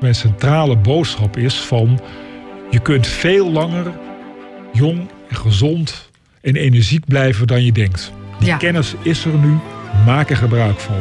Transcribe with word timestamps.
mijn 0.00 0.14
centrale 0.14 0.76
boodschap 0.76 1.36
is 1.36 1.54
van... 1.60 2.00
je 2.70 2.78
kunt 2.78 3.06
veel 3.06 3.50
langer 3.50 3.92
jong 4.72 5.08
en 5.28 5.36
gezond 5.36 6.10
en 6.42 6.56
energiek 6.56 7.04
blijven 7.06 7.46
dan 7.46 7.64
je 7.64 7.72
denkt. 7.72 8.12
Die 8.38 8.48
Ja. 8.48 8.56
kennis 8.56 8.94
is 9.02 9.24
er 9.24 9.34
nu, 9.34 9.58
maak 10.06 10.30
er 10.30 10.36
gebruik 10.36 10.78
van. 10.78 10.96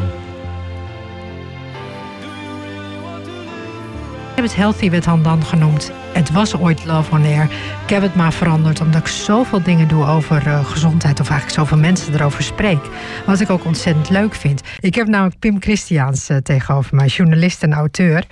Ik 4.29 4.45
heb 4.45 4.53
het 4.53 4.55
Healthy 4.55 4.89
with 4.89 5.05
Han 5.05 5.23
dan 5.23 5.43
genoemd. 5.45 5.91
Het 6.13 6.31
was 6.31 6.55
ooit 6.57 6.85
Love 6.85 7.11
on 7.11 7.23
Air. 7.25 7.43
Ik 7.83 7.89
heb 7.89 8.01
het 8.01 8.15
maar 8.15 8.33
veranderd 8.33 8.81
omdat 8.81 9.01
ik 9.01 9.07
zoveel 9.07 9.63
dingen 9.63 9.87
doe 9.87 10.05
over 10.05 10.47
eh, 10.47 10.65
gezondheid. 10.65 11.19
Of 11.19 11.29
eigenlijk 11.29 11.59
zoveel 11.59 11.77
mensen 11.77 12.13
erover 12.13 12.43
spreek. 12.43 12.79
Wat 13.25 13.39
ik 13.39 13.49
ook 13.49 13.65
ontzettend 13.65 14.09
leuk 14.09 14.35
vind. 14.35 14.61
Ik 14.79 14.95
heb 14.95 15.07
namelijk 15.07 15.39
Pim 15.39 15.61
Christiaans 15.61 16.29
eh, 16.29 16.37
tegenover 16.37 16.95
mij, 16.95 17.07
journalist 17.07 17.63
en 17.63 17.73
auteur. 17.73 18.23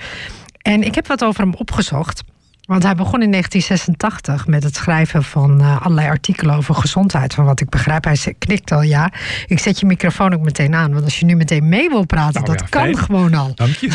En 0.67 0.84
ik 0.84 0.95
heb 0.95 1.07
wat 1.07 1.23
over 1.23 1.41
hem 1.41 1.53
opgezocht. 1.53 2.23
Want 2.66 2.84
hij 2.84 2.95
begon 2.95 3.21
in 3.21 3.31
1986 3.31 4.48
met 4.48 4.63
het 4.63 4.75
schrijven 4.75 5.23
van 5.23 5.62
eh, 5.62 5.81
allerlei 5.81 6.08
artikelen 6.08 6.55
over 6.55 6.75
gezondheid. 6.75 7.34
Van 7.34 7.45
wat 7.45 7.59
ik 7.59 7.70
begrijp, 7.70 8.03
hij 8.03 8.35
knikt 8.38 8.72
al 8.72 8.81
ja. 8.81 9.11
Ik 9.45 9.59
zet 9.59 9.80
je 9.80 9.85
microfoon 9.85 10.34
ook 10.34 10.41
meteen 10.41 10.75
aan. 10.75 10.91
Want 10.91 11.03
als 11.03 11.20
je 11.20 11.25
nu 11.25 11.35
meteen 11.35 11.70
mee 11.70 11.89
wil 11.89 12.05
praten, 12.05 12.44
Nou 12.44 12.45
dat 12.45 12.59
ja, 12.59 12.66
kan 12.70 12.81
fijn. 12.81 12.98
gewoon 12.98 13.34
al. 13.34 13.52
Dank 13.55 13.75
je. 13.75 13.89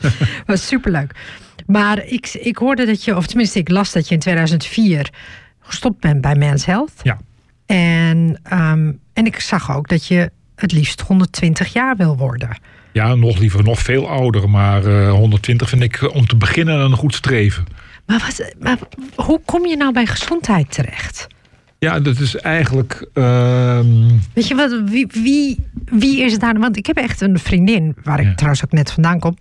was 0.46 0.66
superleuk. 0.66 1.14
Maar 1.66 2.04
ik, 2.04 2.34
ik 2.34 2.56
hoorde 2.56 2.86
dat 2.86 3.04
je, 3.04 3.16
of 3.16 3.26
tenminste 3.26 3.58
ik 3.58 3.68
las 3.68 3.92
dat 3.92 4.08
je 4.08 4.14
in 4.14 4.20
2004 4.20 5.10
gestopt 5.60 6.00
bent 6.00 6.20
bij 6.20 6.34
Men's 6.34 6.64
Health. 6.64 6.92
Ja. 7.02 7.18
En, 7.66 8.40
ehm, 8.42 8.92
en 9.12 9.26
ik 9.26 9.40
zag 9.40 9.76
ook 9.76 9.88
dat 9.88 10.06
je 10.06 10.30
het 10.54 10.72
liefst 10.72 11.00
120 11.00 11.72
jaar 11.72 11.96
wil 11.96 12.16
worden. 12.16 12.56
Ja, 12.94 13.14
nog 13.14 13.38
liever, 13.38 13.64
nog 13.64 13.78
veel 13.78 14.08
ouder. 14.08 14.50
Maar 14.50 14.84
eh, 14.86 15.10
120 15.10 15.68
vind 15.68 15.82
ik 15.82 15.96
eh, 16.02 16.14
om 16.14 16.26
te 16.26 16.36
beginnen 16.36 16.80
een 16.80 16.96
goed 16.96 17.14
streven. 17.14 17.64
Maar, 18.06 18.18
wat, 18.18 18.54
maar 18.60 18.78
hoe 19.14 19.40
kom 19.44 19.66
je 19.66 19.76
nou 19.76 19.92
bij 19.92 20.06
gezondheid 20.06 20.70
terecht? 20.72 21.26
Ja, 21.78 22.00
dat 22.00 22.18
is 22.18 22.36
eigenlijk... 22.36 23.08
ehm, 23.14 24.08
Weet 24.34 24.48
je 24.48 24.54
wat, 24.54 24.80
wie, 24.84 25.06
wie, 25.12 25.58
wie 25.84 26.20
is 26.24 26.38
daar? 26.38 26.58
Want 26.58 26.76
ik 26.76 26.86
heb 26.86 26.96
echt 26.96 27.20
een 27.20 27.38
vriendin, 27.38 27.96
waar 28.02 28.20
ik 28.20 28.26
Ja. 28.26 28.34
trouwens 28.34 28.64
ook 28.64 28.72
net 28.72 28.92
vandaan 28.92 29.18
kom. 29.18 29.36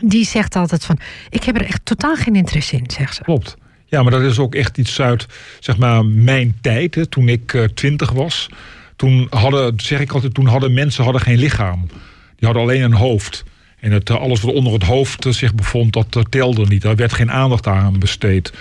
Die 0.00 0.24
zegt 0.24 0.56
altijd 0.56 0.84
van, 0.84 0.98
ik 1.30 1.44
heb 1.44 1.54
er 1.56 1.64
echt 1.64 1.80
totaal 1.84 2.16
geen 2.16 2.36
interesse 2.36 2.76
in, 2.76 2.84
zegt 2.90 3.14
ze. 3.14 3.22
Klopt. 3.22 3.56
Ja, 3.86 4.02
maar 4.02 4.12
dat 4.12 4.22
is 4.22 4.38
ook 4.38 4.54
echt 4.54 4.78
iets 4.78 5.00
uit 5.00 5.26
zeg 5.60 5.78
maar, 5.78 6.04
mijn 6.06 6.58
tijd. 6.60 6.94
Hè, 6.94 7.06
toen 7.06 7.28
ik 7.28 7.54
eh, 7.54 7.64
twintig 7.64 8.10
was. 8.12 8.48
Toen 8.96 9.26
hadden, 9.30 9.72
zeg 9.76 10.00
ik 10.00 10.12
altijd, 10.12 10.34
toen 10.34 10.46
hadden 10.46 10.74
mensen 10.74 11.04
hadden 11.04 11.22
geen 11.22 11.38
lichaam. 11.38 11.86
Die 12.38 12.48
hadden 12.48 12.62
alleen 12.62 12.82
een 12.82 12.92
hoofd. 12.92 13.44
En 13.80 13.92
het, 13.92 14.10
eh, 14.10 14.16
alles 14.16 14.40
wat 14.40 14.54
onder 14.54 14.72
het 14.72 14.82
hoofd 14.82 15.26
eh, 15.26 15.32
zich 15.32 15.54
bevond, 15.54 15.92
dat 15.92 16.16
eh, 16.16 16.22
telde 16.22 16.66
niet. 16.66 16.82
Daar 16.82 16.96
werd 16.96 17.12
geen 17.12 17.30
aandacht 17.30 17.66
aan 17.66 17.98
besteed. 17.98 18.52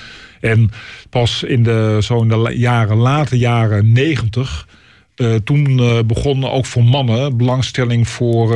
En 0.41 0.71
pas 1.09 1.43
in 1.43 1.63
de, 1.63 1.97
zo 2.01 2.21
in 2.21 2.27
de 2.27 2.51
jaren, 2.57 2.97
late 2.97 3.37
jaren 3.37 3.91
negentig... 3.91 4.67
eh, 5.15 5.35
toen 5.35 5.79
eh, 5.79 5.99
begon 6.05 6.49
ook 6.49 6.65
voor 6.65 6.83
mannen 6.83 7.37
belangstelling 7.37 8.07
voor 8.07 8.47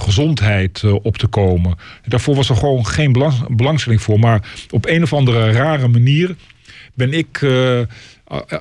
gezondheid 0.00 0.84
op 1.02 1.16
te 1.18 1.26
komen. 1.26 1.76
Daarvoor 2.06 2.34
was 2.34 2.48
er 2.48 2.56
gewoon 2.56 2.86
geen 2.86 3.12
belang- 3.12 3.56
belangstelling 3.56 4.02
voor. 4.02 4.18
Maar 4.18 4.48
op 4.70 4.86
een 4.86 5.02
of 5.02 5.12
andere 5.12 5.50
rare 5.50 5.88
manier 5.88 6.36
ben 6.94 7.12
ik 7.12 7.46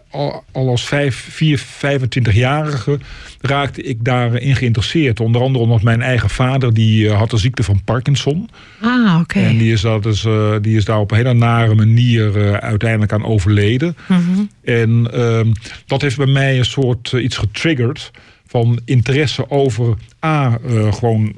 al, 0.09 0.43
al 0.51 0.69
als 0.69 0.85
vijf, 0.85 1.27
vier, 1.29 1.59
25-jarige 1.59 2.99
raakte 3.41 3.81
ik 3.81 4.03
daarin 4.03 4.55
geïnteresseerd. 4.55 5.19
Onder 5.19 5.41
andere 5.41 5.63
omdat 5.63 5.81
mijn 5.81 6.01
eigen 6.01 6.29
vader 6.29 6.73
die 6.73 7.09
eh, 7.09 7.17
had 7.17 7.29
de 7.29 7.37
ziekte 7.37 7.63
van 7.63 7.81
Parkinson. 7.83 8.49
Ah, 8.81 9.19
oké. 9.21 9.39
En 9.39 9.57
die 9.57 9.71
is, 9.71 9.81
dat 9.81 10.03
dus, 10.03 10.25
eh, 10.25 10.55
die 10.61 10.77
is 10.77 10.85
daar 10.85 10.99
op 10.99 11.11
een 11.11 11.17
hele 11.17 11.33
nare 11.33 11.75
manier 11.75 12.37
eh, 12.37 12.53
uiteindelijk 12.53 13.11
aan 13.11 13.25
overleden. 13.25 13.95
Mhm. 14.07 14.21
En 14.63 15.09
ehm, 15.13 15.51
dat 15.85 16.01
heeft 16.01 16.17
bij 16.17 16.25
mij 16.25 16.57
een 16.57 16.65
soort 16.65 17.11
iets 17.11 17.37
getriggerd 17.37 18.11
van 18.47 18.79
interesse 18.85 19.49
over 19.49 19.93
A, 20.25 20.59
gewoon 20.91 21.35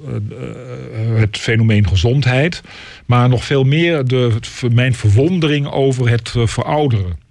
het 1.16 1.38
fenomeen 1.38 1.88
gezondheid, 1.88 2.62
maar 3.06 3.30
nog 3.30 3.46
veel 3.46 3.64
meer 3.64 4.06
de, 4.06 4.31
mijn 4.74 4.94
verwondering 4.94 5.68
over 5.68 6.09
het 6.09 6.34
verouderen. 6.46 7.29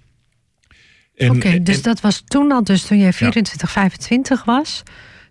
Oké, 1.27 1.63
dus 1.63 1.75
en- 1.75 1.81
dat 1.81 2.01
was 2.01 2.23
toen 2.27 2.51
al, 2.51 2.63
dus 2.63 2.85
toen 2.85 2.97
jij 2.99 3.13
24, 3.13 3.71
25 3.71 4.43
was. 4.43 4.83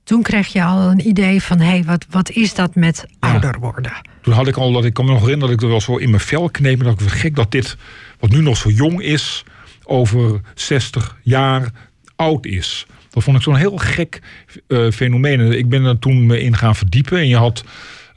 Toen 0.04 0.22
kreeg 0.22 0.46
je 0.46 0.64
al 0.64 0.90
een 0.90 1.08
idee 1.08 1.42
van, 1.42 1.58
hé, 1.58 1.68
hey, 1.68 1.84
wat, 1.84 2.06
wat 2.10 2.30
is 2.30 2.54
dat 2.54 2.74
met 2.74 3.06
ouder 3.18 3.58
worden? 3.60 3.92
Toen 4.22 4.34
had 4.34 4.46
ik 4.46 4.56
al 4.56 4.72
dat 4.72 4.84
ik 4.84 4.94
kan 4.94 5.04
me 5.04 5.10
nog 5.10 5.20
herinneren 5.20 5.48
dat 5.54 5.58
ik 5.58 5.64
er 5.64 5.70
wel 5.72 5.80
zo 5.80 5.96
in 5.96 6.10
mijn 6.10 6.22
vel 6.22 6.50
kneep. 6.50 6.78
En 6.78 6.84
dat 6.84 7.00
ik 7.00 7.08
gek 7.08 7.34
dat 7.36 7.50
dit, 7.50 7.76
wat 8.18 8.30
nu 8.30 8.40
nog 8.40 8.56
zo 8.56 8.70
jong 8.70 9.02
is, 9.02 9.44
over 9.84 10.40
60 10.54 11.16
jaar 11.22 11.70
oud 12.16 12.46
is. 12.46 12.86
Dat 13.10 13.22
vond 13.22 13.36
ik 13.36 13.42
zo'n 13.42 13.56
heel 13.56 13.76
gek 13.76 14.20
eh, 14.66 14.90
fenomeen. 14.90 15.40
En 15.40 15.58
Ik 15.58 15.68
ben 15.68 15.84
er 15.84 15.98
toen 15.98 16.26
me 16.26 16.40
in 16.40 16.56
gaan 16.56 16.76
verdiepen. 16.76 17.18
En 17.18 17.28
je 17.28 17.36
had 17.36 17.64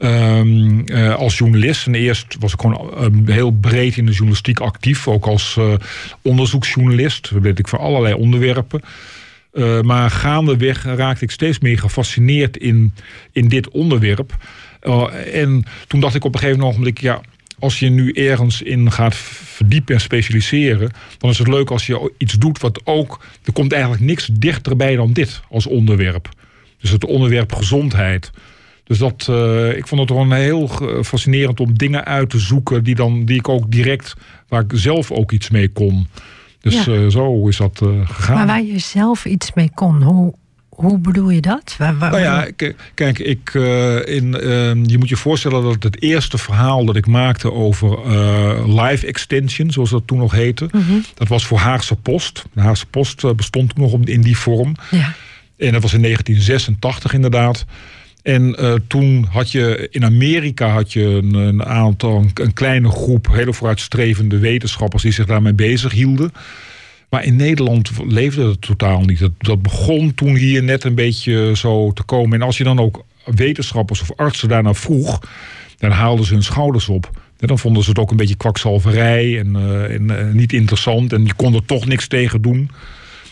ehm, 0.02 0.80
eh, 0.86 1.16
als 1.16 1.38
journalist, 1.38 1.88
en 1.88 1.96
eerst 1.96 2.36
was 2.40 2.54
ik 2.54 2.62
gewoon 2.62 2.94
eh, 2.94 3.34
heel 3.36 3.52
breed 3.52 3.98
in 3.98 4.06
de 4.06 4.12
journalistiek 4.12 4.60
actief, 4.60 5.08
ook 5.08 5.26
als 5.26 5.56
eh, 5.58 5.74
onderzoeksjournalist. 6.22 7.30
Weet 7.30 7.60
ik 7.60 7.68
voor 7.68 7.80
allerlei 7.80 8.14
onderwerpen. 8.14 8.82
Uh, 9.54 9.82
maar 9.82 10.10
gaandeweg 10.10 10.84
raakte 10.84 11.24
ik 11.24 11.32
steeds 11.32 11.60
meer 11.60 11.80
gefascineerd 11.80 12.58
in, 12.58 12.94
in 13.32 13.48
dit 13.48 13.70
onderwerp. 13.70 14.38
Uh, 14.84 15.08
en 15.34 15.64
toen 15.88 16.00
dacht 16.00 16.16
ik 16.16 16.24
op 16.24 16.34
een 16.34 16.40
gegeven 16.40 16.60
moment, 16.60 17.00
ja, 17.00 17.22
als 17.60 17.80
je 17.80 17.90
nu 17.90 18.12
ergens 18.12 18.62
in 18.62 18.92
gaat 18.92 19.16
verdiepen 19.16 19.96
en 19.96 20.02
specialiseren, 20.02 20.92
dan 21.18 21.30
is 21.30 21.38
het 21.38 21.48
leuk 21.48 21.72
als 21.72 21.86
je 21.86 22.14
iets 22.18 22.34
doet 22.34 22.60
wat 22.60 22.82
ook. 22.84 23.24
Er 23.44 23.54
komt 23.54 23.72
eigenlijk 23.72 24.04
niks 24.04 24.30
dichterbij 24.34 24.96
dan 24.96 25.14
dit 25.14 25.42
als 25.50 25.68
onderwerp. 25.68 26.30
Dus 26.80 26.90
het 26.90 27.06
onderwerp 27.06 27.54
gezondheid. 27.54 28.32
Dus 28.92 29.00
dat, 29.00 29.28
uh, 29.30 29.78
ik 29.78 29.88
vond 29.88 30.02
het 30.02 30.10
gewoon 30.10 30.34
heel 30.34 30.68
fascinerend 31.04 31.60
om 31.60 31.78
dingen 31.78 32.06
uit 32.06 32.30
te 32.30 32.40
zoeken 32.40 32.84
die, 32.84 32.96
dan, 32.96 33.26
die 33.26 33.38
ik 33.38 33.50
ook 33.50 33.72
direct, 33.72 34.14
waar 34.48 34.62
ik 34.62 34.72
zelf 34.74 35.12
ook 35.12 35.32
iets 35.32 35.50
mee 35.50 35.70
kon. 35.70 36.08
Dus 36.60 36.84
ja. 36.84 36.94
uh, 36.94 37.08
zo 37.08 37.48
is 37.48 37.58
dat 37.58 37.80
uh, 37.84 37.90
gegaan. 38.04 38.36
Maar 38.36 38.48
waar 38.48 38.64
je 38.64 38.80
zelf 38.80 39.26
iets 39.26 39.54
mee 39.54 39.72
kon, 39.74 40.04
hoe, 40.04 40.34
hoe 40.70 40.98
bedoel 40.98 41.30
je 41.30 41.42
dat? 41.42 41.76
Waar, 41.78 41.98
waar, 41.98 42.12
nou 42.12 42.24
ja, 42.24 42.48
kijk, 42.94 43.20
ik, 43.20 43.54
uh, 43.54 44.08
in, 44.08 44.32
je 44.86 44.98
moet 44.98 45.10
je 45.10 45.18
voorstellen 45.18 45.64
dat 45.64 45.84
het 45.84 46.02
eerste 46.02 46.38
verhaal 46.38 46.86
dat 46.86 46.96
ik 46.96 47.08
maakte 47.08 47.52
over 47.52 48.00
live 48.82 49.08
extension, 49.08 49.72
zoals 49.72 49.90
dat 49.90 50.04
toen 50.06 50.18
nog 50.18 50.32
heette, 50.32 50.66
Mhm. 50.72 50.78
mm 50.78 50.84
-hmm. 50.84 51.04
dat 51.14 51.28
was 51.28 51.46
voor 51.46 51.58
Haagse 51.58 51.96
Post. 51.96 52.44
De 52.54 52.62
Haagse 52.62 52.86
Post 52.86 53.36
bestond 53.36 53.76
toen 53.76 53.84
nog 53.84 54.00
in 54.04 54.22
die 54.22 54.38
vorm. 54.38 54.76
Ja. 54.90 55.14
En 55.58 55.72
dat 55.72 55.82
was 55.82 55.94
in 55.94 56.02
1986 56.02 57.14
inderdaad. 57.14 57.66
En 58.22 58.56
uh, 58.60 58.74
toen 58.88 59.28
had 59.30 59.52
je 59.52 59.88
in 59.92 60.06
Amerika 60.06 60.68
had 60.68 60.94
je 60.94 61.06
een, 61.06 61.66
aantal, 61.66 62.26
een, 62.34 62.54
kleine 62.54 62.90
groep 62.90 63.28
hele 63.32 63.54
vooruitstrevende 63.54 64.38
wetenschappers 64.38 65.04
die 65.04 65.12
zich 65.12 65.26
daarmee 65.26 65.54
bezig 65.54 65.92
hielden. 65.92 66.32
Maar 67.10 67.24
in 67.26 67.36
Nederland 67.36 67.92
leefde 68.08 68.48
het 68.48 68.62
totaal 68.62 69.02
niet. 69.02 69.20
Dat, 69.20 69.32
dat 69.38 69.62
begon 69.62 70.14
toen 70.16 70.36
hier 70.36 70.64
net 70.64 70.84
een 70.84 70.96
beetje 70.96 71.52
zo 71.56 71.92
te 71.92 72.04
komen. 72.04 72.40
En 72.40 72.46
als 72.46 72.58
je 72.58 72.64
dan 72.64 72.80
ook 72.80 73.06
wetenschappers 73.26 74.02
of 74.02 74.12
artsen 74.16 74.50
daarna 74.50 74.74
vroeg, 74.74 75.20
dan 75.78 75.92
haalden 75.92 76.26
ze 76.26 76.34
hun 76.34 76.44
schouders 76.44 76.90
op. 76.90 77.10
En 77.40 77.48
dan 77.48 77.60
vonden 77.60 77.84
ze 77.84 77.90
het 77.90 78.00
ook 78.00 78.12
een 78.12 78.18
beetje 78.18 78.36
kwakzalverij 78.36 79.40
en, 79.40 79.56
en 79.90 80.04
uh, 80.12 80.34
niet 80.34 80.54
interessant. 80.54 81.14
En 81.14 81.26
je 81.26 81.34
kon 81.34 81.54
er 81.54 81.66
toch 81.66 81.86
niks 81.86 82.08
tegen 82.08 82.42
doen. 82.42 82.72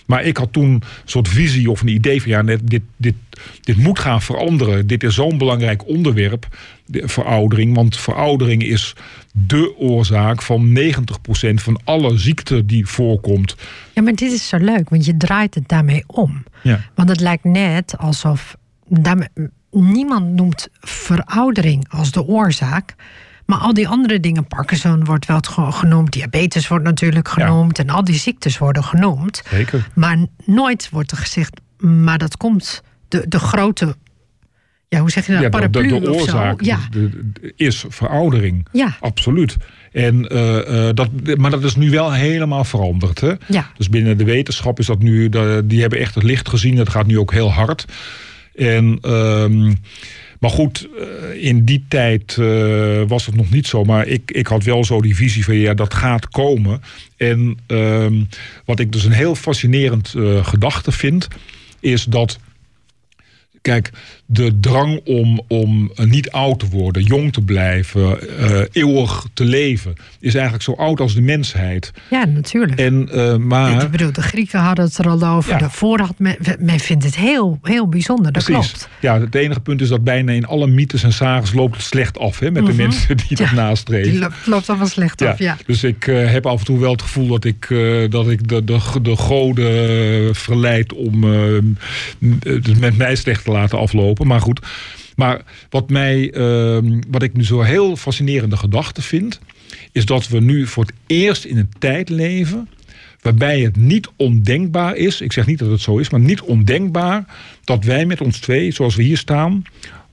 Maar 0.10 0.24
ik 0.24 0.38
had 0.38 0.54
toen 0.54 0.70
een 0.70 0.84
soort 1.06 1.28
visie 1.28 1.72
of 1.72 1.82
een 1.82 1.88
idee 1.88 2.22
van 2.22 2.32
ja, 2.32 2.44
dit, 2.44 2.82
dit, 2.98 3.14
dit 3.62 3.78
moet 3.78 4.00
gaan 4.00 4.22
veranderen. 4.22 4.88
Dit 4.88 5.04
is 5.04 5.16
zo'n 5.16 5.38
belangrijk 5.38 5.88
onderwerp, 5.88 6.48
de 6.86 7.08
veroudering. 7.08 7.76
Want 7.76 7.98
veroudering 7.98 8.64
is 8.64 8.96
de 9.32 9.78
oorzaak 9.78 10.42
van 10.42 10.78
90% 10.80 11.54
van 11.54 11.80
alle 11.84 12.18
ziekte 12.18 12.66
die 12.66 12.88
voorkomt. 12.88 13.56
Ja, 13.94 14.02
maar 14.02 14.16
dit 14.16 14.32
is 14.32 14.48
zo 14.48 14.58
leuk, 14.58 14.90
want 14.90 15.06
je 15.06 15.18
draait 15.18 15.56
het 15.56 15.68
daarmee 15.68 16.04
om. 16.08 16.44
Ja. 16.64 16.80
Want 16.96 17.10
het 17.10 17.20
lijkt 17.20 17.44
net 17.44 17.98
alsof 17.98 18.58
daarmee, 18.88 19.28
niemand 19.72 20.34
noemt 20.36 20.68
veroudering 20.80 21.90
als 21.90 22.12
de 22.12 22.24
oorzaak. 22.26 22.96
Maar 23.50 23.60
al 23.60 23.74
die 23.74 23.88
andere 23.88 24.20
dingen, 24.20 24.48
Parkinson 24.48 25.06
wordt 25.06 25.26
wel 25.26 25.42
genoemd, 25.72 26.12
diabetes 26.12 26.68
wordt 26.68 26.84
natuurlijk 26.84 27.28
genoemd 27.28 27.78
ja. 27.78 27.84
en 27.84 27.90
al 27.90 28.04
die 28.04 28.16
ziektes 28.16 28.58
worden 28.58 28.84
genoemd. 28.84 29.44
Zeker. 29.50 29.88
Maar 29.94 30.18
nooit 30.46 30.90
wordt 30.92 31.12
er 31.12 31.18
gezegd, 31.18 31.60
maar 31.78 32.18
dat 32.18 32.38
komt 32.38 32.84
de, 33.08 33.26
de 33.28 33.40
grote, 33.40 33.96
ja, 34.88 35.00
hoe 35.00 35.12
zeg 35.12 35.26
je 35.26 35.32
dat, 35.32 35.42
ja, 35.42 35.50
paraplu 35.50 35.88
de, 35.88 35.94
de, 35.94 36.00
de 36.00 36.14
oorzaak 36.14 36.62
ja. 36.62 36.80
de, 36.92 37.54
is 37.56 37.86
veroudering. 37.88 38.68
Ja. 38.72 38.98
Absoluut. 39.00 39.58
En, 39.92 40.34
uh, 40.34 40.56
uh, 40.56 40.90
dat, 40.94 41.10
maar 41.38 41.52
dat 41.52 41.64
is 41.64 41.76
nu 41.76 41.90
wel 41.90 42.14
helemaal 42.14 42.64
veranderd. 42.64 43.20
Hè? 43.20 43.34
Ja. 43.48 43.72
Dus 43.78 43.90
binnen 43.90 44.18
de 44.18 44.24
wetenschap 44.24 44.80
is 44.80 44.86
dat 44.86 45.00
nu, 45.00 45.30
die 45.66 45.82
hebben 45.82 46.00
echt 46.00 46.16
het 46.16 46.24
licht 46.24 46.50
gezien. 46.50 46.76
Dat 46.76 46.90
gaat 46.90 47.08
nu 47.08 47.20
ook 47.20 47.32
heel 47.32 47.52
hard. 47.52 47.86
En, 48.56 48.98
ehm, 49.02 49.74
maar 50.40 50.50
goed, 50.50 50.88
eh, 50.98 51.44
in 51.44 51.66
die 51.66 51.86
tijd 51.88 52.38
eh, 52.40 53.04
was 53.08 53.26
het 53.26 53.36
nog 53.36 53.50
niet 53.50 53.68
zo. 53.68 53.84
Maar 53.84 54.08
ik, 54.08 54.32
ik 54.32 54.48
had 54.48 54.64
wel 54.64 54.84
zo 54.84 55.02
die 55.02 55.16
visie 55.16 55.44
van 55.44 55.56
ja, 55.56 55.74
dat 55.74 55.94
gaat 55.94 56.30
komen. 56.30 56.82
En 57.18 57.58
ehm, 57.68 58.24
wat 58.66 58.80
ik 58.80 58.92
dus 58.92 59.04
een 59.04 59.12
heel 59.12 59.36
fascinerend 59.36 60.14
uh, 60.18 60.46
gedachte 60.46 60.92
vind, 60.92 61.28
is 61.80 62.04
dat. 62.04 62.40
Kijk, 63.62 63.92
de 64.26 64.60
drang 64.60 65.02
om, 65.06 65.42
om 65.48 65.92
niet 65.96 66.32
oud 66.32 66.60
te 66.60 66.68
worden, 66.68 67.04
jong 67.04 67.34
te 67.34 67.42
blijven, 67.42 68.20
uh, 68.40 68.62
eeuwig 68.72 69.26
te 69.34 69.46
leven, 69.46 69.94
is 70.20 70.34
eigenlijk 70.34 70.64
zo 70.64 70.74
oud 70.74 71.00
als 71.00 71.14
de 71.14 71.22
mensheid. 71.22 71.92
Ja, 72.10 72.26
natuurlijk. 72.26 72.80
En, 72.80 73.10
uh, 73.14 73.36
maar... 73.36 73.84
Ik 73.84 73.92
bedoel, 73.92 74.12
de 74.12 74.22
Grieken 74.22 74.60
hadden 74.60 74.86
het 74.86 74.98
er 74.98 75.10
al 75.10 75.24
over. 75.24 75.52
Ja. 75.52 75.58
Daarvoor 75.58 76.00
had 76.00 76.14
men, 76.18 76.38
men 76.60 76.80
vindt 76.80 77.04
het 77.04 77.16
heel, 77.16 77.60
heel 77.64 77.88
bijzonder, 77.88 78.32
dat 78.32 78.44
Precies. 78.44 78.72
klopt. 78.72 78.90
Ja, 79.00 79.20
het 79.20 79.36
enige 79.36 79.60
punt 79.60 79.82
is 79.82 79.90
dat 79.90 80.04
bijna 80.04 80.32
in 80.32 80.46
alle 80.46 80.68
mythes 80.68 81.04
en 81.04 81.14
sages 81.14 81.54
loopt 81.54 81.76
het 81.76 81.86
slecht 81.86 82.18
af 82.18 82.40
hè, 82.40 82.52
met 82.52 82.62
mm 82.62 82.68
-hmm. 82.68 82.78
de 82.78 82.84
mensen 82.84 83.18
die 83.18 83.38
dat 83.38 83.50
ja, 83.50 83.54
nastreven. 83.54 84.12
Die 84.12 84.28
loopt 84.46 84.70
allemaal 84.70 84.88
slecht 84.88 85.22
af, 85.22 85.40
ja. 85.40 85.58
Dus 85.66 85.84
ik 85.84 86.08
uh, 86.08 86.32
heb 86.32 86.46
af 86.46 86.60
en 86.60 86.66
toe 86.66 86.80
wel 86.80 86.92
het 86.92 87.02
gevoel 87.02 87.28
dat 87.28 87.46
ik, 87.46 87.68
dat 88.10 88.30
ik 88.30 88.48
de, 88.48 88.64
de, 88.64 88.80
de 89.02 89.16
goden 89.16 90.36
verleid 90.36 90.94
om 90.94 91.20
met 92.80 92.98
mij 92.98 93.16
slecht 93.16 93.48
te 93.50 93.58
laten 93.58 93.80
aflopen. 93.80 94.28
Maar 94.28 94.42
goed. 94.42 94.60
Maar 95.16 95.42
wat, 95.70 95.90
mij, 95.90 96.34
uh, 96.34 96.78
wat 97.10 97.24
ik 97.24 97.34
nu 97.34 97.46
zo 97.46 97.62
heel 97.62 97.96
fascinerende 97.96 98.58
gedachte 98.58 99.02
vind, 99.02 99.40
is 99.92 100.06
dat 100.06 100.28
we 100.28 100.40
nu 100.40 100.68
voor 100.68 100.84
het 100.84 100.94
eerst 101.08 101.46
in 101.46 101.58
een 101.58 101.72
tijd 101.80 102.10
leven 102.10 102.70
waarbij 103.22 103.60
het 103.60 103.76
niet 103.76 104.10
ondenkbaar 104.16 104.96
is, 104.96 105.22
ik 105.22 105.32
zeg 105.32 105.46
niet 105.46 105.60
dat 105.60 105.70
het 105.70 105.82
zo 105.82 105.98
is, 105.98 106.10
maar 106.10 106.20
niet 106.20 106.42
ondenkbaar 106.42 107.26
dat 107.64 107.84
wij 107.84 108.06
met 108.06 108.22
ons 108.22 108.40
twee, 108.40 108.72
zoals 108.72 108.96
we 108.96 109.04
hier 109.04 109.18
staan, 109.18 109.64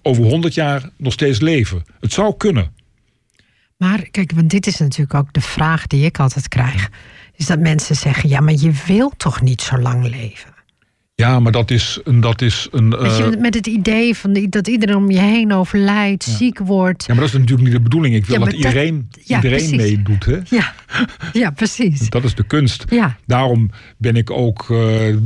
over 0.03 0.25
100 0.25 0.55
jaar 0.55 0.91
nog 0.97 1.13
steeds 1.13 1.41
leven. 1.41 1.85
Het 2.01 2.13
zou 2.13 2.37
kunnen. 2.37 2.73
Maar 3.77 4.09
kijk, 4.11 4.33
want 4.35 4.51
dit 4.51 4.67
is 4.67 4.79
natuurlijk 4.79 5.15
ook 5.15 5.33
de 5.33 5.41
vraag 5.41 5.87
die 5.87 6.05
ik 6.05 6.19
altijd 6.19 6.49
krijg. 6.49 6.91
Is 7.37 7.47
dat 7.47 7.59
mensen 7.59 7.97
zeggen, 7.97 8.29
ja, 8.29 8.41
maar 8.41 8.55
je 8.55 8.73
wilt 8.87 9.19
toch 9.19 9.41
niet 9.41 9.63
zo 9.63 9.79
lang 9.79 10.09
leven? 10.09 10.56
Ja, 11.17 11.41
maar 11.41 11.53
dat 11.53 11.71
is 11.71 12.01
een. 12.05 12.21
Dat 12.21 12.43
is 12.43 12.69
een 12.71 12.91
je, 12.91 13.37
met 13.39 13.55
het 13.55 13.67
idee 13.67 14.15
van 14.15 14.33
die, 14.33 14.49
dat 14.49 14.69
iedereen 14.69 14.97
om 14.97 15.11
je 15.11 15.19
heen 15.19 15.53
overlijdt, 15.53 16.25
ja. 16.25 16.33
ziek 16.33 16.59
wordt. 16.59 17.05
Ja, 17.07 17.15
maar 17.15 17.23
dat 17.23 17.33
is 17.33 17.41
natuurlijk 17.41 17.69
niet 17.69 17.77
de 17.77 17.83
bedoeling. 17.83 18.15
Ik 18.15 18.27
wil 18.27 18.39
ja, 18.39 18.45
dat 18.45 18.55
iedereen, 18.55 19.11
ja, 19.25 19.37
iedereen 19.37 19.77
meedoet. 19.77 20.25
Hè? 20.25 20.39
Ja. 20.51 20.75
ja, 21.33 21.51
precies. 21.51 22.11
Dat 22.11 22.25
is 22.25 22.35
de 22.35 22.47
kunst. 22.47 22.85
Ja. 22.89 23.17
Daarom 23.27 23.71
ben 23.97 24.17
ik 24.17 24.31
ook 24.31 24.63
uh, 24.63 24.79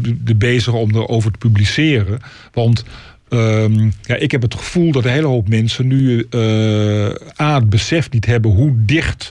de 0.05 0.35
bezig 0.37 0.73
om 0.73 0.95
erover 0.95 1.31
te 1.31 1.39
publiceren. 1.39 2.21
Want 2.53 2.85
um, 3.29 3.93
ja, 4.03 4.15
ik 4.15 4.31
heb 4.31 4.43
het 4.43 4.55
gevoel 4.55 4.93
dat 4.93 5.05
een 5.05 5.11
hele 5.11 5.27
hoop 5.27 5.49
mensen 5.49 5.87
nu 5.87 6.27
uh, 6.31 7.41
A, 7.41 7.55
het 7.55 7.71
besef 7.71 8.11
niet 8.11 8.27
hebben 8.27 8.51
hoe 8.51 8.73
dicht 8.77 9.31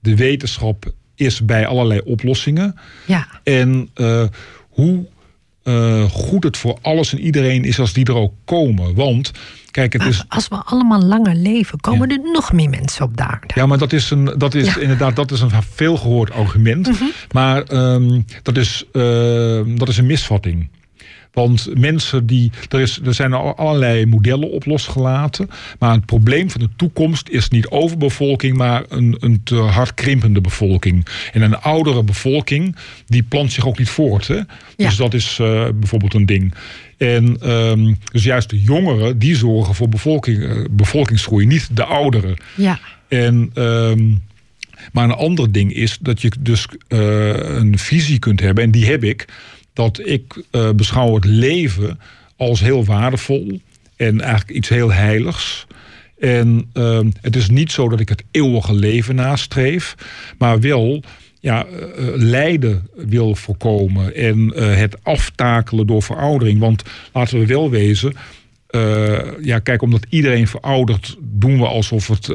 de 0.00 0.16
wetenschap 0.16 0.92
is 1.14 1.44
bij 1.44 1.66
allerlei 1.66 2.00
oplossingen. 2.04 2.74
Ja. 3.06 3.26
En 3.42 3.90
uh, 3.94 4.24
hoe 4.68 5.06
uh, 5.64 6.02
goed 6.02 6.44
het 6.44 6.56
voor 6.56 6.78
alles 6.82 7.12
en 7.12 7.20
iedereen 7.20 7.64
is 7.64 7.78
als 7.78 7.92
die 7.92 8.04
er 8.04 8.14
ook 8.14 8.32
komen. 8.44 8.94
Want, 8.94 9.30
kijk, 9.70 9.92
het 9.92 10.02
maar 10.02 10.10
is. 10.10 10.24
Als 10.28 10.48
we 10.48 10.56
allemaal 10.56 11.02
langer 11.02 11.34
leven, 11.34 11.80
komen 11.80 12.08
ja. 12.08 12.16
er 12.16 12.30
nog 12.32 12.52
meer 12.52 12.68
mensen 12.68 13.04
op 13.04 13.16
de 13.16 13.22
aarde. 13.22 13.54
Ja, 13.54 13.66
maar 13.66 13.78
dat 13.78 13.92
is, 13.92 14.10
een, 14.10 14.34
dat 14.38 14.54
is 14.54 14.74
ja. 14.74 14.80
inderdaad 14.80 15.16
dat 15.16 15.30
is 15.30 15.40
een 15.40 15.50
veelgehoord 15.74 16.32
argument. 16.32 16.86
Mhm. 16.86 16.90
Mm 16.90 16.98
-hmm. 16.98 17.12
Maar 17.32 17.72
um, 17.72 18.24
dat, 18.42 18.56
is, 18.56 18.84
uh, 18.92 19.60
dat 19.66 19.88
is 19.88 19.98
een 19.98 20.06
misvatting. 20.06 20.68
Want 21.32 21.78
mensen 21.78 22.26
die. 22.26 22.50
Er, 22.68 22.80
is, 22.80 23.00
er 23.04 23.14
zijn 23.14 23.32
allerlei 23.32 24.06
modellen 24.06 24.50
op 24.50 24.66
losgelaten. 24.66 25.50
Maar 25.78 25.92
het 25.92 26.06
probleem 26.06 26.50
van 26.50 26.60
de 26.60 26.68
toekomst 26.76 27.28
is 27.28 27.48
niet 27.48 27.68
overbevolking, 27.68 28.56
maar 28.56 28.84
een, 28.88 29.16
een 29.20 29.40
te 29.42 29.54
hard 29.54 29.94
krimpende 29.94 30.40
bevolking. 30.40 31.06
En 31.32 31.42
een 31.42 31.56
oudere 31.56 32.02
bevolking, 32.02 32.76
die 33.06 33.22
plant 33.22 33.52
zich 33.52 33.66
ook 33.66 33.78
niet 33.78 33.88
voort. 33.88 34.26
Hè? 34.26 34.34
Ja. 34.34 34.44
Dus 34.76 34.96
dat 34.96 35.14
is 35.14 35.38
uh, 35.40 35.68
bijvoorbeeld 35.74 36.14
een 36.14 36.26
ding. 36.26 36.54
En 36.96 37.50
um, 37.50 37.98
dus 38.12 38.24
juist 38.24 38.50
de 38.50 38.60
jongeren, 38.60 39.18
die 39.18 39.36
zorgen 39.36 39.74
voor 39.74 39.88
bevolking, 39.88 40.38
uh, 40.38 40.64
bevolkingsgroei, 40.70 41.46
niet 41.46 41.68
de 41.72 41.84
ouderen. 41.84 42.36
Ja. 42.56 42.78
En. 43.08 43.50
Um, 43.54 44.22
maar 44.92 45.04
een 45.04 45.10
ander 45.10 45.52
ding 45.52 45.72
is 45.72 45.98
dat 46.00 46.22
je 46.22 46.32
dus 46.40 46.66
uh, 46.88 46.98
een 47.58 47.78
visie 47.78 48.18
kunt 48.18 48.40
hebben, 48.40 48.64
en 48.64 48.70
die 48.70 48.86
heb 48.86 49.04
ik 49.04 49.26
dat 49.72 50.00
ik 50.04 50.42
uh, 50.52 50.70
beschouw 50.70 51.14
het 51.14 51.24
leven 51.24 52.00
als 52.36 52.60
heel 52.60 52.84
waardevol 52.84 53.60
en 53.96 54.20
eigenlijk 54.20 54.50
iets 54.50 54.68
heel 54.68 54.92
heiligs. 54.92 55.66
En 56.18 56.70
uh, 56.74 57.00
het 57.20 57.36
is 57.36 57.48
niet 57.48 57.72
zo 57.72 57.88
dat 57.88 58.00
ik 58.00 58.08
het 58.08 58.24
eeuwige 58.30 58.74
leven 58.74 59.14
nastreef, 59.14 59.94
maar 60.38 60.60
wel 60.60 61.02
ja, 61.40 61.66
uh, 61.66 61.76
lijden 62.14 62.88
wil 62.94 63.34
voorkomen 63.34 64.14
en 64.14 64.52
het 64.56 65.04
aftakelen 65.04 65.86
door 65.86 66.02
veroudering. 66.02 66.58
Want 66.58 66.82
laten 67.12 67.38
we 67.38 67.46
wel 67.46 67.70
wezen. 67.70 68.14
ja, 69.40 69.58
kijk, 69.58 69.82
omdat 69.82 70.06
iedereen 70.08 70.46
veroudert, 70.46 71.16
doen 71.20 71.58
we 71.58 71.66
alsof 71.66 72.08
het 72.08 72.28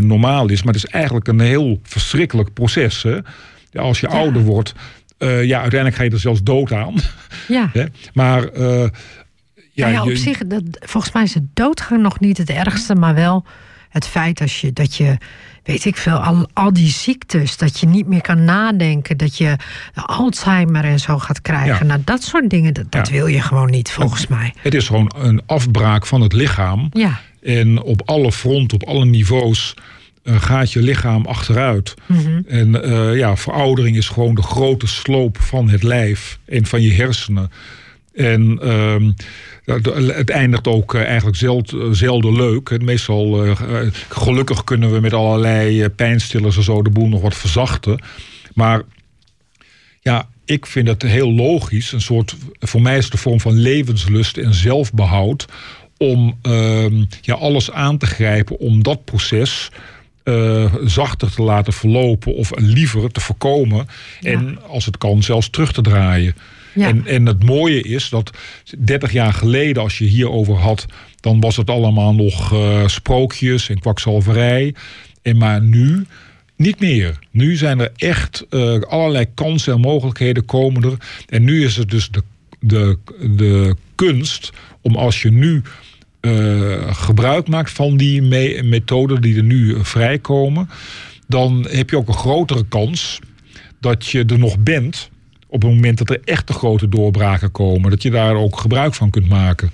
normaal 0.00 0.48
is. 0.48 0.62
Maar 0.62 0.74
het 0.74 0.84
is 0.84 0.90
eigenlijk 0.90 1.28
een 1.28 1.40
heel 1.40 1.80
verschrikkelijk 1.82 2.52
proces. 2.52 3.02
Hè? 3.02 3.18
Ja, 3.72 3.80
als 3.80 4.00
je 4.00 4.08
ja. 4.10 4.16
ouder 4.16 4.42
wordt, 4.42 4.74
uh, 5.22 5.44
ja, 5.44 5.60
uiteindelijk 5.60 5.96
ga 5.96 6.02
je 6.02 6.10
er 6.10 6.18
zelfs 6.18 6.42
dood 6.42 6.72
aan. 6.72 6.94
Ja. 7.48 7.70
maar 8.12 8.56
uh, 8.56 8.86
ja, 9.72 9.88
ja, 9.88 10.02
op 10.02 10.08
je... 10.08 10.16
zich, 10.16 10.38
dat, 10.46 10.62
volgens 10.70 11.12
mij 11.12 11.22
is 11.22 11.34
het 11.34 11.46
doodgaan 11.54 12.00
nog 12.00 12.20
niet 12.20 12.38
het 12.38 12.50
ergste, 12.50 12.94
maar 12.94 13.14
wel 13.14 13.44
het 13.88 14.06
feit 14.06 14.40
als 14.40 14.60
je, 14.60 14.72
dat 14.72 14.94
je, 14.94 15.18
weet 15.62 15.84
ik 15.84 15.96
veel, 15.96 16.16
al, 16.16 16.48
al 16.52 16.72
die 16.72 16.88
ziektes, 16.88 17.56
dat 17.56 17.80
je 17.80 17.86
niet 17.86 18.06
meer 18.06 18.20
kan 18.20 18.44
nadenken, 18.44 19.16
dat 19.16 19.36
je 19.36 19.56
Alzheimer 19.94 20.84
en 20.84 20.98
zo 20.98 21.18
gaat 21.18 21.40
krijgen. 21.40 21.78
Ja. 21.78 21.84
Nou, 21.84 22.00
dat 22.04 22.22
soort 22.22 22.50
dingen, 22.50 22.74
dat, 22.74 22.92
dat 22.92 23.08
ja. 23.08 23.12
wil 23.12 23.26
je 23.26 23.40
gewoon 23.40 23.70
niet, 23.70 23.90
volgens 23.90 24.20
het, 24.20 24.30
mij. 24.30 24.54
Het 24.60 24.74
is 24.74 24.86
gewoon 24.86 25.12
een 25.16 25.42
afbraak 25.46 26.06
van 26.06 26.20
het 26.20 26.32
lichaam. 26.32 26.88
Ja. 26.92 27.20
En 27.42 27.82
op 27.82 28.02
alle 28.04 28.32
fronten, 28.32 28.80
op 28.80 28.88
alle 28.88 29.04
niveaus. 29.04 29.74
Gaat 30.24 30.72
je 30.72 30.82
lichaam 30.82 31.26
achteruit. 31.26 31.94
Mm 32.06 32.18
-hmm. 32.18 32.44
En 32.48 32.90
uh, 32.90 33.16
ja, 33.16 33.36
veroudering 33.36 33.96
is 33.96 34.08
gewoon 34.08 34.34
de 34.34 34.42
grote 34.42 34.86
sloop 34.86 35.38
van 35.40 35.68
het 35.68 35.82
lijf 35.82 36.38
en 36.44 36.66
van 36.66 36.82
je 36.82 36.92
hersenen. 36.92 37.50
En 38.14 38.58
uh, 38.62 38.96
het 40.16 40.30
eindigt 40.30 40.66
ook 40.66 40.94
uh, 40.94 41.02
eigenlijk 41.02 41.36
zeld, 41.36 41.74
zelden 41.92 42.34
leuk. 42.34 42.82
Meestal, 42.82 43.46
uh, 43.46 43.56
gelukkig 44.08 44.64
kunnen 44.64 44.92
we 44.92 45.00
met 45.00 45.12
allerlei 45.12 45.88
pijnstillers 45.88 46.56
en 46.56 46.62
zo 46.62 46.82
de 46.82 46.90
boel 46.90 47.08
nog 47.08 47.20
wat 47.20 47.36
verzachten. 47.36 48.02
Maar 48.54 48.82
ja, 50.00 50.28
ik 50.44 50.66
vind 50.66 50.88
het 50.88 51.02
heel 51.02 51.32
logisch. 51.32 51.92
Een 51.92 52.00
soort, 52.00 52.36
voor 52.60 52.82
mij 52.82 52.96
is 52.96 53.04
het 53.04 53.12
een 53.12 53.18
vorm 53.18 53.40
van 53.40 53.58
levenslust 53.58 54.36
en 54.36 54.54
zelfbehoud. 54.54 55.46
Om 55.96 56.38
ehm, 56.42 57.04
ja, 57.20 57.34
alles 57.34 57.70
aan 57.70 57.98
te 57.98 58.06
grijpen 58.06 58.58
om 58.58 58.82
dat 58.82 59.04
proces 59.04 59.70
uh, 60.24 60.74
zachter 60.84 61.34
te 61.34 61.42
laten 61.42 61.72
verlopen 61.72 62.34
of 62.34 62.50
liever 62.54 63.10
te 63.10 63.20
voorkomen. 63.20 63.86
Ja. 64.20 64.30
En 64.30 64.58
als 64.68 64.86
het 64.86 64.98
kan, 64.98 65.22
zelfs 65.22 65.50
terug 65.50 65.72
te 65.72 65.82
draaien. 65.82 66.34
Ja. 66.74 66.86
En, 66.86 67.06
en 67.06 67.26
het 67.26 67.44
mooie 67.44 67.82
is 67.82 68.08
dat 68.08 68.30
30 68.78 69.12
jaar 69.12 69.32
geleden, 69.32 69.82
als 69.82 69.98
je 69.98 70.04
hierover 70.04 70.54
had, 70.54 70.86
dan 71.20 71.40
was 71.40 71.56
het 71.56 71.70
allemaal 71.70 72.14
nog 72.14 72.52
uh, 72.52 72.86
sprookjes 72.86 73.68
en 73.68 73.78
kwakzalverij. 73.78 74.74
En 75.22 75.36
maar 75.36 75.62
nu 75.62 76.06
niet 76.56 76.80
meer. 76.80 77.18
Nu 77.30 77.56
zijn 77.56 77.80
er 77.80 77.92
echt 77.96 78.46
uh, 78.50 78.80
allerlei 78.80 79.26
kansen 79.34 79.72
en 79.72 79.80
mogelijkheden 79.80 80.44
komen 80.44 80.82
er. 80.82 80.96
En 81.28 81.44
nu 81.44 81.64
is 81.64 81.76
het 81.76 81.90
dus 81.90 82.10
de, 82.10 82.22
de, 82.60 82.98
de 83.36 83.76
kunst 83.94 84.50
om 84.80 84.96
als 84.96 85.22
je 85.22 85.30
nu 85.30 85.62
uh, 86.22 86.94
gebruik 86.94 87.48
maakt 87.48 87.70
van 87.70 87.96
die 87.96 88.22
me 88.22 88.60
methoden 88.64 89.20
die 89.20 89.36
er 89.36 89.42
nu 89.42 89.84
vrijkomen, 89.84 90.68
dan 91.26 91.66
heb 91.70 91.90
je 91.90 91.96
ook 91.96 92.08
een 92.08 92.14
grotere 92.14 92.64
kans 92.68 93.18
dat 93.80 94.06
je 94.06 94.24
er 94.24 94.38
nog 94.38 94.58
bent 94.58 95.10
op 95.46 95.62
het 95.62 95.70
moment 95.70 95.98
dat 95.98 96.10
er 96.10 96.20
echte 96.24 96.52
grote 96.52 96.88
doorbraken 96.88 97.50
komen. 97.50 97.90
Dat 97.90 98.02
je 98.02 98.10
daar 98.10 98.34
ook 98.34 98.58
gebruik 98.58 98.94
van 98.94 99.10
kunt 99.10 99.28
maken. 99.28 99.70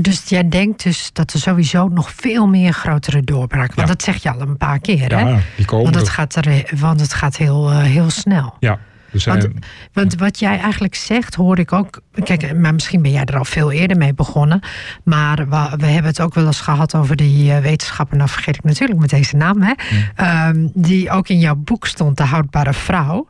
Dus 0.00 0.28
jij 0.28 0.48
denkt 0.48 0.82
dus 0.82 1.10
dat 1.12 1.32
er 1.32 1.38
sowieso 1.38 1.88
nog 1.88 2.12
veel 2.14 2.46
meer 2.46 2.72
grotere 2.72 3.22
doorbraken... 3.22 3.76
Want 3.76 3.88
ja. 3.88 3.94
dat 3.94 4.02
zeg 4.02 4.22
je 4.22 4.30
al 4.30 4.40
een 4.40 4.56
paar 4.56 4.78
keer, 4.78 5.10
ja, 5.10 5.26
hè? 5.26 5.38
Die 5.56 5.64
komen 5.64 5.84
want 5.84 5.96
het 5.96 6.08
gaat, 6.08 6.34
er, 6.34 6.70
want 6.76 7.00
het 7.00 7.12
gaat 7.12 7.36
heel, 7.36 7.70
uh, 7.70 7.82
heel 7.82 8.10
snel. 8.10 8.54
Ja, 8.60 8.78
zijn... 9.12 9.40
Want, 9.40 9.54
want, 9.92 10.14
wat 10.14 10.38
jij 10.38 10.58
eigenlijk 10.58 10.94
zegt, 10.94 11.34
hoor 11.34 11.58
ik 11.58 11.72
ook. 11.72 12.00
Kijk, 12.24 12.56
maar 12.56 12.74
misschien 12.74 13.02
ben 13.02 13.10
jij 13.10 13.24
er 13.24 13.38
al 13.38 13.44
veel 13.44 13.72
eerder 13.72 13.96
mee 13.96 14.14
begonnen. 14.14 14.60
Maar 15.04 15.36
we, 15.36 15.76
we 15.76 15.86
hebben 15.86 16.10
het 16.10 16.20
ook 16.20 16.34
wel 16.34 16.46
eens 16.46 16.60
gehad 16.60 16.94
over 16.94 17.16
die 17.16 17.50
uh, 17.50 17.58
wetenschapper. 17.58 18.16
Nou, 18.16 18.28
vergeet 18.28 18.56
ik 18.56 18.64
natuurlijk 18.64 19.00
met 19.00 19.10
deze 19.10 19.36
naam, 19.36 19.62
hè? 19.62 19.72
Ja. 20.16 20.48
Um, 20.48 20.70
die 20.74 21.10
ook 21.10 21.28
in 21.28 21.38
jouw 21.38 21.56
boek 21.56 21.86
stond, 21.86 22.16
De 22.16 22.22
Houdbare 22.22 22.72
Vrouw. 22.72 23.28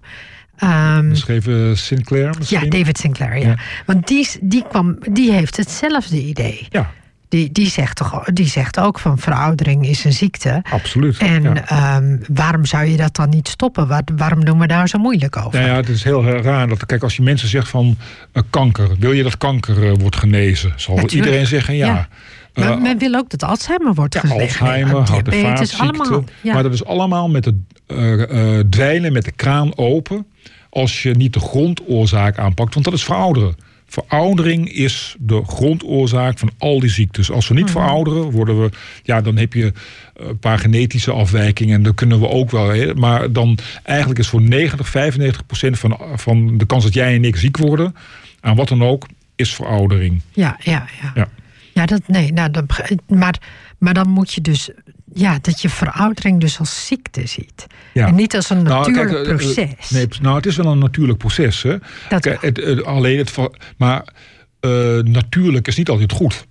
Ehm, 0.56 1.14
Schreven 1.14 1.78
Sinclair 1.78 2.34
misschien? 2.38 2.60
Ja, 2.64 2.70
David 2.70 2.98
Sinclair, 2.98 3.38
ja. 3.38 3.48
Ja. 3.48 3.56
Want 3.86 4.06
die, 4.06 4.28
die, 4.40 4.64
kwam, 4.68 4.98
die 5.12 5.32
heeft 5.32 5.56
hetzelfde 5.56 6.22
idee. 6.22 6.66
Ja, 6.68 6.90
Die, 7.28 7.52
die, 7.52 7.66
zegt 7.70 7.96
toch, 7.96 8.24
die 8.24 8.46
zegt 8.46 8.80
ook 8.80 8.98
van 8.98 9.18
veroudering 9.18 9.86
is 9.86 10.04
een 10.04 10.12
ziekte. 10.12 10.62
absoluut. 10.70 11.18
En 11.18 11.42
ja. 11.42 11.66
ehm, 11.68 12.16
waarom 12.32 12.64
zou 12.64 12.84
je 12.84 12.96
dat 12.96 13.16
dan 13.16 13.28
niet 13.28 13.48
stoppen? 13.48 13.88
Waar, 13.88 14.02
waarom 14.16 14.44
doen 14.44 14.58
we 14.58 14.66
daar 14.66 14.88
zo 14.88 14.98
moeilijk 14.98 15.36
over? 15.36 15.58
Nou 15.58 15.70
ja, 15.70 15.76
het 15.76 15.88
is 15.88 16.02
heel 16.04 16.24
raar 16.24 16.68
dat, 16.68 16.86
kijk, 16.86 17.02
als 17.02 17.16
je 17.16 17.22
mensen 17.22 17.48
zegt 17.48 17.68
van 17.68 17.96
eh, 18.32 18.42
kanker, 18.50 18.88
wil 18.98 19.12
je 19.12 19.22
dat 19.22 19.38
kanker 19.38 19.86
eh, 19.90 19.92
wordt 19.98 20.16
genezen? 20.16 20.72
Zal 20.76 20.94
Natuurlijk. 20.94 21.24
iedereen 21.26 21.46
zeggen 21.46 21.74
ja. 21.74 21.86
Ja. 21.86 22.08
Maar 22.54 22.70
Eh, 22.72 22.80
men 22.80 22.98
wil 22.98 23.14
ook 23.14 23.30
dat 23.30 23.42
Alzheimer 23.42 23.94
wordt 23.94 24.14
ja, 24.14 24.20
genezen. 24.20 24.42
Alzheimer, 24.42 24.94
hart- 24.96 25.08
en 25.08 25.14
diabetes, 25.30 25.42
vaatziekten. 25.74 26.00
allemaal. 26.04 26.24
Ja. 26.40 26.52
Maar 26.54 26.62
dat 26.62 26.72
is 26.72 26.84
allemaal 26.84 27.28
met 27.28 27.44
het 27.44 27.54
eh, 27.86 28.58
eh, 28.58 28.64
dweilen 28.70 29.12
met 29.12 29.24
de 29.24 29.32
kraan 29.32 29.76
open. 29.76 30.26
Als 30.70 31.02
je 31.02 31.10
niet 31.10 31.32
de 31.32 31.40
grondoorzaak 31.40 32.38
aanpakt. 32.38 32.72
Want 32.74 32.84
dat 32.84 32.94
is 32.94 33.04
verouderen. 33.04 33.54
Veroudering 33.90 34.72
is 34.72 35.16
de 35.18 35.42
grondoorzaak 35.46 36.38
van 36.38 36.50
al 36.58 36.80
die 36.80 36.90
ziektes. 36.90 37.30
Als 37.30 37.48
we 37.48 37.54
niet 37.54 37.64
Mhm. 37.64 37.72
verouderen, 37.72 38.30
worden 38.30 38.62
we, 38.62 38.70
ja, 39.02 39.20
dan 39.20 39.36
heb 39.36 39.52
je 39.52 39.72
een 40.16 40.38
paar 40.38 40.58
genetische 40.58 41.12
afwijkingen. 41.12 41.74
En 41.74 41.82
dat 41.82 41.94
kunnen 41.94 42.20
we 42.20 42.28
ook 42.28 42.50
wel. 42.50 42.68
Hè. 42.68 42.94
Maar 42.94 43.32
dan 43.32 43.58
eigenlijk 43.82 44.18
is 44.20 44.28
voor 44.28 44.42
90, 44.42 44.88
95 44.88 45.46
procent 45.46 45.78
van, 45.78 45.98
van 46.14 46.58
de 46.58 46.66
kans 46.66 46.84
dat 46.84 46.94
jij 46.94 47.14
en 47.14 47.24
ik 47.24 47.36
ziek 47.36 47.56
worden, 47.56 47.94
aan 48.40 48.56
wat 48.56 48.68
dan 48.68 48.82
ook, 48.82 49.06
is 49.36 49.54
veroudering. 49.54 50.20
Ja, 50.32 50.56
ja, 50.62 50.86
ja. 51.02 51.12
Ja. 51.14 51.28
Ja, 51.74 51.86
dat, 51.86 52.00
nee, 52.06 52.32
nou, 52.32 52.50
dat, 52.50 52.64
maar, 53.08 53.38
maar 53.78 53.94
dan 53.94 54.08
moet 54.08 54.32
je 54.32 54.40
dus, 54.40 54.70
ja, 55.18 55.38
dat 55.42 55.62
je 55.62 55.68
veroudering 55.68 56.40
dus 56.40 56.58
als 56.58 56.86
ziekte 56.86 57.26
ziet. 57.26 57.66
Ja. 57.94 58.06
En 58.06 58.14
niet 58.14 58.34
als 58.36 58.50
een 58.50 58.62
Nou, 58.62 58.78
natuurlijk 58.78 59.08
kijk, 59.08 59.26
eh, 59.26 59.30
eh, 59.32 59.36
proces. 59.36 59.90
Nee, 59.90 60.06
nou, 60.20 60.36
het 60.36 60.46
is 60.46 60.56
wel 60.56 60.66
een 60.66 60.78
natuurlijk 60.78 61.18
proces. 61.18 61.62
Hè? 61.62 61.76
Dat 62.08 62.20
Kijk, 62.20 62.42
het, 62.42 62.56
het- 62.56 62.84
alleen 62.84 63.18
het, 63.18 63.34
maar 63.76 64.04
eh, 64.60 64.70
natuurlijk 65.02 65.66
is 65.68 65.76
niet 65.76 65.88
altijd 65.88 66.12
goed. 66.12 66.46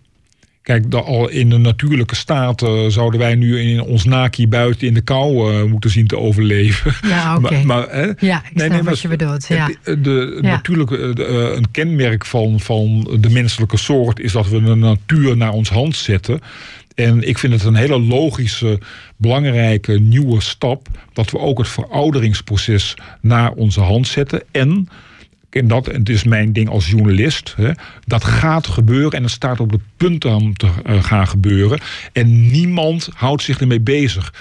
Kijk, 0.62 0.94
al 0.94 1.30
in 1.30 1.50
de 1.50 1.58
natuurlijke 1.58 2.16
staat 2.16 2.64
zouden 2.88 3.20
wij 3.20 3.36
nu 3.36 3.60
in 3.60 3.82
ons 3.82 4.04
naki 4.06 4.48
buiten 4.48 4.88
in 4.88 4.94
de 4.94 5.02
kou 5.02 5.66
moeten 5.68 5.90
zien 5.90 6.08
te 6.08 6.18
overleven. 6.18 6.94
Ja, 7.02 7.36
oké. 7.38 7.52
maar, 7.52 7.66
maar, 7.66 7.88
hè? 7.90 8.12
Ja, 8.20 8.44
ik 8.54 8.62
snap 8.62 8.82
wat 8.82 9.00
je 9.00 9.08
bedoelt. 9.08 9.48
Ja. 9.48 9.70
De, 9.84 10.40
Ja. 10.42 10.50
Natuurlijk, 10.50 10.90
de, 10.90 11.54
een 11.56 11.72
kenmerk 11.72 12.26
van, 12.26 12.60
van 12.60 13.18
de 13.20 13.30
menselijke 13.30 13.78
soort 13.78 14.20
is 14.20 14.32
dat 14.32 14.50
we 14.50 14.64
de 14.64 14.76
natuur 14.76 15.38
naar 15.38 15.52
ons 15.52 15.70
hand 15.70 15.96
zetten. 15.96 16.40
En 16.98 17.28
ik 17.28 17.38
vind 17.38 17.54
het 17.54 17.64
een 17.64 17.76
hele 17.76 18.00
logische, 18.00 18.80
belangrijke 19.18 20.00
nieuwe 20.00 20.42
stap 20.42 20.88
dat 21.14 21.32
we 21.32 21.40
ook 21.40 21.58
het 21.58 21.68
verouderingsproces 21.68 22.94
naar 23.22 23.52
onze 23.52 23.82
hand 23.82 24.08
zetten. 24.08 24.44
En, 24.52 24.90
en 25.50 25.68
dat 25.68 25.88
en 25.88 26.00
het 26.00 26.10
is 26.10 26.24
mijn 26.24 26.54
ding 26.54 26.70
als 26.70 26.90
journalist, 26.90 27.54
hè, 27.58 27.72
dat 28.06 28.24
gaat 28.24 28.68
gebeuren 28.68 29.12
en 29.12 29.24
het 29.24 29.32
staat 29.32 29.60
op 29.60 29.72
het 29.72 29.82
punt 29.98 30.26
om 30.26 30.54
te 30.54 30.70
eh, 30.86 31.04
gaan 31.04 31.28
gebeuren. 31.28 31.80
En 32.14 32.52
niemand 32.52 33.10
houdt 33.14 33.44
zich 33.44 33.60
ermee 33.60 33.82
bezig. 33.82 34.34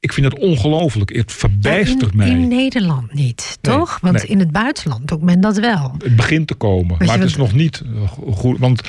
Ik 0.00 0.12
vind 0.12 0.32
het 0.32 0.38
ongelooflijk. 0.38 1.16
Het 1.16 1.32
verbijstert 1.32 2.10
in, 2.10 2.16
mij. 2.16 2.28
In 2.28 2.48
Nederland 2.48 3.14
niet, 3.14 3.58
Nee, 3.60 3.76
toch? 3.76 3.98
Want 4.00 4.14
nee. 4.16 4.26
in 4.26 4.38
het 4.38 4.50
buitenland 4.50 5.08
doet 5.08 5.22
men 5.22 5.40
dat 5.40 5.58
wel. 5.58 5.94
Het 5.98 6.16
begint 6.16 6.46
te 6.46 6.54
komen, 6.54 6.96
maar 6.98 7.18
het 7.18 7.28
is 7.28 7.36
nog 7.36 7.52
niet 7.52 7.82
eh, 7.94 8.08
goed. 8.32 8.58
Want 8.58 8.82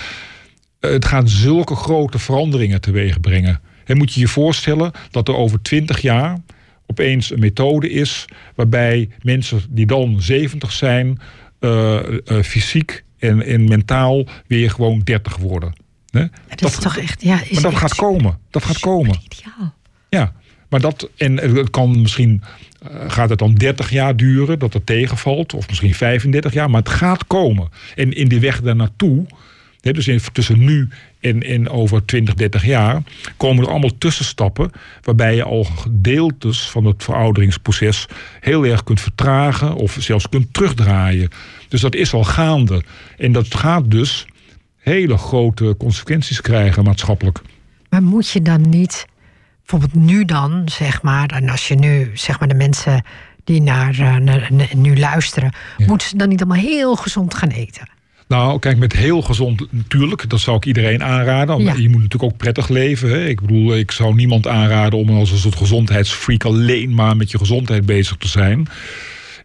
het 0.80 1.06
gaat 1.06 1.30
zulke 1.30 1.76
grote 1.76 2.20
veranderingen 2.20 2.82
teweeg 2.82 3.20
brengen. 3.20 3.62
En 3.86 3.98
moet 3.98 4.14
je 4.14 4.20
je 4.20 4.28
voorstellen 4.28 4.92
dat 5.12 5.28
er 5.28 5.36
over 5.36 5.62
twintig 5.62 6.02
jaar 6.02 6.38
opeens 6.86 7.32
een 7.32 7.40
methode 7.40 7.90
is 7.90 8.26
waarbij 8.56 9.10
mensen 9.22 9.62
die 9.70 9.86
dan 9.86 10.22
70 10.22 10.72
zijn, 10.72 11.20
eh, 11.60 11.98
eh, 11.98 12.44
fysiek 12.44 13.04
en, 13.20 13.46
en 13.46 13.68
mentaal 13.68 14.26
weer 14.48 14.72
gewoon 14.72 15.00
30 15.00 15.38
worden. 15.38 15.74
Hè? 16.10 16.26
Dat, 16.56 16.70
is 16.70 16.78
toch 16.78 16.98
echt, 16.98 17.22
ja, 17.22 17.44
is 17.44 17.52
maar 17.52 17.62
dat 17.62 17.76
gaat 17.76 17.96
komen. 17.96 18.40
Dat 18.50 18.66
gaat 18.66 18.80
komen. 18.80 19.20
Ideaal. 19.26 19.74
Ja, 20.10 20.34
maar 20.70 20.82
dat, 20.82 21.10
en 21.18 21.38
het 21.38 21.70
kan 21.70 22.02
misschien, 22.02 22.44
eh, 22.82 22.92
gaat 23.08 23.30
het 23.30 23.40
dan 23.40 23.54
30 23.54 23.90
jaar 23.90 24.16
duren 24.16 24.60
dat 24.60 24.74
het 24.74 24.86
tegenvalt, 24.86 25.54
of 25.54 25.68
misschien 25.68 25.94
35 25.94 26.54
jaar, 26.54 26.70
maar 26.70 26.82
het 26.82 26.90
gaat 26.90 27.28
komen. 27.28 27.70
En 27.96 28.14
in 28.14 28.28
die 28.28 28.40
weg 28.40 28.62
daar 28.62 28.76
dus 29.82 30.08
in, 30.08 30.20
tussen 30.34 30.60
nu 30.60 30.90
en, 31.20 31.44
en 31.44 31.70
over 31.70 32.06
20, 32.06 32.34
30 32.34 32.66
jaar, 32.66 33.02
komen 33.38 33.64
er 33.64 33.70
allemaal 33.70 33.98
tussenstappen 33.98 34.72
waarbij 35.02 35.36
je 35.36 35.44
al 35.44 35.64
gedeeltes 35.64 36.70
van 36.70 36.86
het 36.86 37.04
verouderingsproces 37.04 38.06
heel 38.40 38.66
erg 38.66 38.84
kunt 38.84 39.02
vertragen 39.02 39.76
of 39.76 39.96
zelfs 40.00 40.30
kunt 40.30 40.54
terugdraaien. 40.54 41.30
Dus 41.68 41.82
dat 41.82 41.96
is 41.96 42.14
al 42.14 42.24
gaande. 42.24 42.84
En 43.18 43.32
dat 43.32 43.56
gaat 43.56 43.92
dus 43.92 44.26
hele 44.78 45.18
grote 45.18 45.76
consequenties 45.78 46.42
krijgen 46.42 46.84
maatschappelijk. 46.84 47.42
Maar 47.90 48.04
moet 48.04 48.30
je 48.30 48.42
dan 48.42 48.70
niet, 48.70 49.06
bijvoorbeeld 49.66 50.04
nu 50.06 50.26
dan, 50.26 50.62
zeg 50.66 51.02
maar, 51.02 51.30
en 51.30 51.50
als 51.50 51.68
je 51.68 51.76
nu, 51.76 52.12
zeg 52.14 52.40
maar, 52.40 52.48
de 52.48 52.54
mensen 52.56 53.04
die 53.44 53.62
naar, 53.62 53.90
eh, 54.00 54.16
naar- 54.16 54.48
naar- 54.52 54.76
nu 54.76 54.98
luisteren, 55.00 55.52
Ja. 55.78 55.86
moeten 55.86 56.08
ze 56.08 56.18
dan 56.18 56.30
niet 56.30 56.42
allemaal 56.44 56.64
heel 56.64 56.96
gezond 56.96 57.34
gaan 57.34 57.50
eten? 57.50 57.90
Nou, 58.28 58.60
kijk, 58.60 58.78
met 58.78 58.94
heel 58.94 59.22
gezond 59.22 59.68
natuurlijk. 59.70 60.30
Dat 60.30 60.40
zou 60.40 60.58
ik 60.58 60.66
iedereen 60.66 61.04
aanraden. 61.04 61.64
Ja. 61.64 61.74
Je 61.74 61.90
moet 61.90 62.02
natuurlijk 62.02 62.32
ook 62.32 62.38
prettig 62.38 62.68
leven. 62.68 63.10
Hè? 63.10 63.26
Ik 63.26 63.42
bedoel, 63.42 63.76
ik 63.76 63.92
zou 63.92 64.16
niemand 64.16 64.48
aanraden 64.48 65.00
om 65.00 65.10
als 65.10 65.32
een 65.32 65.38
soort 65.38 65.56
gezondheidsfreak 65.56 66.46
alleen 66.46 66.94
maar 66.94 67.18
met 67.18 67.32
je 67.32 67.38
gezondheid 67.38 67.86
bezig 67.86 68.18
te 68.18 68.28
zijn. 68.28 68.68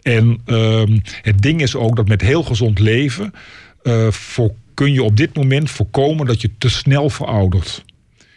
En 0.02 0.38
ehm, 0.44 0.98
het 1.22 1.42
ding 1.42 1.62
is 1.62 1.76
ook 1.76 1.96
dat 1.96 2.08
met 2.08 2.20
heel 2.20 2.42
gezond 2.42 2.78
leven 2.78 3.32
eh, 3.82 4.10
voor, 4.10 4.52
kun 4.74 4.92
je 4.92 5.02
op 5.02 5.16
dit 5.16 5.36
moment 5.36 5.70
voorkomen 5.70 6.26
dat 6.26 6.40
je 6.40 6.50
te 6.58 6.68
snel 6.68 7.10
veroudert. 7.10 7.84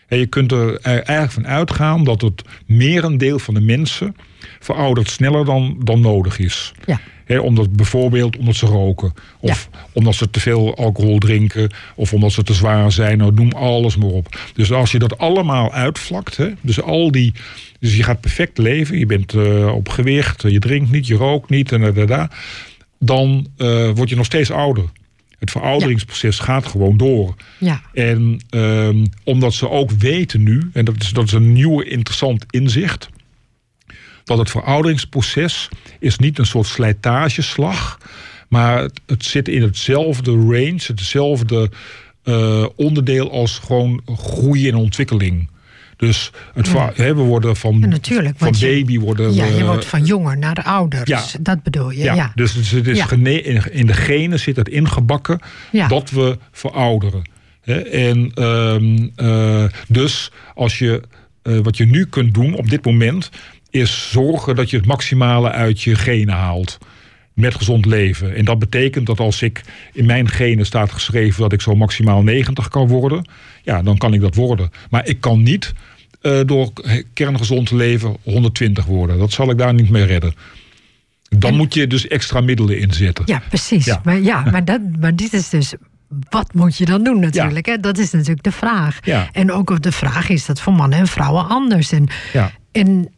En 0.07 0.17
je 0.17 0.25
kunt 0.25 0.51
er 0.51 0.79
eigenlijk 0.81 1.31
van 1.31 1.47
uitgaan 1.47 2.03
dat 2.03 2.21
het 2.21 2.41
merendeel 2.65 3.39
van 3.39 3.53
de 3.53 3.61
mensen 3.61 4.15
veroudert 4.59 5.09
sneller 5.09 5.45
dan, 5.45 5.77
dan 5.83 5.99
nodig 5.99 6.39
is. 6.39 6.73
Ja. 6.85 6.99
Omdat 7.39 7.71
bijvoorbeeld 7.71 8.37
omdat 8.37 8.55
ze 8.55 8.65
roken. 8.65 9.13
Of 9.39 9.69
omdat 9.93 10.15
ze 10.15 10.29
te 10.29 10.39
veel 10.39 10.75
alcohol 10.75 11.17
drinken. 11.17 11.71
Of 11.95 12.13
omdat 12.13 12.31
ze 12.31 12.43
te 12.43 12.53
zwaar 12.53 12.91
zijn. 12.91 13.17
Nou, 13.17 13.33
noem 13.33 13.51
alles 13.51 13.97
maar 13.97 14.09
op. 14.09 14.39
Dus 14.53 14.71
als 14.71 14.91
je 14.91 14.99
dat 14.99 15.17
allemaal 15.17 15.73
uitvlakt. 15.73 16.39
Dus 16.61 16.81
al 16.81 17.11
die. 17.11 17.33
Dus 17.79 17.95
je 17.95 18.03
gaat 18.03 18.21
perfect 18.21 18.57
leven. 18.57 18.97
Je 18.97 19.05
bent 19.05 19.33
eh, 19.33 19.75
op 19.75 19.89
gewicht. 19.89 20.41
Je 20.41 20.59
drinkt 20.59 20.91
niet. 20.91 21.07
Je 21.07 21.15
rookt 21.15 21.49
niet. 21.49 21.71
En 21.71 21.81
da, 21.81 21.91
da, 21.91 22.05
da, 22.05 22.29
dan 22.99 23.47
eh, 23.57 23.89
word 23.89 24.09
je 24.09 24.15
nog 24.15 24.25
steeds 24.25 24.51
ouder. 24.51 24.85
Het 25.39 25.51
verouderingsproces 25.51 26.39
gaat 26.39 26.65
gewoon 26.65 26.97
door. 26.97 27.35
Ja, 27.57 27.81
En 27.93 28.39
ehm, 28.49 29.05
omdat 29.23 29.53
ze 29.53 29.69
ook 29.69 29.91
weten 29.91 30.43
nu, 30.43 30.69
en 30.73 30.85
dat 30.85 30.95
is, 31.01 31.09
dat 31.09 31.25
is 31.25 31.31
een 31.31 31.53
nieuw 31.53 31.81
interessant 31.81 32.45
inzicht, 32.49 33.09
dat 34.23 34.37
het 34.37 34.49
verouderingsproces 34.49 35.69
is 35.99 36.17
niet 36.17 36.39
een 36.39 36.45
soort 36.45 36.67
slijtageslag, 36.67 37.97
maar 38.47 38.81
het, 38.81 39.01
het 39.05 39.25
zit 39.25 39.47
in 39.47 39.61
hetzelfde 39.61 40.31
range, 40.31 40.81
hetzelfde 40.85 41.71
eh, 42.23 42.65
onderdeel 42.75 43.31
als 43.31 43.57
gewoon 43.57 44.01
groei 44.05 44.69
en 44.69 44.75
ontwikkeling. 44.75 45.49
Dus 45.97 46.31
het, 46.53 46.71
we 46.95 47.13
worden 47.13 47.55
van, 47.55 47.79
Ja, 47.79 48.31
van 48.37 48.53
je- 48.57 48.65
baby 48.65 48.99
worden 48.99 49.33
ja 49.33 49.45
je 49.45 49.65
wordt 49.65 49.85
van 49.85 50.05
jonger 50.05 50.37
naar 50.37 50.63
ouder. 50.63 51.01
ja. 51.03 51.21
Dus 51.21 51.35
dat 51.41 51.63
bedoel 51.63 51.89
je, 51.89 52.03
ja, 52.03 52.13
ja. 52.13 52.31
dus 52.35 52.53
het 52.53 52.87
is, 52.87 52.97
Ja. 52.97 53.05
in- 53.71 53.85
de 53.85 53.93
genen 53.93 54.39
zit 54.39 54.55
het 54.55 54.69
ingebakken 54.69 55.39
Ja. 55.71 55.87
dat 55.87 56.09
we 56.09 56.37
verouderen. 56.51 57.29
En 57.91 58.31
ehm, 58.33 59.07
eh, 59.15 59.63
dus 59.87 60.31
als 60.55 60.79
je, 60.79 61.01
eh, 61.41 61.57
wat 61.59 61.77
je 61.77 61.85
nu 61.85 62.05
kunt 62.05 62.33
doen 62.33 62.53
op 62.53 62.69
dit 62.69 62.85
moment, 62.85 63.29
is 63.69 64.09
zorgen 64.11 64.55
dat 64.55 64.69
je 64.69 64.77
het 64.77 64.85
maximale 64.85 65.51
uit 65.51 65.81
je 65.81 65.95
genen 65.95 66.35
haalt. 66.35 66.77
Met 67.35 67.55
gezond 67.55 67.85
leven. 67.85 68.35
En 68.35 68.45
dat 68.45 68.59
betekent 68.59 69.05
dat 69.05 69.19
als 69.19 69.41
ik 69.41 69.61
in 69.93 70.05
mijn 70.05 70.29
genen 70.29 70.65
staat 70.65 70.91
geschreven 70.91 71.41
dat 71.41 71.53
ik 71.53 71.61
zo 71.61 71.75
maximaal 71.75 72.21
90 72.23 72.67
kan 72.67 72.87
worden, 72.87 73.25
ja, 73.63 73.81
dan 73.81 73.97
kan 73.97 74.13
ik 74.13 74.21
dat 74.21 74.35
worden. 74.35 74.69
Maar 74.89 75.07
ik 75.07 75.21
kan 75.21 75.43
niet 75.43 75.73
eh, 76.21 76.39
door 76.45 76.71
kerngezond 77.13 77.67
te 77.67 77.75
leven 77.75 78.17
120 78.23 78.85
worden. 78.85 79.17
Dat 79.17 79.31
zal 79.31 79.49
ik 79.49 79.57
daar 79.57 79.73
niet 79.73 79.89
mee 79.89 80.03
redden. 80.03 80.33
Dan 81.29 81.51
En- 81.51 81.57
moet 81.57 81.73
je 81.73 81.87
dus 81.87 82.07
extra 82.07 82.41
middelen 82.41 82.79
inzetten. 82.79 83.23
Ja, 83.27 83.41
precies. 83.49 83.85
Ja. 83.85 84.01
Maar, 84.03 84.19
ja, 84.19 84.41
maar, 84.51 84.65
dat, 84.65 84.81
maar 84.99 85.15
dit 85.15 85.33
is 85.33 85.49
dus. 85.49 85.73
Wat 86.29 86.53
moet 86.53 86.77
je 86.77 86.85
dan 86.85 87.03
doen 87.03 87.19
natuurlijk? 87.19 87.65
Hè? 87.65 87.79
Dat 87.79 87.97
is 87.97 88.11
natuurlijk 88.11 88.43
de 88.43 88.51
vraag. 88.51 88.97
Ja. 89.01 89.29
En 89.31 89.51
ook 89.51 89.81
de 89.81 89.91
vraag 89.91 90.29
is 90.29 90.45
dat 90.45 90.61
voor 90.61 90.73
mannen 90.73 90.99
en 90.99 91.07
vrouwen 91.07 91.47
anders. 91.47 91.91
En, 91.91 92.07
Ja. 92.33 92.51
en, 92.71 93.09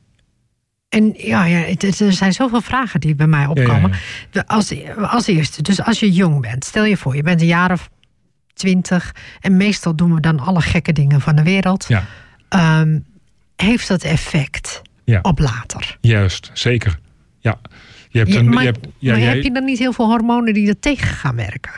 en 0.89 1.13
ja, 1.17 1.46
ja 1.46 1.58
het, 1.58 2.00
er 2.01 2.13
zijn 2.13 2.34
zoveel 2.34 2.62
vragen 2.62 3.00
die 3.00 3.15
bij 3.15 3.27
mij 3.27 3.46
opkomen. 3.46 3.91
ja. 4.32 4.44
Als, 4.48 4.74
als 4.98 5.27
eerste, 5.27 5.62
dus 5.62 5.82
als 5.84 6.00
je 6.00 6.12
jong 6.12 6.41
bent, 6.41 6.65
stel 6.65 6.84
je 6.86 6.98
voor, 6.98 7.15
je 7.15 7.24
bent 7.24 7.41
een 7.41 7.48
jaar 7.48 7.72
of 7.72 7.89
twintig. 8.53 9.15
En 9.41 9.58
meestal 9.58 9.96
doen 9.96 10.13
we 10.13 10.20
dan 10.22 10.39
alle 10.39 10.62
gekke 10.62 10.94
dingen 10.94 11.22
van 11.22 11.36
de 11.36 11.44
wereld. 11.44 11.86
Ja, 11.88 12.06
Ehm, 12.50 13.00
heeft 13.56 13.88
dat 13.88 14.03
effect 14.03 14.82
op 15.22 15.39
later? 15.39 15.98
juist, 16.01 16.50
zeker. 16.53 17.00
Ja. 17.39 17.60
Je 18.10 18.20
hebt 18.20 18.36
een, 18.36 18.50
maar 18.50 18.63
je 18.63 18.70
hebt, 18.72 18.88
ja, 18.98 19.12
maar 19.12 19.22
jij- 19.22 19.34
heb 19.34 19.44
je 19.44 19.51
dan 19.51 19.63
niet 19.65 19.79
heel 19.79 19.94
veel 19.94 20.06
hormonen 20.06 20.53
die 20.53 20.67
er 20.67 20.79
tegen 20.79 21.08
gaan 21.08 21.36
werken? 21.36 21.72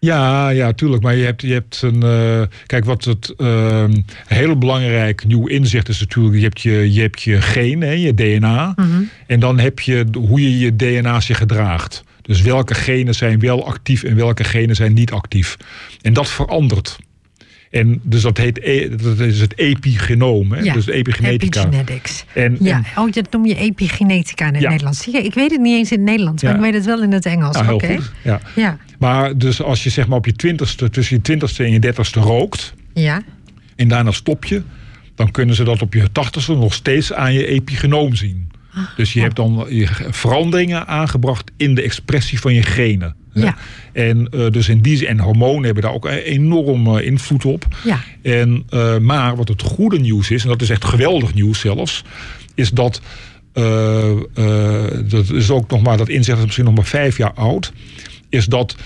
Ja, 0.00 0.48
ja, 0.48 0.72
tuurlijk. 0.72 1.02
Maar 1.02 1.14
je 1.16 1.24
hebt, 1.24 1.42
je 1.42 1.52
hebt 1.52 1.82
een. 1.82 2.02
eh, 2.02 2.42
kijk, 2.66 2.84
wat 2.84 3.04
het 3.04 3.34
ehm, 3.36 3.92
heel 4.26 4.58
belangrijk 4.58 5.24
nieuw 5.24 5.46
inzicht 5.46 5.88
is 5.88 6.00
natuurlijk. 6.00 6.36
Je 6.36 6.42
hebt 6.42 6.60
je, 6.60 6.92
je, 6.92 7.00
hebt 7.00 7.22
je 7.22 7.40
genen, 7.40 7.88
hè, 7.88 7.94
je 7.94 8.14
DNA. 8.14 8.72
Mhm. 8.76 9.02
En 9.26 9.40
dan 9.40 9.58
heb 9.58 9.80
je 9.80 10.06
hoe 10.18 10.42
je 10.42 10.58
je 10.58 10.76
DNA 10.76 11.20
zich 11.20 11.38
gedraagt. 11.38 12.04
Dus 12.22 12.42
welke 12.42 12.74
genen 12.74 13.14
zijn 13.14 13.38
wel 13.40 13.66
actief 13.66 14.02
en 14.02 14.16
welke 14.16 14.44
genen 14.44 14.76
zijn 14.76 14.94
niet 14.94 15.10
actief. 15.12 15.56
En 16.02 16.12
dat 16.12 16.28
verandert. 16.28 16.98
En 17.70 18.00
dus 18.02 18.22
dat 18.22 18.36
heet 18.36 18.58
e- 18.62 18.88
dat 18.96 19.18
is 19.18 19.40
het 19.40 19.58
epigenoom, 19.58 20.52
hè? 20.52 20.60
Ja, 20.60 20.72
dus 20.72 20.86
epigenetica. 20.86 21.60
Epigenetics. 21.64 22.24
En, 22.34 22.56
Ja, 22.60 22.76
en- 22.76 23.02
oh, 23.02 23.12
dat 23.12 23.32
noem 23.32 23.46
je 23.46 23.56
epigenetica 23.56 24.46
in 24.46 24.52
het 24.54 24.62
Ja. 24.62 24.68
Nederlands. 24.68 25.08
Ik 25.08 25.34
weet 25.34 25.50
het 25.50 25.60
niet 25.60 25.76
eens 25.78 25.90
in 25.92 25.96
het 25.98 26.06
Nederlands, 26.06 26.42
maar 26.42 26.52
Ja. 26.52 26.58
ik 26.58 26.64
weet 26.64 26.74
het 26.74 26.84
wel 26.84 27.02
in 27.02 27.12
het 27.12 27.26
Engels. 27.26 27.60
heel 27.60 27.74
Oké. 27.74 27.94
goed. 27.96 28.12
Ja. 28.24 28.40
Ja, 28.56 28.78
Maar 28.98 29.36
dus 29.38 29.62
als 29.62 29.82
je 29.84 29.90
zeg 29.90 30.08
maar 30.08 30.18
op 30.18 30.26
je 30.26 30.32
twintigste, 30.32 30.90
tussen 30.90 31.16
je 31.16 31.22
twintigste 31.22 31.64
en 31.64 31.70
je 31.72 31.78
dertigste 31.78 32.20
rookt, 32.20 32.74
ja. 32.94 33.22
en 33.76 33.88
daarna 33.88 34.10
stop 34.10 34.44
je, 34.44 34.62
dan 35.14 35.30
kunnen 35.30 35.54
ze 35.54 35.64
dat 35.64 35.82
op 35.82 35.94
je 35.94 36.12
tachtigste 36.12 36.54
nog 36.54 36.74
steeds 36.74 37.12
aan 37.12 37.32
je 37.32 37.46
epigenoom 37.46 38.14
zien. 38.14 38.50
Ah, 38.74 38.82
Dus 38.96 39.12
je 39.12 39.20
hebt 39.20 39.36
dan 39.36 39.66
je 39.68 39.86
veranderingen 40.10 40.86
aangebracht 40.86 41.50
in 41.56 41.74
de 41.74 41.82
expressie 41.82 42.40
van 42.40 42.54
je 42.54 42.62
genen. 42.62 43.16
Ja. 43.44 43.56
En, 43.92 44.28
eh, 44.30 44.50
dus 44.50 44.68
in 44.68 44.80
die 44.80 45.06
en 45.06 45.20
hormonen 45.20 45.64
hebben 45.64 45.82
daar 45.82 45.92
ook 45.92 46.04
een 46.04 46.18
enorm 46.18 46.96
eh, 46.96 47.06
invloed 47.06 47.44
op. 47.44 47.66
Ja. 47.84 48.00
En, 48.22 48.62
eh, 48.68 48.98
maar 48.98 49.36
wat 49.36 49.48
het 49.48 49.62
goede 49.62 49.98
nieuws 49.98 50.30
is, 50.30 50.42
en 50.42 50.48
dat 50.48 50.62
is 50.62 50.70
echt 50.70 50.84
geweldig 50.84 51.34
nieuws 51.34 51.60
zelfs, 51.60 52.04
is 52.54 52.70
dat. 52.70 53.00
eh, 53.52 54.10
eh, 54.10 55.04
dat 55.08 55.30
is 55.30 55.50
ook 55.50 55.70
nog 55.70 55.82
maar, 55.82 55.96
dat 55.96 56.08
inzicht 56.08 56.38
is 56.38 56.44
misschien 56.44 56.64
nog 56.64 56.74
maar 56.74 56.84
vijf 56.84 57.16
jaar 57.16 57.32
oud. 57.32 57.72
Is 58.28 58.46
dat 58.46 58.76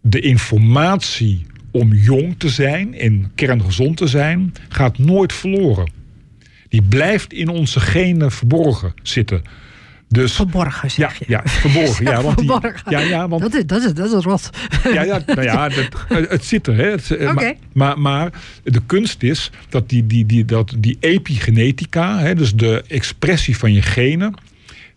de 0.00 0.20
informatie 0.20 1.46
om 1.70 1.92
jong 1.92 2.34
te 2.38 2.48
zijn 2.48 2.94
en 2.98 3.30
kerngezond 3.34 3.96
te 3.96 4.06
zijn, 4.06 4.52
gaat 4.68 4.98
nooit 4.98 5.32
verloren. 5.32 5.90
Die 6.68 6.82
blijft 6.82 7.32
in 7.32 7.48
onze 7.48 7.80
genen 7.80 8.30
verborgen 8.32 8.92
zitten. 9.02 9.42
Dus 10.08 10.32
Verborgen, 10.32 10.90
zeg 10.90 11.18
je. 11.18 11.24
ja, 11.28 11.42
verborgen. 11.44 12.04
Ja, 12.04 12.22
want 12.32 12.38
die, 12.38 12.52
ja, 12.88 12.98
ja, 12.98 13.28
want 13.28 13.42
Dat 13.42 13.54
is, 13.54 13.66
dat 13.66 13.82
is, 13.82 13.94
dat 13.94 14.12
is 14.12 14.24
rot. 14.24 14.50
ja, 14.92 15.02
ja, 15.02 15.22
nou 15.26 15.42
ja, 15.42 15.68
dat, 15.78 15.88
het 16.08 16.44
zit 16.44 16.66
er. 16.66 16.76
Hè. 16.76 16.90
Het, 16.90 17.10
eh, 17.10 17.32
maar, 17.34 17.54
maar, 17.72 18.00
maar 18.00 18.32
de 18.64 18.80
kunst 18.86 19.22
is 19.22 19.50
dat 19.68 19.88
die, 19.88 20.06
die, 20.06 20.26
die, 20.26 20.44
dat 20.44 20.74
die 20.78 20.96
epigenetica, 21.00 22.18
hè, 22.18 22.34
dus 22.34 22.54
de 22.54 22.84
expressie 22.88 23.56
van 23.56 23.72
je 23.72 23.82
genen, 23.82 24.34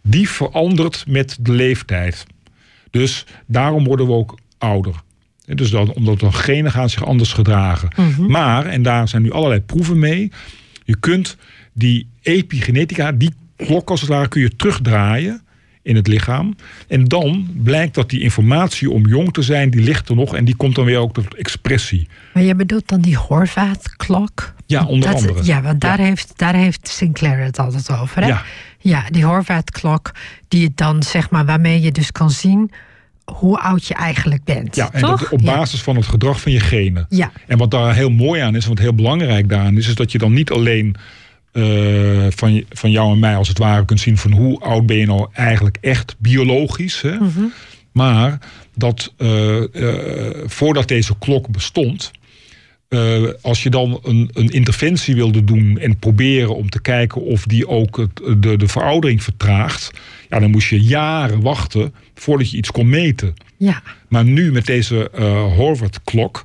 die 0.01 0.29
verandert 0.29 1.03
met 1.07 1.37
de 1.39 1.51
leeftijd. 1.51 2.25
Dus 2.89 3.25
daarom 3.45 3.83
worden 3.83 4.05
we 4.05 4.13
ook 4.13 4.39
ouder. 4.57 4.95
Dus 5.45 5.69
dan, 5.69 5.93
omdat 5.93 6.19
de 6.19 6.31
genen 6.31 6.71
gaan 6.71 6.89
zich 6.89 7.05
anders 7.05 7.33
gedragen. 7.33 7.89
Maar, 8.27 8.65
en 8.65 8.81
daar 8.81 9.07
zijn 9.07 9.21
nu 9.21 9.31
allerlei 9.31 9.61
proeven 9.61 9.99
mee, 9.99 10.31
je 10.83 10.97
kunt 10.99 11.37
die 11.73 12.07
epigenetica, 12.21 13.11
die 13.11 13.33
klok 13.65 13.89
als 13.89 14.01
het 14.01 14.09
ware, 14.09 14.27
kun 14.27 14.41
je 14.41 14.55
terugdraaien 14.55 15.41
in 15.83 15.95
het 15.95 16.07
lichaam. 16.07 16.55
En 16.87 17.03
dan 17.03 17.47
blijkt 17.63 17.95
dat 17.95 18.09
die 18.09 18.21
informatie 18.21 18.89
om 18.91 19.07
jong 19.07 19.33
te 19.33 19.41
zijn, 19.41 19.69
die 19.69 19.81
ligt 19.81 20.09
er 20.09 20.15
nog 20.15 20.35
en 20.35 20.45
die 20.45 20.55
komt 20.55 20.75
dan 20.75 20.85
weer 20.85 20.97
ook 20.97 21.13
tot 21.13 21.35
expressie. 21.35 22.07
Maar 22.33 22.43
je 22.43 22.55
bedoelt 22.55 22.87
dan 22.87 23.01
die 23.01 23.15
Horvath-klok? 23.17 24.53
Ja, 24.65 24.85
onder 24.85 25.09
Dat- 25.11 25.17
andere. 25.21 25.43
Ja, 25.45 25.61
want 25.61 25.81
daar, 25.81 25.97
Heeft, 25.97 26.33
daar 26.35 26.55
heeft 26.55 26.87
Sinclair 26.87 27.43
het 27.43 27.59
altijd 27.59 27.91
over. 27.91 28.21
Hè? 28.21 28.27
Ja. 28.27 28.43
ja, 28.79 29.03
die 29.09 29.25
Horvath-klok, 29.25 30.11
die 30.47 30.71
dan 30.75 31.03
zeg 31.03 31.29
maar, 31.29 31.45
waarmee 31.45 31.81
je 31.81 31.91
dus 31.91 32.11
kan 32.11 32.29
zien 32.29 32.71
hoe 33.25 33.59
oud 33.59 33.85
je 33.87 33.93
eigenlijk 33.93 34.43
bent. 34.43 34.75
Ja, 34.75 34.91
en 34.91 35.01
toch? 35.01 35.19
dat 35.19 35.29
op 35.29 35.39
Ja. 35.39 35.55
basis 35.55 35.81
van 35.81 35.95
het 35.95 36.05
gedrag 36.05 36.41
van 36.41 36.51
je 36.51 36.59
genen. 36.59 37.05
Ja. 37.09 37.31
En 37.47 37.57
wat 37.57 37.71
daar 37.71 37.95
heel 37.95 38.09
mooi 38.09 38.41
aan 38.41 38.55
is, 38.55 38.65
wat 38.65 38.79
heel 38.79 38.95
belangrijk 38.95 39.49
daaraan 39.49 39.77
is, 39.77 39.87
is 39.87 39.95
dat 39.95 40.11
je 40.11 40.17
dan 40.17 40.33
niet 40.33 40.51
alleen 40.51 40.95
eh, 41.51 42.25
van, 42.29 42.63
van 42.69 42.91
jou 42.91 43.11
en 43.11 43.19
mij 43.19 43.35
als 43.35 43.47
het 43.47 43.57
ware 43.57 43.85
kunt 43.85 43.99
zien 43.99 44.17
van 44.17 44.31
hoe 44.31 44.59
oud 44.59 44.85
ben 44.85 44.97
je 44.97 45.05
nou 45.05 45.27
eigenlijk 45.33 45.77
echt 45.81 46.15
biologisch. 46.17 47.01
Hè? 47.01 47.15
Mhm. 47.15 47.43
Maar 47.91 48.39
dat 48.75 49.13
eh, 49.17 49.57
eh, 49.57 50.35
voordat 50.45 50.87
deze 50.87 51.13
klok 51.19 51.49
bestond, 51.49 52.11
als 53.41 53.63
je 53.63 53.69
dan 53.69 53.99
een, 54.03 54.29
een 54.33 54.49
interventie 54.49 55.15
wilde 55.15 55.43
doen 55.43 55.77
en 55.77 55.97
proberen 55.97 56.55
om 56.55 56.69
te 56.69 56.81
kijken 56.81 57.21
of 57.21 57.45
die 57.45 57.67
ook 57.67 57.97
het, 57.97 58.43
de, 58.43 58.57
de 58.57 58.67
veroudering 58.67 59.23
vertraagt, 59.23 59.91
ja, 60.29 60.39
dan 60.39 60.51
moest 60.51 60.69
je 60.69 60.81
jaren 60.81 61.41
wachten 61.41 61.93
voordat 62.15 62.51
je 62.51 62.57
iets 62.57 62.71
kon 62.71 62.89
meten. 62.89 63.33
Ja. 63.57 63.81
Maar 64.07 64.23
nu 64.23 64.51
met 64.51 64.65
deze 64.65 65.09
Horvath-klok 65.55 66.43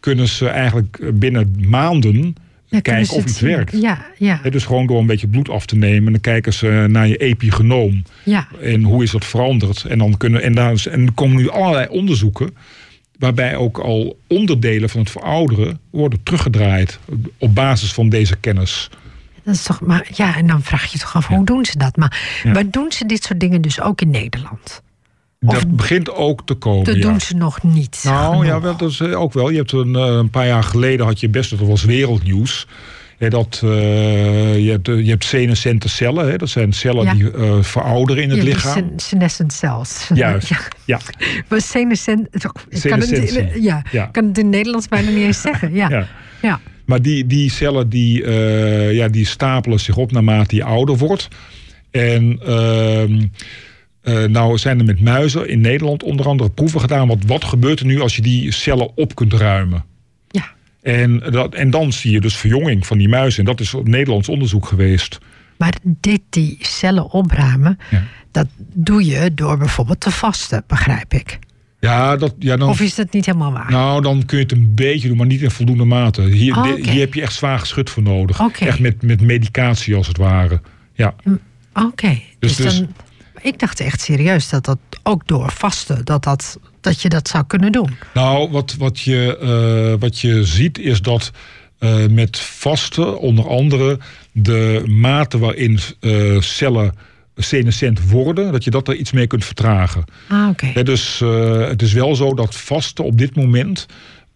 kunnen 0.00 0.28
ze 0.28 0.48
eigenlijk 0.48 1.00
binnen 1.14 1.54
maanden 1.68 2.34
Ja, 2.70 2.80
kijken 2.80 3.10
of 3.14 3.20
het 3.20 3.28
iets 3.30 3.38
zien? 3.38 3.48
werkt. 3.48 3.80
Ja, 3.80 4.06
ja, 4.16 4.40
dus 4.50 4.64
gewoon 4.64 4.86
door 4.86 5.00
een 5.00 5.06
beetje 5.06 5.28
bloed 5.28 5.48
af 5.48 5.66
te 5.66 5.76
nemen. 5.76 6.12
Dan 6.12 6.20
kijken 6.20 6.52
ze 6.52 6.86
naar 6.88 7.06
je 7.08 7.16
epigenoom. 7.16 8.02
ja. 8.24 8.48
En 8.62 8.82
hoe 8.82 9.02
is 9.02 9.10
dat 9.10 9.24
veranderd. 9.24 9.84
En 9.84 9.98
dan 9.98 10.16
kunnen, 10.16 10.42
en 10.42 10.54
daar 10.54 10.86
en 10.90 11.06
er 11.06 11.12
komen 11.12 11.36
nu 11.36 11.50
allerlei 11.50 11.86
onderzoeken. 11.88 12.56
Waarbij 13.18 13.56
ook 13.56 13.78
al 13.78 14.18
onderdelen 14.26 14.88
van 14.88 15.00
het 15.00 15.10
verouderen 15.10 15.78
worden 15.90 16.22
teruggedraaid. 16.22 16.98
Op 17.38 17.54
basis 17.54 17.92
van 17.92 18.08
deze 18.08 18.36
kennis. 18.36 18.90
Dat 19.42 19.54
is 19.54 19.62
toch, 19.62 19.80
maar, 19.80 20.08
ja, 20.14 20.36
en 20.36 20.46
dan 20.46 20.62
vraag 20.62 20.82
je 20.84 20.88
je 20.92 20.98
toch 20.98 21.14
af, 21.16 21.26
hoe 21.26 21.44
doen 21.44 21.64
ze 21.64 21.78
dat? 21.78 21.96
Maar, 21.96 22.40
Ja. 22.44 22.52
maar 22.52 22.70
doen 22.70 22.92
ze 22.92 23.06
dit 23.06 23.24
soort 23.24 23.40
dingen 23.40 23.62
dus 23.62 23.80
ook 23.80 24.00
in 24.00 24.10
Nederland? 24.10 24.82
Of- 25.46 25.54
dat 25.54 25.76
begint 25.76 26.10
ook 26.14 26.46
te 26.46 26.54
komen. 26.54 26.84
Dat 26.84 26.94
ja. 26.96 27.00
doen 27.00 27.20
ze 27.20 27.36
nog 27.36 27.62
niet. 27.62 28.00
Nou 28.04 28.30
genoeg. 28.30 28.44
ja, 28.44 28.60
wel, 28.60 28.76
dat 28.76 28.90
is 28.90 29.00
eh, 29.00 29.20
ook 29.20 29.32
wel. 29.32 29.50
Je 29.50 29.56
hebt 29.56 29.72
een, 29.72 29.96
eh, 29.96 30.02
een 30.04 30.30
paar 30.30 30.46
jaar 30.46 30.62
geleden 30.62 31.06
had 31.06 31.20
je 31.20 31.28
best, 31.28 31.50
dat 31.50 31.58
was 31.68 31.84
wereldnieuws. 31.84 32.66
Dat, 33.18 33.58
je, 33.60 34.68
hebt, 34.70 34.88
eh, 34.88 35.04
je 35.04 35.10
hebt 35.10 35.24
senescente 35.24 35.88
cellen. 35.88 36.30
Hè, 36.30 36.36
dat 36.36 36.48
zijn 36.48 36.72
cellen 36.72 37.04
Ja. 37.04 37.12
die 37.14 37.30
verouderen 37.64 38.22
in 38.22 38.28
het 38.30 38.38
Ja, 38.38 38.44
lichaam. 38.44 38.72
sen- 38.72 38.92
senescent 38.96 39.52
cells. 39.52 40.10
Juist, 40.14 40.48
Ja. 40.54 40.58
ja. 40.84 41.00
Maar 41.48 41.60
senescent... 41.60 42.28
Ik 42.34 42.40
kan 42.90 43.00
het, 43.00 43.58
ja, 43.60 43.82
kan 44.12 44.24
het 44.26 44.38
in 44.38 44.44
het 44.44 44.54
Nederlands 44.54 44.88
bijna 44.88 45.10
niet 45.10 45.18
eens 45.24 45.40
zeggen. 45.40 45.74
Ja. 45.74 46.06
Ja. 46.42 46.60
Maar 46.84 47.02
die, 47.02 47.26
die 47.26 47.50
cellen 47.50 47.88
die, 47.88 48.30
ja, 48.94 49.08
die 49.08 49.26
stapelen 49.26 49.80
zich 49.80 49.96
op 49.96 50.12
naarmate 50.12 50.56
je 50.56 50.64
ouder 50.64 50.96
wordt. 50.96 51.28
En 51.90 52.40
eh, 54.08 54.24
nou 54.28 54.58
zijn 54.58 54.78
er 54.78 54.84
met 54.84 55.00
muizen 55.00 55.48
in 55.48 55.60
Nederland 55.60 56.02
onder 56.02 56.26
andere 56.26 56.50
proeven 56.50 56.80
gedaan. 56.80 57.08
Wat, 57.08 57.18
wat 57.26 57.44
gebeurt 57.44 57.80
er 57.80 57.86
nu 57.86 58.00
als 58.00 58.16
je 58.16 58.22
die 58.22 58.52
cellen 58.52 58.96
op 58.96 59.14
kunt 59.14 59.32
ruimen? 59.32 59.84
ja. 60.30 60.44
En, 60.82 61.18
dat, 61.30 61.54
en 61.54 61.70
dan 61.70 61.92
zie 61.92 62.12
je 62.12 62.20
dus 62.20 62.36
verjonging 62.36 62.86
van 62.86 62.98
die 62.98 63.08
muizen. 63.08 63.38
En 63.40 63.44
dat 63.44 63.60
is 63.60 63.74
Nederlands 63.82 64.28
onderzoek 64.28 64.66
geweest. 64.66 65.18
Maar 65.56 65.74
dit, 65.82 66.20
die 66.30 66.56
cellen 66.60 67.10
opruimen, 67.10 67.78
Ja. 67.90 68.02
dat 68.32 68.46
doe 68.74 69.04
je 69.04 69.34
door 69.34 69.58
bijvoorbeeld 69.58 70.00
te 70.00 70.10
vasten, 70.10 70.64
begrijp 70.66 71.14
ik. 71.14 71.38
Ja, 71.80 72.16
dat, 72.16 72.34
ja 72.38 72.56
dan, 72.56 72.68
Of 72.68 72.80
is 72.80 72.94
dat 72.94 73.12
niet 73.12 73.26
helemaal 73.26 73.52
waar? 73.52 73.70
nou, 73.70 74.02
dan 74.02 74.24
kun 74.24 74.36
je 74.38 74.42
het 74.42 74.52
een 74.52 74.74
beetje 74.74 75.08
doen, 75.08 75.16
maar 75.16 75.26
niet 75.26 75.42
in 75.42 75.50
voldoende 75.50 75.84
mate. 75.84 76.22
Hier, 76.22 76.56
Oh, 76.56 76.66
oké. 76.70 76.90
hier 76.90 77.00
heb 77.00 77.14
je 77.14 77.22
echt 77.22 77.32
zwaar 77.32 77.58
geschut 77.58 77.90
voor 77.90 78.02
nodig. 78.02 78.40
Echt 78.58 78.78
met, 78.80 79.02
met 79.02 79.20
medicatie 79.20 79.94
als 79.94 80.06
het 80.06 80.16
ware. 80.16 80.60
Ja. 80.92 81.14
Oké. 81.74 82.18
Dus- 82.38 82.56
Dus, 82.56 82.56
dus- 82.56 82.76
dan, 82.78 82.88
ik 83.42 83.58
dacht 83.58 83.80
echt 83.80 84.00
serieus 84.00 84.48
dat 84.48 84.64
dat 84.64 84.78
ook 85.02 85.26
door 85.26 85.50
vasten, 85.50 86.04
dat, 86.04 86.22
dat, 86.24 86.58
dat 86.80 87.02
je 87.02 87.08
dat 87.08 87.28
zou 87.28 87.44
kunnen 87.46 87.72
doen. 87.72 87.96
Nou, 88.14 88.50
wat, 88.50 88.74
wat, 88.78 89.00
je, 89.00 89.38
eh, 89.38 90.00
wat 90.00 90.18
je 90.18 90.44
ziet 90.44 90.78
is 90.78 91.02
dat 91.02 91.30
eh, 91.78 92.06
met 92.06 92.38
vasten, 92.38 93.18
onder 93.18 93.48
andere, 93.48 93.98
de 94.32 94.82
mate 94.86 95.38
waarin 95.38 95.78
eh, 96.00 96.40
cellen 96.40 96.92
senescent 97.36 98.10
worden, 98.10 98.52
dat 98.52 98.64
je 98.64 98.70
dat 98.70 98.88
er 98.88 98.94
iets 98.94 99.12
mee 99.12 99.26
kunt 99.26 99.44
vertragen. 99.44 100.04
Ah, 100.28 100.48
oké. 100.48 100.82
Dus 100.82 101.18
het 101.68 101.82
is 101.82 101.92
wel 101.92 102.14
zo 102.14 102.34
dat 102.34 102.56
vasten 102.56 103.04
op 103.04 103.18
dit 103.18 103.36
moment 103.36 103.86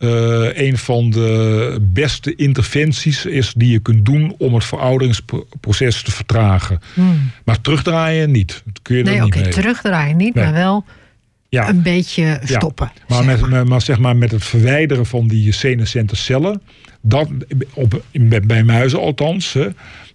eh, 0.03 0.67
een 0.67 0.79
van 0.79 1.11
de 1.11 1.79
beste 1.93 2.35
interventies 2.35 3.27
is 3.27 3.53
die 3.57 3.71
je 3.73 3.79
kunt 3.79 4.05
doen 4.05 4.35
om 4.39 4.55
het 4.55 4.65
verouderingsproces 4.65 6.03
te 6.03 6.11
vertragen. 6.11 6.81
Maar 7.45 7.61
terugdraaien 7.61 8.31
niet. 8.31 8.63
Dat 8.65 8.83
kun 8.83 8.97
je 8.97 9.03
Hmm. 9.03 9.13
Nee, 9.13 9.25
oké, 9.25 9.49
terugdraaien 9.49 10.17
niet, 10.17 10.35
Nee. 10.35 10.45
maar 10.45 10.53
wel 10.53 10.85
Ja. 11.49 11.69
een 11.69 11.83
beetje 11.83 12.41
stoppen. 12.45 12.93
Maar, 13.09 13.17
zeg 13.23 13.27
met, 13.27 13.41
maar. 13.41 13.51
met- 13.51 13.69
maar 13.69 13.83
zeg 13.83 13.99
maar 13.99 14.17
met 14.17 14.31
het 14.31 14.45
verwijderen 14.45 15.07
van 15.07 15.27
die 15.29 15.53
senescente 15.53 16.17
cellen, 16.17 16.63
dat, 17.01 17.29
op, 17.75 18.03
bij, 18.45 18.63
muizen 18.65 18.99
althans, 19.01 19.53
hè, 19.53 19.69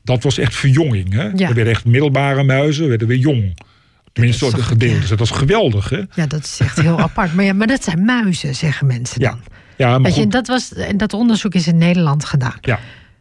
dat 0.04 0.24
was 0.24 0.38
echt 0.38 0.56
verjonging. 0.56 1.14
Hè? 1.14 1.24
Ja. 1.24 1.48
Er 1.50 1.54
werden 1.56 1.74
echt 1.74 1.86
middelbare 1.86 2.44
muizen, 2.44 2.88
werden 2.88 3.08
weer 3.08 3.18
jong. 3.18 3.58
Tenminste, 4.14 4.50
toch- 4.50 4.68
gedeeltes. 4.68 5.10
Dat 5.10 5.20
was 5.20 5.32
geweldig. 5.32 5.90
Hè? 5.90 6.02
Ja, 6.16 6.26
dat 6.28 6.44
is 6.44 6.58
echt 6.62 6.82
heel 6.82 7.00
apart. 7.10 7.34
Maar, 7.34 7.46
ja, 7.46 7.54
maar 7.54 7.68
dat 7.68 7.84
zijn 7.84 8.06
muizen, 8.06 8.56
zeggen 8.56 8.88
mensen 8.88 9.20
dan. 9.20 9.40
ja 9.50 9.56
maar 9.78 10.02
Weet 10.02 10.16
je, 10.16 10.22
goed. 10.22 10.32
dat, 10.32 10.48
was, 10.48 10.74
en 10.74 10.98
dat 10.98 11.14
onderzoek 11.14 11.54
is 11.54 11.68
in 11.68 11.78
Nederland 11.78 12.26
gedaan. 12.26 12.58
Ja. 12.62 12.80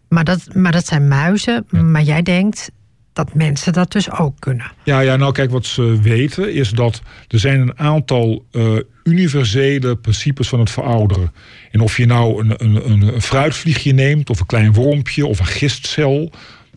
Maar 0.09 0.25
dat, 0.25 0.55
maar 0.55 0.73
dat 0.73 0.87
zijn 0.87 1.09
muizen. 1.09 1.67
Maar 1.71 2.03
jij 2.03 2.23
denkt, 2.23 2.71
dat 3.17 3.35
mensen 3.35 3.73
dat 3.73 3.93
dus 3.93 4.11
ook 4.11 4.41
kunnen. 4.41 4.73
Ja, 4.83 5.01
ja, 5.01 5.17
nou 5.17 5.33
kijk, 5.33 5.51
wat 5.51 5.67
ze 5.67 6.01
weten 6.01 6.55
is 6.55 6.71
dat 6.71 7.03
er 7.29 7.39
zijn 7.39 7.61
een 7.61 7.79
aantal 7.79 8.45
uh, 8.53 8.79
universele 9.05 9.97
principes 9.97 10.49
van 10.49 10.61
het 10.61 10.71
verouderen. 10.71 11.33
En 11.71 11.81
of 11.81 11.97
je 11.97 12.07
nou 12.07 12.41
een, 12.41 12.55
een, 12.65 12.91
een 12.91 13.23
fruitvliegje 13.23 13.93
neemt, 13.93 14.31
of 14.31 14.41
een 14.41 14.47
klein 14.47 14.73
wormpje, 14.73 15.27
of 15.27 15.39
een 15.39 15.47
gistcel, 15.47 16.33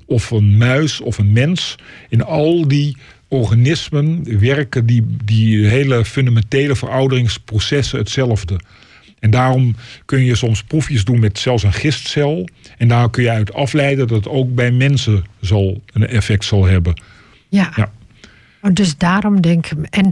of 0.05 0.31
een 0.31 0.57
muis 0.57 1.01
of 1.01 1.17
een 1.17 1.33
mens, 1.33 1.75
in 2.09 2.23
al 2.23 2.67
die 2.67 2.97
organismen 3.27 4.39
werken 4.39 4.85
die, 4.85 5.05
die 5.23 5.67
hele 5.67 6.05
fundamentele 6.05 6.75
verouderingsprocessen 6.75 7.99
hetzelfde. 7.99 8.59
En 9.19 9.29
daarom 9.29 9.75
kun 10.05 10.23
je 10.23 10.35
soms 10.35 10.63
proefjes 10.63 11.03
doen 11.03 11.19
met 11.19 11.39
zelfs 11.39 11.63
een 11.63 11.73
gistcel. 11.73 12.47
En 12.77 12.87
daar 12.87 13.09
kun 13.09 13.23
je 13.23 13.29
uit 13.29 13.53
afleiden 13.53 14.07
dat 14.07 14.17
het 14.17 14.27
ook 14.27 14.55
bij 14.55 14.71
mensen 14.71 15.23
zal 15.41 15.81
een 15.93 16.07
effect 16.07 16.45
zal 16.45 16.65
hebben. 16.65 17.01
Ja. 17.49 17.73
ja. 17.75 17.91
Oh, 18.61 18.73
dus 18.73 18.97
daarom 18.97 19.41
denk 19.41 19.65
ik. 19.65 19.77
En 19.89 20.11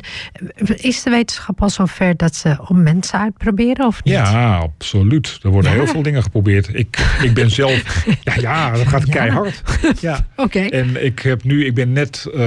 is 0.76 1.04
de 1.04 1.10
wetenschap 1.10 1.62
al 1.62 1.70
zover 1.70 2.18
dat 2.18 2.36
ze 2.36 2.58
om 2.68 2.84
mensen 2.84 3.20
uitproberen 3.20 3.86
of 3.86 4.04
niet? 4.04 4.14
Ja, 4.14 4.56
absoluut. 4.56 5.40
Er 5.44 5.50
worden 5.50 5.72
heel 5.72 5.88
veel 5.88 6.02
dingen 6.02 6.24
geprobeerd. 6.24 6.70
Ik, 6.74 7.18
ik 7.22 7.34
ben 7.34 7.52
zelf. 7.52 8.06
ja, 8.24 8.34
ja, 8.40 8.72
dat 8.72 8.88
gaat 8.88 9.10
keihard. 9.10 9.62
Ja. 10.00 10.26
Oké. 10.36 10.60
En 10.60 11.06
ik 11.06 11.20
heb 11.20 11.44
nu, 11.44 11.66
ik 11.66 11.74
ben 11.74 11.92
net 11.92 12.28
uh, 12.34 12.42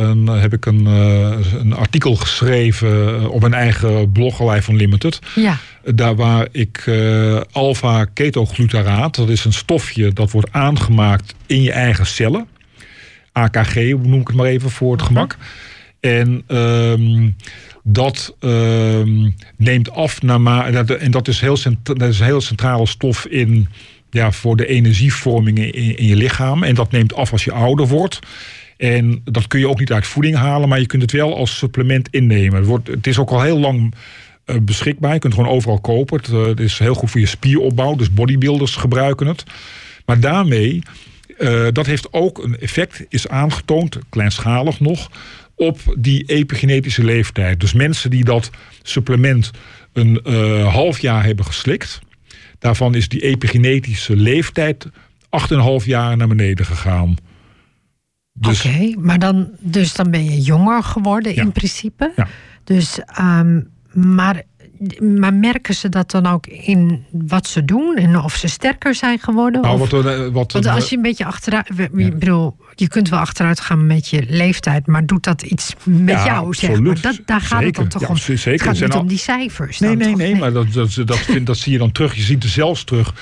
een, 0.00 0.26
heb 0.26 0.52
ik 0.52 0.66
een, 0.66 0.84
uh, 0.86 1.54
een 1.54 1.74
artikel 1.74 2.14
geschreven 2.14 3.30
op 3.30 3.40
mijn 3.40 3.54
eigen 3.54 4.12
blog 4.12 4.36
van 4.36 4.76
Limited. 4.76 5.18
Ja. 5.34 5.56
Daar 5.84 6.16
waar 6.16 6.48
ik 6.52 6.82
uh, 6.86 7.40
alpha-ketoglutaraat, 7.52 9.14
dat 9.14 9.28
is 9.28 9.44
een 9.44 9.52
stofje 9.52 10.12
dat 10.12 10.30
wordt 10.30 10.52
aangemaakt 10.52 11.34
in 11.46 11.62
je 11.62 11.72
eigen 11.72 12.06
cellen. 12.06 12.46
AKG, 13.36 13.74
noem 13.74 14.20
ik 14.20 14.26
het 14.26 14.36
maar 14.36 14.46
even 14.46 14.70
voor 14.70 14.92
het 14.92 15.02
gemak. 15.02 15.36
En 16.00 16.42
um, 16.48 17.36
dat 17.82 18.36
um, 18.40 19.34
neemt 19.56 19.90
af 19.90 20.22
naar 20.22 20.74
en 20.86 21.10
dat 21.10 21.28
is 21.28 21.40
heel, 21.40 21.58
dat 21.82 22.02
is 22.02 22.18
een 22.18 22.24
heel 22.24 22.40
centrale 22.40 22.86
stof 22.86 23.26
in 23.26 23.68
ja, 24.10 24.32
voor 24.32 24.56
de 24.56 24.66
energievorming 24.66 25.58
in, 25.58 25.96
in, 25.98 26.06
je 26.06 26.16
lichaam. 26.16 26.62
En 26.62 26.74
dat 26.74 26.90
neemt 26.90 27.14
af 27.14 27.32
als 27.32 27.44
je 27.44 27.52
ouder 27.52 27.86
wordt. 27.86 28.18
En 28.76 29.20
dat 29.24 29.46
kun 29.46 29.60
je 29.60 29.68
ook 29.68 29.78
niet 29.78 29.92
uit 29.92 30.06
voeding 30.06 30.36
halen, 30.36 30.68
maar 30.68 30.80
je 30.80 30.86
kunt 30.86 31.02
het 31.02 31.12
wel 31.12 31.36
als 31.36 31.58
supplement 31.58 32.08
innemen. 32.10 32.56
Het, 32.58 32.66
wordt, 32.66 32.88
het 32.88 33.06
is 33.06 33.18
ook 33.18 33.30
al 33.30 33.42
heel 33.42 33.58
lang 33.58 33.94
uh, 34.46 34.56
beschikbaar. 34.62 35.12
Je 35.12 35.18
kunt 35.18 35.32
het 35.32 35.42
gewoon 35.42 35.56
overal 35.56 35.80
kopen. 35.80 36.16
Het, 36.16 36.28
uh, 36.28 36.44
het 36.44 36.60
is 36.60 36.78
heel 36.78 36.94
goed 36.94 37.10
voor 37.10 37.20
je 37.20 37.26
spieropbouw, 37.26 37.94
dus 37.94 38.12
bodybuilders 38.12 38.76
gebruiken 38.76 39.26
het. 39.26 39.44
Maar 40.06 40.20
daarmee 40.20 40.82
uh, 41.38 41.66
dat 41.72 41.86
heeft 41.86 42.12
ook 42.12 42.44
een 42.44 42.58
effect, 42.58 43.04
is 43.08 43.28
aangetoond, 43.28 43.98
kleinschalig 44.08 44.80
nog, 44.80 45.10
op 45.54 45.78
die 45.98 46.24
epigenetische 46.24 47.04
leeftijd. 47.04 47.60
Dus 47.60 47.72
mensen 47.72 48.10
die 48.10 48.24
dat 48.24 48.50
supplement 48.82 49.50
een 49.92 50.20
uh, 50.26 50.74
half 50.74 50.98
jaar 50.98 51.24
hebben 51.24 51.44
geslikt, 51.44 52.00
daarvan 52.58 52.94
is 52.94 53.08
die 53.08 53.20
epigenetische 53.20 54.16
leeftijd 54.16 54.86
8,5 55.84 55.84
jaar 55.84 56.16
naar 56.16 56.28
beneden 56.28 56.66
gegaan. 56.66 57.16
Dus, 58.32 58.64
Oké, 58.64 58.94
maar 58.98 59.18
dan, 59.18 59.50
dus 59.60 59.94
dan 59.94 60.10
ben 60.10 60.24
je 60.24 60.40
jonger 60.40 60.82
geworden 60.82 61.34
ja. 61.34 61.42
in 61.42 61.52
principe. 61.52 62.12
Ja. 62.16 62.26
Dus, 62.64 62.98
um, 63.20 63.70
maar 63.92 64.42
maar 65.00 65.34
merken 65.34 65.74
ze 65.74 65.88
dat 65.88 66.10
dan 66.10 66.26
ook 66.26 66.46
in 66.46 67.04
wat 67.10 67.46
ze 67.46 67.64
doen 67.64 67.96
en 67.96 68.18
of 68.18 68.34
ze 68.34 68.48
sterker 68.48 68.94
zijn 68.94 69.18
geworden? 69.18 69.60
Nou, 69.60 69.80
of, 69.80 69.90
wat, 69.90 70.30
wat, 70.32 70.52
want 70.52 70.66
als 70.66 70.88
je 70.88 70.96
een 70.96 71.02
beetje 71.02 71.24
achteruit. 71.24 71.70
Ja. 71.76 72.10
bedoel, 72.10 72.56
je 72.74 72.88
kunt 72.88 73.08
wel 73.08 73.18
achteruit 73.18 73.60
gaan 73.60 73.86
met 73.86 74.08
je 74.08 74.24
leeftijd, 74.28 74.86
maar 74.86 75.06
doet 75.06 75.24
dat 75.24 75.42
iets 75.42 75.74
met 75.84 76.14
ja, 76.14 76.24
jou? 76.24 76.54
Zeg 76.54 76.80
maar. 76.80 77.00
dat, 77.00 77.20
daar 77.24 77.40
gaat 77.40 77.62
het 77.62 77.74
dan 77.74 77.88
toch 77.88 78.02
ja, 78.02 78.08
om. 78.08 78.16
Zeker. 78.16 78.50
Het 78.50 78.62
gaat 78.62 78.80
niet 78.80 78.92
al... 78.92 79.00
om 79.00 79.06
die 79.06 79.18
cijfers. 79.18 79.78
Nee, 79.78 79.96
nee, 79.96 80.16
nee, 80.16 80.36
maar 80.36 80.52
dat, 80.52 80.72
dat, 80.72 81.02
dat, 81.04 81.18
vind, 81.18 81.46
dat 81.46 81.56
zie 81.56 81.72
je 81.72 81.78
dan 81.78 81.92
terug. 81.92 82.14
Je 82.14 82.22
ziet 82.22 82.42
er 82.42 82.48
zelfs 82.48 82.84
terug. 82.84 83.14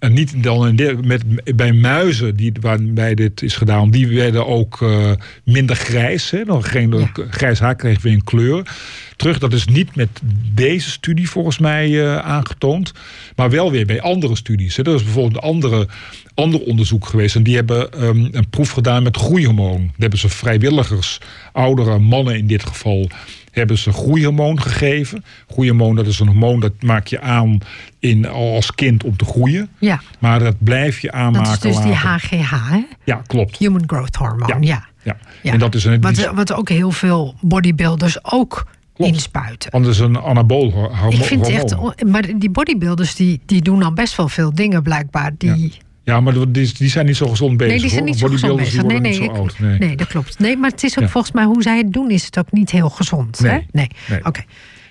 En 0.00 0.12
niet 0.12 0.42
dan 0.42 0.74
met, 1.04 1.22
bij 1.56 1.72
muizen 1.72 2.36
die, 2.36 2.52
waarbij 2.60 3.14
dit 3.14 3.42
is 3.42 3.56
gedaan, 3.56 3.90
die 3.90 4.08
werden 4.08 4.46
ook 4.46 4.80
uh, 4.80 5.12
minder 5.44 5.76
grijs. 5.76 6.30
Hè? 6.30 6.44
Dan 6.44 6.64
geen 6.64 6.92
ja. 6.92 7.10
grijs 7.30 7.58
haar 7.58 7.76
kreeg 7.76 8.02
weer 8.02 8.12
een 8.12 8.24
kleur 8.24 8.76
terug. 9.16 9.38
Dat 9.38 9.52
is 9.52 9.66
niet 9.66 9.96
met 9.96 10.08
deze 10.54 10.90
studie 10.90 11.30
volgens 11.30 11.58
mij 11.58 11.88
uh, 11.88 12.18
aangetoond. 12.18 12.92
Maar 13.36 13.50
wel 13.50 13.70
weer 13.70 13.86
bij 13.86 14.00
andere 14.00 14.36
studies. 14.36 14.76
Hè. 14.76 14.82
Er 14.82 14.94
is 14.94 15.04
bijvoorbeeld 15.04 15.42
een 15.42 15.48
andere, 15.48 15.88
ander 16.34 16.60
onderzoek 16.60 17.06
geweest. 17.06 17.36
En 17.36 17.42
die 17.42 17.54
hebben 17.54 18.04
um, 18.04 18.28
een 18.32 18.48
proef 18.50 18.70
gedaan 18.70 19.02
met 19.02 19.16
groeihormoon. 19.16 19.80
Daar 19.80 19.94
hebben 19.96 20.18
ze 20.18 20.28
vrijwilligers, 20.28 21.18
oudere 21.52 21.98
mannen 21.98 22.36
in 22.36 22.46
dit 22.46 22.66
geval 22.66 23.08
hebben 23.50 23.78
ze 23.78 23.92
groeihormoon 23.92 24.60
gegeven. 24.60 25.24
Groeihormoon, 25.48 25.96
dat 25.96 26.06
is 26.06 26.18
een 26.20 26.26
hormoon 26.26 26.60
dat 26.60 26.72
maak 26.80 27.06
je 27.06 27.20
aan 27.20 27.58
in, 27.98 28.28
als 28.28 28.74
kind 28.74 29.04
om 29.04 29.16
te 29.16 29.24
groeien. 29.24 29.68
Ja. 29.78 30.00
Maar 30.18 30.38
dat 30.38 30.56
blijf 30.58 31.00
je 31.00 31.12
aanmaken 31.12 31.50
Dat 31.50 31.54
is 31.54 31.60
dus 31.60 31.74
later. 31.74 32.28
die 32.28 32.40
HGH, 32.40 32.70
hè? 32.70 32.82
Ja, 33.04 33.22
klopt. 33.26 33.58
Human 33.58 33.82
Growth 33.86 34.16
Hormone, 34.16 34.66
ja. 34.66 34.84
ja. 35.02 35.16
ja. 35.42 35.52
En 35.52 35.58
dat 35.58 35.74
is 35.74 35.84
een, 35.84 36.00
wat, 36.00 36.30
wat 36.34 36.52
ook 36.52 36.68
heel 36.68 36.90
veel 36.90 37.34
bodybuilders 37.40 38.24
ook 38.24 38.66
inspuiten. 38.96 39.70
Want 39.70 39.84
het 39.84 39.94
is 39.94 40.00
een 40.00 40.18
anabool 40.18 40.70
hormoon. 40.70 41.12
Ik 41.12 41.22
vind 41.22 41.48
echt, 41.48 41.76
maar 42.06 42.38
die 42.38 42.50
bodybuilders 42.50 43.14
die, 43.14 43.40
die 43.46 43.62
doen 43.62 43.80
dan 43.80 43.94
best 43.94 44.16
wel 44.16 44.28
veel 44.28 44.54
dingen 44.54 44.82
blijkbaar. 44.82 45.32
Die... 45.38 45.72
Ja. 45.72 45.88
Ja, 46.10 46.20
maar 46.20 46.52
die, 46.52 46.72
die 46.78 46.88
zijn 46.88 47.06
niet 47.06 47.16
zo 47.16 47.28
gezond 47.28 47.56
bezig. 47.56 47.72
Nee, 47.72 47.82
die 47.82 47.90
zijn 47.90 48.04
niet 48.04 48.18
zo 48.18 48.28
gezond 48.28 48.56
bezig. 48.56 48.82
Nee, 48.82 49.00
nee, 49.00 49.20
ik, 49.20 49.30
oud, 49.30 49.58
nee. 49.58 49.78
nee, 49.78 49.96
dat 49.96 50.06
klopt. 50.06 50.38
Nee, 50.38 50.56
maar 50.56 50.70
het 50.70 50.82
is 50.82 50.98
ook 50.98 51.04
ja. 51.04 51.10
volgens 51.10 51.32
mij 51.32 51.44
hoe 51.44 51.62
zij 51.62 51.76
het 51.76 51.92
doen, 51.92 52.10
is 52.10 52.24
het 52.24 52.38
ook 52.38 52.52
niet 52.52 52.70
heel 52.70 52.90
gezond. 52.90 53.40
Nee. 53.40 53.52
Hè? 53.52 53.58
Nee. 53.70 53.88
nee. 54.08 54.18
Oké. 54.18 54.28
Okay. 54.28 54.46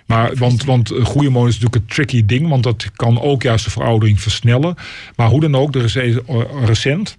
Maar, 0.05 0.35
want, 0.35 0.63
want 0.63 0.87
groeihormoon 0.87 1.47
is 1.47 1.53
natuurlijk 1.59 1.75
een 1.75 1.95
tricky 1.95 2.25
ding, 2.25 2.47
want 2.47 2.63
dat 2.63 2.91
kan 2.95 3.21
ook 3.21 3.43
juist 3.43 3.65
de 3.65 3.71
veroudering 3.71 4.21
versnellen. 4.21 4.75
Maar 5.15 5.29
hoe 5.29 5.39
dan 5.39 5.55
ook, 5.55 5.75
er 5.75 5.83
is 5.83 6.17
recent 6.65 7.17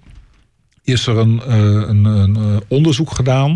is 0.83 1.07
er 1.07 1.17
een, 1.17 1.51
een, 1.51 2.05
een 2.05 2.63
onderzoek 2.69 3.11
gedaan 3.11 3.55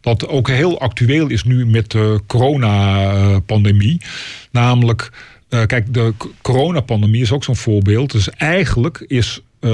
dat 0.00 0.28
ook 0.28 0.48
heel 0.48 0.80
actueel 0.80 1.28
is 1.28 1.44
nu 1.44 1.66
met 1.66 1.90
de 1.90 2.20
coronapandemie. 2.26 4.00
Namelijk, 4.50 5.10
kijk, 5.48 5.94
de 5.94 6.14
coronapandemie 6.42 7.22
is 7.22 7.32
ook 7.32 7.44
zo'n 7.44 7.56
voorbeeld. 7.56 8.12
Dus 8.12 8.30
eigenlijk 8.30 9.04
is 9.06 9.42
uh, 9.64 9.70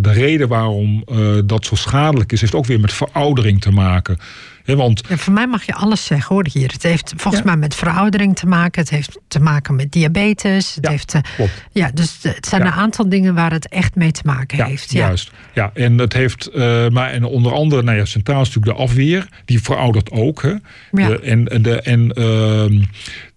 de 0.00 0.12
reden 0.12 0.48
waarom 0.48 1.04
uh, 1.12 1.38
dat 1.44 1.64
zo 1.64 1.74
schadelijk 1.74 2.32
is, 2.32 2.40
heeft 2.40 2.54
ook 2.54 2.66
weer 2.66 2.80
met 2.80 2.92
veroudering 2.92 3.60
te 3.60 3.70
maken. 3.70 4.18
He, 4.64 4.76
want, 4.76 5.02
ja, 5.08 5.16
voor 5.16 5.32
mij 5.32 5.46
mag 5.46 5.66
je 5.66 5.74
alles 5.74 6.04
zeggen 6.04 6.34
hoor 6.34 6.46
hier. 6.52 6.72
Het 6.72 6.82
heeft 6.82 7.12
volgens 7.16 7.42
ja. 7.44 7.50
mij 7.50 7.56
met 7.56 7.74
veroudering 7.74 8.36
te 8.36 8.46
maken. 8.46 8.80
Het 8.80 8.90
heeft 8.90 9.18
te 9.28 9.40
maken 9.40 9.76
met 9.76 9.92
diabetes. 9.92 10.74
Het 10.74 10.84
ja, 10.84 10.90
heeft 10.90 11.08
te, 11.08 11.20
ja, 11.72 11.90
dus 11.94 12.18
het 12.22 12.46
zijn 12.46 12.66
een 12.66 12.72
aantal 12.72 13.08
dingen 13.08 13.34
waar 13.34 13.52
het 13.52 13.68
echt 13.68 13.94
mee 13.94 14.10
te 14.10 14.22
maken 14.24 14.64
heeft. 14.64 14.92
Ja, 14.92 15.06
juist. 15.06 15.30
Ja, 15.52 15.70
en 15.74 15.98
het 15.98 16.12
heeft, 16.12 16.50
maar 16.90 17.10
en 17.10 17.24
onder 17.24 17.52
andere, 17.52 17.82
nou 17.82 17.96
ja, 17.96 18.04
centraal 18.04 18.40
is 18.40 18.46
natuurlijk 18.46 18.76
de 18.76 18.82
afweer. 18.82 19.28
Die 19.44 19.62
veroudert 19.62 20.10
ook. 20.10 20.42
Hè. 20.42 20.54
De, 20.90 21.20
en 21.20 21.62
de, 21.62 21.80
en 21.80 22.12
uh, 22.18 22.82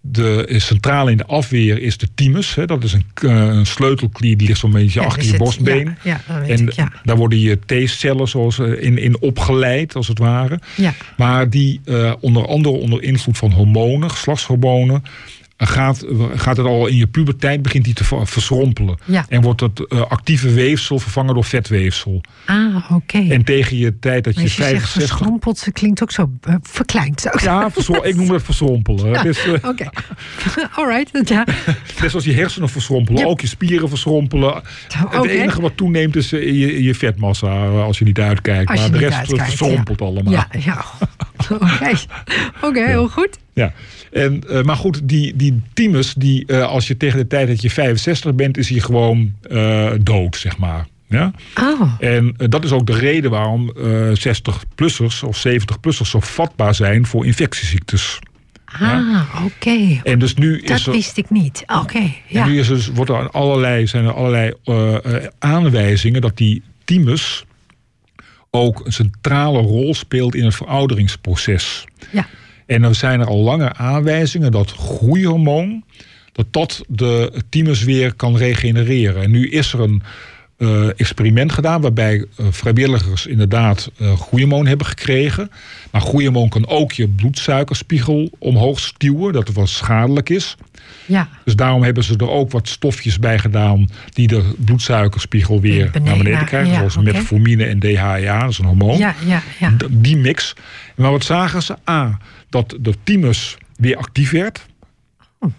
de 0.02 0.54
centrale 0.58 1.12
in 1.12 1.18
de 1.18 1.26
afweer 1.26 1.82
is 1.82 1.98
de 1.98 2.08
thymus. 2.16 2.56
Hè. 2.56 2.66
Dat 2.66 2.84
is 2.84 2.94
een, 2.94 3.30
een 3.30 3.66
sleutelklier 3.66 4.38
die 4.38 4.48
ligt 4.48 4.60
zo'n 4.60 4.72
beetje 4.72 5.00
ja, 5.00 5.06
achter 5.06 5.24
je 5.24 5.30
het, 5.30 5.38
borstbeen. 5.38 5.98
Ja, 6.04 6.22
ja, 6.28 6.42
en 6.42 6.68
ik, 6.68 6.76
daar 7.04 7.16
worden 7.16 7.40
je 7.40 7.60
T-cellen 7.66 8.28
zoals 8.28 8.60
in, 8.60 8.98
in 8.98 9.22
opgeleid, 9.22 9.96
als 9.96 10.08
het 10.08 10.20
ware. 10.20 10.60
Ja. 10.76 10.94
Maar 11.18 11.50
die 11.50 11.82
uh, 11.86 12.14
onder 12.20 12.48
andere 12.48 12.76
onder 12.76 13.04
invloed 13.04 13.38
van 13.38 13.52
hormonen, 13.52 14.12
geslachtshormonen, 14.12 15.04
gaat, 15.68 16.06
gaat 16.36 16.58
het 16.58 16.66
al 16.66 16.88
in 16.88 16.96
je 16.96 17.08
puberteit 17.08 17.62
begint 17.62 17.84
die 17.84 17.94
te 17.94 18.04
verschrompelen. 18.24 18.98
Ja. 19.06 19.26
En 19.30 19.42
wordt 19.42 19.62
het 19.62 19.86
uh, 19.88 20.02
actieve 20.02 20.54
weefsel 20.54 21.00
vervangen 21.00 21.34
door 21.34 21.44
vetweefsel. 21.44 22.22
Ah, 22.46 22.76
oké. 22.76 22.94
Okay. 22.94 23.30
En 23.30 23.44
tegen 23.44 23.78
je 23.78 24.00
tijd 24.00 24.24
dat 24.24 24.36
je, 24.36 24.42
je 24.42 24.50
65... 24.50 24.90
zegt 24.90 25.10
verschrompeld, 25.10 25.58
ze 25.58 25.72
klinkt 25.72 26.04
ook 26.04 26.12
zo 26.12 26.32
uh, 26.48 26.56
verkleind. 26.62 27.34
Ook. 27.34 27.40
Ja, 27.40 27.72
ik 28.02 28.16
noem 28.16 28.32
het 28.32 28.44
verschrompelen. 28.44 29.12
Ja, 29.12 29.24
dus, 29.24 29.46
uh, 29.46 29.54
Oké, 29.54 29.68
okay. 29.70 29.90
alright. 30.76 31.30
Ja. 31.30 31.46
Net 32.02 32.10
zoals 32.10 32.26
je 32.26 32.34
hersenen 32.34 32.70
verschrompelen, 32.70 33.22
ja. 33.22 33.28
ook 33.28 33.42
je 33.42 33.48
spieren 33.48 33.90
verschrompelen. 33.90 34.56
Okay. 35.06 35.22
Het 35.22 35.26
enige 35.26 35.62
wat 35.62 35.78
toeneemt 35.78 36.16
is 36.16 36.30
je, 36.30 36.84
je 36.84 36.96
vetmassa 36.96 37.68
als 37.68 38.00
je 38.00 38.06
niet 38.06 38.20
uitkijkt. 38.20 38.70
Als 38.70 38.80
maar 38.80 38.92
de 38.92 38.98
rest 38.98 39.18
uitkijkt, 39.18 39.44
verschrompelt 39.44 40.02
allemaal. 40.02 40.34
Ja, 40.34 40.48
ja. 40.60 40.86
Oké, 41.50 41.98
okay, 42.62 42.86
heel 42.86 43.08
goed. 43.08 43.38
Ja, 43.54 43.74
en, 44.12 44.44
uh, 44.50 44.62
maar 44.62 44.76
goed, 44.76 45.00
die, 45.04 45.36
die 45.36 45.62
thymus, 45.74 46.14
die, 46.14 46.44
uh, 46.48 46.68
als 46.68 46.88
je 46.88 46.98
tegen 46.98 47.18
de 47.18 47.28
tijd 47.28 47.48
dat 47.48 47.62
je 47.62 47.70
65 47.70 48.36
bent, 48.36 48.58
is 48.58 48.70
hij 48.70 48.80
gewoon 48.80 49.34
uh, 49.52 49.92
dood, 50.02 50.36
zeg 50.36 50.58
maar. 50.58 50.88
Ja? 51.08 51.32
Oh. 51.60 51.94
En 52.00 52.36
dat 52.38 52.64
is 52.64 52.72
ook 52.72 52.86
de 52.86 52.98
reden 52.98 53.32
waarom 53.32 53.74
60-plussers 54.14 55.24
of 55.26 55.48
70-plussers 55.48 56.10
zo 56.10 56.20
vatbaar 56.20 56.76
zijn 56.76 57.06
voor 57.06 57.26
infectieziektes. 57.26 58.20
Ah, 58.66 58.80
ja? 58.80 59.26
oké. 59.36 59.46
Okay. 59.46 60.02
En 60.04 60.20
dus 60.20 60.34
nu 60.34 60.62
dat 60.62 60.78
is 60.78 60.86
er, 60.86 60.92
wist 60.92 61.18
ik 61.18 61.30
niet. 61.30 61.64
Oké. 61.68 61.80
Okay, 61.80 62.22
ja. 62.28 62.44
En 62.44 62.50
nu 62.50 62.60
is 62.60 62.70
er, 62.70 62.90
wordt 62.94 63.12
er 63.12 63.30
allerlei, 63.30 63.88
zijn 63.88 64.06
er 64.06 64.14
allerlei 64.14 64.54
aanwijzingen 65.40 66.22
dat 66.22 66.38
die 66.38 66.64
thymus 66.86 67.46
ook 68.52 68.86
een 68.86 68.94
centrale 68.94 69.60
rol 69.60 69.94
speelt 69.94 70.36
in 70.36 70.46
het 70.46 70.56
verouderingsproces. 70.56 71.86
Ja. 72.12 72.28
En 72.70 72.84
er 72.84 72.96
zijn 72.96 73.20
er 73.20 73.28
al 73.28 73.38
lange 73.38 73.74
aanwijzingen 73.74 74.52
dat 74.52 74.72
groeihormoon 74.72 75.84
dat 76.32 76.46
dat 76.52 76.82
de 76.88 77.44
thymus 77.50 77.84
weer 77.84 78.14
kan 78.14 78.38
regenereren. 78.38 79.24
En 79.24 79.32
nu 79.32 79.50
is 79.50 79.74
er 79.74 79.80
een 79.80 80.02
uh, 80.58 81.00
experiment 81.00 81.52
gedaan 81.52 81.82
waarbij 81.82 82.16
uh, 82.18 82.46
vrijwilligers 82.50 83.26
inderdaad 83.26 83.92
uh, 84.02 84.20
groeihormoon 84.20 84.68
hebben 84.68 84.88
gekregen. 84.88 85.52
Maar 85.92 86.02
groeihormoon 86.02 86.50
kan 86.50 86.68
ook 86.68 86.92
je 86.92 87.08
bloedsuikerspiegel 87.08 88.30
omhoog 88.40 88.80
stuwen, 88.80 89.34
dat 89.34 89.48
het 89.48 89.56
wat 89.56 89.70
schadelijk 89.70 90.30
is. 90.30 90.56
Ja. 91.06 91.30
Dus 91.46 91.56
daarom 91.56 91.84
hebben 91.84 92.04
ze 92.04 92.18
er 92.18 92.30
ook 92.30 92.52
wat 92.52 92.68
stofjes 92.68 93.20
bij 93.20 93.40
gedaan 93.40 93.90
die 94.14 94.28
de 94.28 94.54
bloedsuikerspiegel 94.58 95.62
weer 95.62 95.90
beneden, 95.92 96.04
naar 96.04 96.18
beneden 96.18 96.46
krijgen. 96.46 96.72
Ja, 96.72 96.78
zoals 96.78 96.98
okay. 96.98 97.14
metformine 97.14 97.66
en 97.66 97.80
DHEA, 97.80 98.42
dat 98.42 98.50
is 98.50 98.58
een 98.58 98.66
hormoon. 98.66 98.98
Ja, 98.98 99.16
ja, 99.26 99.42
ja. 99.60 99.74
Die 99.90 100.18
mix. 100.18 100.54
Maar 100.96 101.12
wat 101.12 101.24
zagen 101.24 101.64
ze? 101.64 101.76
A, 101.90 102.18
dat 102.50 102.78
de 102.80 102.94
thymus 103.04 103.58
weer 103.76 103.98
actief 103.98 104.32
werd 104.32 104.66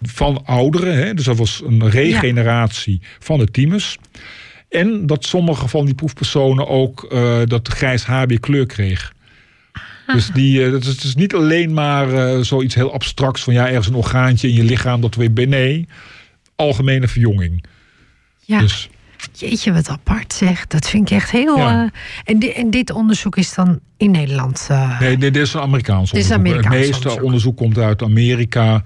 van 0.03 0.47
ouderen. 0.47 0.97
Hè? 0.97 1.15
Dus 1.15 1.25
dat 1.25 1.37
was 1.37 1.63
een 1.67 1.91
regeneratie 1.91 3.01
van 3.19 3.39
de 3.39 3.51
thymus. 3.51 3.99
En 4.69 5.07
dat 5.07 5.25
sommige 5.25 5.69
van 5.69 5.85
die 5.85 5.95
proefpersonen 5.95 6.69
ook 6.69 7.09
uh, 7.13 7.39
dat 7.45 7.69
grijs 7.69 8.05
haar 8.05 8.27
weer 8.27 8.41
kleur 8.41 8.67
kreeg. 8.67 9.13
Dus 10.07 10.29
die, 10.29 10.61
uh, 10.61 10.71
dat 10.71 10.83
is, 10.83 10.89
het 10.89 11.03
is 11.03 11.15
niet 11.15 11.35
alleen 11.35 11.73
maar 11.73 12.09
uh, 12.09 12.41
zoiets 12.41 12.75
heel 12.75 12.93
abstracts 12.93 13.43
van 13.43 13.55
ja, 13.55 13.69
ergens 13.69 13.87
een 13.87 13.95
orgaantje 13.95 14.49
in 14.49 14.55
je 14.55 14.65
lichaam 14.65 15.01
dat 15.01 15.15
weer. 15.15 15.49
Nee, 15.49 15.89
algemene 16.57 17.09
verjonging. 17.09 17.65
Ja. 18.45 18.59
Dus, 18.59 18.89
Jeetje, 19.33 19.73
wat 19.73 19.89
apart 19.89 20.33
zeg. 20.33 20.67
Dat 20.67 20.89
vind 20.89 21.11
ik 21.11 21.17
echt 21.17 21.31
heel. 21.31 21.57
Ja. 21.57 21.91
en, 22.25 22.39
di 22.39 22.49
en 22.51 22.71
dit 22.71 22.91
onderzoek 22.91 23.37
is 23.37 23.55
dan 23.55 23.79
in 23.97 24.11
Nederland. 24.11 24.69
nee, 25.01 25.17
dit 25.17 25.37
is 25.37 25.55
een 25.55 25.61
Amerikaans 25.61 26.11
Dit 26.11 26.25
is 26.25 26.31
onderzoek. 26.31 26.47
Amerikaans 26.49 26.75
het 26.77 26.85
meeste 26.87 27.03
onderzoek. 27.09 27.25
onderzoek 27.25 27.57
komt 27.57 27.79
uit 27.79 28.03
Amerika. 28.03 28.83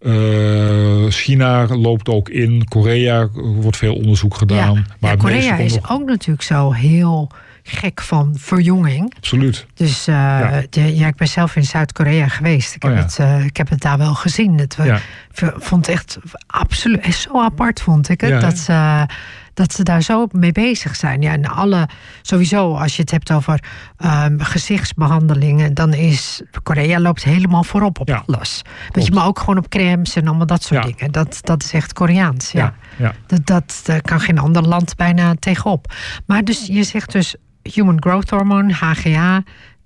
Uh, 0.00 1.04
China 1.08 1.66
loopt 1.66 2.08
ook 2.08 2.28
in. 2.28 2.64
Korea 2.68 3.28
wordt 3.32 3.76
veel 3.76 3.94
onderzoek 3.94 4.34
gedaan. 4.34 4.74
Ja, 4.74 4.82
maar 5.00 5.10
ja, 5.10 5.16
Korea 5.16 5.56
is 5.56 5.74
nog- 5.74 5.90
ook 5.90 6.06
natuurlijk 6.06 6.42
zo 6.42 6.72
heel 6.72 7.30
gek 7.70 8.00
van 8.02 8.34
verjonging. 8.38 9.14
Absoluut. 9.16 9.66
Dus 9.74 10.06
eh, 10.06 10.14
Ja. 10.14 10.62
de- 10.70 10.96
ja, 10.96 11.06
ik 11.06 11.16
ben 11.16 11.28
zelf 11.28 11.56
in 11.56 11.64
Zuid-Korea 11.64 12.28
geweest. 12.28 12.74
Ik 12.74 12.82
heb, 12.82 12.90
Oh 12.90 12.96
ja. 12.96 13.02
het, 13.02 13.18
eh, 13.18 13.44
ik 13.44 13.56
heb 13.56 13.68
het 13.68 13.80
daar 13.80 13.98
wel 13.98 14.14
gezien. 14.14 14.58
Het, 14.58 14.76
Ja. 14.82 14.98
v- 15.32 15.50
vond 15.56 15.86
het 15.86 15.94
echt 15.94 16.18
absoluut 16.46 17.14
zo 17.14 17.42
apart 17.42 17.80
vond 17.80 18.08
ik 18.08 18.20
het. 18.20 18.30
Ja, 18.30 18.38
dat, 18.40 18.58
ze, 18.58 19.06
dat 19.54 19.72
ze 19.72 19.82
daar 19.82 20.02
zo 20.02 20.26
mee 20.32 20.52
bezig 20.52 20.96
zijn. 20.96 21.22
Ja, 21.22 21.32
en 21.32 21.46
alle, 21.46 21.88
sowieso, 22.22 22.74
als 22.74 22.96
je 22.96 23.00
het 23.02 23.10
hebt 23.10 23.32
over 23.32 23.62
ehm, 23.96 24.38
gezichtsbehandelingen, 24.40 25.74
dan 25.74 25.92
is 25.94 26.42
Korea 26.62 27.00
loopt 27.00 27.24
helemaal 27.24 27.64
voorop 27.64 28.00
op 28.00 28.08
Ja, 28.08 28.22
alles. 28.26 28.62
Weet 28.92 29.06
je, 29.06 29.12
maar 29.12 29.26
ook 29.26 29.38
gewoon 29.38 29.58
op 29.58 29.68
crèmes 29.68 30.16
en 30.16 30.26
allemaal 30.26 30.46
dat 30.46 30.62
soort 30.62 30.84
Ja. 30.84 30.90
dingen. 30.92 31.12
Dat, 31.12 31.38
dat 31.42 31.62
is 31.62 31.72
echt 31.72 31.92
Koreaans. 31.92 32.52
Ja. 32.52 32.74
Ja. 32.98 33.14
Dat, 33.26 33.80
dat 33.84 34.02
kan 34.02 34.20
geen 34.20 34.38
ander 34.38 34.62
land 34.62 34.96
bijna 34.96 35.34
tegenop. 35.38 35.92
Maar 36.26 36.44
dus 36.44 36.66
je 36.66 36.82
zegt 36.82 37.12
dus 37.12 37.34
human 37.62 37.96
growth 38.02 38.30
hormone, 38.30 38.72
HGH, 38.72 39.36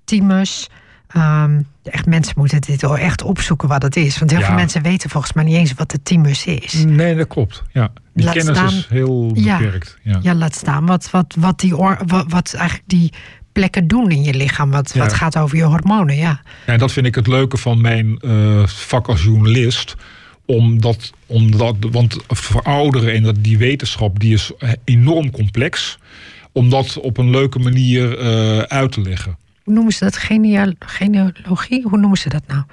thymus. 0.03 0.69
Ehm, 1.07 1.61
echt, 1.83 2.05
mensen 2.05 2.33
moeten 2.37 2.61
dit 2.61 2.81
wel 2.81 2.97
echt 2.97 3.21
opzoeken 3.21 3.67
wat 3.67 3.81
het 3.81 3.95
is. 3.95 4.19
Want 4.19 4.31
heel 4.31 4.39
Ja. 4.39 4.45
veel 4.45 4.55
mensen 4.55 4.81
weten 4.81 5.09
volgens 5.09 5.33
mij 5.33 5.43
niet 5.43 5.55
eens 5.55 5.73
wat 5.73 5.91
de 5.91 6.03
thymus 6.03 6.45
is. 6.45 6.73
Nee, 6.85 7.15
dat 7.15 7.27
klopt. 7.27 7.63
Ja. 7.71 7.91
Die 8.13 8.25
Laat 8.25 8.33
kennis 8.35 8.57
staan- 8.57 8.67
is 8.67 8.87
heel 8.89 9.31
beperkt. 9.33 9.97
Ja. 10.01 10.19
Ja, 10.21 10.33
laat 10.35 10.55
staan 10.55 10.85
wat, 10.85 11.09
wat, 11.11 11.35
wat, 11.39 11.59
die 11.59 11.77
or, 11.77 11.97
wat, 12.05 12.25
wat 12.27 12.53
eigenlijk 12.53 12.89
die 12.89 13.13
plekken 13.51 13.87
doen 13.87 14.09
in 14.11 14.23
je 14.23 14.33
lichaam. 14.33 14.71
Wat, 14.71 14.93
wat 14.93 15.13
gaat 15.13 15.37
over 15.37 15.57
je 15.57 15.63
hormonen, 15.63 16.15
ja. 16.15 16.41
En 16.65 16.79
dat 16.79 16.91
vind 16.91 17.05
ik 17.05 17.15
het 17.15 17.27
leuke 17.27 17.57
van 17.57 17.81
mijn 17.81 18.17
eh, 18.19 18.67
vak 18.67 19.07
als 19.07 19.23
journalist. 19.23 19.95
Omdat, 20.45 21.11
omdat, 21.25 21.75
want 21.91 22.17
verouderen 22.27 23.13
en 23.13 23.23
dat, 23.23 23.35
die 23.39 23.57
wetenschap 23.57 24.19
die 24.19 24.33
is 24.33 24.51
enorm 24.83 25.31
complex. 25.31 25.97
Om 26.51 26.69
dat 26.69 26.97
op 26.99 27.17
een 27.17 27.29
leuke 27.29 27.59
manier 27.59 28.17
eh, 28.19 28.57
uit 28.59 28.91
te 28.91 29.01
leggen. 29.01 29.37
Hoe 29.63 29.73
noemen 29.73 29.93
ze 29.93 30.03
dat? 30.03 30.17
Genea- 30.17 30.73
genealogie? 30.79 31.83
Hoe 31.89 31.99
noemen 31.99 32.17
ze 32.17 32.29
dat 32.29 32.43
nou? 32.47 32.63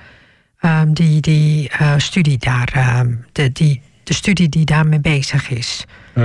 Ehm, 0.60 0.92
die 0.92 1.20
die 1.20 1.68
eh, 1.68 1.94
studie 1.98 2.38
daar, 2.38 2.70
ehm, 2.74 3.14
de, 3.32 3.52
die, 3.52 3.80
de 4.02 4.14
studie 4.14 4.48
die 4.48 4.64
daarmee 4.64 5.00
bezig 5.00 5.50
is. 5.50 5.84
Eh, 6.12 6.22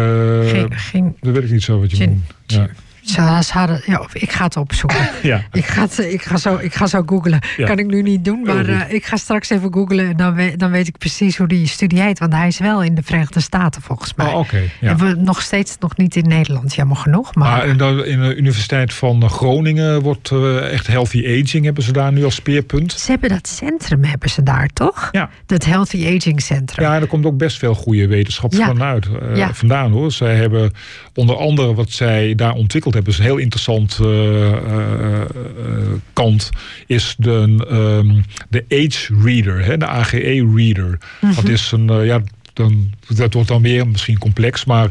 Geen, 0.49 0.77
geen, 0.77 1.15
dat 1.19 1.33
weet 1.33 1.43
ik 1.43 1.51
niet 1.51 1.63
zo 1.63 1.79
wat 1.79 1.97
je 1.97 2.05
noemt. 2.07 2.23
Ja. 2.45 2.69
Ze, 3.05 3.39
ze 3.43 3.53
hadden, 3.53 3.81
ja, 3.85 4.07
ik 4.13 4.31
ga 4.31 4.43
het 4.43 4.57
opzoeken. 4.57 5.09
Ja. 5.21 5.43
Ik 5.51 5.65
ga, 5.65 5.81
het, 5.81 5.97
ik, 5.99 6.21
ga 6.21 6.37
zo, 6.37 6.57
ik 6.61 6.73
ga 6.73 6.87
zo 6.87 7.03
googlen. 7.05 7.39
Ja. 7.57 7.65
Kan 7.67 7.79
ik 7.79 7.85
nu 7.85 8.01
niet 8.01 8.25
doen, 8.25 8.41
maar 8.45 8.65
eh, 8.65 8.93
ik 8.93 9.05
ga 9.05 9.15
straks 9.15 9.49
even 9.49 9.73
googlen. 9.73 10.07
En 10.09 10.17
dan 10.17 10.33
weet, 10.33 10.59
dan 10.59 10.71
weet 10.71 10.87
ik 10.87 10.97
precies 10.97 11.37
hoe 11.37 11.47
die 11.47 11.67
studie 11.67 12.01
heet. 12.01 12.19
Want 12.19 12.33
hij 12.33 12.47
is 12.47 12.59
wel 12.59 12.83
in 12.83 12.95
de 12.95 13.03
Verenigde 13.03 13.39
Staten 13.39 13.81
volgens 13.81 14.13
mij. 14.13 14.25
Oh, 14.27 14.35
oké. 14.39 14.61
ja. 14.81 14.89
En 14.89 14.97
we 14.97 15.15
nog 15.17 15.41
steeds 15.41 15.77
nog 15.79 15.97
niet 15.97 16.15
in 16.15 16.27
Nederland, 16.27 16.75
jammer 16.75 16.97
genoeg. 16.97 17.35
Maar, 17.35 17.49
Maar 17.49 17.67
in 17.67 17.77
de, 17.77 18.03
in 18.07 18.21
de 18.21 18.35
Universiteit 18.35 18.93
van 18.93 19.29
Groningen 19.29 20.01
wordt 20.01 20.31
eh, 20.31 20.71
echt 20.73 20.87
healthy 20.87 21.41
aging 21.43 21.65
hebben 21.65 21.83
ze 21.83 21.91
daar 21.91 22.11
nu 22.11 22.23
als 22.23 22.35
speerpunt. 22.35 22.91
ze 22.91 23.11
hebben 23.11 23.29
dat 23.29 23.47
centrum, 23.47 24.03
hebben 24.03 24.29
ze 24.29 24.43
daar 24.43 24.67
toch? 24.73 25.09
Ja. 25.11 25.29
Dat 25.45 25.65
Healthy 25.65 26.15
Aging 26.15 26.41
Centrum. 26.41 26.85
Ja, 26.85 26.95
er 26.99 27.07
komt 27.07 27.25
ook 27.25 27.37
best 27.37 27.57
veel 27.57 27.75
goede 27.75 28.07
wetenschap 28.07 28.55
vanuit, 28.55 29.07
Ja. 29.35 29.53
vandaan 29.53 29.91
hoor. 29.91 30.11
Zij 30.11 30.35
hebben 30.35 30.71
onder 31.13 31.35
andere 31.37 31.73
wat 31.73 31.89
zij 31.91 32.35
daar 32.35 32.53
ontwikkeld 32.53 32.94
hebben, 32.95 33.13
is 33.13 33.19
een 33.19 33.25
heel 33.25 33.37
interessant 33.37 33.97
eh, 34.01 34.51
eh, 34.51 35.21
eh, 35.21 35.27
kant, 36.13 36.49
is 36.87 37.15
de, 37.17 37.65
ehm, 37.69 38.21
de 38.49 38.65
Age 38.69 39.13
Reader, 39.23 39.65
hè, 39.65 39.77
de 39.77 39.87
AGE 39.87 40.51
Reader. 40.55 40.97
Mhm. 41.21 41.35
Dat 41.35 41.47
is 41.47 41.71
een, 41.71 42.05
ja, 42.05 42.21
dan, 42.53 42.91
dat 43.07 43.33
wordt 43.33 43.49
dan 43.49 43.61
weer 43.61 43.87
misschien 43.87 44.17
complex, 44.17 44.65
maar. 44.65 44.89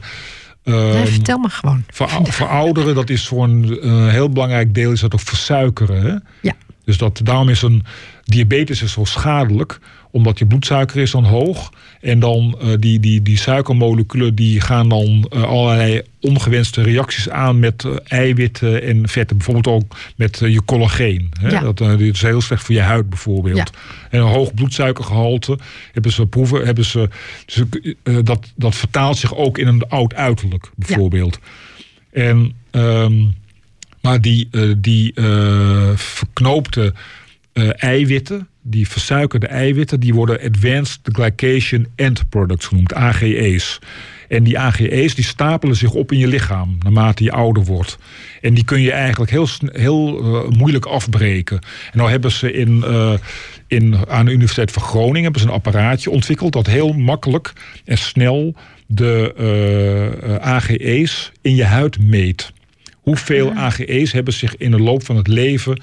Nee, 0.64 0.92
ehm, 0.92 1.06
vertel 1.06 1.38
me 1.38 1.48
gewoon. 1.48 1.84
Verou- 1.88 2.32
verouderen, 2.32 2.94
dat 2.94 3.10
is 3.10 3.26
voor 3.26 3.44
een 3.44 4.08
heel 4.08 4.30
belangrijk 4.30 4.74
deel 4.74 4.92
is 4.92 5.00
dat 5.00 5.14
ook 5.14 5.20
versuikeren. 5.20 6.02
Hè? 6.02 6.14
Ja. 6.40 6.54
Dus 6.84 6.98
dat, 6.98 7.20
daarom 7.24 7.48
is 7.48 7.62
een 7.62 7.84
diabetes 8.24 8.82
is 8.82 8.92
zo 8.92 9.04
schadelijk, 9.04 9.78
omdat 10.14 10.38
je 10.38 10.46
bloedsuiker 10.46 11.00
is 11.00 11.10
dan 11.10 11.24
hoog. 11.24 11.72
En 12.00 12.18
dan 12.18 12.56
eh, 12.60 12.68
die, 12.78 13.00
die, 13.00 13.22
die 13.22 13.38
suikermoleculen 13.38 14.34
die 14.34 14.60
gaan 14.60 14.88
dan 14.88 15.26
eh, 15.30 15.42
allerlei 15.42 16.02
ongewenste 16.20 16.82
reacties 16.82 17.30
aan 17.30 17.58
met 17.58 17.84
eh, 17.84 17.92
eiwitten 18.04 18.82
en 18.82 19.08
vetten. 19.08 19.36
Bijvoorbeeld 19.36 19.66
ook 19.66 19.96
met 20.16 20.38
je 20.38 20.64
collageen. 20.64 21.30
Hè? 21.40 21.48
Ja. 21.48 21.60
Dat 21.60 21.78
dit 21.78 22.14
is 22.14 22.22
heel 22.22 22.40
slecht 22.40 22.64
voor 22.64 22.74
je 22.74 22.80
huid 22.80 23.08
bijvoorbeeld. 23.08 23.56
Ja. 23.56 23.66
En 24.10 24.20
een 24.20 24.26
hoog 24.26 24.54
bloedsuikergehalte 24.54 25.58
hebben 25.92 26.12
ze 26.12 26.26
proeven, 26.26 26.64
hebben 26.64 26.84
ze, 26.84 27.08
dus, 27.46 27.62
dat, 28.24 28.52
dat 28.56 28.74
vertaalt 28.74 29.16
zich 29.16 29.34
ook 29.34 29.58
in 29.58 29.66
een 29.66 29.88
oud 29.88 30.14
uiterlijk 30.14 30.70
bijvoorbeeld. 30.76 31.38
En, 32.12 32.52
ehm, 32.70 33.24
maar 34.00 34.20
die, 34.20 34.48
die 34.78 35.12
verknoopte 35.94 36.94
eiwitten, 37.76 38.48
die 38.66 38.88
versuikerde 38.88 39.46
eiwitten, 39.46 40.00
die 40.00 40.14
worden 40.14 40.40
Advanced 40.40 41.00
Glycation 41.02 41.86
End 41.94 42.28
Products 42.28 42.66
genoemd, 42.66 42.94
AGE's. 42.94 43.78
En 44.28 44.42
die 44.42 44.58
AGE's 44.58 45.14
die 45.14 45.24
stapelen 45.24 45.76
zich 45.76 45.92
op 45.92 46.12
in 46.12 46.18
je 46.18 46.26
lichaam 46.26 46.78
naarmate 46.82 47.24
je 47.24 47.32
ouder 47.32 47.64
wordt. 47.64 47.98
En 48.40 48.54
die 48.54 48.64
kun 48.64 48.80
je 48.80 48.92
eigenlijk 48.92 49.30
heel, 49.30 49.48
heel 49.72 50.18
eh, 50.18 50.48
moeilijk 50.50 50.86
afbreken. 50.86 51.58
En 51.92 51.98
nou 51.98 52.10
hebben 52.10 52.32
ze 52.32 52.52
in, 52.52 52.82
eh, 52.84 53.12
in, 53.66 53.96
aan 54.08 54.24
de 54.24 54.32
Universiteit 54.32 54.72
van 54.72 54.82
Groningen 54.82 55.22
hebben 55.22 55.40
ze 55.40 55.46
een 55.46 55.52
apparaatje 55.52 56.10
ontwikkeld 56.10 56.52
dat 56.52 56.66
heel 56.66 56.92
makkelijk 56.92 57.52
en 57.84 57.98
snel 57.98 58.54
de 58.86 59.34
eh, 59.36 60.48
AGE's 60.48 61.32
in 61.42 61.54
je 61.54 61.64
huid 61.64 61.98
meet. 62.02 62.52
Hoeveel 62.92 63.52
AGE's 63.52 64.12
hebben 64.12 64.34
zich 64.34 64.56
in 64.56 64.70
de 64.70 64.80
loop 64.80 65.04
van 65.04 65.16
het 65.16 65.28
leven 65.28 65.82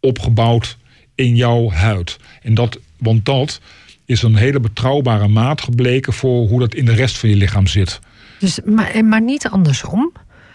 opgebouwd 0.00 0.76
in 1.16 1.36
jouw 1.36 1.70
huid? 1.70 2.16
En 2.42 2.54
dat, 2.54 2.78
want 2.98 3.24
dat 3.24 3.60
is 4.04 4.22
een 4.22 4.36
hele 4.36 4.60
betrouwbare 4.60 5.28
maat 5.28 5.60
gebleken 5.60 6.12
voor 6.12 6.48
hoe 6.48 6.60
dat 6.60 6.74
in 6.74 6.84
de 6.84 6.94
rest 6.94 7.18
van 7.18 7.28
je 7.28 7.36
lichaam 7.36 7.66
zit. 7.66 8.00
Dus, 8.38 8.60
maar, 8.64 9.04
maar 9.04 9.22
niet 9.22 9.48
andersom. 9.48 10.12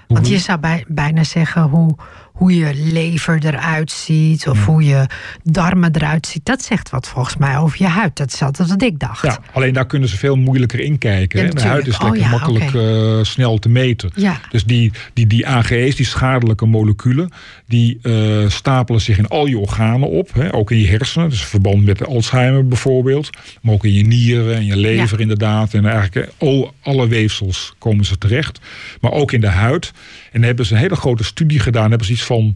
Want 0.08 0.28
je 0.28 0.38
zou 0.38 0.60
bij, 0.60 0.86
bijna 0.88 1.24
zeggen 1.24 1.62
hoe, 1.62 1.96
hoe 2.42 2.56
je 2.56 2.72
lever 2.76 3.46
eruit 3.46 3.92
ziet. 3.92 4.48
Of 4.48 4.66
hoe 4.66 4.84
je 4.84 5.06
darmen 5.44 5.96
eruit 5.96 6.28
ziet. 6.28 6.46
Dat 6.46 6.64
zegt 6.64 6.90
wat 6.90 7.08
volgens 7.08 7.38
mij 7.38 7.58
over 7.58 7.78
je 7.82 7.88
huid. 7.88 8.18
Dat 8.18 8.34
is 8.34 8.42
altijd 8.42 8.70
wat 8.70 8.82
ik 8.82 9.00
dacht. 9.00 9.24
Ja, 9.24 9.40
alleen 9.54 9.74
daar 9.74 9.86
kunnen 9.86 10.10
ze 10.10 10.18
veel 10.18 10.36
moeilijker 10.36 10.80
in 10.80 10.98
kijken. 10.98 11.46
Ja, 11.46 11.50
de 11.50 11.62
huid 11.62 11.88
is 11.88 12.02
lekker 12.02 12.10
Oh 12.10 12.18
ja, 12.18 12.30
makkelijk 12.30 12.74
eh, 12.74 13.24
snel 13.24 13.58
te 13.58 13.70
meten. 13.70 14.12
Ja. 14.16 14.40
Dus 14.50 14.64
die, 14.64 14.92
die, 15.14 15.28
die 15.28 15.48
AGE's, 15.48 15.96
die 15.96 16.06
schadelijke 16.06 16.66
moleculen, 16.66 17.32
die 17.68 18.00
eh, 18.02 18.14
stapelen 18.48 19.02
zich 19.02 19.18
in 19.18 19.28
al 19.28 19.46
je 19.46 19.58
organen 19.58 20.10
op. 20.10 20.34
Hè, 20.34 20.54
ook 20.54 20.72
in 20.72 20.78
je 20.78 20.88
hersenen, 20.88 21.30
dus 21.30 21.42
in 21.42 21.48
verband 21.48 21.86
met 21.86 21.98
de 21.98 22.06
Alzheimer 22.06 22.68
bijvoorbeeld. 22.68 23.30
Maar 23.62 23.74
ook 23.74 23.86
in 23.86 23.94
je 23.94 24.06
nieren 24.06 24.56
en 24.56 24.66
je 24.66 24.76
lever 24.76 25.20
inderdaad. 25.20 25.74
En 25.74 25.86
eigenlijk 25.86 26.16
eh, 26.16 26.48
al, 26.48 26.74
alle 26.82 27.08
weefsels 27.08 27.74
komen 27.78 28.06
ze 28.06 28.18
terecht. 28.18 28.60
Maar 29.02 29.12
ook 29.12 29.32
in 29.32 29.42
de 29.42 29.48
huid. 29.48 29.92
En 30.32 30.44
hebben 30.44 30.66
ze 30.66 30.74
een 30.74 30.80
hele 30.80 30.96
grote 30.96 31.24
studie 31.24 31.60
gedaan. 31.60 31.90
Hebben 31.90 32.08
ze 32.08 32.14
iets 32.14 32.24
van 32.24 32.56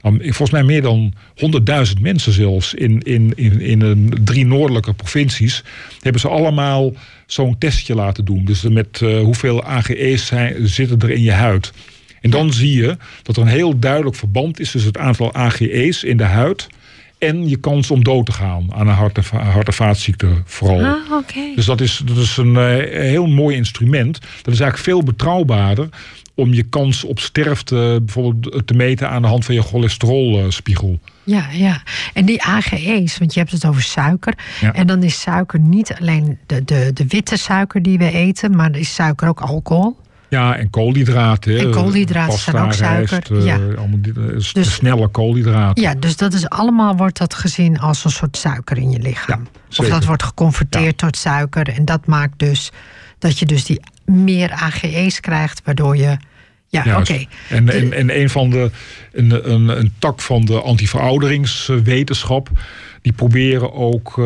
nou, 0.00 0.18
volgens 0.22 0.50
mij 0.50 0.62
meer 0.62 0.82
dan 0.82 1.12
100.000 1.94 2.00
mensen 2.00 2.32
zelfs 2.32 2.74
in, 2.74 3.00
in, 3.00 3.32
in, 3.34 3.60
in 3.60 3.80
een 3.80 4.12
drie 4.24 4.46
noordelijke 4.46 4.92
provincies. 4.92 5.64
Hebben 6.00 6.20
ze 6.20 6.28
allemaal 6.28 6.92
zo'n 7.26 7.58
testje 7.58 7.94
laten 7.94 8.24
doen. 8.24 8.44
Dus 8.44 8.62
met 8.62 9.00
uh, 9.00 9.20
hoeveel 9.20 9.64
AGE's 9.64 10.26
zijn, 10.26 10.68
zitten 10.68 10.98
er 11.00 11.10
in 11.10 11.22
je 11.22 11.32
huid. 11.32 11.72
En 12.20 12.30
dan 12.30 12.52
zie 12.52 12.76
je 12.76 12.96
dat 13.22 13.36
er 13.36 13.42
een 13.42 13.48
heel 13.48 13.78
duidelijk 13.78 14.16
verband 14.16 14.60
is 14.60 14.70
tussen 14.70 14.92
het 14.92 15.00
aantal 15.00 15.34
AGE's 15.34 16.02
in 16.02 16.16
de 16.16 16.24
huid 16.24 16.68
en 17.18 17.48
je 17.48 17.56
kans 17.56 17.90
om 17.90 18.04
dood 18.04 18.26
te 18.26 18.32
gaan 18.32 18.66
aan 18.74 18.88
een 18.88 18.94
hart- 18.94 19.18
en, 19.18 19.38
hart- 19.38 19.66
en 19.66 19.72
vaatziekte 19.72 20.28
vooral. 20.44 20.84
Ah. 20.84 21.26
Dus 21.54 21.64
dat 21.64 21.80
is, 21.80 22.02
dat 22.04 22.16
is 22.16 22.36
een 22.36 22.54
uh, 22.54 22.76
heel 23.00 23.26
mooi 23.26 23.56
instrument. 23.56 24.20
Dat 24.42 24.54
is 24.54 24.60
eigenlijk 24.60 24.78
veel 24.78 25.02
betrouwbaarder 25.02 25.88
om 26.34 26.54
je 26.54 26.62
kans 26.62 27.04
op 27.04 27.18
sterfte 27.18 28.00
bijvoorbeeld 28.04 28.66
te 28.66 28.74
meten 28.74 29.10
aan 29.10 29.22
de 29.22 29.28
hand 29.28 29.44
van 29.44 29.54
je 29.54 29.62
cholesterolspiegel. 29.62 30.98
Ja, 31.24 31.46
ja. 31.52 31.82
En 32.14 32.24
die 32.24 32.42
AGE's, 32.42 33.18
want 33.18 33.34
je 33.34 33.40
hebt 33.40 33.52
het 33.52 33.66
over 33.66 33.82
suiker. 33.82 34.34
Ja. 34.60 34.72
En 34.72 34.86
dan 34.86 35.02
is 35.02 35.20
suiker 35.20 35.58
niet 35.58 35.94
alleen 36.00 36.38
de, 36.46 36.64
de, 36.64 36.90
de 36.94 37.06
witte 37.06 37.36
suiker 37.36 37.82
die 37.82 37.98
we 37.98 38.10
eten, 38.12 38.56
maar 38.56 38.76
is 38.76 38.94
suiker 38.94 39.28
ook 39.28 39.40
alcohol. 39.40 39.96
Ja, 40.28 40.56
en 40.56 40.70
koolhydraten. 40.70 41.58
En 41.58 41.70
koolhydraten 41.70 42.32
pasta, 42.32 42.50
zijn 42.50 42.64
ook 42.64 42.72
suiker, 42.72 43.10
rijst, 43.10 43.30
uh, 43.30 43.44
ja. 43.44 43.58
uh, 43.58 44.52
Dus- 44.52 44.74
snelle 44.74 45.08
koolhydraten. 45.08 45.82
Ja, 45.82 45.94
dus 45.94 46.16
dat 46.16 46.32
is 46.32 46.48
allemaal 46.48 46.96
wordt 46.96 47.18
dat 47.18 47.34
gezien 47.34 47.78
als 47.78 48.04
een 48.04 48.10
soort 48.10 48.36
suiker 48.36 48.78
in 48.78 48.90
je 48.90 48.98
lichaam. 48.98 49.48
Ja, 49.68 49.84
of 49.84 49.88
dat 49.88 50.04
wordt 50.04 50.22
geconverteerd 50.22 50.98
tot 50.98 51.16
suiker. 51.16 51.68
En 51.68 51.84
dat 51.84 52.06
maakt 52.06 52.38
dus 52.38 52.70
dat 53.22 53.38
je 53.38 53.46
dus 53.46 53.64
die 53.64 53.80
meer 54.04 54.50
AGE's 54.50 55.20
krijgt, 55.20 55.60
waardoor 55.64 55.96
je. 55.96 56.16
Ja, 56.68 56.98
oké. 56.98 57.24
En, 57.48 57.68
en, 57.68 57.92
en 57.92 58.20
een 58.20 58.30
van 58.30 58.50
de 58.50 58.70
een, 59.12 59.52
een, 59.52 59.68
een 59.68 59.92
tak 59.98 60.20
van 60.20 60.44
de 60.44 60.60
antiverouderingswetenschap. 60.60 62.50
Die 63.02 63.12
proberen 63.12 63.72
ook 63.72 64.18
eh, 64.18 64.24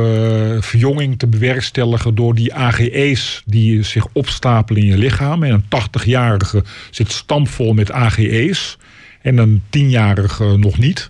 verjonging 0.60 1.18
te 1.18 1.26
bewerkstelligen 1.26 2.14
door 2.14 2.34
die 2.34 2.54
AGE's 2.54 3.42
die 3.46 3.82
zich 3.82 4.06
opstapelen 4.12 4.82
in 4.82 4.88
je 4.88 4.98
lichaam. 4.98 5.42
En 5.42 5.52
een 5.52 5.64
80-jarige 5.64 6.64
zit 6.90 7.12
stampvol 7.12 7.72
met 7.72 7.92
AGE's. 7.92 8.78
En 9.22 9.38
een 9.38 9.62
10-jarige 9.76 10.56
nog 10.56 10.78
niet. 10.78 11.08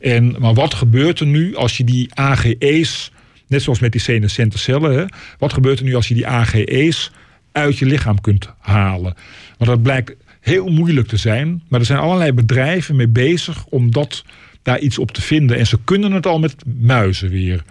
En, 0.00 0.36
maar 0.38 0.54
wat 0.54 0.74
gebeurt 0.74 1.20
er 1.20 1.26
nu 1.26 1.56
als 1.56 1.76
je 1.76 1.84
die 1.84 2.14
AGE's, 2.14 3.12
net 3.48 3.62
zoals 3.62 3.78
met 3.78 3.92
die 3.92 4.00
senescente 4.00 4.58
cellen, 4.58 4.98
hè, 4.98 5.04
wat 5.38 5.52
gebeurt 5.52 5.78
er 5.78 5.84
nu 5.84 5.94
als 5.94 6.08
je 6.08 6.14
die 6.14 6.26
AGE's 6.26 7.10
uit 7.52 7.78
je 7.78 7.86
lichaam 7.86 8.20
kunt 8.20 8.52
halen? 8.58 9.14
Want 9.58 9.70
dat 9.70 9.82
blijkt 9.82 10.14
heel 10.40 10.66
moeilijk 10.68 11.08
te 11.08 11.16
zijn, 11.16 11.62
maar 11.68 11.80
er 11.80 11.86
zijn 11.86 11.98
allerlei 11.98 12.32
bedrijven 12.32 12.96
mee 12.96 13.08
bezig 13.08 13.64
om 13.66 13.90
dat, 13.92 14.24
daar 14.62 14.78
iets 14.78 14.98
op 14.98 15.10
te 15.10 15.22
vinden. 15.22 15.56
En 15.58 15.66
ze 15.66 15.78
kunnen 15.84 16.12
het 16.12 16.26
al 16.26 16.38
met 16.38 16.54
muizen 16.80 17.28
weer. 17.30 17.62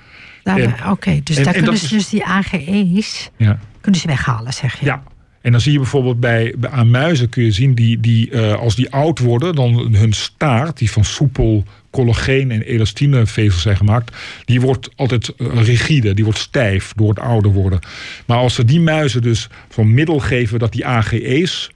En- 0.43 0.75
Oké, 0.89 1.19
dus 1.23 1.37
en- 1.37 1.43
daar 1.43 1.53
en 1.53 1.59
kunnen 1.61 1.79
ze 1.79 1.85
is- 1.85 1.91
dus 1.91 2.09
die 2.09 2.25
AGE's 2.25 3.29
Ja. 3.37 3.59
kunnen 3.81 4.01
ze 4.01 4.07
weghalen, 4.07 4.53
zeg 4.53 4.79
je. 4.79 4.85
Ja. 4.85 5.03
En 5.41 5.51
dan 5.51 5.61
zie 5.61 5.71
je 5.71 5.77
bijvoorbeeld 5.77 6.19
bij, 6.19 6.55
aan 6.69 6.89
muizen 6.89 7.29
kun 7.29 7.43
je 7.43 7.51
zien 7.51 7.73
die, 7.73 7.99
die 7.99 8.31
eh, 8.31 8.53
als 8.53 8.75
die 8.75 8.91
oud 8.91 9.19
worden, 9.19 9.55
dan 9.55 9.95
hun 9.95 10.13
staart, 10.13 10.77
die 10.77 10.91
van 10.91 11.03
soepel 11.03 11.63
collageen 11.89 12.51
en 12.51 12.61
elastinevezels 12.61 13.61
zijn 13.61 13.77
gemaakt, 13.77 14.15
die 14.45 14.61
wordt 14.61 14.89
altijd 14.95 15.29
eh, 15.29 15.47
rigide, 15.63 16.13
die 16.13 16.23
wordt 16.23 16.39
stijf 16.39 16.93
door 16.95 17.09
het 17.09 17.19
ouder 17.19 17.51
worden. 17.51 17.79
Maar 18.25 18.37
als 18.37 18.53
ze 18.53 18.65
die 18.65 18.79
muizen 18.79 19.21
dus 19.21 19.49
zo'n 19.69 19.93
middel 19.93 20.19
geven 20.19 20.59
dat 20.59 20.71
die 20.71 20.85
AGE's 20.85 21.69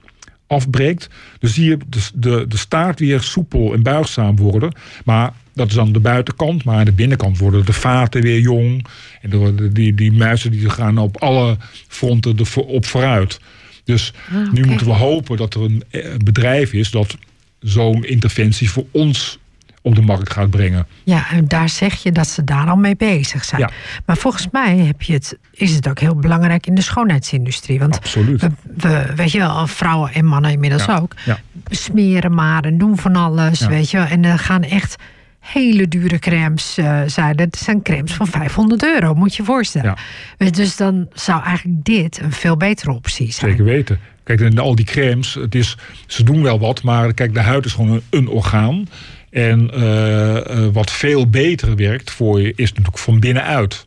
afbreekt, 0.46 1.08
dan 1.38 1.50
zie 1.50 1.68
je 1.68 1.78
de, 1.88 2.00
de, 2.14 2.44
de 2.48 2.56
staart 2.56 2.98
weer 2.98 3.20
soepel 3.20 3.72
en 3.72 3.82
buigzaam 3.82 4.36
worden. 4.36 4.74
Maar 5.04 5.32
dat 5.54 5.68
is 5.68 5.74
dan 5.74 5.92
de 5.92 6.00
buitenkant, 6.00 6.64
maar 6.64 6.76
aan 6.78 6.84
de 6.84 6.92
binnenkant 6.92 7.38
worden 7.38 7.66
de 7.66 7.72
vaten 7.72 8.22
weer 8.22 8.38
jong. 8.40 8.86
En 9.20 9.30
de, 9.30 9.72
die, 9.72 9.94
die 9.94 10.12
muizen 10.12 10.50
die 10.50 10.70
gaan 10.70 10.98
op 10.98 11.16
alle 11.16 11.56
fronten 11.88 12.36
op 12.66 12.86
vooruit. 12.86 13.40
Dus 13.84 14.12
Ah, 14.34 14.52
nu 14.52 14.64
moeten 14.64 14.86
we 14.86 14.92
hopen 14.92 15.36
dat 15.36 15.54
er 15.54 15.62
een 15.62 15.82
eh, 15.90 16.14
bedrijf 16.24 16.72
is 16.72 16.90
dat 16.90 17.16
zo'n 17.60 18.04
interventie 18.04 18.70
voor 18.70 18.86
ons 18.90 19.38
op 19.84 19.94
de 19.94 20.00
markt 20.02 20.32
gaat 20.32 20.50
brengen. 20.50 20.86
Ja, 21.04 21.30
en 21.30 21.48
daar 21.48 21.68
zeg 21.68 22.02
je 22.02 22.12
dat 22.12 22.28
ze 22.28 22.44
daar 22.44 22.68
al 22.68 22.76
mee 22.76 22.96
bezig 22.96 23.44
zijn. 23.44 23.60
Ja. 23.60 23.70
Maar 24.06 24.16
volgens 24.16 24.48
mij 24.52 24.76
heb 24.76 25.02
je 25.02 25.12
het, 25.12 25.38
is 25.52 25.74
het 25.74 25.88
ook 25.88 25.98
heel 26.00 26.14
belangrijk 26.16 26.66
in 26.66 26.74
de 26.74 26.80
schoonheidsindustrie. 26.82 27.78
Want 27.78 27.96
Absoluut. 27.96 28.40
we, 28.40 28.50
we- 28.76 29.12
weet 29.16 29.32
je 29.32 29.38
wel, 29.38 29.66
vrouwen 29.66 30.12
en 30.12 30.24
mannen 30.24 30.50
inmiddels 30.50 30.84
Ja. 30.84 30.98
ook, 30.98 31.14
Ja. 31.24 31.40
smeren 31.70 32.34
maar 32.34 32.64
en 32.64 32.78
doen 32.78 32.98
van 32.98 33.16
alles, 33.16 33.66
weet 33.66 33.90
je 33.90 33.96
wel. 33.96 34.06
En 34.06 34.24
er 34.24 34.38
gaan 34.38 34.62
echt 34.62 34.96
hele 35.42 35.88
dure 35.88 36.18
crèmes 36.18 36.78
eh, 36.78 37.00
zijn. 37.06 37.36
Dat 37.36 37.56
zijn 37.56 37.82
crèmes 37.82 38.12
van 38.12 38.26
500 38.26 38.84
euro, 38.84 39.14
moet 39.14 39.34
je 39.34 39.42
je 39.42 39.48
voorstellen. 39.48 39.96
Ja. 40.38 40.44
Je, 40.46 40.50
Dus 40.50 40.76
dan 40.76 41.08
zou 41.12 41.42
eigenlijk 41.42 41.84
dit 41.84 42.20
een 42.22 42.32
veel 42.32 42.56
betere 42.56 42.92
optie 42.92 43.32
zijn. 43.32 43.50
Zeker 43.50 43.64
weten. 43.64 43.98
Kijk, 44.24 44.40
en 44.40 44.58
al 44.58 44.74
die 44.74 44.84
crèmes, 44.84 45.34
het 45.34 45.54
is, 45.54 45.76
ze 46.06 46.24
doen 46.24 46.42
wel 46.42 46.58
wat, 46.58 46.82
maar 46.82 47.14
kijk, 47.14 47.34
de 47.34 47.40
huid 47.40 47.64
is 47.64 47.72
gewoon 47.72 47.90
een, 47.90 48.02
een 48.10 48.28
orgaan. 48.28 48.86
En 49.32 49.70
eh, 49.70 50.36
eh, 50.36 50.72
wat 50.72 50.90
veel 50.90 51.28
beter 51.30 51.76
werkt 51.76 52.10
voor 52.10 52.40
je, 52.40 52.52
is 52.56 52.68
natuurlijk 52.68 52.98
van 52.98 53.20
binnenuit. 53.20 53.86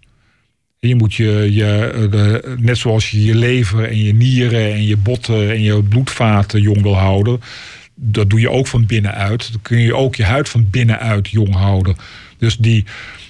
Je 0.80 0.96
moet 0.96 1.14
je, 1.14 1.48
je 1.52 1.92
eh, 1.94 2.12
de, 2.12 2.56
net 2.60 2.78
zoals 2.78 3.12
je 3.12 3.24
je 3.24 3.36
lever 3.36 3.90
en 3.90 3.98
je 3.98 4.14
nieren 4.14 4.74
en 4.74 4.84
je 4.84 4.98
botten 4.98 5.50
en 5.50 5.62
je 5.62 5.84
bloedvaten 5.84 6.62
jong 6.62 6.82
wil 6.82 6.96
houden. 6.96 7.42
Dat 7.96 8.30
doe 8.30 8.40
je 8.40 8.50
ook 8.50 8.68
van 8.68 8.86
binnenuit. 8.86 9.52
Dan 9.52 9.62
kun 9.62 9.80
je 9.80 9.96
ook 9.96 10.16
je 10.16 10.24
huid 10.24 10.50
van 10.50 10.70
binnenuit 10.70 11.30
jong 11.30 11.56
houden. 11.56 11.96
Dus 12.38 12.58
die, 12.58 12.86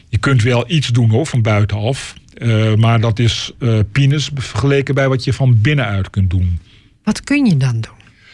je 0.10 0.17
kunt 0.17 0.43
wel 0.43 0.63
iets 0.67 0.88
doen 0.88 1.10
hoor, 1.10 1.25
van 1.25 1.41
buitenaf. 1.41 2.13
Eh, 2.34 2.75
maar 2.75 2.99
dat 2.99 3.19
is 3.19 3.51
eh 3.60 3.80
penis 3.91 4.30
vergeleken 4.36 4.95
bij 4.95 5.08
wat 5.08 5.23
je 5.23 5.34
van 5.34 5.62
binnenuit 5.62 6.10
kunt 6.10 6.30
doen. 6.30 6.60
Wat 7.04 7.23
kun 7.23 7.45
je 7.45 7.58
dan 7.58 7.82
doen? 7.82 7.93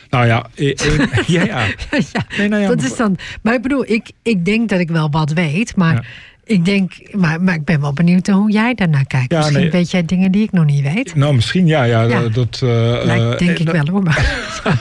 Nou 0.09 0.25
ja, 0.25 0.49
eh, 0.55 0.69
eh, 0.69 1.27
ja, 1.27 1.43
ja. 1.43 1.65
ja, 1.91 2.25
Nee, 2.37 2.47
nou 2.47 2.61
ja, 2.61 2.67
dat 2.67 2.83
is 2.83 2.95
dan. 2.95 3.17
Maar 3.41 3.53
ik 3.53 3.61
bedoel, 3.61 3.91
ik, 3.91 4.11
ik 4.21 4.45
denk 4.45 4.69
dat 4.69 4.79
ik 4.79 4.89
wel 4.89 5.09
wat 5.09 5.31
weet, 5.31 5.75
maar 5.75 6.07
ik 6.43 6.65
denk, 6.65 6.93
maar, 7.11 7.41
maar 7.41 7.55
ik 7.55 7.65
ben 7.65 7.81
wel 7.81 7.93
benieuwd 7.93 8.27
hoe 8.27 8.51
jij 8.51 8.73
daarnaar 8.73 9.05
kijkt. 9.05 9.31
Ja, 9.31 9.37
Misschien 9.37 9.61
nee. 9.61 9.71
weet 9.71 9.91
jij 9.91 10.05
dingen 10.05 10.31
die 10.31 10.43
ik 10.43 10.51
nog 10.51 10.65
niet 10.65 10.93
weet. 10.93 11.15
Nou, 11.15 11.35
misschien 11.35 11.67
ja. 11.67 11.83
ja. 11.83 12.27
Dat, 12.27 12.61
Lijkt, 12.61 13.33
eh, 13.33 13.37
denk 13.37 13.59
ik 13.59 13.69
wel 13.69 13.87
hoor. 13.87 14.03
Maar, 14.03 14.59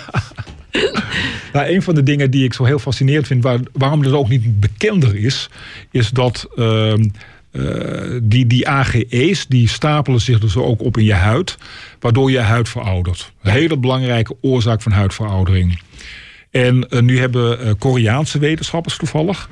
Nou, 1.53 1.69
een 1.69 1.83
van 1.83 1.95
de 1.95 2.03
dingen 2.03 2.31
die 2.31 2.45
ik 2.45 2.55
zo 2.55 2.65
heel 2.65 2.79
fascinerend 2.79 3.27
vind, 3.27 3.43
waar, 3.43 3.59
waarom 3.73 4.03
het 4.03 4.13
ook 4.13 4.29
niet 4.29 4.61
bekender 4.61 5.17
is, 5.17 5.49
is 5.91 6.11
dat 6.11 6.49
ehm, 6.57 7.05
eh, 7.51 8.19
die, 8.23 8.47
die 8.47 8.69
AGE's 8.69 9.47
die 9.47 9.69
stapelen 9.69 10.21
zich 10.21 10.39
dus 10.39 10.57
ook 10.57 10.83
op 10.83 10.97
in 10.97 11.05
je 11.05 11.13
huid, 11.13 11.57
waardoor 12.01 12.31
je 12.31 12.39
huid 12.39 12.69
veroudert. 12.69 13.33
Een 13.43 13.53
hele 13.53 13.77
belangrijke 13.77 14.37
oorzaak 14.41 14.83
van 14.83 14.93
huidveroudering. 14.93 15.81
En 16.51 16.89
eh, 16.89 17.01
nu 17.01 17.19
hebben 17.19 17.61
eh, 17.61 17.73
Koreaanse 17.79 18.39
wetenschappers 18.39 18.97
toevallig. 18.97 19.49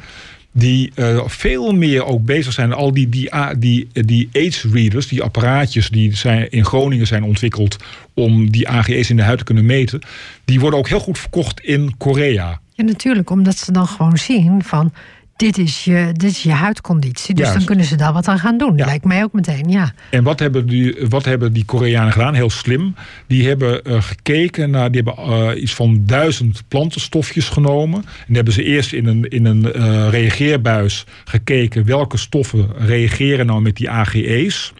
Die 0.53 0.93
eh, 0.95 1.23
veel 1.27 1.73
meer 1.73 2.05
ook 2.05 2.25
bezig 2.25 2.53
zijn. 2.53 2.73
Al 2.73 2.93
die, 2.93 3.09
die, 3.09 3.31
die, 3.59 3.89
die 3.93 4.29
AIDS-readers, 4.33 5.09
die 5.09 5.23
apparaatjes 5.23 5.89
die 5.89 6.17
zijn, 6.17 6.51
in 6.51 6.65
Groningen 6.65 7.07
zijn 7.07 7.23
ontwikkeld. 7.23 7.77
om 8.15 8.51
die 8.51 8.69
AGE's 8.69 9.11
in 9.11 9.17
de 9.17 9.23
huid 9.23 9.39
te 9.39 9.45
kunnen 9.45 9.67
meten. 9.67 10.01
die 10.45 10.61
worden 10.61 10.79
ook 10.79 10.89
heel 10.89 11.01
goed 11.01 11.19
verkocht 11.19 11.61
in 11.61 11.95
Korea. 11.97 12.61
ja, 12.73 12.85
natuurlijk, 12.85 13.31
omdat 13.31 13.57
ze 13.57 13.73
dan 13.73 13.87
gewoon 13.87 14.17
zien 14.19 14.63
van. 14.63 14.93
Dit 15.39 15.59
is, 15.59 15.85
je, 15.85 16.11
dit 16.13 16.31
is 16.31 16.43
je 16.43 16.51
huidconditie. 16.51 17.35
Dus 17.35 17.45
Juist. 17.45 17.59
dan 17.59 17.67
kunnen 17.67 17.85
ze 17.85 17.97
daar 17.97 18.13
wat 18.13 18.29
aan 18.29 18.39
gaan 18.39 18.59
doen. 18.59 18.77
Ja. 18.77 18.85
Lijkt 18.87 19.05
mij 19.05 19.23
ook 19.23 19.33
meteen, 19.33 19.71
ja. 19.71 19.93
En 20.11 20.23
wat 20.23 20.39
hebben 20.39 20.67
die, 20.67 20.97
wat 21.09 21.25
hebben 21.25 21.53
die 21.53 21.65
Koreanen 21.65 22.13
gedaan? 22.13 22.35
Heel 22.35 22.51
slim. 22.51 22.95
Die 23.27 23.49
hebben 23.49 23.85
eh, 23.85 24.03
gekeken 24.03 24.71
naar. 24.71 24.91
Die 24.91 25.03
hebben 25.03 25.25
eh, 25.25 25.63
iets 25.63 25.75
van 25.75 26.03
duizend 26.07 26.63
plantenstofjes 26.69 27.49
genomen. 27.49 27.99
En 28.05 28.25
die 28.27 28.37
hebben 28.37 28.53
ze 28.53 28.63
eerst 28.63 28.93
in 28.93 29.07
een, 29.07 29.25
in 29.25 29.45
een 29.45 29.73
eh, 29.73 30.09
reageerbuis 30.11 31.05
gekeken. 31.25 31.85
welke 31.85 32.17
stoffen 32.17 32.69
reageren 32.79 33.47
nou 33.47 33.61
met 33.61 33.77
die 33.77 33.91
AGE's. 33.91 34.73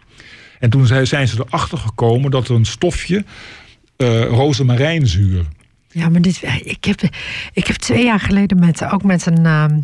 En 0.59 0.69
toen 0.69 0.87
zijn 0.87 1.27
ze 1.27 1.45
erachter 1.47 1.77
gekomen 1.77 2.31
dat 2.31 2.47
er 2.47 2.55
een 2.55 2.65
stofje. 2.65 3.23
rozemarijnzuur. 4.29 5.45
Ja, 5.91 6.09
maar 6.09 6.21
dit, 6.21 6.41
ik, 6.63 6.83
heb, 6.85 7.01
ik 7.53 7.67
heb 7.67 7.75
twee 7.75 8.03
jaar 8.03 8.19
geleden 8.19 8.59
met, 8.59 8.85
ook 8.91 9.03
met 9.03 9.25
een, 9.25 9.45
ehm, 9.45 9.79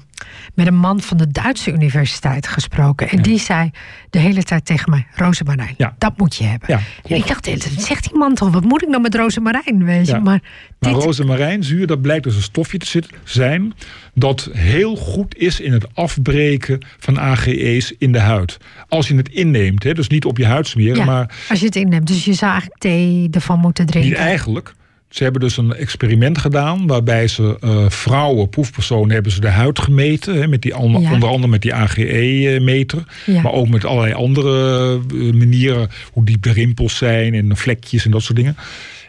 met 0.54 0.68
een 0.68 0.78
man 0.78 1.02
van 1.02 1.18
de 1.18 1.32
Duitse 1.32 1.72
universiteit 1.72 2.48
gesproken. 2.48 3.10
En 3.10 3.22
die 3.22 3.40
zei 3.40 3.72
de 4.10 4.20
hele 4.20 4.44
tijd 4.44 4.66
tegen 4.66 4.90
mij: 4.90 5.08
Rozemarijn, 5.16 5.74
Ja. 5.78 5.96
dat 5.98 6.18
moet 6.18 6.36
je 6.36 6.44
hebben. 6.44 6.68
Ja, 6.70 6.82
en 7.10 7.16
ik 7.16 7.28
dacht, 7.28 7.50
zegt 7.78 8.04
die 8.10 8.18
man 8.18 8.34
toch? 8.34 8.50
Wat 8.52 8.64
moet 8.64 8.82
ik 8.84 8.90
nou 8.90 9.02
met 9.02 9.16
rozemarijn? 9.16 9.86
Weet 9.86 10.08
je? 10.08 10.14
Maar 10.20 10.24
Maar 10.80 10.94
dit, 10.94 11.04
rozemarijnzuur, 11.04 11.88
dat 11.88 12.02
blijkt 12.02 12.24
dus 12.24 12.36
een 12.36 12.42
stofje 12.42 12.78
te 12.78 12.86
zitten, 12.88 13.12
zijn 13.24 13.74
dat 14.14 14.50
heel 14.54 14.96
goed 14.96 15.36
is 15.38 15.60
in 15.60 15.72
het 15.72 15.96
afbreken 15.96 16.86
van 17.00 17.20
AGE's 17.20 17.94
in 17.98 18.12
de 18.12 18.20
huid. 18.20 18.58
Als 18.88 19.08
je 19.08 19.16
het 19.16 19.30
inneemt, 19.30 19.84
hè, 19.84 19.94
dus 19.94 20.08
niet 20.08 20.26
op 20.26 20.38
je 20.38 20.46
huid 20.46 20.68
smeren, 20.68 20.98
ja, 20.98 21.06
maar 21.06 21.36
als 21.50 21.60
je 21.60 21.66
het 21.66 21.76
inneemt. 21.76 22.08
Dus 22.08 22.26
je 22.26 22.34
zou 22.34 22.52
eigenlijk 22.52 22.82
thee 22.82 23.28
ervan 23.32 23.60
moeten 23.60 23.84
niet 23.84 23.94
drinken. 23.94 24.18
eigenlijk. 24.18 24.74
Ze 25.16 25.24
hebben 25.24 25.42
dus 25.42 25.58
een 25.58 25.74
experiment 25.74 26.38
gedaan 26.38 26.88
waarbij 26.88 27.28
ze 27.28 27.58
uh, 27.64 27.90
vrouwen, 27.90 28.50
proefpersonen, 28.50 29.14
hebben 29.14 29.32
ze 29.32 29.42
de 29.42 29.50
huid 29.50 29.80
gemeten. 29.80 30.36
Hè, 30.36 30.48
met 30.48 30.62
die, 30.62 30.78
onder 30.78 31.28
andere 31.28 31.48
met 31.48 31.62
die 31.62 31.74
AGE-meter. 31.74 33.04
Maar 33.26 33.52
ook 33.52 33.70
met 33.70 33.86
allerlei 33.86 34.14
andere 34.14 35.00
uh, 35.14 35.34
manieren. 35.34 35.90
Hoe 36.12 36.26
diep 36.26 36.44
de 36.44 36.52
rimpels 36.52 36.98
zijn 36.98 37.34
en 37.34 37.58
vlekjes 37.58 38.06
en 38.06 38.12
dat 38.12 38.22
soort 38.22 38.38
dingen. 38.38 38.58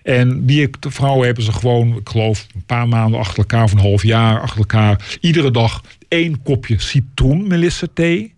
En 0.03 0.47
die 0.47 0.69
vrouwen 0.81 1.27
hebben 1.27 1.45
ze 1.45 1.53
gewoon, 1.53 1.97
ik 1.97 2.09
geloof, 2.09 2.47
een 2.55 2.65
paar 2.67 2.89
maanden 2.89 3.21
achter 3.21 3.39
elkaar, 3.39 3.63
of 3.63 3.73
een 3.73 3.79
half 3.79 4.03
jaar 4.03 4.41
achter 4.41 4.59
elkaar, 4.59 5.17
iedere 5.21 5.51
dag 5.51 5.83
één 6.09 6.43
kopje 6.43 6.81
citroenmelisse 6.81 7.93
thee 7.93 8.35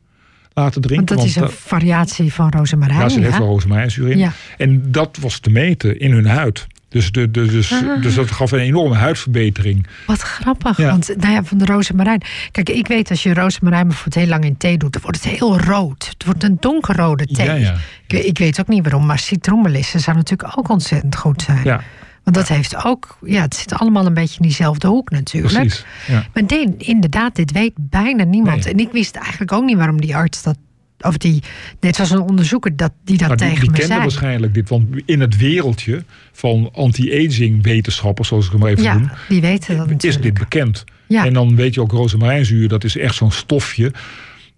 laten 0.55 0.81
drinken. 0.81 1.16
Want 1.16 1.21
dat 1.21 1.45
is 1.45 1.51
een 1.51 1.59
variatie 1.59 2.33
van 2.33 2.51
rozemarijn. 2.51 3.01
Ja, 3.01 3.09
ze 3.09 3.21
heeft 3.21 3.39
wel 3.39 4.11
in. 4.11 4.31
En 4.59 4.93
dat 4.93 5.19
was 5.21 5.39
te 5.39 5.51
meten 5.51 6.01
in 6.01 6.12
hun 6.12 6.27
huid. 6.27 6.66
Dus, 6.89 7.12
de, 7.12 7.30
de, 7.30 7.47
dus, 7.47 7.72
ah. 7.72 8.03
dus 8.03 8.14
dat 8.14 8.30
gaf 8.30 8.53
een 8.53 8.59
enorme 8.59 8.95
huidverbetering. 8.95 9.86
Wat 10.07 10.20
grappig. 10.20 10.76
Want 10.76 11.14
nou 11.16 11.32
ja, 11.32 11.45
van 11.45 11.59
de 11.59 11.64
rozemarijn. 11.64 12.22
Kijk, 12.51 12.68
ik 12.68 12.86
weet 12.86 13.11
als 13.11 13.22
je 13.22 13.34
rozemarijn 13.34 13.86
bijvoorbeeld 13.86 14.24
heel 14.24 14.34
lang 14.34 14.45
in 14.45 14.57
thee 14.57 14.78
doet, 14.78 14.93
dan 14.93 15.03
wordt 15.03 15.24
het 15.24 15.32
heel 15.32 15.61
rood. 15.61 16.09
Het 16.09 16.24
wordt 16.24 16.43
een 16.43 16.57
donkerrode 16.61 17.26
thee. 17.26 17.47
Ja, 17.47 17.55
ja. 17.55 17.74
Ik, 18.07 18.24
ik, 18.24 18.39
weet 18.39 18.61
ook 18.61 18.68
niet 18.68 18.82
waarom, 18.82 19.07
maar 19.07 19.18
citroenmelissen 19.18 20.01
zou 20.01 20.16
natuurlijk 20.16 20.59
ook 20.59 20.68
ontzettend 20.68 21.16
goed 21.16 21.43
zijn. 21.43 21.64
Ja. 21.64 21.80
Want 22.22 22.36
dat 22.36 22.49
heeft 22.57 22.84
ook, 22.84 23.18
ja, 23.24 23.41
het 23.41 23.55
zit 23.55 23.72
allemaal 23.72 24.07
een 24.07 24.14
beetje 24.14 24.36
in 24.36 24.43
diezelfde 24.43 24.86
hoek 24.86 25.11
natuurlijk. 25.11 25.55
Precies. 25.55 25.84
Maar 26.07 26.45
inderdaad, 26.78 27.34
dit 27.34 27.53
weet 27.53 27.72
bijna 27.80 28.24
niemand. 28.24 28.66
En 28.66 28.78
ik 28.78 28.93
wist 28.93 29.16
eigenlijk 29.16 29.53
ook 29.53 29.64
niet 29.64 29.76
waarom 29.76 30.01
die 30.01 30.16
arts 30.16 30.43
dat 30.43 30.57
of 31.01 31.16
die, 31.16 31.42
net 31.80 31.94
zoals 31.94 32.11
een 32.11 32.20
onderzoeker 32.20 32.76
dat, 32.76 32.92
die 33.05 33.18
dat 33.18 33.26
nou, 33.26 33.38
tegen 33.38 33.61
die, 33.61 33.72
die 33.72 33.80
me 33.80 33.86
zei. 33.86 34.01
waarschijnlijk 34.01 34.55
dit, 34.55 34.68
want 34.68 34.86
in 35.05 35.20
het 35.20 35.36
wereldje 35.36 36.05
van 36.32 36.70
anti-aging 36.72 37.62
wetenschappers, 37.62 38.28
zoals 38.28 38.46
ik 38.46 38.53
hem 38.53 38.66
even 38.66 38.82
ja, 38.82 38.99
noem, 38.99 39.11
die 39.28 39.40
weten 39.40 39.76
dat 39.76 39.86
natuurlijk. 39.86 40.03
is 40.03 40.20
dit 40.20 40.38
bekend. 40.38 40.84
Ja. 41.07 41.26
En 41.26 41.32
dan 41.32 41.57
weet 41.57 41.74
je 41.74 41.80
ook 41.80 41.92
rozemarijnzuur, 41.92 42.68
dat 42.68 42.84
is 42.84 42.96
echt 42.96 43.14
zo'n 43.14 43.32
stofje, 43.32 43.92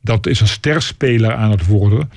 dat 0.01 0.27
is 0.27 0.41
een 0.41 0.49
sterspeler 0.49 1.35
aan 1.35 1.51
het 1.51 1.67
worden 1.67 2.11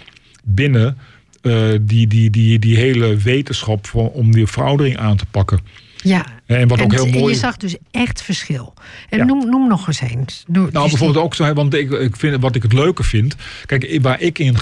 binnen 0.43 0.97
uh, 1.41 1.69
die, 1.81 2.07
die, 2.07 2.29
die, 2.29 2.59
die 2.59 2.77
hele 2.77 3.15
wetenschap 3.15 3.87
van, 3.87 4.07
om 4.07 4.31
die 4.31 4.47
veroudering 4.47 4.97
aan 4.97 5.17
te 5.17 5.25
pakken. 5.25 5.59
Ja, 6.03 6.25
en, 6.45 6.67
wat 6.67 6.81
ook 6.81 6.91
heel 6.91 7.07
mooi... 7.07 7.33
je 7.33 7.39
zag 7.39 7.57
dus 7.57 7.75
echt 7.91 8.21
verschil. 8.21 8.73
En 9.09 9.25
noem, 9.25 9.49
noem 9.49 9.67
nog 9.67 9.87
eens 9.87 10.01
eens. 10.01 10.43
nou, 10.47 10.71
bijvoorbeeld 10.71 11.25
ook 11.25 11.35
zo, 11.35 11.53
want 11.53 11.73
ik, 11.73 11.91
ik 11.91 12.15
vind, 12.15 12.41
wat 12.41 12.55
ik 12.55 12.63
het 12.63 12.73
leuke 12.73 13.03
vind... 13.03 13.35
Kijk, 13.65 13.99
waar 14.01 14.21
ik 14.21 14.39
in 14.39 14.55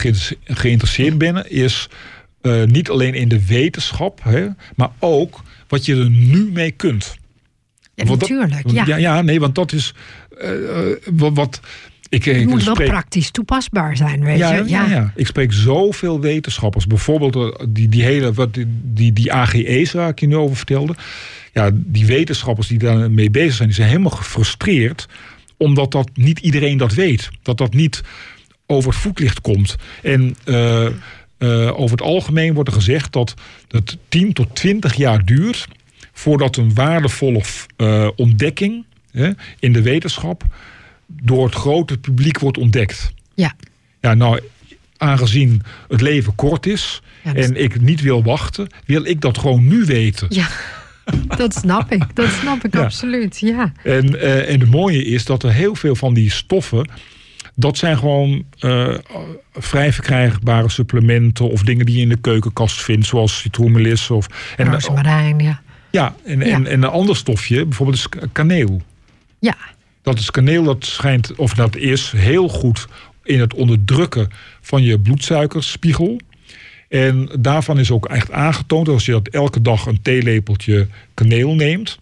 geïnteresseerd 0.44 1.18
ben, 1.18 1.52
is 1.52 1.90
uh, 2.42 2.64
niet 2.64 2.90
alleen 2.90 3.14
in 3.14 3.28
de 3.28 3.46
wetenschap... 3.46 4.24
Hè, 4.24 4.48
maar 4.76 4.90
ook 5.00 5.42
wat 5.68 5.86
je 5.86 5.96
er 5.96 6.10
nu 6.10 6.50
mee 6.52 6.72
kunt. 6.72 7.16
Ja, 7.96 8.04
natuurlijk, 8.04 8.64
dat, 8.64 8.72
ja. 8.72 8.86
ja. 8.86 8.98
Ja, 8.98 9.22
nee, 9.22 9.40
want 9.40 9.56
dat 9.56 9.72
is... 9.72 9.94
Uh, 10.42 10.96
wat, 11.06 11.34
wat 11.34 11.60
ik, 12.12 12.26
het 12.26 12.46
moet 12.46 12.64
wel 12.64 12.74
praktisch 12.74 13.32
toepasbaar 13.32 13.98
zijn, 13.98 14.24
weet 14.24 14.38
ja, 14.38 14.54
je. 14.54 14.64
Ja. 14.70 14.86
ja, 14.90 15.12
ik 15.16 15.28
spreek 15.28 15.54
zoveel 15.54 16.20
wetenschappers. 16.20 16.88
Bijvoorbeeld 16.88 17.66
die, 17.70 17.90
die 17.90 18.04
hele 18.04 18.34
wat, 18.34 18.54
die, 18.54 18.66
die, 18.84 19.14
die 19.14 19.34
AGE's 19.34 19.92
waar 19.92 20.10
ik 20.10 20.20
je 20.20 20.28
nu 20.28 20.36
over 20.36 20.56
vertelde. 20.56 20.96
Ja, 21.54 21.70
die 21.74 22.06
wetenschappers 22.06 22.68
die 22.68 22.78
daarmee 22.78 23.30
bezig 23.30 23.54
zijn, 23.54 23.68
die 23.68 23.78
zijn 23.78 23.90
helemaal 23.90 24.12
gefrustreerd. 24.12 25.08
Omdat 25.58 25.92
dat 25.92 26.10
niet 26.14 26.40
iedereen 26.40 26.78
dat 26.78 26.94
weet. 26.94 27.30
Dat 27.42 27.58
dat 27.58 27.74
niet 27.74 28.02
over 28.66 28.92
het 28.92 29.00
voetlicht 29.00 29.42
komt. 29.42 29.76
En 30.02 30.36
uh, 30.46 30.86
uh, 31.40 31.80
over 31.80 31.98
het 31.98 32.02
algemeen 32.02 32.54
wordt 32.54 32.70
er 32.70 32.76
gezegd 32.76 33.14
dat 33.14 33.34
het 33.68 33.98
10 34.10 34.34
tot 34.34 34.56
20 34.56 34.94
jaar 34.94 35.26
duurt 35.26 35.68
voordat 36.14 36.58
een 36.58 36.74
waardevolle 36.74 37.42
uh, 37.78 38.08
ontdekking 38.16 38.86
in 39.60 39.74
de 39.74 39.82
wetenschap 39.82 40.44
door 41.22 41.46
het 41.46 41.56
grote 41.56 41.98
publiek 41.98 42.40
wordt 42.40 42.58
ontdekt. 42.58 43.14
Ja. 43.34 43.54
Ja, 44.02 44.14
nou, 44.14 44.40
aangezien 44.98 45.62
het 45.88 46.02
leven 46.02 46.36
kort 46.36 46.66
is 46.66 47.02
en 47.24 47.56
ik 47.56 47.82
niet 47.82 48.02
wil 48.02 48.24
wachten, 48.24 48.68
wil 48.86 49.06
ik 49.06 49.22
dat 49.22 49.38
gewoon 49.38 49.68
nu 49.68 49.86
weten. 49.86 50.28
Ja. 50.30 50.48
Dat 51.38 51.54
snap 51.54 51.92
ik, 51.92 52.16
dat 52.16 52.30
snap 52.30 52.66
ik 52.66 52.76
absoluut, 52.76 53.40
ja. 53.40 53.72
En, 53.84 54.16
uh, 54.16 54.50
en 54.50 54.60
het 54.60 54.70
mooie 54.70 55.06
is 55.06 55.26
dat 55.26 55.44
er 55.44 55.52
heel 55.52 55.76
veel 55.76 55.96
van 55.96 56.14
die 56.14 56.32
stoffen, 56.32 56.90
dat 57.56 57.78
zijn 57.78 57.98
gewoon 57.98 58.46
uh, 58.60 58.96
vrij 59.54 59.94
verkrijgbare 59.94 60.70
supplementen 60.70 61.50
of 61.50 61.64
dingen 61.64 61.86
die 61.86 61.96
je 61.96 62.02
in 62.02 62.10
de 62.10 62.22
keukenkast 62.22 62.82
vindt, 62.84 63.06
zoals 63.06 63.40
citroenmelisse 63.40 64.14
of... 64.14 64.28
En, 64.58 64.72
Rozemarijn, 64.72 65.40
ja. 65.40 65.62
Ja, 65.90 66.16
en, 66.24 66.40
ja. 66.40 66.46
En, 66.46 66.68
en 66.68 66.84
een 66.84 66.90
ander 66.90 67.16
stofje, 67.16 67.66
bijvoorbeeld 67.66 67.98
is 67.98 68.08
kaneel. 68.32 68.82
Ja. 69.40 69.56
Dat 70.02 70.20
is 70.20 70.32
kaneel, 70.32 70.64
dat 70.64 70.86
schijnt, 70.86 71.36
of 71.36 71.54
dat 71.54 71.76
is 71.76 72.12
heel 72.16 72.48
goed 72.48 72.88
in 73.24 73.40
het 73.40 73.54
onderdrukken 73.54 74.30
van 74.62 74.84
je 74.84 75.00
bloedsuikerspiegel. 75.00 76.20
En 76.90 77.30
daarvan 77.40 77.80
is 77.80 77.92
ook 77.92 78.06
echt 78.06 78.32
aangetoond 78.32 78.86
dat 78.86 78.96
als 78.96 79.06
je 79.06 79.12
dat 79.12 79.28
elke 79.28 79.62
dag 79.62 79.86
een 79.86 80.02
theelepeltje 80.02 80.88
kaneel 81.14 81.56
neemt, 81.56 82.00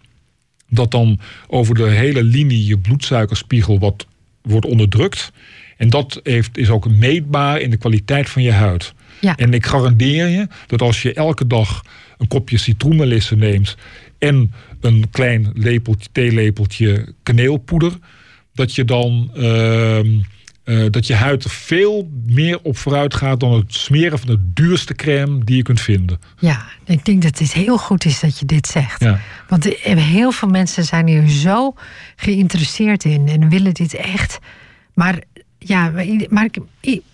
dat 0.68 0.90
dan 0.90 1.20
over 1.46 1.74
de 1.74 1.88
hele 1.88 2.22
linie 2.22 2.66
je 2.66 2.78
bloedsuikerspiegel 2.78 3.78
wat 3.78 4.06
wordt 4.42 4.66
onderdrukt. 4.66 5.32
En 5.76 5.90
dat 5.90 6.20
heeft, 6.22 6.58
is 6.58 6.70
ook 6.70 6.88
meetbaar 6.88 7.60
in 7.60 7.70
de 7.70 7.76
kwaliteit 7.76 8.28
van 8.28 8.42
je 8.42 8.52
huid. 8.52 8.94
Ja. 9.20 9.36
En 9.36 9.54
ik 9.54 9.66
garandeer 9.66 10.28
je 10.28 10.46
dat 10.66 10.82
als 10.82 11.02
je 11.02 11.14
elke 11.14 11.46
dag 11.46 11.82
een 12.18 12.28
kopje 12.28 12.58
citroenmelisse 12.58 13.36
neemt 13.36 13.76
en 14.20 14.52
een 14.80 15.10
klein 15.10 15.50
lepeltje, 15.54 16.08
theelepeltje 16.12 17.14
kaneelpoeder, 17.22 17.92
dat 18.54 18.74
je 18.74 18.84
dan 18.84 19.30
uh, 19.36 19.98
uh, 20.64 20.86
dat 20.90 21.06
je 21.06 21.14
huid 21.14 21.44
er 21.44 21.50
veel 21.50 22.10
meer 22.26 22.58
op 22.62 22.76
vooruit 22.76 23.14
gaat 23.14 23.40
dan 23.40 23.52
het 23.52 23.74
smeren 23.74 24.18
van 24.18 24.28
de 24.28 24.50
duurste 24.54 24.94
crème 24.94 25.44
die 25.44 25.56
je 25.56 25.62
kunt 25.62 25.80
vinden. 25.80 26.18
Ja, 26.38 26.66
ik 26.84 27.04
denk 27.04 27.22
dat 27.22 27.38
het 27.38 27.52
heel 27.52 27.78
goed 27.78 28.04
is 28.04 28.20
dat 28.20 28.38
je 28.38 28.46
dit 28.46 28.66
zegt. 28.66 29.00
Ja. 29.02 29.20
Want 29.48 29.64
heel 29.82 30.32
veel 30.32 30.48
mensen 30.48 30.84
zijn 30.84 31.06
hier 31.06 31.28
zo 31.28 31.74
geïnteresseerd 32.16 33.04
in 33.04 33.28
en 33.28 33.48
willen 33.48 33.74
dit 33.74 33.94
echt. 33.94 34.38
Maar 34.94 35.22
ja, 35.58 35.92
maar 36.28 36.48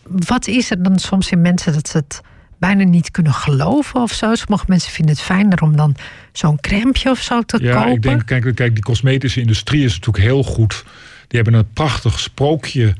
wat 0.07 0.47
is 0.47 0.71
er 0.71 0.83
dan 0.83 0.99
soms 0.99 1.31
in 1.31 1.41
mensen 1.41 1.73
dat 1.73 1.89
ze 1.89 1.97
het 1.97 2.21
bijna 2.59 2.85
niet 2.85 3.11
kunnen 3.11 3.33
geloven 3.33 4.01
of 4.01 4.13
zo. 4.13 4.35
Sommige 4.35 4.65
mensen 4.69 4.93
vinden 4.93 5.15
het 5.15 5.25
fijner 5.25 5.63
om 5.63 5.77
dan 5.77 5.97
zo'n 6.33 6.61
crème 6.61 6.93
of 7.11 7.21
zo 7.21 7.43
te 7.43 7.59
ja, 7.63 7.73
kopen. 7.73 7.89
Ja, 7.89 7.95
ik 7.95 8.03
denk, 8.03 8.27
kijk, 8.27 8.55
kijk, 8.55 8.75
die 8.75 8.85
cosmetische 8.85 9.41
industrie 9.41 9.85
is 9.85 9.95
natuurlijk 9.95 10.25
heel 10.25 10.43
goed. 10.43 10.85
Die 11.29 11.41
hebben 11.41 11.55
een 11.55 11.73
prachtig 11.73 12.21
sprookje 12.21 12.95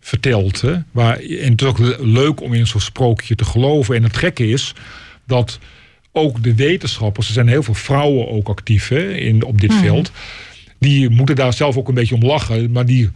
verteld. 0.00 0.60
Hè, 0.60 0.76
waar, 0.90 1.18
en 1.18 1.50
het 1.50 1.60
is 1.60 1.66
ook 1.66 1.78
leuk 1.98 2.40
om 2.40 2.54
in 2.54 2.66
zo'n 2.66 2.80
sprookje 2.80 3.34
te 3.34 3.44
geloven. 3.44 3.94
En 3.94 4.02
het 4.02 4.16
gekke 4.16 4.48
is 4.48 4.74
dat 5.26 5.58
ook 6.12 6.42
de 6.42 6.54
wetenschappers, 6.54 7.26
er 7.26 7.32
zijn 7.32 7.48
heel 7.48 7.62
veel 7.62 7.74
vrouwen 7.74 8.28
ook 8.28 8.48
actief 8.48 8.88
hè, 8.88 9.12
in, 9.12 9.44
op 9.44 9.60
dit 9.60 9.70
mhm. 9.70 9.80
veld. 9.80 10.10
Die 10.78 11.10
moeten 11.10 11.36
daar 11.36 11.52
zelf 11.52 11.76
ook 11.76 11.88
een 11.88 11.94
beetje 11.94 12.14
om 12.14 12.24
lachen. 12.24 12.70
Maar 12.70 12.86
die 12.86 13.10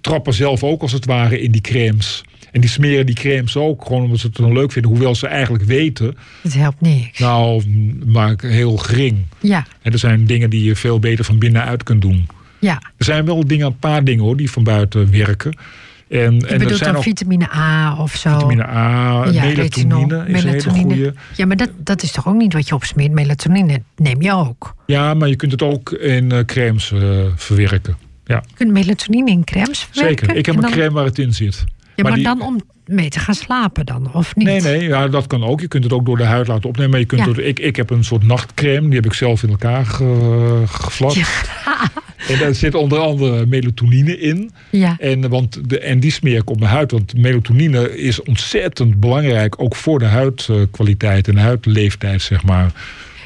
trappen 0.00 0.34
zelf 0.34 0.62
ook 0.62 0.82
als 0.82 0.92
het 0.92 1.04
ware 1.04 1.40
in 1.40 1.50
die 1.50 1.60
crèmes. 1.60 2.24
En 2.54 2.60
die 2.60 2.70
smeren 2.70 3.06
die 3.06 3.14
crèmes 3.14 3.56
ook, 3.56 3.84
gewoon 3.84 4.02
omdat 4.02 4.18
ze 4.18 4.26
het 4.26 4.36
dan 4.36 4.52
leuk 4.52 4.72
vinden, 4.72 4.90
hoewel 4.90 5.14
ze 5.14 5.26
eigenlijk 5.26 5.64
weten. 5.64 6.16
Het 6.42 6.54
helpt 6.54 6.80
niks. 6.80 7.18
Nou, 7.18 7.64
maar 8.06 8.34
heel 8.40 8.76
gering. 8.76 9.18
Ja. 9.40 9.66
En 9.82 9.92
er 9.92 9.98
zijn 9.98 10.26
dingen 10.26 10.50
die 10.50 10.64
je 10.64 10.76
veel 10.76 10.98
beter 10.98 11.24
van 11.24 11.38
binnenuit 11.38 11.82
kunt 11.82 12.02
doen. 12.02 12.26
Ja. 12.58 12.82
Er 12.96 13.04
zijn 13.04 13.24
wel 13.24 13.46
dingen, 13.46 13.66
een 13.66 13.78
paar 13.78 14.04
dingen 14.04 14.24
hoor, 14.24 14.36
die 14.36 14.50
van 14.50 14.64
buiten 14.64 15.10
werken. 15.10 15.56
En, 16.08 16.34
Je 16.34 16.46
en 16.46 16.58
bedoelt 16.58 16.84
dan 16.84 17.02
vitamine 17.02 17.48
A 17.54 17.96
of 17.96 18.14
zo? 18.14 18.30
Vitamine 18.30 18.66
A, 18.66 19.24
ja, 19.30 19.44
melatonine 19.44 20.24
is 20.26 20.42
een 20.42 20.48
hele 20.48 20.70
goede. 20.70 21.14
Ja, 21.36 21.46
maar 21.46 21.56
dat, 21.56 21.70
dat 21.76 22.02
is 22.02 22.12
toch 22.12 22.28
ook 22.28 22.36
niet 22.36 22.52
wat 22.52 22.68
je 22.68 22.74
opsmeert? 22.74 23.12
Melatonine 23.12 23.82
neem 23.96 24.22
je 24.22 24.32
ook. 24.32 24.74
Ja, 24.86 25.14
maar 25.14 25.28
je 25.28 25.36
kunt 25.36 25.52
het 25.52 25.62
ook 25.62 25.90
in 25.90 26.32
uh, 26.32 26.38
crèmes 26.38 26.90
uh, 26.90 27.00
verwerken. 27.36 27.96
Ja. 28.24 28.42
Je 28.46 28.54
kunt 28.54 28.72
melatonine 28.72 29.30
in 29.30 29.44
crèmes 29.44 29.78
verwerken? 29.78 30.26
Zeker. 30.26 30.36
Ik 30.36 30.46
heb 30.46 30.56
een 30.56 30.70
crème 30.70 30.94
waar 30.94 31.04
het 31.04 31.18
in 31.18 31.34
zit. 31.34 31.64
Ja, 31.96 32.02
maar, 32.02 32.22
dan 32.22 32.42
om 32.42 32.60
mee 32.86 33.08
te 33.08 33.18
gaan 33.18 33.34
slapen 33.34 33.86
dan, 33.86 34.14
of 34.14 34.36
niet? 34.36 34.46
Nee, 34.46 34.60
nee, 34.60 34.82
ja, 34.82 35.08
dat 35.08 35.26
kan 35.26 35.44
ook. 35.44 35.60
Je 35.60 35.68
kunt 35.68 35.84
het 35.84 35.92
ook 35.92 36.06
door 36.06 36.16
de 36.16 36.24
huid 36.24 36.46
laten 36.46 36.68
opnemen. 36.68 36.90
Maar 36.90 37.00
je 37.00 37.06
kunt 37.06 37.24
het, 37.24 37.38
ik, 37.38 37.58
ik 37.58 37.76
heb 37.76 37.90
een 37.90 38.04
soort 38.04 38.26
nachtcrème, 38.26 38.86
die 38.86 38.94
heb 38.94 39.06
ik 39.06 39.12
zelf 39.12 39.42
in 39.42 39.50
elkaar 39.50 39.86
ge, 39.86 40.62
gevlakt. 40.66 41.18
En 42.28 42.38
daar 42.38 42.54
zit 42.54 42.74
onder 42.74 42.98
andere 42.98 43.46
melatonine 43.46 44.18
in. 44.18 44.50
Ja. 44.70 44.96
En, 44.98 45.28
want 45.28 45.68
de, 45.68 45.78
en 45.78 46.00
die 46.00 46.10
smeer 46.10 46.36
ik 46.36 46.50
op 46.50 46.58
mijn 46.58 46.70
huid. 46.70 46.90
Want 46.90 47.16
melatonine 47.16 47.96
is 47.96 48.22
ontzettend 48.22 49.00
belangrijk, 49.00 49.62
ook 49.62 49.76
voor 49.76 49.98
de 49.98 50.04
huidkwaliteit 50.04 51.28
en 51.28 51.36
huidleeftijd, 51.36 52.22
zeg 52.22 52.44
maar. 52.44 52.72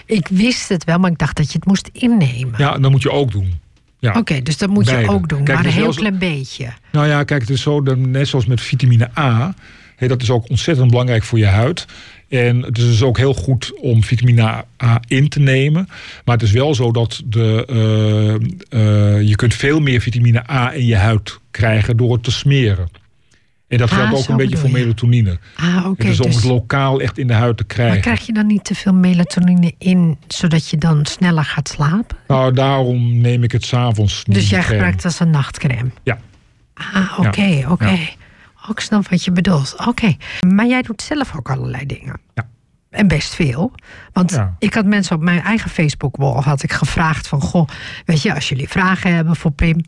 Ik 0.06 0.28
wist 0.28 0.68
het 0.68 0.84
wel, 0.84 0.98
maar 0.98 1.10
ik 1.10 1.18
dacht 1.18 1.36
dat 1.36 1.46
je 1.46 1.58
het 1.58 1.66
moest 1.66 1.90
innemen. 1.92 2.54
Ja, 2.56 2.78
dat 2.78 2.90
moet 2.90 3.02
je 3.02 3.10
ook 3.10 3.32
doen. 3.32 3.52
Ja. 3.98 4.18
Oké, 4.18 4.42
dus 4.42 4.58
dat 4.58 4.68
moet 4.68 4.88
je 4.88 5.08
ook 5.08 5.28
doen, 5.28 5.42
maar 5.42 5.64
een 5.64 5.70
heel 5.70 5.94
klein 5.94 6.18
beetje. 6.18 6.68
Nou 6.92 7.06
ja, 7.06 7.24
kijk, 7.24 7.40
het 7.40 7.50
is 7.50 7.62
zo, 7.62 7.80
net 7.96 8.28
zoals 8.28 8.46
met 8.46 8.60
vitamine 8.60 9.10
A, 9.18 9.54
dat 9.96 10.22
is 10.22 10.30
ook 10.30 10.50
ontzettend 10.50 10.90
belangrijk 10.90 11.22
voor 11.22 11.38
je 11.38 11.46
huid. 11.46 11.86
En 12.28 12.62
het 12.62 12.78
is 12.78 12.84
dus 12.84 13.02
ook 13.02 13.16
heel 13.16 13.34
goed 13.34 13.72
om 13.80 14.04
vitamine 14.04 14.64
A 14.82 15.00
in 15.06 15.28
te 15.28 15.40
nemen. 15.40 15.88
Maar 16.24 16.34
het 16.34 16.44
is 16.44 16.52
wel 16.52 16.74
zo 16.74 16.92
dat 16.92 17.22
de, 17.24 17.64
uh, 18.70 19.28
je 19.28 19.36
kunt 19.36 19.54
veel 19.54 19.80
meer 19.80 20.00
vitamine 20.00 20.50
A 20.50 20.72
in 20.72 20.86
je 20.86 20.96
huid 20.96 21.38
krijgen 21.50 21.96
door 21.96 22.12
het 22.12 22.22
te 22.22 22.30
smeren. 22.30 22.88
En 23.68 23.78
dat 23.78 23.90
geldt 23.90 24.12
Ah, 24.12 24.18
ook 24.18 24.24
zo 24.24 24.30
een 24.30 24.36
beetje 24.36 24.56
voor 24.56 24.68
je. 24.68 24.74
melatonine. 24.74 25.38
Ah, 25.56 25.86
oké. 25.86 26.06
dus 26.06 26.20
om 26.20 26.26
dus- 26.26 26.34
het 26.34 26.44
lokaal 26.44 27.00
echt 27.00 27.18
in 27.18 27.26
de 27.26 27.32
huid 27.32 27.56
te 27.56 27.64
maar 27.66 27.76
krijgen. 27.76 28.00
krijg 28.00 28.26
je 28.26 28.32
dan 28.32 28.46
niet 28.46 28.64
te 28.64 28.74
veel 28.74 28.94
melatonine 28.94 29.74
in, 29.78 30.18
zodat 30.28 30.68
je 30.68 30.76
dan 30.76 31.06
sneller 31.06 31.44
gaat 31.44 31.68
slapen? 31.68 32.16
Nou, 32.26 32.52
daarom 32.52 33.18
neem 33.20 33.42
ik 33.42 33.52
het 33.52 33.64
s'avonds 33.64 34.24
niet. 34.24 34.36
Dus 34.36 34.48
jij 34.50 34.62
gebruikt 34.62 34.94
het 34.96 35.04
als 35.04 35.20
een 35.20 35.30
nachtcrème? 35.30 35.90
Ja. 36.02 36.18
Ah, 36.74 37.18
oké, 37.18 37.64
oké. 37.68 37.88
Ja. 37.88 37.96
Oh, 38.64 38.70
ik 38.70 38.80
snap 38.80 39.08
wat 39.08 39.24
je 39.24 39.32
bedoelt. 39.32 39.74
Oké. 39.86 40.16
Maar 40.46 40.66
jij 40.66 40.82
doet 40.82 41.02
zelf 41.02 41.36
ook 41.36 41.50
allerlei 41.50 41.86
dingen. 41.86 42.20
Ja. 42.34 42.46
En 42.90 43.08
best 43.08 43.34
veel. 43.34 43.72
Want 44.12 44.30
Ja. 44.30 44.54
ik 44.58 44.74
had 44.74 44.84
mensen 44.86 45.16
op 45.16 45.22
mijn 45.22 45.42
eigen 45.42 45.70
Facebook-wall 45.70 46.42
had 46.42 46.62
ik 46.62 46.72
gevraagd 46.72 47.28
van... 47.28 47.40
Goh, 47.40 47.68
weet 48.04 48.22
je, 48.22 48.34
als 48.34 48.48
jullie 48.48 48.68
vragen 48.68 49.14
hebben 49.14 49.36
voor 49.36 49.50
Pim, 49.50 49.84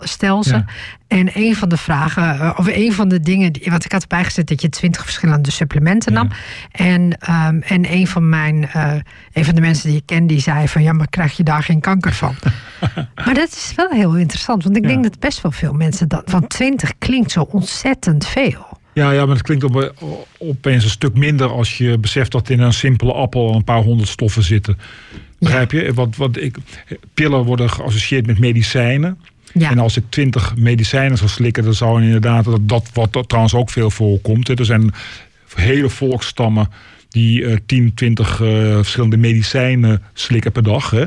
stel, 0.00 0.42
ze. 0.44 0.50
Ja. 0.54 0.64
En 1.08 1.30
een 1.34 1.56
van 1.56 1.68
de 1.68 1.76
vragen, 1.76 2.40
eh, 2.40 2.52
of 2.56 2.66
een 2.66 2.92
van 2.92 3.08
de 3.08 3.20
dingen... 3.20 3.52
Want 3.64 3.84
ik 3.84 3.92
had 3.92 4.02
erbij 4.02 4.24
gezet 4.24 4.48
dat 4.48 4.62
je 4.62 4.68
twintig 4.68 5.02
verschillende 5.04 5.50
supplementen 5.50 6.12
Ja. 6.12 6.18
nam. 6.22 6.30
En, 6.70 7.18
ehm, 7.18 7.60
en 7.60 7.92
een 7.92 8.06
van 8.06 8.28
mijn... 8.28 8.68
eh, 8.68 8.92
een 9.32 9.44
van 9.44 9.54
de 9.54 9.60
mensen 9.60 9.88
die 9.88 9.96
ik 9.98 10.06
ken, 10.06 10.26
die 10.26 10.40
zei 10.40 10.68
van... 10.68 10.82
Ja, 10.82 10.92
maar 10.92 11.08
krijg 11.08 11.36
je 11.36 11.42
daar 11.42 11.62
geen 11.62 11.80
kanker 11.80 12.12
van? 12.12 12.34
maar 13.24 13.34
dat 13.34 13.48
is 13.48 13.72
wel 13.76 13.90
heel 13.90 14.16
interessant. 14.16 14.64
Want 14.64 14.76
ik 14.76 14.82
Ja. 14.82 14.88
denk 14.88 15.02
dat 15.02 15.18
best 15.18 15.40
wel 15.42 15.52
veel 15.52 15.72
mensen... 15.72 16.08
Dat, 16.08 16.22
van 16.26 16.46
20 16.46 16.92
klinkt 16.98 17.30
zo 17.30 17.40
ontzettend 17.40 18.26
veel. 18.26 18.66
Ja, 18.92 19.10
ja, 19.10 19.26
maar 19.26 19.34
het 19.36 19.44
klinkt 19.44 19.64
op, 19.64 19.94
opeens 20.38 20.84
een 20.84 20.90
stuk 20.90 21.14
minder 21.14 21.48
als 21.48 21.78
je 21.78 21.98
beseft 21.98 22.32
dat 22.32 22.48
in 22.48 22.60
een 22.60 22.72
simpele 22.72 23.12
appel 23.12 23.54
een 23.54 23.64
paar 23.64 23.82
honderd 23.82 24.08
stoffen 24.08 24.42
zitten. 24.42 24.78
Begrijp 25.38 25.70
je? 25.72 25.94
Wat, 25.94 26.16
wat 26.16 26.36
ik, 26.36 26.56
pillen 27.14 27.44
worden 27.44 27.70
geassocieerd 27.70 28.26
met 28.26 28.38
medicijnen. 28.38 29.18
En 29.58 29.78
als 29.78 29.96
ik 29.96 30.04
twintig 30.08 30.56
medicijnen 30.56 31.18
zou 31.18 31.30
slikken, 31.30 31.64
dan 31.64 31.74
zou 31.74 32.02
inderdaad 32.02 32.44
dat, 32.44 32.68
dat 32.68 32.90
wat 32.92 33.14
er 33.14 33.26
trouwens 33.26 33.54
ook 33.54 33.70
veel 33.70 33.90
voorkomt. 33.90 34.48
Er 34.48 34.64
zijn 34.64 34.94
hele 35.54 35.88
volkstammen 35.88 36.68
die 37.08 37.44
eh 37.44 37.56
10, 37.66 37.94
20 37.94 38.40
eh, 38.40 38.46
verschillende 38.74 39.16
medicijnen 39.16 40.02
slikken 40.12 40.52
per 40.52 40.62
dag. 40.62 40.90
Hè. 40.90 41.04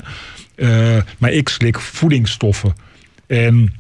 Eh, 0.56 1.02
maar 1.18 1.32
ik 1.32 1.50
slik 1.50 1.80
voedingsstoffen. 1.80 2.76
En 3.28 3.74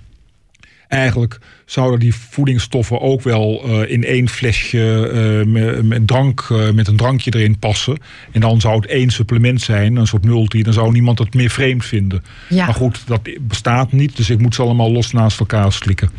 eigenlijk 0.87 1.39
zouden 1.71 1.99
die 1.99 2.15
voedingsstoffen 2.15 3.01
ook 3.01 3.21
wel 3.21 3.63
eh, 3.63 3.91
in 3.91 4.03
één 4.03 4.29
flesje 4.29 5.09
eh, 5.09 5.51
met, 5.51 5.83
met, 5.83 6.07
drank, 6.07 6.47
eh, 6.51 6.71
met 6.71 6.87
een 6.87 6.95
drankje 6.95 7.33
erin 7.35 7.59
passen. 7.59 7.97
En 8.31 8.41
dan 8.41 8.61
zou 8.61 8.75
het 8.75 8.85
één 8.85 9.09
supplement 9.09 9.61
zijn, 9.61 9.95
een 9.95 10.07
soort 10.07 10.25
multi. 10.25 10.63
Dan 10.63 10.73
zou 10.73 10.91
niemand 10.91 11.19
het 11.19 11.33
meer 11.33 11.49
vreemd 11.49 11.85
vinden. 11.85 12.23
Ja. 12.49 12.65
Maar 12.65 12.73
goed, 12.75 13.07
dat 13.07 13.29
bestaat 13.41 13.91
niet. 13.91 14.17
Dus 14.17 14.29
ik 14.29 14.39
moet 14.39 14.55
ze 14.55 14.61
allemaal 14.61 14.91
los 14.91 15.11
naast 15.11 15.39
elkaar 15.39 15.71
slikken. 15.71 16.09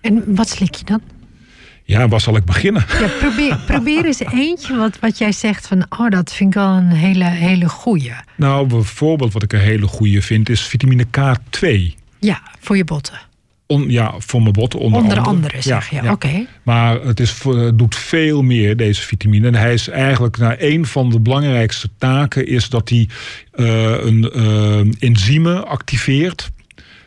En 0.00 0.22
wat 0.26 0.48
slik 0.48 0.74
je 0.74 0.84
dan? 0.84 1.00
Ja, 1.84 2.08
waar 2.08 2.20
zal 2.20 2.36
ik 2.36 2.44
beginnen? 2.44 2.84
Ja, 3.00 3.08
probeer, 3.20 3.58
probeer 3.72 4.04
eens 4.04 4.20
eentje 4.20 4.76
wat, 4.76 4.98
wat 4.98 5.18
jij 5.18 5.32
zegt 5.32 5.66
van... 5.66 5.86
oh, 5.88 6.10
dat 6.10 6.32
vind 6.32 6.48
ik 6.48 6.54
wel 6.54 6.72
een 6.72 6.90
hele, 6.90 7.24
hele 7.24 7.68
goeie. 7.68 8.12
Nou, 8.36 8.66
bijvoorbeeld 8.66 9.32
wat 9.32 9.42
ik 9.42 9.52
een 9.52 9.60
hele 9.60 9.86
goede 9.86 10.22
vind 10.22 10.48
is 10.48 10.62
vitamine 10.62 11.04
K2. 11.04 11.68
Ja, 12.18 12.42
voor 12.60 12.76
je 12.76 12.84
botten. 12.84 13.30
On, 13.72 13.90
ja, 13.90 14.14
voor 14.18 14.40
mijn 14.40 14.52
botten 14.52 14.80
onder, 14.80 15.00
Onder 15.00 15.18
andere. 15.18 15.36
andere, 15.36 15.62
zeg 15.62 15.90
je. 15.90 16.02
ja. 16.02 16.12
Oké. 16.12 16.46
Maar 16.62 17.00
het 17.00 17.20
is, 17.20 17.34
doet 17.74 17.96
veel 17.96 18.42
meer, 18.42 18.76
deze 18.76 19.02
vitamine. 19.02 19.46
En 19.46 19.54
hij 19.54 19.72
is 19.72 19.88
eigenlijk, 19.88 20.38
nou, 20.38 20.54
een 20.58 20.86
van 20.86 21.10
de 21.10 21.20
belangrijkste 21.20 21.88
taken 21.98 22.46
is 22.46 22.68
dat 22.68 22.88
hij 22.88 23.08
eh, 23.52 24.04
een 24.04 24.30
eh, 24.30 25.08
enzymen 25.08 25.66
activeert 25.66 26.50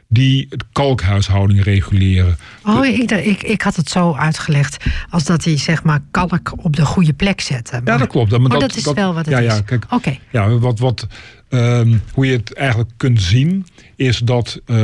die 0.09 0.47
de 0.49 0.65
kalkhuishouding 0.71 1.63
reguleren. 1.63 2.37
Oh, 2.63 2.85
ik, 2.85 3.11
ik, 3.11 3.43
ik 3.43 3.61
had 3.61 3.75
het 3.75 3.89
zo 3.89 4.13
uitgelegd 4.15 4.83
als 5.09 5.23
dat 5.23 5.43
hij 5.43 5.57
zeg 5.57 5.83
maar 5.83 5.99
kalk 6.11 6.53
op 6.57 6.75
de 6.75 6.85
goede 6.85 7.13
plek 7.13 7.41
zette. 7.41 7.75
Ja, 7.75 7.81
Maar- 7.85 7.97
dat 7.97 8.07
klopt. 8.07 8.31
Maar 8.37 8.51
oh, 8.51 8.59
dat, 8.59 8.75
is 8.75 8.91
wel 8.93 9.13
wat 9.13 9.25
het 9.25 9.33
ja, 9.35 9.39
is. 9.39 9.53
Ja, 9.53 9.61
kijk, 9.61 9.85
Oké. 9.89 10.17
Ja, 10.31 10.49
wat, 10.49 10.79
wat, 10.79 11.07
ehm, 11.55 11.97
hoe 12.13 12.25
je 12.25 12.31
het 12.31 12.53
eigenlijk 12.53 12.89
kunt 12.97 13.21
zien, 13.21 13.65
is 13.95 14.17
dat 14.17 14.61
eh, 14.65 14.75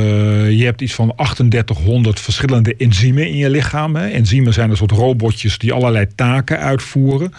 je 0.50 0.64
hebt 0.64 0.80
iets 0.80 0.94
van 0.94 1.12
3800 1.16 2.20
verschillende 2.20 2.76
enzymen 2.76 3.28
in 3.28 3.36
je 3.36 3.50
lichaam. 3.50 3.96
Hè. 3.96 4.08
Enzymen 4.08 4.52
zijn 4.52 4.70
een 4.70 4.76
soort 4.76 4.90
robotjes 4.90 5.58
die 5.58 5.72
allerlei 5.72 6.06
taken 6.14 6.58
uitvoeren. 6.58 7.32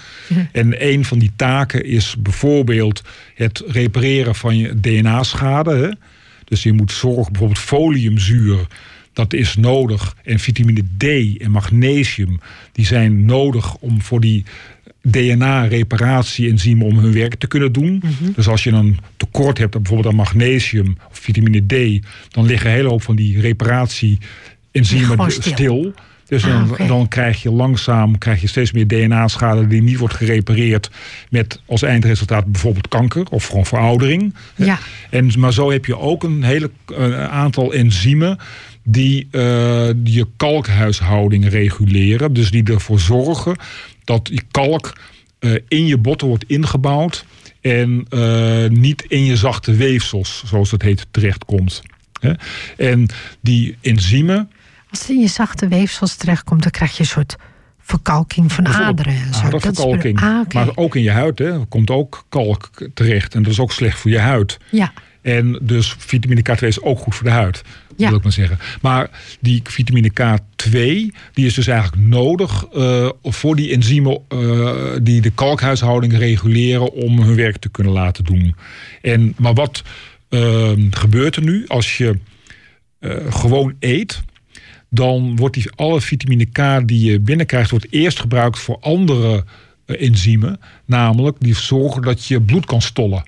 En 0.51 0.87
een 0.91 1.05
van 1.05 1.19
die 1.19 1.31
taken 1.35 1.85
is 1.85 2.15
bijvoorbeeld 2.19 3.01
het 3.35 3.63
repareren 3.67 4.35
van 4.35 4.57
je 4.57 4.79
DNA-schade. 4.79 5.97
Dus 6.45 6.63
je 6.63 6.73
moet 6.73 6.91
zorgen, 6.91 7.31
bijvoorbeeld 7.31 7.59
foliumzuur, 7.59 8.67
dat 9.13 9.33
is 9.33 9.55
nodig. 9.55 10.15
En 10.23 10.39
vitamine 10.39 10.83
D 10.97 11.03
en 11.41 11.51
magnesium, 11.51 12.39
die 12.71 12.85
zijn 12.85 13.25
nodig 13.25 13.75
om 13.75 14.01
voor 14.01 14.19
die 14.19 14.45
DNA-reparatie-enzymen 15.07 16.85
om 16.85 16.97
hun 16.97 17.13
werk 17.13 17.35
te 17.35 17.47
kunnen 17.47 17.71
doen. 17.71 18.01
Mhm. 18.03 18.31
Dus 18.35 18.47
als 18.47 18.63
je 18.63 18.71
een 18.71 18.97
tekort 19.17 19.57
hebt, 19.57 19.71
bijvoorbeeld 19.71 20.07
aan 20.07 20.15
magnesium 20.15 20.97
of 21.11 21.17
vitamine 21.19 21.65
D, 21.65 22.05
dan 22.29 22.45
liggen 22.45 22.69
een 22.69 22.75
hele 22.75 22.89
hoop 22.89 23.03
van 23.03 23.15
die 23.15 23.39
reparatie-enzymen 23.41 25.31
stil. 25.31 25.53
stil. 25.53 25.93
Dus 26.27 26.43
Ah, 26.45 26.87
dan, 26.87 27.07
krijg 27.07 27.41
je 27.41 27.51
langzaam 27.51 28.17
krijg 28.17 28.41
je 28.41 28.47
steeds 28.47 28.71
meer 28.71 28.87
DNA-schade 28.87 29.67
die 29.67 29.81
niet 29.81 29.97
wordt 29.97 30.13
gerepareerd. 30.13 30.89
Met 31.29 31.61
als 31.65 31.81
eindresultaat 31.81 32.45
bijvoorbeeld 32.45 32.87
kanker 32.87 33.25
of 33.29 33.47
gewoon 33.47 33.65
veroudering. 33.65 34.33
Ja. 34.55 34.79
En, 35.09 35.31
maar 35.37 35.53
zo 35.53 35.71
heb 35.71 35.85
je 35.85 35.97
ook 35.97 36.23
een 36.23 36.43
hele 36.43 36.69
aantal 37.29 37.73
enzymen 37.73 38.37
die 38.83 39.27
eh, 39.31 39.41
je 40.03 40.27
kalkhuishouding 40.37 41.49
reguleren. 41.49 42.33
Dus 42.33 42.51
die 42.51 42.63
ervoor 42.63 42.99
zorgen 42.99 43.55
dat 44.03 44.25
die 44.25 44.41
kalk 44.51 44.97
eh, 45.39 45.53
in 45.67 45.85
je 45.85 45.97
botten 45.97 46.27
wordt 46.27 46.43
ingebouwd 46.47 47.25
en 47.61 48.05
eh, 48.09 48.69
niet 48.69 49.03
in 49.07 49.25
je 49.25 49.37
zachte 49.37 49.75
weefsels, 49.75 50.43
zoals 50.45 50.71
het 50.71 50.81
heet, 50.81 51.07
terechtkomt. 51.11 51.81
Hè? 52.19 52.33
En 52.77 53.07
die 53.41 53.77
enzymen, 53.81 54.51
Als 54.89 54.99
het 54.99 55.09
in 55.09 55.19
je 55.19 55.27
zachte 55.27 55.67
weefsels 55.67 56.15
terechtkomt, 56.15 56.61
dan 56.61 56.71
krijg 56.71 56.91
je 56.91 56.99
een 56.99 57.05
soort 57.05 57.35
verkalking 57.79 58.51
van 58.51 58.67
aderen 58.67 59.13
en 59.13 59.33
zo. 59.33 59.49
Dat 59.49 59.65
is 59.65 60.15
Ah. 60.15 60.47
Maar 60.53 60.69
ook 60.75 60.95
in 60.95 61.01
je 61.01 61.11
huid 61.11 61.39
hè, 61.39 61.65
komt 61.65 61.89
ook 61.89 62.25
kalk 62.29 62.69
terecht. 62.93 63.35
En 63.35 63.43
dat 63.43 63.51
is 63.51 63.59
ook 63.59 63.71
slecht 63.71 63.99
voor 63.99 64.11
je 64.11 64.19
huid. 64.19 64.57
Ja. 64.71 64.93
En 65.21 65.59
dus 65.61 65.95
vitamine 65.97 66.41
K2 66.51 66.67
is 66.67 66.81
ook 66.81 66.99
goed 66.99 67.15
voor 67.15 67.25
de 67.25 67.31
huid. 67.31 67.61
Ja. 67.97 68.07
Wil 68.07 68.17
ik 68.17 68.23
maar 68.23 68.31
zeggen. 68.31 68.59
Maar 68.81 69.09
die 69.39 69.61
vitamine 69.63 70.11
K2, 70.11 70.71
die 71.33 71.45
is 71.45 71.53
dus 71.53 71.67
eigenlijk 71.67 72.03
nodig 72.07 72.65
eh, 72.73 73.09
voor 73.23 73.55
die 73.55 73.71
enzymen 73.71 74.19
eh, 74.27 74.73
die 75.01 75.21
de 75.21 75.29
kalkhuishouding 75.29 76.17
reguleren 76.17 76.91
om 76.91 77.21
hun 77.21 77.35
werk 77.35 77.57
te 77.57 77.69
kunnen 77.69 77.93
laten 77.93 78.23
doen. 78.23 78.55
En, 79.01 79.33
maar 79.37 79.53
wat 79.53 79.83
eh, 80.29 80.71
gebeurt 80.89 81.35
er 81.35 81.43
nu 81.43 81.67
als 81.67 81.97
je 81.97 82.17
eh, 82.99 83.15
gewoon 83.29 83.75
eet? 83.79 84.21
Dan 84.89 85.35
wordt 85.35 85.55
die 85.55 85.71
alle 85.75 86.01
vitamine 86.01 86.45
K 86.45 86.87
die 86.87 87.11
je 87.11 87.19
binnenkrijgt, 87.19 87.69
wordt 87.69 87.87
eerst 87.89 88.19
gebruikt 88.19 88.59
voor 88.59 88.77
andere 88.79 89.43
enzymen. 89.85 90.59
Namelijk 90.85 91.37
die 91.39 91.55
zorgen 91.55 92.01
dat 92.01 92.25
je 92.25 92.41
bloed 92.41 92.65
kan 92.65 92.81
stollen. 92.81 93.23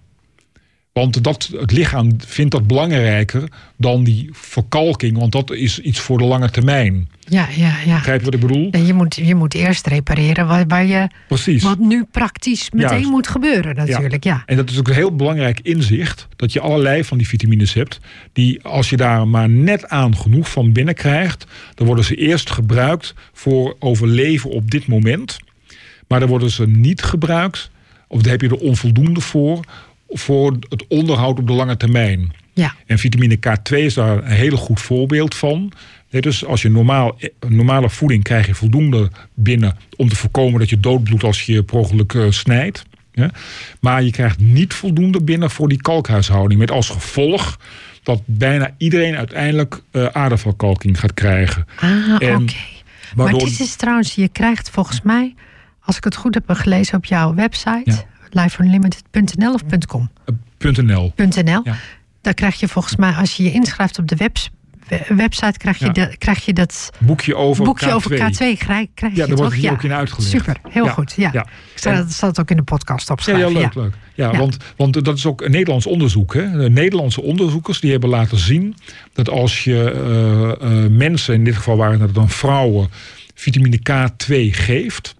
Want 0.99 1.23
dat, 1.23 1.49
het 1.59 1.71
lichaam 1.71 2.11
vindt 2.25 2.51
dat 2.51 2.67
belangrijker 2.67 3.43
dan 3.77 4.03
die 4.03 4.29
verkalking. 4.31 5.17
Want 5.17 5.31
dat 5.31 5.51
is 5.51 5.79
iets 5.79 5.99
voor 5.99 6.17
de 6.17 6.23
lange 6.23 6.49
termijn. 6.49 7.09
Ja, 7.19 7.47
ja, 7.55 7.75
ja. 7.85 7.95
Begrijp 7.95 8.19
je 8.19 8.25
wat 8.25 8.33
ik 8.33 8.39
bedoel? 8.39 8.77
Je, 8.85 8.93
moet, 8.93 9.15
je 9.15 9.35
moet 9.35 9.53
eerst 9.53 9.87
repareren 9.87 10.47
waar, 10.47 10.67
waar 10.67 10.85
je, 10.85 11.07
Precies. 11.27 11.63
wat 11.63 11.79
nu 11.79 12.03
praktisch 12.11 12.71
meteen 12.71 12.89
Juist. 12.89 13.09
moet 13.09 13.27
gebeuren 13.27 13.75
natuurlijk. 13.75 14.23
Ja. 14.23 14.43
En 14.45 14.55
dat 14.55 14.69
is 14.69 14.79
ook 14.79 14.87
een 14.87 14.93
heel 14.93 15.15
belangrijk 15.15 15.59
inzicht. 15.59 16.27
Dat 16.35 16.53
je 16.53 16.59
allerlei 16.59 17.03
van 17.03 17.17
die 17.17 17.27
vitamines 17.27 17.73
hebt. 17.73 17.99
Die 18.33 18.63
als 18.63 18.89
je 18.89 18.97
daar 18.97 19.27
maar 19.27 19.49
net 19.49 19.89
aan 19.89 20.17
genoeg 20.17 20.49
van 20.49 20.73
binnenkrijgt. 20.73 21.45
Dan 21.73 21.87
worden 21.87 22.05
ze 22.05 22.15
eerst 22.15 22.51
gebruikt 22.51 23.13
voor 23.33 23.75
overleven 23.79 24.49
op 24.49 24.71
dit 24.71 24.87
moment. 24.87 25.37
Maar 26.07 26.19
dan 26.19 26.29
worden 26.29 26.51
ze 26.51 26.67
niet 26.67 27.03
gebruikt. 27.03 27.69
Of 28.07 28.21
daar 28.21 28.31
heb 28.31 28.41
je 28.41 28.47
er 28.47 28.55
onvoldoende 28.55 29.21
voor. 29.21 29.59
Voor 30.07 30.57
het 30.69 30.85
onderhoud 30.87 31.39
op 31.39 31.47
de 31.47 31.53
lange 31.53 31.77
termijn. 31.77 32.33
Ja. 32.53 32.75
En 32.85 32.99
vitamine 32.99 33.37
K2 33.37 33.77
is 33.77 33.93
daar 33.93 34.17
een 34.17 34.31
heel 34.31 34.57
goed 34.57 34.81
voorbeeld 34.81 35.35
van. 35.35 35.71
Dus 36.09 36.45
als 36.45 36.61
je 36.61 36.69
normaal, 36.69 37.17
normale 37.47 37.89
voeding 37.89 38.23
krijg 38.23 38.47
je 38.47 38.55
voldoende 38.55 39.11
binnen 39.33 39.77
om 39.95 40.09
te 40.09 40.15
voorkomen 40.15 40.59
dat 40.59 40.69
je 40.69 40.79
doodbloedt 40.79 41.23
als 41.23 41.45
je 41.45 41.63
per 41.63 41.77
ongeluk 41.77 42.13
eh, 42.13 42.25
snijdt. 42.29 42.83
Ja? 43.11 43.31
Maar 43.79 44.03
je 44.03 44.11
krijgt 44.11 44.39
niet 44.39 44.73
voldoende 44.73 45.23
binnen 45.23 45.51
voor 45.51 45.69
die 45.69 45.81
kalkhuishouding. 45.81 46.59
Met 46.59 46.71
als 46.71 46.89
gevolg 46.89 47.59
dat 48.03 48.21
bijna 48.25 48.73
iedereen 48.77 49.15
uiteindelijk 49.15 49.81
eh 49.91 50.05
aderverkalking 50.05 50.99
gaat 50.99 51.13
krijgen. 51.13 51.65
Ah, 51.79 52.13
oké. 52.15 52.45
Maar 53.15 53.33
dit 53.33 53.59
is 53.59 53.75
trouwens, 53.75 54.15
je 54.15 54.27
krijgt 54.27 54.69
volgens 54.69 55.01
mij, 55.01 55.35
als 55.79 55.97
ik 55.97 56.03
het 56.03 56.15
goed 56.15 56.33
heb 56.33 56.43
gelezen 56.47 56.97
op 56.97 57.05
jouw 57.05 57.33
website, 57.33 57.81
ja. 57.83 58.05
lifeunlimited.nl 58.35 59.53
of 59.53 59.61
.com? 59.87 60.09
Uh, 60.59 60.73
.nl. 60.73 61.13
.nl. 61.15 61.61
Ja. 61.63 61.75
Daar 62.21 62.33
krijg 62.33 62.59
je 62.59 62.67
volgens 62.67 62.95
mij, 62.95 63.13
als 63.13 63.37
je 63.37 63.43
je 63.43 63.51
inschrijft 63.51 63.99
op 63.99 64.07
de 64.07 64.15
website 64.15 64.53
website 65.07 65.57
krijg 65.57 65.77
je, 65.77 65.89
ja. 65.93 66.09
krijg 66.17 66.45
je 66.45 66.53
dat 66.53 66.89
boekje 66.99 67.35
over 67.35 67.63
boekje 67.63 67.89
K2. 67.89 67.91
over 67.91 68.11
K2 68.11 68.37
krijg, 68.37 68.87
krijg 68.93 69.15
ja, 69.15 69.21
je 69.21 69.27
daar 69.27 69.35
wordt 69.37 69.53
hier 69.53 69.71
ook 69.71 69.83
in 69.83 69.93
uitgelegd. 69.93 70.29
Super, 70.31 70.57
heel 70.69 70.87
goed. 70.87 71.13
Ja. 71.17 71.29
Ja. 71.33 71.41
Ik 71.73 71.81
zal, 71.81 71.93
dat 71.93 72.11
zal 72.11 72.29
het 72.29 72.39
ook 72.39 72.49
in 72.49 72.57
de 72.57 72.63
podcast 72.63 73.09
opschrijven. 73.09 73.51
ja, 73.51 73.59
leuk, 73.59 73.73
leuk. 73.73 73.93
Ja, 74.13 74.37
Want, 74.37 74.57
want 74.75 75.05
dat 75.05 75.17
is 75.17 75.25
ook 75.25 75.41
een 75.41 75.51
Nederlands 75.51 75.85
onderzoek. 75.85 76.33
Hè. 76.33 76.51
De 76.51 76.69
Nederlandse 76.69 77.21
onderzoekers 77.21 77.79
die 77.79 77.91
hebben 77.91 78.09
laten 78.09 78.37
zien 78.37 78.75
dat 79.13 79.29
als 79.29 79.63
je 79.63 79.93
uh, 80.61 80.71
uh, 80.71 80.89
mensen, 80.89 81.33
in 81.33 81.43
dit 81.43 81.55
geval 81.55 81.77
waren 81.77 82.01
het 82.01 82.13
dan 82.13 82.29
vrouwen, 82.29 82.89
vitamine 83.33 83.79
K2 83.79 84.35
geeft, 84.51 85.15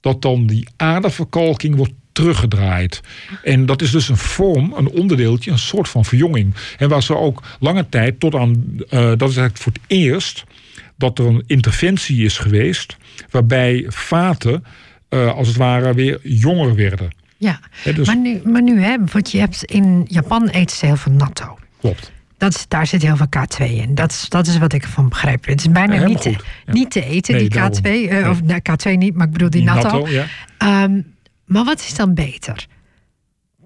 dat 0.00 0.22
dan 0.22 0.46
die 0.46 0.68
aderverkalking 0.76 1.76
wordt 1.76 1.92
teruggedraaid. 2.14 3.00
En 3.42 3.66
dat 3.66 3.82
is 3.82 3.90
dus 3.90 4.08
een 4.08 4.16
vorm, 4.16 4.72
een 4.76 4.88
onderdeeltje, 4.88 5.50
een 5.50 5.58
soort 5.58 5.88
van 5.88 6.04
verjonging. 6.04 6.54
En 6.78 6.88
waar 6.88 7.02
ze 7.02 7.16
ook 7.16 7.42
lange 7.60 7.88
tijd 7.88 8.20
tot 8.20 8.34
aan, 8.34 8.50
uh, 8.50 8.82
dat 8.90 9.30
is 9.30 9.36
eigenlijk 9.36 9.56
voor 9.56 9.72
het 9.72 9.82
eerst 9.86 10.44
dat 10.96 11.18
er 11.18 11.26
een 11.26 11.44
interventie 11.46 12.24
is 12.24 12.38
geweest 12.38 12.96
waarbij 13.30 13.84
vaten 13.88 14.64
uh, 15.10 15.34
als 15.34 15.48
het 15.48 15.56
ware 15.56 15.94
weer 15.94 16.20
jonger 16.22 16.74
werden. 16.74 17.10
Ja, 17.36 17.60
He, 17.70 17.92
dus... 17.92 18.06
maar 18.06 18.16
nu, 18.16 18.40
maar 18.44 18.62
nu 18.62 18.80
hè, 18.80 18.96
want 19.12 19.30
je 19.30 19.38
hebt 19.38 19.64
in 19.64 20.04
Japan 20.08 20.48
eten 20.48 20.76
ze 20.76 20.86
heel 20.86 20.96
veel 20.96 21.12
natto. 21.12 21.58
Klopt. 21.80 22.12
Dat 22.38 22.54
is, 22.54 22.64
daar 22.68 22.86
zit 22.86 23.02
heel 23.02 23.16
veel 23.16 23.26
K2 23.38 23.64
in. 23.64 23.94
Dat 23.94 24.10
is, 24.10 24.28
dat 24.28 24.46
is 24.46 24.58
wat 24.58 24.72
ik 24.72 24.82
ervan 24.82 25.08
begrijp. 25.08 25.46
Het 25.46 25.60
is 25.60 25.70
bijna 25.70 25.94
ja, 25.94 26.06
niet, 26.06 26.20
te, 26.20 26.30
ja. 26.30 26.72
niet 26.72 26.90
te 26.90 27.04
eten, 27.04 27.34
nee, 27.34 27.48
die 27.48 27.60
K2. 27.60 27.82
Uh, 27.82 27.82
nee. 27.82 28.28
Of 28.28 28.42
nou, 28.42 28.60
K2 28.70 28.98
niet, 28.98 29.14
maar 29.14 29.26
ik 29.26 29.32
bedoel 29.32 29.50
die, 29.50 29.60
die 29.60 29.70
natto. 29.70 29.98
natto 29.98 30.26
ja. 30.58 30.82
um, 30.82 31.13
maar 31.46 31.64
wat 31.64 31.80
is 31.80 31.94
dan 31.94 32.14
beter? 32.14 32.66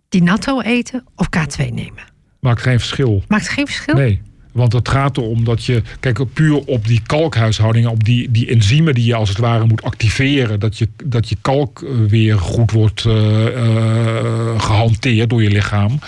Die 0.08 0.22
natto 0.22 0.60
eten 0.60 1.04
of 1.16 1.26
K2 1.36 1.56
nemen? 1.56 2.04
Maakt 2.40 2.62
geen 2.62 2.78
verschil. 2.78 3.22
Maakt 3.28 3.48
geen 3.48 3.66
verschil? 3.66 3.94
Nee. 3.94 4.20
Want 4.52 4.72
het 4.72 4.88
gaat 4.88 5.16
erom 5.16 5.44
dat 5.44 5.64
je, 5.64 5.82
kijk, 6.00 6.32
puur 6.32 6.56
op 6.56 6.86
die 6.86 7.02
kalkhuishouding, 7.06 7.86
op 7.86 8.04
die, 8.04 8.30
die 8.30 8.48
enzymen 8.48 8.94
die 8.94 9.04
je 9.04 9.14
als 9.14 9.28
het 9.28 9.38
ware 9.38 9.66
moet 9.66 9.82
activeren, 9.82 10.60
dat 10.60 10.78
je, 10.78 10.88
dat 11.04 11.28
je 11.28 11.36
kalk 11.40 11.84
weer 12.08 12.38
goed 12.38 12.70
wordt 12.70 13.04
uh, 13.04 13.44
uh, 13.44 14.60
gehanteerd 14.60 15.30
door 15.30 15.42
je 15.42 15.50
lichaam. 15.50 15.98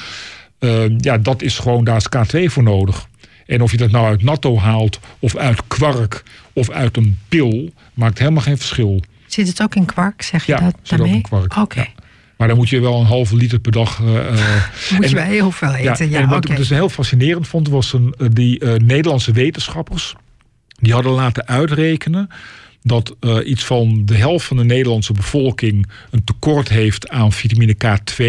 Uh, 0.60 0.98
ja, 0.98 1.18
dat 1.18 1.42
is 1.42 1.58
gewoon, 1.58 1.84
daar 1.84 1.96
is 1.96 2.08
K2 2.16 2.44
voor 2.44 2.62
nodig. 2.62 3.08
En 3.46 3.62
of 3.62 3.70
je 3.70 3.76
dat 3.76 3.90
nou 3.90 4.06
uit 4.06 4.22
natto 4.22 4.58
haalt, 4.58 5.00
of 5.18 5.36
uit 5.36 5.60
kwark, 5.66 6.22
of 6.52 6.70
uit 6.70 6.96
een 6.96 7.18
pil, 7.28 7.72
maakt 7.94 8.18
helemaal 8.18 8.42
geen 8.42 8.58
verschil. 8.58 9.00
Zit 9.32 9.48
het 9.48 9.62
ook 9.62 9.74
in 9.74 9.84
kwark, 9.84 10.22
zeg 10.22 10.46
je 10.46 10.52
ja, 10.52 10.58
dat 10.58 10.74
zit 10.82 10.88
daarmee? 10.98 11.08
ook 11.08 11.16
in 11.16 11.22
kwark. 11.22 11.52
Oké. 11.52 11.60
Okay. 11.60 11.92
Ja. 11.96 12.02
Maar 12.36 12.48
dan 12.48 12.56
moet 12.56 12.68
je 12.68 12.80
wel 12.80 13.00
een 13.00 13.06
halve 13.06 13.36
liter 13.36 13.58
per 13.58 13.72
dag. 13.72 13.98
Uh, 13.98 14.06
moet 14.96 15.10
je 15.10 15.14
wel 15.14 15.24
heel 15.24 15.50
veel 15.50 15.74
eten. 15.74 16.10
Ja, 16.10 16.20
en 16.20 16.28
wat 16.28 16.44
okay. 16.44 16.50
ik 16.50 16.56
dus 16.56 16.68
heel 16.68 16.88
fascinerend 16.88 17.48
vond, 17.48 17.68
was 17.68 17.92
een, 17.92 18.14
die 18.32 18.64
uh, 18.64 18.74
Nederlandse 18.74 19.32
wetenschappers. 19.32 20.14
Die 20.78 20.92
hadden 20.92 21.12
laten 21.12 21.46
uitrekenen 21.46 22.28
dat 22.82 23.16
uh, 23.20 23.48
iets 23.48 23.64
van 23.64 24.02
de 24.04 24.14
helft 24.14 24.46
van 24.46 24.56
de 24.56 24.64
Nederlandse 24.64 25.12
bevolking 25.12 25.90
een 26.10 26.24
tekort 26.24 26.68
heeft 26.68 27.08
aan 27.08 27.32
vitamine 27.32 27.74
K2. 27.74 28.24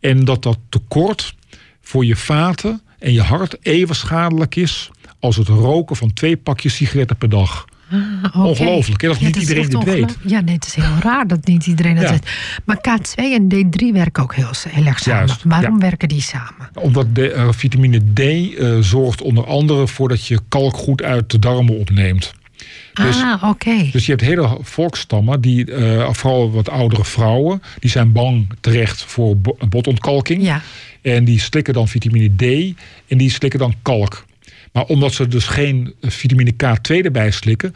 En 0.00 0.24
dat 0.24 0.42
dat 0.42 0.58
tekort 0.68 1.34
voor 1.80 2.04
je 2.04 2.16
vaten 2.16 2.80
en 2.98 3.12
je 3.12 3.22
hart 3.22 3.56
even 3.66 3.94
schadelijk 3.94 4.56
is 4.56 4.90
als 5.20 5.36
het 5.36 5.48
roken 5.48 5.96
van 5.96 6.12
twee 6.12 6.36
pakjes 6.36 6.74
sigaretten 6.74 7.16
per 7.16 7.28
dag. 7.28 7.64
Ah, 7.92 8.36
okay. 8.36 8.48
Ongelooflijk, 8.48 9.00
hè? 9.00 9.08
dat 9.08 9.18
ja, 9.18 9.24
niet 9.24 9.34
dat 9.34 9.42
iedereen 9.42 9.68
dit 9.68 9.84
weet. 9.84 10.16
Ja, 10.26 10.40
nee, 10.40 10.54
het 10.54 10.66
is 10.66 10.74
heel 10.74 10.98
raar 11.00 11.26
dat 11.26 11.46
niet 11.46 11.66
iedereen 11.66 11.94
dat 11.94 12.04
Ja. 12.04 12.10
weet. 12.10 12.30
Maar 12.64 12.76
K2 12.76 13.14
en 13.14 13.48
D3 13.48 13.92
werken 13.92 14.22
ook 14.22 14.34
heel, 14.34 14.50
heel 14.68 14.86
erg 14.86 14.98
samen. 14.98 15.26
Juist, 15.26 15.44
Waarom 15.44 15.74
ja. 15.74 15.80
werken 15.80 16.08
die 16.08 16.20
samen? 16.20 16.70
Omdat 16.74 17.14
de, 17.14 17.34
uh, 17.34 17.48
vitamine 17.50 18.00
D 18.12 18.20
uh, 18.20 18.78
zorgt 18.80 19.22
onder 19.22 19.46
andere 19.46 19.88
voor 19.88 20.08
dat 20.08 20.26
je 20.26 20.38
kalk 20.48 20.76
goed 20.76 21.02
uit 21.02 21.30
de 21.30 21.38
darmen 21.38 21.78
opneemt. 21.78 22.32
Dus, 22.92 23.16
ah, 23.16 23.34
oké. 23.34 23.46
Okay. 23.46 23.88
dus 23.92 24.06
je 24.06 24.10
hebt 24.10 24.24
hele 24.24 24.58
volkstammen, 24.60 25.40
die, 25.40 25.70
uh, 25.70 26.12
vooral 26.12 26.50
wat 26.50 26.68
oudere 26.68 27.04
vrouwen, 27.04 27.62
die 27.78 27.90
zijn 27.90 28.12
bang 28.12 28.46
terecht 28.60 29.02
voor 29.02 29.36
botontkalking. 29.68 30.42
Ja. 30.42 30.62
En 31.02 31.24
die 31.24 31.40
slikken 31.40 31.74
dan 31.74 31.88
vitamine 31.88 32.30
D 32.36 32.74
en 33.08 33.18
die 33.18 33.30
slikken 33.30 33.58
dan 33.58 33.74
kalk. 33.82 34.24
Maar 34.72 34.84
omdat 34.84 35.12
ze 35.12 35.28
dus 35.28 35.46
geen 35.46 35.94
vitamine 36.00 36.52
K2 36.52 37.04
erbij 37.04 37.30
slikken, 37.30 37.74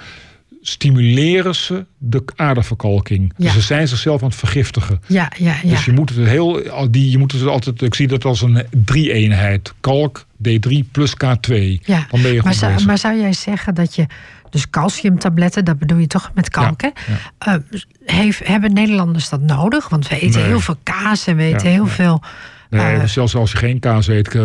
stimuleren 0.62 1.54
ze 1.54 1.86
de 1.98 2.24
aderverkalking. 2.36 3.32
Ja. 3.36 3.44
Dus 3.44 3.52
ze 3.52 3.60
zijn 3.60 3.88
zichzelf 3.88 4.22
aan 4.22 4.28
het 4.28 4.36
vergiftigen. 4.38 5.00
Ja, 5.06 5.32
ja, 5.36 5.56
ja. 5.62 5.70
Dus 5.70 5.84
je 5.84 5.92
moet 5.92 6.08
het 6.14 6.28
heel, 6.28 6.62
die, 6.90 7.10
je 7.10 7.18
moet 7.18 7.32
het 7.32 7.46
altijd, 7.46 7.82
ik 7.82 7.94
zie 7.94 8.08
dat 8.08 8.24
als 8.24 8.42
een 8.42 8.66
drie-eenheid. 8.70 9.74
Kalk, 9.80 10.26
D3 10.48 10.72
plus 10.92 11.14
K2. 11.24 11.54
Ja. 11.82 12.06
Dan 12.10 12.22
ben 12.22 12.32
je 12.32 12.40
maar, 12.44 12.54
zou, 12.54 12.84
maar 12.84 12.98
zou 12.98 13.20
jij 13.20 13.32
zeggen 13.32 13.74
dat 13.74 13.94
je, 13.94 14.06
dus 14.50 14.70
calciumtabletten, 14.70 15.64
dat 15.64 15.78
bedoel 15.78 15.98
je 15.98 16.06
toch 16.06 16.30
met 16.34 16.48
kalk, 16.48 16.80
Ja, 16.80 16.92
hè? 17.38 17.54
Uh, 17.54 17.62
heeft, 18.04 18.46
hebben 18.46 18.72
Nederlanders 18.72 19.28
dat 19.28 19.40
nodig? 19.40 19.88
Want 19.88 20.08
we 20.08 20.20
eten 20.20 20.40
Nee. 20.40 20.48
heel 20.48 20.60
veel 20.60 20.76
kaas 20.82 21.26
en 21.26 21.36
we 21.36 21.42
eten 21.42 21.70
heel 21.70 21.86
veel. 21.86 22.22
Nee, 22.70 22.96
eh, 22.96 23.04
zelfs 23.04 23.34
als 23.34 23.52
je 23.52 23.56
geen 23.58 23.78
kaas 23.78 24.06
eet, 24.08 24.34
eh, 24.34 24.42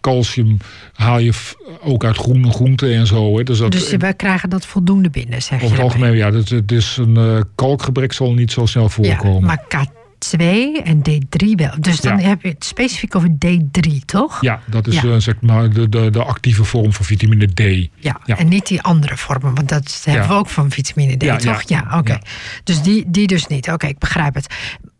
calcium 0.00 0.56
haal 0.92 1.18
je 1.18 1.32
ook 1.80 2.04
uit 2.04 2.16
groene 2.16 2.50
groenten 2.50 2.94
en 2.94 3.06
zo. 3.06 3.36
Hè. 3.38 3.42
Dus 3.44 3.58
dat, 3.58 3.72
dus 3.72 3.90
we 3.96 4.14
krijgen 4.14 4.50
dat 4.50 4.66
voldoende 4.66 5.10
binnen, 5.10 5.42
zeg 5.42 5.62
over 5.62 5.76
je 5.76 5.82
het 5.82 5.90
daarmee. 5.92 6.10
algemeen, 6.10 6.16
ja, 6.16 6.38
het, 6.38 6.48
het 6.48 6.72
is 6.72 6.96
een 6.96 7.16
eh, 7.16 7.40
kalkgebrek 7.54 8.12
zal 8.12 8.32
niet 8.34 8.52
zo 8.52 8.66
snel 8.66 8.82
Ja, 8.82 8.88
voorkomen. 8.90 9.42
maar 9.44 9.64
K2 9.68 10.38
en 10.84 10.98
D3 11.10 11.46
wel. 11.56 11.70
Dus 11.80 12.00
dan 12.00 12.18
Ja. 12.18 12.26
heb 12.28 12.42
je 12.42 12.48
het 12.48 12.64
specifiek 12.64 13.14
over 13.14 13.28
D3, 13.46 14.04
toch? 14.04 14.40
Ja, 14.40 14.60
dat 14.66 14.86
is 14.86 14.94
Ja. 15.00 15.02
eh, 15.02 15.16
zeg 15.18 15.34
maar 15.40 15.70
de, 15.70 15.88
de, 15.88 16.10
de 16.10 16.22
actieve 16.24 16.64
vorm 16.64 16.92
van 16.92 17.04
vitamine 17.04 17.46
D. 17.46 17.60
Ja, 17.98 18.20
Ja. 18.24 18.38
en 18.38 18.48
niet 18.48 18.66
die 18.66 18.82
andere 18.82 19.16
vormen, 19.16 19.54
want 19.54 19.68
dat 19.68 20.00
hebben 20.04 20.22
Ja. 20.22 20.28
we 20.28 20.34
ook 20.34 20.48
van 20.48 20.70
vitamine 20.70 21.16
D, 21.16 21.22
Ja, 21.22 21.36
toch? 21.36 21.62
ja. 21.62 21.84
Ja, 21.90 21.98
oké. 21.98 22.12
Ja. 22.12 22.20
Dus 22.64 22.82
die, 22.82 23.04
die 23.06 23.26
dus 23.26 23.46
niet. 23.46 23.70
Oké, 23.70 23.86
ik 23.86 23.98
begrijp 23.98 24.34
het. 24.34 24.54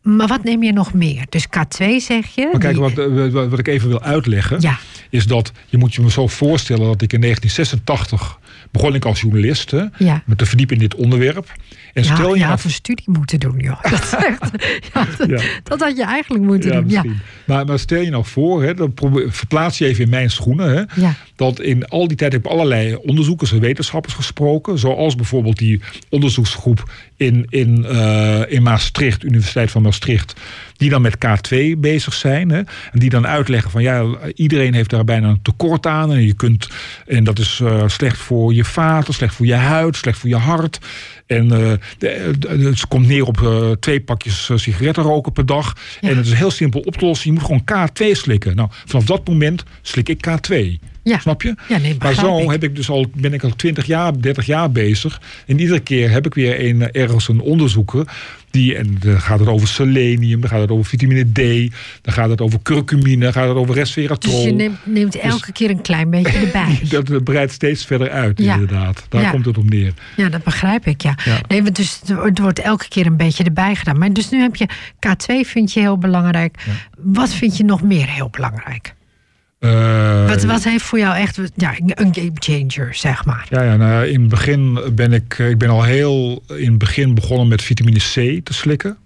Maar 0.05 0.27
wat 0.27 0.45
neem 0.45 0.63
je 0.63 0.73
nog 0.73 0.93
meer? 0.93 1.25
Dus 1.29 1.47
K2 1.47 1.87
zeg 1.97 2.27
je? 2.35 2.49
Maar 2.53 2.61
kijk, 2.61 2.73
die- 2.75 2.83
wat, 2.83 2.99
eh, 2.99 3.33
wat, 3.33 3.49
wat 3.49 3.59
ik 3.59 3.69
even 3.69 3.89
wil 3.89 4.03
uitleggen, 4.03 4.61
Ja, 4.61 4.79
is 5.11 5.27
dat 5.27 5.53
je 5.67 5.77
moet 5.79 5.95
je 5.95 6.03
me 6.03 6.11
zo 6.11 6.27
voorstellen 6.27 6.87
dat 6.87 7.03
ik 7.03 7.13
in 7.13 7.21
1986 7.21 8.39
begon 8.71 8.95
ik 8.95 9.05
als 9.05 9.21
journalist 9.21 9.71
hè, 9.71 9.85
ja. 9.99 10.23
met 10.27 10.39
te 10.39 10.47
verdiepen 10.47 10.75
in 10.77 10.81
dit 10.83 10.95
onderwerp. 10.95 11.53
En 11.93 12.03
ja, 12.05 12.15
stel 12.15 12.29
je 12.29 12.35
je 12.35 12.39
nou 12.39 12.51
had 12.51 12.65
een 12.65 12.71
studie 12.71 13.05
moeten 13.11 13.41
doen, 13.41 13.59
joh. 13.59 13.83
Dat, 13.83 14.03
is 14.03 14.13
echt, 14.13 14.51
ja, 14.95 15.07
dat, 15.19 15.29
Ja. 15.29 15.41
dat 15.63 15.81
had 15.81 15.97
je 15.97 16.05
eigenlijk 16.05 16.45
moeten 16.45 16.73
doen. 16.73 16.89
Ja. 16.89 17.05
Maar, 17.47 17.67
maar 17.67 17.79
stel 17.79 18.01
je 18.01 18.11
nou 18.11 18.25
voor, 18.25 18.63
hè, 18.63 18.75
dan 18.75 18.93
verplaats 19.27 19.79
je 19.79 19.87
even 19.87 20.05
in 20.05 20.11
mijn 20.11 20.31
schoenen. 20.31 20.77
Hè. 20.97 21.11
Dat 21.37 21.61
in 21.61 21.89
al 21.89 22.09
die 22.09 22.17
tijd 22.17 22.33
heb 22.33 22.45
ik 22.45 22.51
allerlei 22.51 22.95
onderzoekers 22.95 23.53
en 23.53 23.61
wetenschappers 23.61 24.15
gesproken. 24.15 24.79
Zoals 24.79 25.15
bijvoorbeeld 25.17 25.59
die 25.59 25.81
onderzoeksgroep 26.11 26.91
in, 27.17 27.47
in, 27.49 27.85
eh, 27.85 28.41
in 28.49 28.63
Maastricht, 28.63 29.25
Universiteit 29.25 29.71
van 29.71 29.83
Maastricht. 29.83 30.35
Die 30.77 30.91
dan 30.91 31.03
met 31.03 31.17
K2 31.27 31.57
bezig 31.79 32.15
zijn. 32.15 32.49
Hè, 32.51 32.57
en 32.59 32.99
die 32.99 33.11
dan 33.11 33.27
uitleggen 33.27 33.71
van 33.71 33.83
ja, 33.83 34.05
iedereen 34.35 34.75
heeft 34.75 34.91
daar 34.91 35.05
bijna 35.05 35.29
een 35.29 35.43
tekort 35.43 35.87
aan. 35.87 36.13
En, 36.13 36.23
je 36.27 36.35
kunt, 36.35 36.69
en 37.07 37.25
dat 37.25 37.39
is 37.39 37.61
eh, 37.63 37.83
slecht 37.89 38.17
voor 38.17 38.55
je 38.55 38.65
vaten, 38.65 39.15
slecht 39.15 39.35
voor 39.35 39.47
je 39.47 39.55
huid, 39.55 39.97
slecht 39.97 40.19
voor 40.19 40.29
je 40.29 40.37
hart. 40.37 40.79
En 41.27 41.53
eh, 41.53 41.73
de- 41.99 42.33
de- 42.39 42.49
het 42.49 42.87
komt 42.89 43.07
neer 43.07 43.25
op 43.25 43.77
twee 43.81 44.01
pakjes 44.01 44.51
sigaretten 44.55 45.03
roken 45.03 45.33
per 45.33 45.47
dag. 45.47 45.77
Ja. 46.01 46.09
En 46.09 46.17
het 46.17 46.27
is 46.27 46.33
heel 46.33 46.51
simpel 46.51 46.81
op 46.81 46.97
te 46.97 47.05
lossen. 47.05 47.33
Je 47.33 47.39
moet 47.41 47.47
gewoon 47.47 47.89
K2 47.89 48.11
slikken. 48.11 48.57
Nou, 48.57 48.69
vanaf 48.85 49.05
dat 49.05 49.29
moment 49.29 49.63
slik 49.83 50.09
ik 50.09 50.27
K2. 50.29 50.79
Ja. 51.05 51.19
Snap 51.19 51.43
je? 51.43 51.55
Ja, 51.69 51.79
nee, 51.79 51.97
maar 51.99 52.15
zo 52.15 52.39
ik. 52.39 52.51
heb 52.51 52.63
ik 52.65 52.77
dus 52.77 52.91
al, 52.91 53.07
ben 53.17 53.33
ik 53.33 53.43
al 53.45 53.57
20 53.57 53.87
jaar, 53.87 54.21
30 54.21 54.47
jaar 54.47 54.71
bezig. 54.71 55.21
En 55.47 55.61
iedere 55.61 55.81
keer 55.81 56.11
heb 56.11 56.27
ik 56.27 56.35
weer 56.35 56.65
een, 56.69 56.83
eh, 56.91 57.03
ergens 57.03 57.29
een 57.29 57.41
onderzoeker. 57.41 58.05
Die, 58.51 58.77
en 58.77 58.97
dan 59.01 59.21
gaat 59.21 59.39
het 59.39 59.49
over 59.49 59.69
selenium, 59.69 60.41
dan 60.41 60.51
gaat 60.51 60.61
het 60.61 60.71
over 60.71 60.85
vitamine 60.85 61.25
D, 61.33 61.73
dan 62.03 62.15
gaat 62.15 62.29
het 62.31 62.41
over 62.41 62.59
curcumine, 62.63 63.25
dan 63.25 63.33
gaat 63.33 63.49
het 63.49 63.57
over 63.57 63.75
resveratrol. 63.75 64.35
Dus 64.35 64.45
je 64.45 64.53
neemt, 64.53 64.77
neemt 64.85 65.15
elke 65.17 65.53
keer 65.53 65.71
een 65.71 65.81
klein 65.81 66.11
beetje 66.11 66.39
erbij. 66.47 66.79
Dat 66.89 67.25
breidt 67.25 67.53
steeds 67.53 67.85
verder 67.85 68.11
uit, 68.11 68.39
Ja. 68.39 68.53
inderdaad. 68.55 69.07
Daar 69.09 69.23
Ja. 69.23 69.31
komt 69.31 69.45
het 69.45 69.59
op 69.59 69.71
neer. 69.71 69.93
Ja, 70.17 70.29
dat 70.29 70.45
begrijp 70.45 70.87
ik, 70.87 71.03
ja. 71.03 71.15
Ja. 71.25 71.41
Nee, 71.49 71.63
want 71.63 71.77
dus 71.77 72.01
er 72.07 72.15
wordt- 72.17 72.37
er 72.39 72.43
wordt 72.43 72.59
elke 72.59 72.89
keer 72.89 73.07
een 73.07 73.17
beetje 73.17 73.45
erbij 73.45 73.75
gedaan. 73.75 73.99
Maar 73.99 74.13
dus 74.13 74.31
nu 74.31 74.41
heb 74.41 74.57
je 74.57 74.69
K2 74.99 75.41
vind 75.47 75.73
je 75.73 75.81
heel 75.81 75.99
belangrijk. 75.99 76.65
Wat 76.97 77.35
vind 77.35 77.57
je 77.57 77.65
nog 77.65 77.83
meer 77.83 78.09
heel 78.11 78.29
belangrijk? 78.31 78.95
Eh, 79.65 80.27
Wat, 80.27 80.43
wat 80.43 80.65
heeft 80.65 80.85
voor 80.85 80.99
jou 80.99 81.17
echt 81.17 81.41
ja, 81.55 81.75
een 81.79 82.15
game 82.15 82.33
changer, 82.35 82.95
zeg 82.95 83.25
maar? 83.25 83.47
Ja, 83.51 83.63
ja 83.63 83.77
nou, 83.77 84.07
in 84.07 84.21
het 84.21 84.31
begin 84.31 84.79
ben 84.93 85.13
ik, 85.13 85.39
ik 85.39 85.59
ben 85.59 85.69
al 85.69 85.83
heel 85.83 86.43
in 86.49 86.69
het 86.69 86.79
begin 86.79 87.15
begonnen 87.15 87.49
met 87.49 87.63
vitamine 87.63 87.99
C 87.99 88.45
te 88.45 88.53
slikken. 88.55 88.97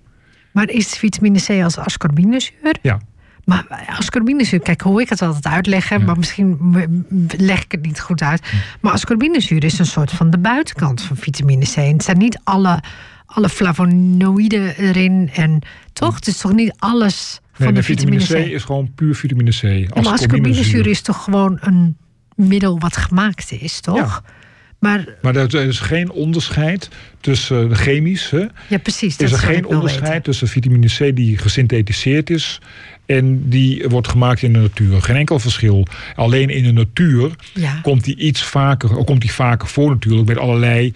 Maar 0.52 0.68
is 0.70 0.86
vitamine 0.86 1.40
C 1.46 1.62
als 1.62 1.78
ascorbinezuur? 1.78 2.76
Ja. 2.82 3.00
Maar 3.44 3.86
ascorbinezuur, 3.86 4.60
kijk 4.60 4.80
hoe 4.80 5.00
ik 5.00 5.08
het 5.08 5.22
altijd 5.22 5.46
uitleggen, 5.46 6.04
maar 6.04 6.16
misschien 6.16 6.58
leg 7.36 7.64
ik 7.64 7.72
het 7.72 7.82
niet 7.82 8.00
goed 8.00 8.22
uit. 8.22 8.52
Maar 8.80 8.92
ascorbinezuur 8.92 9.64
is 9.64 9.78
een 9.78 9.86
soort 9.86 10.10
van 10.10 10.30
de 10.30 10.38
buitenkant 10.38 11.02
van 11.02 11.16
vitamine 11.16 11.64
C. 11.64 11.76
En 11.76 11.92
het 11.92 12.04
zijn 12.04 12.18
niet 12.18 12.40
alle 12.44 12.80
alle 13.28 13.48
flavonoïden 13.48 14.76
erin. 14.76 15.30
En 15.34 15.58
toch? 15.92 16.14
Het 16.14 16.26
is 16.26 16.38
toch 16.38 16.52
niet 16.52 16.72
alles 16.78 17.40
van 17.52 17.66
de 17.66 17.72
de 17.72 17.82
vitamine 17.82 18.20
vitamine 18.20 18.46
C 18.46 18.50
C? 18.50 18.54
is 18.54 18.64
gewoon 18.64 18.92
puur 18.94 19.14
vitamine 19.14 19.50
C. 19.50 19.62
Ja, 19.62 20.02
maar 20.02 20.12
ascorbinzuur 20.12 20.86
is 20.86 21.00
toch 21.00 21.24
gewoon 21.24 21.58
een 21.60 21.96
middel 22.34 22.78
wat 22.78 22.96
gemaakt 22.96 23.52
is, 23.52 23.80
toch? 23.80 24.22
Maar 24.78 25.04
Maar 25.22 25.36
er 25.36 25.54
is 25.54 25.80
geen 25.80 26.10
onderscheid 26.10 26.88
tussen 27.20 27.68
de 27.68 27.74
chemisch. 27.74 28.30
Hè? 28.30 28.44
ja, 28.68 28.78
precies. 28.82 29.16
is 29.16 29.32
er 29.32 29.38
zou 29.38 29.52
geen 29.52 29.66
onderscheid 29.66 30.02
weten. 30.08 30.22
tussen 30.22 30.48
vitamine 30.48 30.86
C 30.86 31.16
die 31.16 31.38
gesynthetiseerd 31.38 32.30
is 32.30 32.60
en 33.06 33.48
die 33.48 33.84
wordt 33.88 34.08
gemaakt 34.08 34.42
in 34.42 34.52
de 34.52 34.58
natuur. 34.58 35.02
Geen 35.02 35.16
enkel 35.16 35.38
verschil. 35.38 35.86
Alleen 36.14 36.48
in 36.48 36.62
de 36.62 36.72
natuur 36.72 37.30
Ja. 37.54 37.78
komt 37.82 38.04
die 38.04 38.16
iets 38.16 38.42
vaker, 38.42 38.88
komt 39.04 39.20
die 39.20 39.32
vaker 39.32 39.68
voor 39.68 39.90
natuurlijk 39.90 40.28
met 40.28 40.38
allerlei 40.38 40.92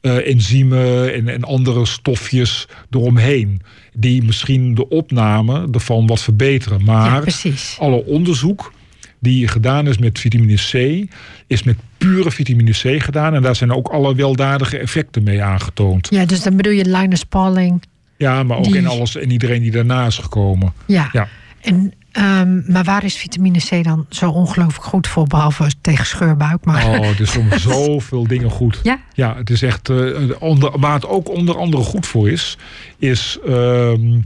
eh, 0.00 0.16
enzymen 0.28 1.14
en, 1.14 1.28
en 1.28 1.44
andere 1.44 1.86
stofjes 1.86 2.66
eromheen. 2.90 3.60
Die 3.94 4.22
misschien 4.22 4.74
de 4.74 4.88
opname 4.88 5.68
ervan 5.72 6.06
wat 6.06 6.20
verbeteren. 6.22 6.84
Maar 6.84 7.24
alle 7.78 8.04
onderzoek 8.04 8.72
die 9.18 9.48
gedaan 9.48 9.86
is 9.86 9.98
met 9.98 10.18
vitamine 10.18 10.54
C, 10.54 11.06
is 11.46 11.62
met 11.62 11.76
pure 11.98 12.30
vitamine 12.30 12.70
C 12.70 13.02
gedaan. 13.02 13.34
En 13.34 13.42
daar 13.42 13.56
zijn 13.56 13.72
ook 13.72 13.88
alle 13.88 14.14
weldadige 14.14 14.78
effecten 14.78 15.22
mee 15.22 15.42
aangetoond. 15.42 16.08
Ja, 16.10 16.24
dus 16.24 16.42
dan 16.42 16.56
bedoel 16.56 16.72
je 16.72 16.84
Linus 16.84 17.24
Pauling. 17.24 17.82
Ja, 18.16 18.42
maar 18.42 18.58
ook 18.58 18.64
Die- 18.64 18.76
in 18.76 18.86
alles 18.86 19.16
en 19.16 19.30
iedereen 19.30 19.62
die 19.62 19.70
daarna 19.70 20.06
is 20.06 20.18
gekomen. 20.18 20.72
Ja. 20.86 21.08
Ja. 21.12 21.28
En, 21.60 21.92
ehm, 22.12 22.72
maar 22.72 22.84
waar 22.84 23.04
is 23.04 23.16
vitamine 23.16 23.58
C 23.58 23.84
dan 23.84 24.06
zo 24.08 24.30
ongelooflijk 24.30 24.84
goed 24.84 25.06
voor, 25.06 25.26
behalve 25.26 25.70
tegen 25.80 26.06
scheurbuik? 26.06 26.64
Maar 26.64 26.84
Oh, 26.86 27.08
het 27.08 27.20
is 27.20 27.36
om 27.36 27.48
zoveel 27.72 28.26
dingen 28.26 28.50
goed. 28.50 28.80
ja, 28.82 29.00
Ja, 29.14 29.36
het 29.36 29.50
is 29.50 29.62
echt. 29.62 29.88
eh, 29.88 30.06
onder, 30.38 30.78
waar 30.78 30.94
het 30.94 31.06
ook 31.06 31.28
onder 31.28 31.56
andere 31.58 31.82
goed 31.82 32.06
voor 32.06 32.30
is, 32.30 32.58
is 32.98 33.38
ehm, 33.46 34.20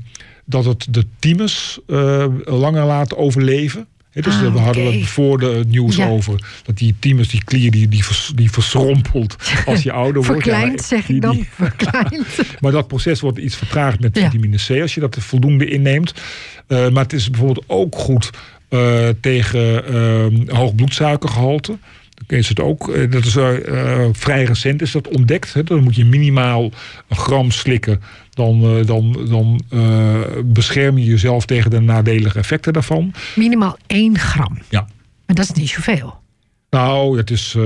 dat 0.44 0.64
het 0.64 0.86
de 0.90 1.06
thymus 1.18 1.78
eh, 1.86 2.24
langer 2.44 2.84
laat 2.84 3.16
overleven. 3.16 3.86
Dus 4.14 4.34
Ah, 4.34 4.52
we 4.52 4.58
hadden 4.58 4.86
oké. 4.86 4.96
het 4.96 5.06
voor 5.06 5.38
de 5.38 5.46
het 5.46 5.68
nieuws 5.68 5.96
Ja. 5.96 6.06
over. 6.08 6.40
Dat 6.64 6.76
die 6.78 6.94
thymus, 6.98 7.28
die 7.28 7.44
klier, 7.44 7.70
die, 7.70 7.88
die, 7.88 8.04
vers- 8.04 8.32
die 8.34 8.50
verschrompelt 8.50 9.36
als 9.66 9.82
je 9.82 9.92
ouder 9.92 10.22
wordt. 10.24 10.42
verkleind 10.42 10.80
Ja, 10.80 10.86
zeg 10.86 11.08
ik 11.08 11.20
dan. 11.22 11.34
die- 11.36 11.48
Verkleind. 11.54 12.26
Maar 12.60 12.72
dat 12.72 12.88
proces 12.88 13.20
wordt 13.20 13.38
iets 13.38 13.56
vertraagd 13.56 14.00
met 14.00 14.18
vitamine 14.18 14.56
C 14.66 14.80
als 14.80 14.94
je 14.94 15.00
dat 15.00 15.16
voldoende 15.20 15.66
inneemt. 15.66 16.14
Eh, 16.66 16.88
maar 16.88 17.02
het 17.02 17.12
is 17.12 17.30
bijvoorbeeld 17.30 17.64
ook 17.66 17.94
goed 17.96 18.30
eh, 18.68 19.08
tegen 19.20 19.86
eh, 19.86 20.56
hoog 20.56 20.74
bloedsuikergehalte. 20.74 21.78
Is 22.26 22.48
het 22.48 22.60
ook, 22.60 22.88
eh, 22.88 23.10
dat 23.10 23.24
is 23.24 23.36
eh, 23.36 24.02
eh, 24.02 24.08
vrij 24.12 24.44
recent 24.44 24.82
is 24.82 24.92
dat 24.92 25.08
ontdekt. 25.08 25.54
Hè. 25.54 25.64
Dan 25.64 25.82
moet 25.82 25.96
je 25.96 26.04
minimaal 26.04 26.70
een 27.08 27.16
gram 27.16 27.50
slikken. 27.50 28.02
Dan, 28.30 28.82
dan, 28.86 29.26
dan 29.28 29.60
eh, 29.70 30.20
bescherm 30.44 30.98
je 30.98 31.04
jezelf 31.04 31.46
tegen 31.46 31.70
de 31.70 31.80
nadelige 31.80 32.38
effecten 32.38 32.72
daarvan. 32.72 33.12
Minimaal 33.34 33.76
1 33.86 34.18
gram. 34.18 34.58
Ja. 34.68 34.86
Maar 35.26 35.36
dat 35.36 35.44
is 35.44 35.52
niet 35.52 35.68
zoveel. 35.68 36.22
Nou, 36.70 37.16
het 37.16 37.30
is 37.30 37.56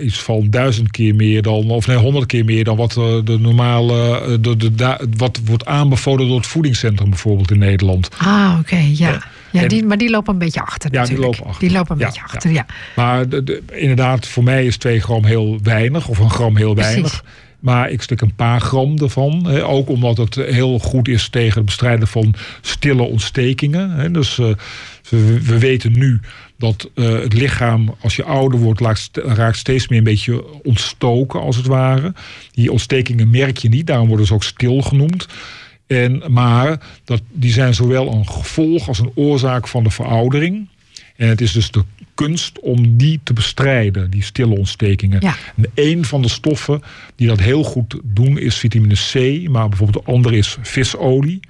iets 0.00 0.18
van 0.18 0.50
duizend 0.50 0.90
keer 0.90 1.14
meer 1.14 1.42
dan, 1.42 1.70
of 1.70 1.86
nee, 1.86 1.96
honderd 1.96 2.26
keer 2.26 2.44
meer 2.44 2.64
dan 2.64 2.76
wat 2.76 2.92
de 3.24 3.36
normale, 3.40 4.40
de, 4.40 4.56
de, 4.56 5.08
wat 5.16 5.40
wordt 5.44 5.66
aanbevolen 5.66 6.26
door 6.26 6.36
het 6.36 6.46
voedingscentrum 6.46 7.10
bijvoorbeeld 7.10 7.50
in 7.50 7.58
Nederland. 7.58 8.08
Ah, 8.18 8.56
oké. 8.60 8.76
Ja. 8.92 9.22
Ja 9.56 9.62
En- 9.62 9.68
die, 9.68 9.84
maar 9.84 9.98
die 9.98 10.10
lopen 10.10 10.32
een 10.32 10.38
beetje 10.38 10.60
achter 10.60 10.92
Ja, 10.92 11.02
die 11.02 11.10
natuurlijk. 11.10 11.38
lopen 11.38 11.52
achter. 11.52 11.68
Die 11.68 11.76
lopen 11.76 11.92
een 11.94 11.98
Ja, 12.00 12.06
beetje 12.06 12.22
achter, 12.22 12.50
ja. 12.50 12.66
Maar 12.96 13.28
de, 13.28 13.42
de- 13.44 13.62
inderdaad, 13.72 14.26
voor 14.26 14.44
mij 14.44 14.66
is 14.66 14.76
2 14.76 15.00
gram 15.00 15.24
heel 15.24 15.58
weinig, 15.62 16.08
of 16.08 16.18
een 16.18 16.30
gram 16.30 16.56
heel 16.56 16.72
Precies. 16.74 16.92
weinig. 16.92 17.24
Maar 17.60 17.90
ik 17.90 18.02
slik 18.02 18.20
een 18.20 18.34
paar 18.34 18.60
gram 18.60 18.98
ervan. 18.98 19.60
Ook 19.62 19.88
omdat 19.88 20.16
het 20.16 20.34
heel 20.34 20.78
goed 20.78 21.08
is 21.08 21.28
tegen 21.28 21.54
het 21.56 21.64
bestrijden 21.64 22.08
van 22.08 22.34
stille 22.60 23.02
ontstekingen. 23.02 24.12
Dus 24.12 24.38
eh, 24.38 24.46
we, 25.08 25.40
we 25.42 25.58
weten 25.58 25.92
nu 25.92 26.20
dat 26.58 26.90
eh, 26.94 27.08
het 27.08 27.32
lichaam, 27.32 27.94
als 28.00 28.16
je 28.16 28.24
ouder 28.24 28.58
wordt, 28.60 29.10
raakt 29.12 29.56
steeds 29.56 29.88
meer 29.88 29.98
een 29.98 30.04
beetje 30.04 30.62
ontstoken, 30.62 31.40
als 31.40 31.56
het 31.56 31.66
ware. 31.66 32.12
Die 32.52 32.72
ontstekingen 32.72 33.30
merk 33.30 33.56
je 33.56 33.68
niet, 33.68 33.86
daarom 33.86 34.08
worden 34.08 34.26
ze 34.26 34.34
ook 34.34 34.44
stil 34.44 34.82
genoemd. 34.82 35.26
En, 35.86 36.22
maar 36.28 36.80
dat, 37.04 37.22
die 37.32 37.52
zijn 37.52 37.74
zowel 37.74 38.12
een 38.12 38.28
gevolg 38.28 38.88
als 38.88 38.98
een 38.98 39.12
oorzaak 39.14 39.68
van 39.68 39.84
de 39.84 39.90
veroudering. 39.90 40.68
En 41.16 41.28
het 41.28 41.40
is 41.40 41.52
dus 41.52 41.70
de 41.70 41.84
kunst 42.14 42.60
om 42.60 42.96
die 42.96 43.20
te 43.22 43.32
bestrijden, 43.32 44.10
die 44.10 44.22
stille 44.22 44.56
ontstekingen. 44.56 45.20
Ja. 45.20 45.34
En 45.56 45.70
een 45.74 46.04
van 46.04 46.22
de 46.22 46.28
stoffen 46.28 46.82
die 47.16 47.28
dat 47.28 47.40
heel 47.40 47.62
goed 47.62 48.00
doen 48.04 48.38
is 48.38 48.56
vitamine 48.56 48.94
C, 48.94 49.48
maar 49.48 49.68
bijvoorbeeld 49.68 50.04
de 50.04 50.12
andere 50.12 50.36
is 50.36 50.56
visolie. 50.62 51.40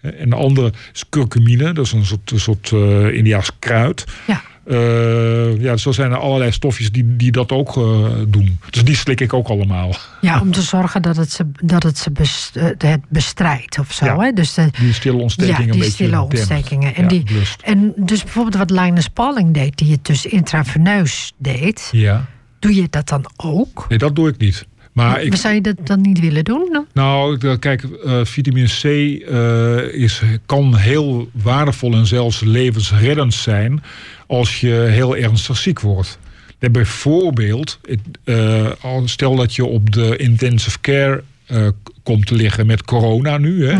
En 0.00 0.30
de 0.30 0.36
andere 0.36 0.72
is 0.94 1.04
curcumine, 1.08 1.72
dat 1.72 1.86
is 1.86 1.92
een 1.92 2.04
soort, 2.04 2.30
een 2.30 2.40
soort 2.40 2.72
eh, 2.72 3.14
Indiaas 3.14 3.50
kruid. 3.58 4.04
Ja. 4.26 4.42
Eh, 4.68 5.60
ja, 5.60 5.76
zo 5.76 5.92
zijn 5.92 6.10
er 6.10 6.16
allerlei 6.18 6.52
stofjes 6.52 6.90
die, 6.92 7.16
die 7.16 7.32
dat 7.32 7.52
ook 7.52 7.76
eh, 7.76 8.06
doen. 8.28 8.58
Dus 8.70 8.84
die 8.84 8.96
slik 8.96 9.20
ik 9.20 9.32
ook 9.32 9.48
allemaal. 9.48 9.94
Ja, 10.20 10.40
om 10.40 10.52
te 10.52 10.62
zorgen 10.62 11.02
dat 11.02 11.16
het 11.16 11.32
ze, 11.32 11.50
dat 11.62 11.82
het, 11.82 11.98
ze 11.98 12.10
best- 12.10 12.56
eh, 12.56 12.64
het 12.78 13.00
bestrijdt 13.08 13.78
of 13.78 13.92
zo. 13.92 14.04
Ja. 14.04 14.18
Hè? 14.18 14.32
Dus 14.32 14.54
de, 14.54 14.68
Die 14.80 14.92
stille 14.92 15.16
ontstekingen 15.16 15.60
ja, 15.60 15.64
een 15.66 15.70
die 15.70 15.80
beetje 15.80 15.92
stille 16.04 16.20
ontstekingen. 16.20 16.94
En, 16.94 17.02
Ja, 17.02 17.08
die, 17.08 17.22
blust. 17.22 17.60
en 17.62 17.92
dus 17.96 18.22
bijvoorbeeld 18.22 18.56
wat 18.56 18.70
Linus 18.80 19.08
Pauling 19.08 19.54
deed, 19.54 19.76
die 19.78 19.92
het 19.92 20.04
dus 20.06 20.26
intraveneus 20.26 21.32
deed. 21.38 21.88
Ja. 21.92 22.24
Doe 22.58 22.74
je 22.74 22.86
dat 22.90 23.08
dan 23.08 23.24
ook? 23.36 23.86
Nee, 23.88 23.98
dat 23.98 24.16
doe 24.16 24.28
ik 24.28 24.38
niet. 24.38 24.66
Maar 25.06 25.22
ik, 25.22 25.34
zou 25.36 25.54
je 25.54 25.60
dat 25.60 25.76
dan 25.86 26.00
niet 26.00 26.20
willen 26.20 26.44
doen? 26.44 26.68
Dan? 26.72 26.86
Nou, 26.92 27.38
ik- 27.48 27.60
kijk, 27.60 27.82
eh, 27.82 28.24
vitamine 28.24 28.66
C 28.66 28.84
eh, 28.84 30.02
is, 30.02 30.22
kan 30.46 30.76
heel 30.76 31.28
waardevol 31.32 31.92
en 31.94 32.06
zelfs 32.06 32.40
levensreddend 32.40 33.34
zijn 33.34 33.82
als 34.26 34.60
je 34.60 34.72
heel 34.72 35.16
ernstig 35.16 35.56
ziek 35.56 35.80
wordt. 35.80 36.18
En 36.58 36.72
bijvoorbeeld, 36.72 37.80
eh, 38.24 38.70
stel 39.04 39.36
dat 39.36 39.54
je 39.54 39.64
op 39.64 39.92
de 39.92 40.16
intensive 40.16 40.80
care 40.80 41.22
eh, 41.46 41.68
komt 42.02 42.26
te 42.26 42.34
liggen 42.34 42.66
met 42.66 42.82
corona 42.84 43.38
nu, 43.38 43.66
hè, 43.68 43.78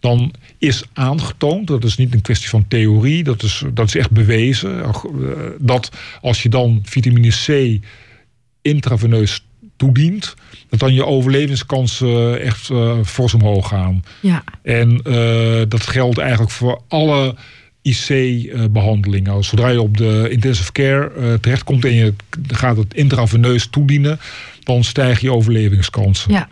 dan 0.00 0.32
is 0.58 0.82
aangetoond, 0.92 1.66
dat 1.66 1.84
is 1.84 1.96
niet 1.96 2.14
een 2.14 2.20
kwestie 2.22 2.48
van 2.48 2.64
theorie, 2.68 3.24
dat 3.24 3.42
is, 3.42 3.62
dat 3.74 3.86
is 3.86 3.94
echt 3.94 4.10
bewezen, 4.10 4.82
eh, 4.82 4.94
dat 5.58 5.90
als 6.20 6.42
je 6.42 6.48
dan 6.48 6.80
vitamine 6.84 7.28
C 7.46 7.78
intraveneus 8.62 9.44
toedient, 9.80 10.34
dat 10.68 10.78
dan 10.78 10.94
je 10.94 11.06
overlevingskansen 11.06 12.40
echt 12.40 12.70
eh 12.70 12.98
fors 13.04 13.34
omhoog 13.34 13.68
gaan. 13.68 14.04
Ja. 14.20 14.44
En 14.62 15.00
eh, 15.04 15.62
dat 15.68 15.86
geldt 15.86 16.18
eigenlijk 16.18 16.50
voor 16.50 16.82
alle 16.88 17.34
IC-behandelingen. 17.82 19.44
Zodra 19.44 19.68
je 19.68 19.80
op 19.80 19.96
de 19.96 20.28
intensive 20.30 20.72
care 20.72 21.10
eh, 21.10 21.34
terechtkomt 21.34 21.84
en 21.84 21.94
je 21.94 22.14
gaat 22.46 22.76
het 22.76 22.94
intraveneus 22.94 23.66
toedienen, 23.66 24.20
dan 24.62 24.84
stijgen 24.84 25.28
je 25.28 25.32
overlevingskansen. 25.32 26.32
ja. 26.32 26.48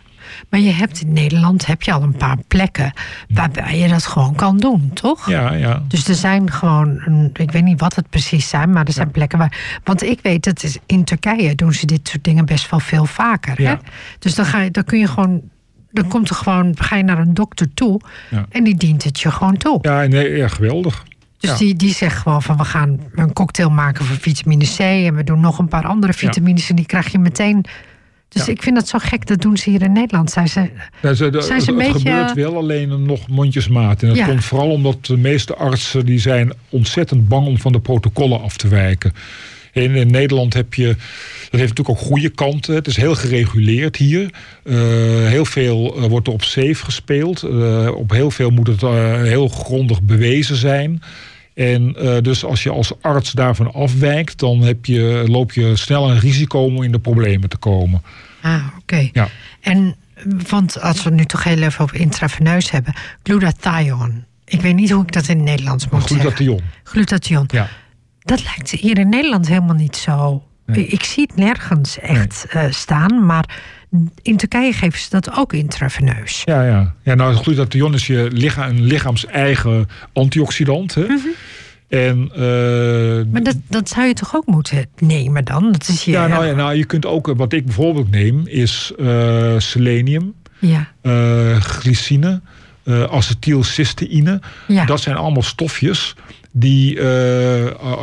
Maar 0.51 0.61
je 0.61 0.71
hebt 0.71 1.01
in 1.01 1.13
Nederland 1.13 1.67
heb 1.67 1.83
je 1.83 1.93
al 1.93 2.03
een 2.03 2.17
paar 2.17 2.37
plekken 2.49 2.93
waarbij 3.29 3.79
je 3.79 3.89
dat 3.89 4.07
gewoon 4.07 4.35
kan 4.35 4.57
doen, 4.59 4.91
toch? 4.95 5.31
Ja, 5.31 5.53
ja. 5.53 5.83
Dus 5.89 6.09
er 6.09 6.15
zijn 6.15 6.51
gewoon, 6.53 7.01
een, 7.05 7.31
ik 7.35 7.51
weet 7.51 7.65
niet 7.65 7.81
wat 7.81 7.95
het 7.97 8.11
precies 8.11 8.49
zijn, 8.49 8.73
maar 8.73 8.87
er 8.87 8.93
zijn 8.93 9.11
plekken 9.11 9.39
waar. 9.39 9.81
Want 9.85 10.03
ik 10.03 10.19
weet 10.23 10.45
dat 10.45 10.63
is, 10.63 10.79
in 10.87 11.05
Turkije 11.05 11.55
doen 11.55 11.73
ze 11.73 11.87
dit 11.87 12.09
soort 12.09 12.25
dingen 12.25 12.45
best 12.47 12.71
wel 12.71 12.81
veel 12.81 13.05
vaker. 13.07 13.57
Hè? 13.57 13.63
Ja. 13.63 13.81
Dus 14.19 14.35
dan, 14.35 14.45
ga 14.45 14.61
je, 14.61 14.71
dan 14.71 14.85
kun 14.85 14.99
je 14.99 15.07
gewoon. 15.09 15.41
Dan 15.91 16.09
komt 16.09 16.29
er 16.29 16.35
gewoon, 16.37 16.75
ga 16.79 16.97
je 16.97 17.03
naar 17.03 17.19
een 17.19 17.35
dokter 17.35 17.75
toe 17.75 18.01
Ja. 18.31 18.47
en 18.51 18.65
die 18.65 18.75
dient 18.77 19.05
het 19.05 19.21
je 19.21 19.31
gewoon 19.31 19.57
toe. 19.57 19.79
Ja, 19.83 20.07
nee, 20.07 20.37
ja, 20.37 20.49
geweldig. 20.49 21.05
Dus 21.39 21.51
Ja. 21.51 21.57
die, 21.57 21.75
die 21.75 21.95
zegt 21.95 22.17
gewoon 22.17 22.43
van 22.43 22.57
we 22.57 22.65
gaan 22.65 23.01
een 23.15 23.33
cocktail 23.33 23.71
maken 23.71 24.05
voor 24.05 24.17
vitamine 24.17 24.65
C 24.77 24.79
en 24.79 25.15
we 25.15 25.25
doen 25.25 25.41
nog 25.41 25.59
een 25.59 25.69
paar 25.69 25.85
andere 25.87 26.13
vitamines 26.13 26.71
en 26.71 26.77
die 26.77 26.87
krijg 26.87 27.13
je 27.13 27.19
meteen. 27.19 27.65
Dus 28.29 28.47
Ja. 28.47 28.53
ik 28.53 28.63
vind 28.63 28.75
dat 28.77 28.89
zo 28.89 28.99
gek, 28.99 29.27
dat 29.27 29.41
doen 29.41 29.57
ze 29.57 29.71
hier 29.71 29.83
in 29.83 29.93
Nederland. 29.93 30.31
Zijn 30.31 30.49
ze, 30.49 30.71
Ja, 31.03 31.15
ze, 31.15 31.31
de- 31.31 31.43
Zijn 31.43 31.61
ze 31.61 31.71
een 31.73 31.79
het 31.81 31.93
beetje- 31.93 32.09
gebeurt 32.09 32.35
wel 32.35 32.57
alleen 32.57 33.05
nog 33.07 33.29
mondjesmaat. 33.29 34.03
En 34.03 34.09
dat 34.09 34.17
Ja. 34.17 34.27
komt 34.27 34.45
vooral 34.45 34.71
omdat 34.71 35.07
de 35.07 35.17
meeste 35.17 35.55
artsen 35.57 36.07
die 36.07 36.19
zijn 36.21 36.53
ontzettend 36.69 37.29
bang 37.29 37.47
om 37.47 37.59
van 37.59 37.73
de 37.73 37.81
protocollen 37.81 38.41
af 38.43 38.57
te 38.57 38.69
wijken. 38.69 39.13
In, 39.73 39.95
in 39.95 40.11
Nederland 40.11 40.55
heb 40.55 40.75
je, 40.75 40.87
dat 40.87 41.61
heeft 41.61 41.69
natuurlijk 41.77 41.89
ook 41.89 41.99
goede 41.99 42.29
kanten. 42.29 42.75
Het 42.75 42.87
is 42.87 42.97
heel 42.97 43.15
gereguleerd 43.15 43.97
hier. 43.97 44.31
Eh, 44.65 44.75
heel 45.27 45.45
veel 45.45 45.97
eh, 45.97 46.05
wordt 46.05 46.27
er 46.27 46.33
op 46.33 46.43
safe 46.45 46.75
gespeeld. 46.85 47.43
Eh, 47.43 47.91
op 47.95 48.11
heel 48.11 48.31
veel 48.31 48.51
moet 48.51 48.67
het 48.67 48.81
heel 49.27 49.49
grondig 49.49 50.03
bewezen 50.03 50.57
zijn. 50.57 51.03
En 51.59 51.95
eh, 51.97 52.23
dus 52.23 52.45
als 52.45 52.63
je 52.63 52.71
als 52.71 52.93
arts 53.01 53.33
daarvan 53.33 53.73
afwijkt, 53.73 54.39
dan 54.39 54.61
heb 54.63 54.87
je, 54.87 55.25
loop 55.27 55.53
je 55.53 55.77
snel 55.77 56.11
een 56.11 56.19
risico 56.19 56.65
om 56.65 56.83
in 56.83 56.93
de 56.93 56.99
problemen 56.99 57.49
te 57.49 57.57
komen. 57.57 58.03
ah, 58.43 58.67
oké. 58.79 59.09
Ja. 59.13 59.29
En 59.61 59.97
want 60.49 60.81
als 60.81 61.03
we 61.03 61.09
het 61.09 61.19
nu 61.19 61.25
toch 61.25 61.45
heel 61.45 61.63
even 61.63 61.85
over 61.85 61.97
intraveneus 61.97 62.71
hebben, 62.71 62.95
glutathione. 63.23 64.25
Ik 64.45 64.61
weet 64.61 64.75
niet 64.75 64.91
hoe 64.91 65.03
ik 65.03 65.13
dat 65.13 65.29
in 65.29 65.37
het 65.37 65.45
Nederlands 65.45 65.89
moet 65.89 66.01
zeggen. 66.01 66.19
Glutathion. 66.19 66.61
Glutathion. 66.83 67.45
Ja. 67.47 67.69
Dat 68.19 68.45
lijkt 68.45 68.71
hier 68.71 68.99
in 68.99 69.09
Nederland 69.09 69.49
helemaal 69.49 69.75
niet 69.75 69.97
zo. 69.97 70.43
Nee. 70.67 70.85
Ik, 70.85 70.93
ik 70.93 71.05
zie 71.05 71.23
het 71.23 71.37
nergens 71.37 71.99
echt 71.99 72.47
eh, 72.49 72.65
staan, 72.71 73.27
maar 73.27 73.61
In 74.23 74.37
Turkije 74.37 74.73
geven 74.73 75.01
ze 75.01 75.07
dat 75.11 75.37
ook 75.37 75.53
intraveneus. 75.53 76.43
Ja, 76.45 76.63
ja. 76.63 76.95
ja 77.03 77.15
nou, 77.15 77.35
glutathion 77.35 77.95
is 77.95 78.07
je 78.07 78.29
lichaam, 78.33 78.69
een 78.69 78.85
lichaams-eigen 78.85 79.89
antioxidant. 80.13 80.95
Hè? 80.95 81.03
Mhm. 81.03 81.27
En, 81.89 82.31
uh, 82.33 83.33
maar 83.33 83.43
dat, 83.43 83.57
dat 83.69 83.89
zou 83.89 84.07
je 84.07 84.15
toch 84.15 84.37
ook 84.37 84.47
moeten 84.47 84.87
nemen 84.99 85.45
dan? 85.45 85.73
Dat 85.73 85.89
is 85.89 86.05
je, 86.05 86.11
ja, 86.11 86.27
nou, 86.27 86.47
ja, 86.47 86.55
nou, 86.55 86.75
je 86.75 86.85
kunt 86.85 87.07
ook, 87.07 87.27
wat 87.37 87.53
ik 87.53 87.65
bijvoorbeeld 87.65 88.11
neem, 88.11 88.43
is 88.47 88.93
uh, 88.99 89.55
selenium, 89.59 90.35
ja. 90.59 90.89
uh, 91.03 91.61
glycine, 91.61 92.41
acetylcysteïne. 93.11 94.41
Ja. 94.67 94.85
Dat 94.85 95.01
zijn 95.01 95.17
allemaal 95.17 95.43
stofjes 95.43 96.15
die, 96.59 96.95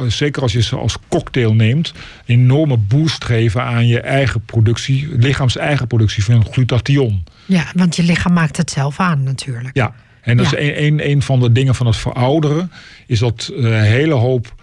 zeker 0.07 0.41
als 0.41 0.51
je 0.53 0.61
ze 0.61 0.75
als 0.75 0.97
cocktail 1.07 1.53
neemt, 1.53 1.93
een 2.25 2.39
enorme 2.39 2.77
boost 2.77 3.23
geven 3.25 3.63
aan 3.63 3.87
je 3.87 3.99
eigen 3.99 4.41
productie, 4.45 5.07
lichaams 5.17 5.57
eigen 5.57 5.87
productie 5.87 6.23
van 6.23 6.45
glutathion. 6.51 7.23
Ja, 7.45 7.65
want 7.75 7.95
je 7.95 8.03
lichaam 8.03 8.33
maakt 8.33 8.57
het 8.57 8.71
zelf 8.71 8.99
aan 8.99 9.23
natuurlijk. 9.23 9.69
Ja, 9.75 9.93
en 10.21 10.37
dat 10.37 10.49
Ja. 10.49 10.57
is 10.57 10.69
een, 10.69 10.83
een, 10.83 11.09
een 11.09 11.21
van 11.21 11.39
de 11.39 11.51
dingen 11.51 11.75
van 11.75 11.85
het 11.85 11.95
verouderen, 11.97 12.71
is 13.07 13.19
dat 13.19 13.51
eh, 13.57 13.63
een 13.63 13.73
hele 13.83 14.13
hoop 14.13 14.53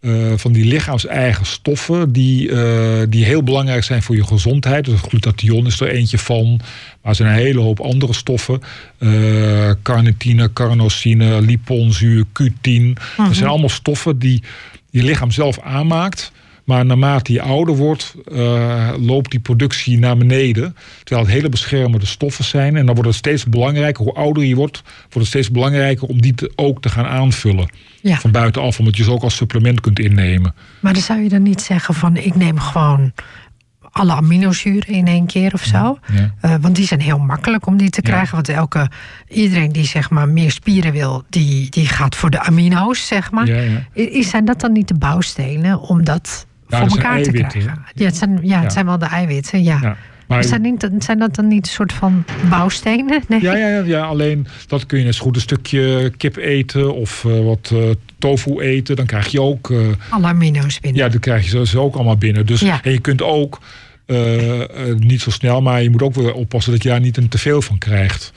eh, 0.00 0.32
van 0.36 0.52
die 0.52 0.64
lichaams-eigen 0.64 1.46
stoffen, 1.46 2.12
die, 2.12 2.50
eh, 2.50 3.06
die 3.08 3.24
heel 3.24 3.42
belangrijk 3.42 3.84
zijn 3.84 4.02
voor 4.02 4.16
je 4.16 4.24
gezondheid. 4.24 4.84
Dus 4.84 5.00
glutathion 5.00 5.66
is 5.66 5.80
er 5.80 5.88
eentje 5.88 6.18
van, 6.18 6.56
maar 6.56 7.10
er 7.10 7.14
zijn 7.14 7.28
een 7.28 7.34
hele 7.34 7.60
hoop 7.60 7.80
andere 7.80 8.12
stoffen. 8.12 8.60
eh 8.98 9.70
carnitine, 9.82 10.52
carnosine, 10.52 11.40
liponzuur, 11.42 12.24
Q10. 12.24 12.92
Dat 13.16 13.34
zijn 13.34 13.48
allemaal 13.48 13.68
stoffen 13.68 14.18
die 14.18 14.42
je 14.90 15.02
lichaam 15.02 15.30
zelf 15.30 15.60
aanmaakt. 15.60 16.32
Maar 16.64 16.84
naarmate 16.86 17.32
je 17.32 17.42
ouder 17.42 17.76
wordt, 17.76 18.14
eh, 18.32 18.90
loopt 18.98 19.30
die 19.30 19.40
productie 19.40 19.98
naar 19.98 20.16
beneden. 20.16 20.76
Terwijl 21.04 21.26
het 21.26 21.36
hele 21.36 21.48
beschermende 21.48 22.06
stoffen 22.06 22.44
zijn. 22.44 22.76
En 22.76 22.86
dan 22.86 22.94
wordt 22.94 23.10
het 23.10 23.18
steeds 23.18 23.44
belangrijker, 23.44 24.04
hoe 24.04 24.14
ouder 24.14 24.44
je 24.44 24.54
wordt, 24.54 24.82
wordt 25.00 25.14
het 25.18 25.26
steeds 25.26 25.50
belangrijker 25.50 26.08
om 26.08 26.20
die 26.20 26.34
te, 26.34 26.52
ook 26.56 26.80
te 26.82 26.88
gaan 26.88 27.06
aanvullen. 27.06 27.68
Ja. 28.02 28.16
Van 28.16 28.30
buitenaf, 28.30 28.78
omdat 28.78 28.96
je 28.96 29.02
ze 29.04 29.10
ook 29.10 29.22
als 29.22 29.36
supplement 29.36 29.80
kunt 29.80 29.98
innemen. 29.98 30.54
Maar 30.80 30.92
dan 30.92 31.02
zou 31.02 31.20
je 31.22 31.28
dan 31.28 31.42
niet 31.42 31.60
zeggen 31.60 31.94
van 31.94 32.16
ik 32.16 32.34
neem 32.34 32.58
gewoon 32.58 33.12
alle 33.92 34.12
aminozuren 34.12 34.94
in 34.94 35.06
één 35.06 35.26
keer 35.26 35.52
of 35.52 35.62
zo. 35.62 35.98
Ja. 36.12 36.34
Eh, 36.40 36.54
want 36.60 36.76
die 36.76 36.86
zijn 36.86 37.00
heel 37.00 37.18
makkelijk 37.18 37.66
om 37.66 37.76
die 37.76 37.90
te 37.90 38.00
Ja. 38.02 38.10
krijgen. 38.10 38.34
Want 38.34 38.48
elke, 38.48 38.90
iedereen 39.28 39.72
die 39.72 39.86
zeg 39.86 40.10
maar 40.10 40.28
meer 40.28 40.50
spieren 40.50 40.92
wil, 40.92 41.24
die, 41.30 41.70
die 41.70 41.86
gaat 41.86 42.16
voor 42.16 42.30
de 42.30 42.40
amino's, 42.40 43.06
zeg 43.06 43.30
maar. 43.30 43.48
Is, 43.92 44.28
zijn 44.30 44.44
dat 44.44 44.60
dan 44.60 44.72
niet 44.72 44.88
de 44.88 44.94
bouwstenen 44.98 45.80
om 45.80 46.04
dat 46.04 46.46
voor 46.70 46.88
elkaar 46.88 47.22
te 47.22 47.30
krijgen? 47.30 47.84
Ja, 47.94 48.04
het 48.04 48.16
zijn, 48.16 48.38
ja, 48.42 48.60
het 48.62 48.72
zijn 48.72 48.86
wel 48.86 48.98
de 48.98 49.06
eiwitten, 49.06 49.62
ja. 49.62 49.96
Maar, 50.26 50.44
Zijn, 50.44 50.62
niet, 50.62 50.88
zijn 50.98 51.18
dat 51.18 51.34
dan 51.34 51.48
niet 51.48 51.66
een 51.66 51.72
soort 51.72 51.92
van 51.92 52.24
bouwstenen? 52.50 53.22
Nee. 53.28 53.42
ja, 53.42 53.56
ja, 53.56 53.78
ja, 53.84 54.04
alleen 54.04 54.46
dat 54.66 54.86
kun 54.86 55.04
je 55.04 55.12
zo 55.12 55.22
goed 55.22 55.34
een 55.36 55.40
stukje 55.42 56.12
kip 56.16 56.36
eten 56.36 56.94
of 56.94 57.24
eh, 57.24 57.44
wat 57.44 57.70
eh, 57.74 57.78
tofu 58.18 58.60
eten. 58.60 58.96
Dan 58.96 59.06
krijg 59.06 59.26
je 59.28 59.40
ook, 59.42 59.72
Alle 60.08 60.26
amino's 60.26 60.80
binnen. 60.80 61.02
ja, 61.02 61.08
dan 61.08 61.20
krijg 61.20 61.50
je 61.50 61.66
ze- 61.66 61.78
ook 61.80 61.94
allemaal 61.94 62.16
binnen. 62.16 62.46
Dus, 62.46 62.60
Ja. 62.60 62.80
En 62.82 62.92
je 62.92 63.00
kunt 63.00 63.22
ook, 63.22 63.60
niet 64.98 65.20
zo 65.20 65.30
snel, 65.30 65.62
maar 65.62 65.82
je 65.82 65.90
moet 65.90 66.02
ook 66.02 66.14
weer 66.14 66.32
oppassen 66.32 66.72
dat 66.72 66.82
je 66.82 66.88
daar 66.88 67.00
niet 67.00 67.16
een 67.16 67.28
teveel 67.28 67.62
van 67.62 67.78
krijgt. 67.78 68.32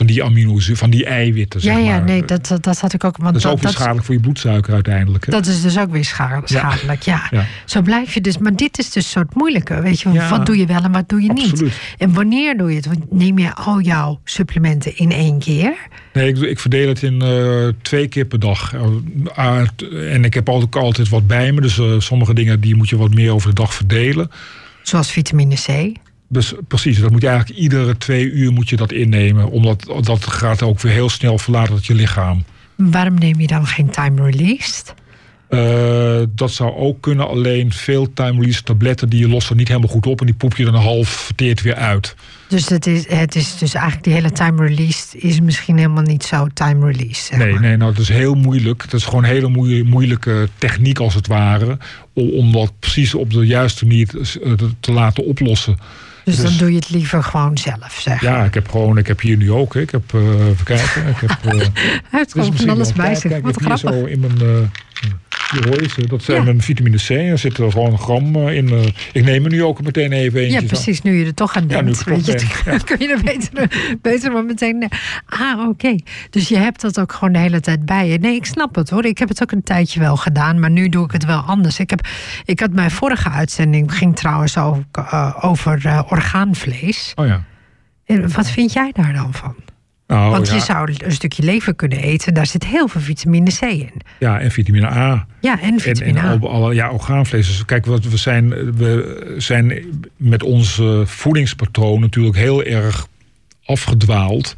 Van 0.00 0.08
die 0.08 0.24
aminozuren, 0.24 0.76
van 0.76 0.90
die 0.90 1.04
eiwitten. 1.04 1.60
ja, 1.62 1.74
zeg 1.74 1.84
ja, 1.84 1.90
maar. 1.90 2.04
nee, 2.04 2.24
dat, 2.24 2.46
dat, 2.46 2.62
dat 2.64 2.80
had 2.80 2.92
ik 2.92 3.04
ook. 3.04 3.16
Want 3.16 3.32
dat 3.34 3.44
is 3.44 3.50
ook 3.50 3.60
weer 3.62 3.70
schadelijk 3.72 4.04
voor 4.04 4.14
je 4.14 4.20
bloedsuiker 4.20 4.74
uiteindelijk. 4.74 5.26
Hè? 5.26 5.32
dat 5.32 5.46
is 5.46 5.62
dus 5.62 5.78
ook 5.78 5.90
weer 5.90 6.04
scha- 6.04 6.40
schadelijk, 6.44 7.02
ja. 7.02 7.26
Ja. 7.30 7.46
Zo 7.64 7.82
blijf 7.82 8.14
je 8.14 8.20
dus. 8.20 8.38
Maar 8.38 8.56
dit 8.56 8.78
is 8.78 8.90
dus 8.90 9.10
soort 9.10 9.34
moeilijke. 9.34 9.80
Weet 9.80 10.00
je, 10.00 10.10
Ja. 10.12 10.28
wat 10.30 10.46
doe 10.46 10.56
je 10.56 10.66
wel 10.66 10.82
en 10.82 10.92
wat 10.92 11.08
doe 11.08 11.22
je 11.22 11.32
niet? 11.32 11.62
En 11.98 12.14
wanneer 12.14 12.56
doe 12.56 12.70
je 12.70 12.76
het? 12.76 12.86
Want 12.86 13.12
Neem 13.12 13.38
je 13.38 13.54
al 13.54 13.80
jouw 13.80 14.20
supplementen 14.24 14.96
in 14.96 15.12
één 15.12 15.38
keer? 15.38 15.72
Nee, 16.12 16.28
ik, 16.28 16.38
ik 16.38 16.58
verdeel 16.60 16.88
het 16.88 17.02
in 17.02 17.22
eh, 17.22 17.68
twee 17.82 18.08
keer 18.08 18.24
per 18.24 18.38
dag. 18.38 18.74
Eh, 19.34 20.14
en 20.14 20.24
ik 20.24 20.34
heb 20.34 20.48
altijd, 20.48 20.76
altijd 20.76 21.08
wat 21.08 21.26
bij 21.26 21.52
me. 21.52 21.60
Dus 21.60 21.78
eh, 21.78 21.94
sommige 21.98 22.34
dingen 22.34 22.60
die 22.60 22.74
moet 22.74 22.88
je 22.88 22.96
wat 22.96 23.14
meer 23.14 23.32
over 23.32 23.48
de 23.48 23.54
dag 23.54 23.74
verdelen. 23.74 24.30
Zoals 24.82 25.10
vitamine 25.10 25.54
C. 25.54 25.96
Dus 26.32 26.52
precies, 26.68 26.98
dat 27.00 27.10
moet 27.10 27.22
je 27.22 27.28
eigenlijk 27.28 27.58
iedere 27.58 27.96
twee 27.96 28.30
uur 28.30 28.52
moet 28.52 28.68
je 28.68 28.76
dat 28.76 28.92
innemen. 28.92 29.50
Omdat 29.50 29.92
dat 30.02 30.24
gaat 30.26 30.62
ook 30.62 30.80
weer 30.80 30.92
heel 30.92 31.08
snel 31.08 31.38
verlaten 31.38 31.74
uit 31.74 31.86
je 31.86 31.94
lichaam. 31.94 32.44
Waarom 32.76 33.14
neem 33.14 33.40
je 33.40 33.46
dan 33.46 33.66
geen 33.66 33.90
time 33.90 34.22
released? 34.30 34.94
Eh, 35.48 36.20
dat 36.34 36.50
zou 36.52 36.74
ook 36.76 37.00
kunnen, 37.00 37.28
alleen 37.28 37.72
veel 37.72 38.12
time 38.12 38.38
release 38.40 38.62
tabletten 38.62 39.08
die 39.08 39.20
je 39.20 39.28
lossen 39.28 39.56
niet 39.56 39.68
helemaal 39.68 39.88
goed 39.88 40.06
op 40.06 40.20
en 40.20 40.26
die 40.26 40.34
poep 40.34 40.56
je 40.56 40.64
dan 40.64 40.74
een 40.74 40.80
half 40.80 41.08
verteerd 41.08 41.62
weer 41.62 41.74
uit. 41.74 42.14
Dus 42.48 42.68
het 42.68 42.86
is, 42.86 43.08
het 43.08 43.34
is 43.34 43.58
dus 43.58 43.74
eigenlijk 43.74 44.04
die 44.04 44.12
hele 44.14 44.32
time 44.32 44.66
released 44.66 45.14
is 45.14 45.40
misschien 45.40 45.76
helemaal 45.76 46.02
niet 46.02 46.24
zo 46.24 46.46
time 46.54 46.86
released. 46.86 47.24
Zeg 47.26 47.38
Nee, 47.38 47.52
maar. 47.52 47.60
nee, 47.60 47.76
nou, 47.76 47.92
dat 47.92 48.02
is 48.02 48.08
heel 48.08 48.34
moeilijk. 48.34 48.82
Dat 48.90 49.00
is 49.00 49.04
gewoon 49.06 49.24
een 49.24 49.30
hele 49.30 49.48
moeie- 49.48 49.84
moeilijke 49.84 50.48
techniek 50.58 50.98
als 50.98 51.14
het 51.14 51.26
ware. 51.26 51.78
Om, 52.12 52.30
om 52.30 52.52
dat 52.52 52.72
precies 52.78 53.14
op 53.14 53.32
de 53.32 53.46
juiste 53.46 53.86
manier 53.86 54.06
te, 54.06 54.40
eh, 54.44 54.52
te 54.80 54.92
laten 54.92 55.24
oplossen. 55.24 55.76
Dus 56.30 56.40
dan 56.40 56.46
dus- 56.46 56.58
doe 56.58 56.70
je 56.70 56.76
het 56.76 56.90
liever 56.90 57.22
gewoon 57.22 57.58
zelf, 57.58 57.98
zeg. 58.00 58.20
Ja, 58.20 58.44
ik 58.44 58.54
heb 58.54 58.68
gewoon, 58.68 58.98
ik 58.98 59.06
heb 59.06 59.20
hier 59.20 59.36
nu 59.36 59.52
ook. 59.52 59.74
Ik 59.76 59.90
heb, 59.90 60.14
eh 60.14 60.46
even 60.46 60.64
kijken. 60.64 61.06
Ik 61.06 61.16
heb, 61.16 61.30
eh, 61.44 61.58
Hij 61.60 62.00
heeft 62.10 62.32
gewoon 62.32 62.56
van 62.56 62.68
alles 62.68 62.92
bij 62.92 63.14
zich. 63.14 63.30
Wat 63.30 63.38
ik 63.38 63.44
heb 63.44 63.58
hier 63.58 63.78
grappig. 63.78 64.00
zo 64.00 64.04
in 64.04 64.20
mijn, 64.20 64.40
eh, 64.40 65.08
hier 65.50 65.68
hoor 65.68 65.82
je 65.82 65.88
ze. 65.88 66.06
Dat 66.06 66.22
zijn 66.22 66.36
Ja. 66.38 66.44
mijn 66.44 66.62
vitamine 66.62 66.96
C. 66.96 67.08
Er 67.10 67.38
zit 67.38 67.58
er 67.58 67.70
gewoon 67.72 67.92
een 67.92 67.98
gram 67.98 68.36
eh, 68.36 68.56
in. 68.56 68.68
eh. 68.68 68.86
ik 69.12 69.24
neem 69.24 69.44
er 69.44 69.50
nu 69.50 69.62
ook 69.64 69.82
meteen 69.82 70.12
even 70.12 70.40
eentje. 70.40 70.60
Ja, 70.60 70.66
precies. 70.66 71.02
Nu 71.02 71.18
je 71.18 71.24
er 71.26 71.34
toch 71.34 71.56
aan 71.56 71.64
Ja, 71.68 71.80
nu 71.80 71.84
denkt. 71.92 72.04
weet 72.04 72.26
je, 72.26 72.46
kun 72.84 72.98
je 72.98 73.08
er 73.14 73.22
beter, 73.24 73.70
beter 74.02 74.32
maar 74.32 74.44
meteen... 74.44 74.88
Ah, 75.26 75.68
oké. 75.68 75.96
Dus 76.30 76.48
je 76.48 76.56
hebt 76.56 76.80
dat 76.80 77.00
ook 77.00 77.12
gewoon 77.12 77.32
de 77.32 77.38
hele 77.38 77.60
tijd 77.60 77.84
bij 77.86 78.08
je. 78.08 78.18
Nee, 78.18 78.34
ik 78.34 78.44
snap 78.46 78.74
het 78.74 78.90
hoor. 78.90 79.04
Ik 79.04 79.18
heb 79.18 79.28
het 79.28 79.42
ook 79.42 79.52
een 79.52 79.62
tijdje 79.62 80.00
wel 80.00 80.16
gedaan. 80.16 80.60
Maar 80.60 80.70
nu 80.70 80.88
doe 80.88 81.04
ik 81.04 81.12
het 81.12 81.24
wel 81.24 81.40
anders. 81.40 81.78
Ik, 81.78 81.90
heb, 81.90 82.06
ik 82.44 82.60
had 82.60 82.72
mijn 82.72 82.90
vorige 82.90 83.30
uitzending... 83.30 83.94
ging 83.94 84.16
trouwens 84.16 84.58
ook 84.58 84.82
eh, 84.92 85.36
over 85.40 86.04
orgaanvlees. 86.08 87.12
Oh 87.14 87.26
ja. 87.26 87.42
En 88.04 88.32
wat 88.32 88.50
vind 88.50 88.72
jij 88.72 88.90
daar 88.92 89.12
dan 89.12 89.34
van? 89.34 89.54
Nou, 90.10 90.30
Want 90.30 90.48
ja, 90.48 90.54
je 90.54 90.60
zou 90.60 90.94
een 90.98 91.12
stukje 91.12 91.42
lever 91.42 91.74
kunnen 91.74 91.98
eten. 91.98 92.34
Daar 92.34 92.46
zit 92.46 92.64
heel 92.66 92.88
veel 92.88 93.00
vitamine 93.00 93.50
C 93.58 93.62
in. 93.62 93.90
ja, 94.18 94.40
en 94.40 94.50
vitamine 94.50 94.86
A. 94.86 95.26
Ja, 95.40 95.60
en 95.60 95.80
vitamine 95.80 96.18
en 96.18 96.24
A. 96.24 96.30
al, 96.40 96.50
al- 96.50 96.72
ja, 96.72 96.90
orgaanvlees. 96.90 97.46
Dus 97.46 97.64
kijk, 97.64 97.86
wat 97.86 98.04
we 98.04 98.16
zijn, 98.16 98.48
we 98.76 99.34
zijn 99.38 99.82
met 100.16 100.42
ons 100.42 100.80
voedingspatroon 101.04 102.00
natuurlijk 102.00 102.36
heel 102.36 102.62
erg 102.62 103.06
afgedwaald 103.64 104.56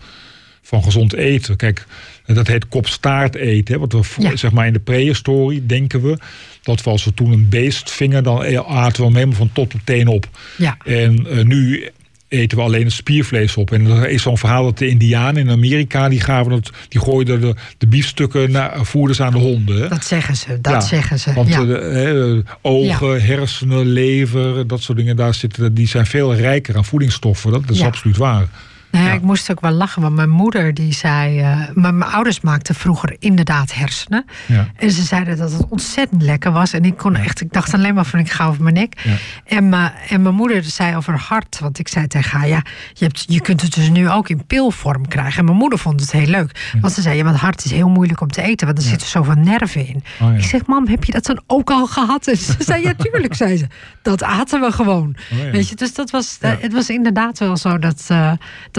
van 0.62 0.82
gezond 0.84 1.12
eten. 1.14 1.57
Kijk, 1.57 1.86
dat 2.26 2.46
heet 2.46 2.68
kopstaart 2.68 3.34
eten. 3.34 3.74
Hè, 3.74 3.80
wat 3.80 3.92
we 3.92 4.22
Ja. 4.22 4.36
zeg 4.36 4.53
maar 4.53 4.66
in 4.66 4.72
de 4.72 4.78
prehistorie 4.80 5.66
denken 5.66 6.03
we 6.03 6.18
dat 6.62 6.82
we 6.82 6.90
als 6.90 7.05
we 7.05 7.14
toen 7.14 7.32
een 7.32 7.48
beest 7.48 7.90
vingen, 7.90 8.22
dan 8.22 8.66
aten 8.66 9.00
we 9.00 9.07
hem 9.07 9.14
helemaal 9.16 9.36
van 9.36 9.50
tot 9.53 9.74
op 9.74 9.80
teen 9.84 10.09
op. 10.09 10.28
Ja. 10.57 10.76
En 10.84 11.26
eh, 11.26 11.44
nu 11.44 11.88
eten 12.33 12.59
we 12.59 12.64
alleen 12.64 12.85
het 12.85 12.93
spiervlees 12.93 13.57
op. 13.57 13.72
En 13.72 13.87
er 13.87 14.09
is 14.09 14.22
zo'n 14.22 14.39
verhaal 14.39 14.64
dat 14.64 14.78
de 14.78 14.89
Indianen 14.89 15.43
in 15.43 15.51
Amerika, 15.51 16.09
die, 16.09 16.20
gaven 16.20 16.53
het, 16.53 16.70
die 16.89 17.01
gooiden 17.01 17.41
de, 17.41 17.55
de 17.78 17.87
biefstukken 17.87 18.51
naar, 18.51 18.85
voerden 18.85 19.16
ze 19.16 19.22
aan 19.22 19.33
de 19.33 19.39
honden. 19.39 19.83
Hè? 19.83 19.89
Dat 19.89 20.05
zeggen 20.05 20.37
ze. 20.37 20.59
Dat 20.61 20.72
Ja, 20.72 20.80
zeggen 20.80 21.18
ze. 21.18 21.33
Want 21.33 21.49
ja. 21.49 21.61
eh, 21.61 21.66
de, 21.66 21.74
hè, 21.74 22.41
ogen, 22.61 23.22
hersenen, 23.24 23.87
lever, 23.87 24.66
dat 24.66 24.80
soort 24.83 24.99
dingen, 24.99 25.16
daar 25.16 25.35
zitten, 25.35 25.74
die 25.74 25.89
zijn 25.89 26.07
veel 26.07 26.35
rijker 26.35 26.76
aan 26.76 26.85
voedingsstoffen. 26.85 27.51
Dat 27.53 27.62
is 27.70 27.78
Ja. 27.78 27.87
absoluut 27.87 28.16
waar. 28.16 28.49
Nou 28.93 29.05
ja, 29.05 29.11
Ja. 29.11 29.16
ik 29.16 29.22
moest 29.22 29.51
ook 29.51 29.61
wel 29.61 29.70
lachen, 29.70 30.03
want 30.03 30.14
mijn 30.14 30.30
moeder 30.30 30.74
die 30.74 30.93
zei... 30.93 31.40
eh, 31.40 31.59
mijn 31.74 32.03
ouders 32.03 32.40
maakten 32.40 32.74
vroeger 32.74 33.16
inderdaad 33.18 33.74
hersenen. 33.74 34.24
Ja. 34.47 34.68
En 34.76 34.90
ze 34.90 35.03
zeiden 35.03 35.36
dat 35.36 35.53
het 35.53 35.66
ontzettend 35.68 36.22
lekker 36.22 36.53
was. 36.53 36.72
En 36.72 36.84
ik 36.84 36.97
kon 36.97 37.16
echt, 37.16 37.40
ik 37.40 37.53
dacht 37.53 37.74
alleen 37.74 37.95
maar 37.95 38.05
van 38.05 38.18
ik 38.18 38.30
ga 38.30 38.47
over 38.47 38.62
mijn 38.62 38.74
nek. 38.74 39.05
En, 39.47 39.68
mijn- 39.68 39.93
en 40.09 40.22
mijn 40.22 40.34
moeder 40.34 40.62
zei 40.64 40.97
over 40.97 41.18
hart, 41.18 41.59
want 41.59 41.78
ik 41.78 41.88
zei 41.88 42.07
tegen 42.07 42.38
haar... 42.38 42.49
ja, 42.49 42.62
je, 42.93 43.05
hebt, 43.05 43.24
je 43.28 43.40
kunt 43.40 43.61
het 43.62 43.74
dus 43.74 43.90
nu 43.90 44.11
ook 44.11 44.28
in 44.28 44.45
pilvorm 44.47 45.09
krijgen. 45.09 45.38
En 45.38 45.45
mijn 45.45 45.57
moeder 45.57 45.78
vond 45.78 46.01
het 46.01 46.12
heel 46.12 46.26
leuk. 46.26 46.70
Want 46.80 46.93
ze 46.93 47.01
zei, 47.03 47.16
ja, 47.16 47.24
want 47.24 47.36
hart 47.36 47.64
is 47.64 47.70
heel 47.70 47.88
moeilijk 47.88 48.20
om 48.20 48.28
te 48.30 48.43
eten... 48.43 48.66
want 48.66 48.78
er 48.78 48.84
zitten 48.84 49.09
zoveel 49.09 49.34
nerven 49.34 49.86
in. 49.86 50.03
Oh. 50.20 50.34
Ik 50.34 50.43
zeg, 50.45 50.66
mam, 50.66 50.86
heb 50.88 51.05
je 51.05 51.12
dat 51.12 51.24
dan 51.26 51.40
ook 51.47 51.70
al 51.70 51.86
gehad? 51.86 52.26
En 52.26 52.36
ze 52.36 52.55
zei, 52.59 52.82
ja, 52.82 52.93
tuurlijk, 52.95 53.34
zei 53.34 53.57
ze. 53.57 53.66
Dat 54.03 54.22
aten 54.22 54.61
we 54.61 54.72
gewoon. 54.72 55.14
Oh. 55.32 55.51
Weet 55.53 55.68
je, 55.68 55.74
dus 55.74 55.95
dat 55.95 56.11
was, 56.11 56.36
het 56.40 56.72
was 56.72 56.90
inderdaad 56.90 57.38
wel 57.38 57.57
zo 57.57 57.78
dat, 57.78 58.05
eh, 58.09 58.32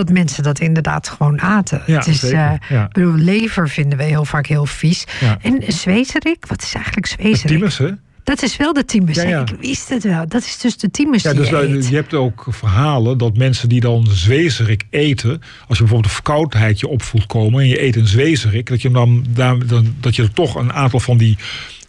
dat 0.06 0.14
mensen 0.16 0.44
dat 0.44 0.60
inderdaad 0.60 1.10
gewoon 1.10 1.42
aten. 1.42 1.82
Ja, 1.86 1.98
het 1.98 2.08
is, 2.08 2.22
Ja. 2.22 2.60
ik 2.70 2.92
bedoel, 2.92 3.16
lever 3.16 3.70
vinden 3.70 3.98
we 3.98 4.04
heel 4.04 4.26
vaak 4.26 4.46
heel 4.46 4.66
vies. 4.66 5.04
Ja. 5.20 5.38
En 5.42 5.64
zwezerik, 5.68 6.46
wat 6.48 6.62
is 6.62 6.74
eigenlijk 6.74 7.06
zwezerik? 7.06 7.58
Thymus, 7.58 7.78
hè? 7.78 7.90
Dat 8.24 8.44
is 8.44 8.58
wel 8.58 8.74
de 8.74 8.86
thymus. 8.86 9.16
Ja. 9.16 9.42
Ik 9.42 9.56
wist 9.60 9.90
het 9.90 10.04
wel. 10.04 10.28
Dat 10.28 10.42
is 10.44 10.58
dus 10.58 10.78
de 10.78 10.92
thymus 10.92 11.24
Ja, 11.24 11.30
die 11.32 11.40
dus 11.40 11.50
je 11.50 11.56
eet. 11.58 11.88
je 11.88 11.96
hebt 11.96 12.14
ook 12.14 12.46
verhalen 12.50 13.18
dat 13.18 13.38
mensen 13.38 13.70
die 13.70 13.80
dan 13.80 14.08
zwezerik 14.10 14.84
eten, 14.90 15.30
als 15.68 15.78
je 15.78 15.84
bijvoorbeeld 15.84 16.06
een 16.06 16.10
verkoudheid 16.10 16.80
je 16.80 16.88
opvoelt 16.88 17.26
komen 17.26 17.62
en 17.62 17.68
je 17.68 17.84
eet 17.84 17.96
een 17.96 18.08
zwezerik, 18.08 18.70
dat 18.70 18.82
je 18.82 18.92
dan, 18.92 19.26
dan 19.30 19.64
dat 20.00 20.16
je 20.16 20.22
er 20.22 20.34
toch 20.34 20.56
een 20.56 20.74
aantal 20.74 21.00
van 21.00 21.18
die 21.18 21.38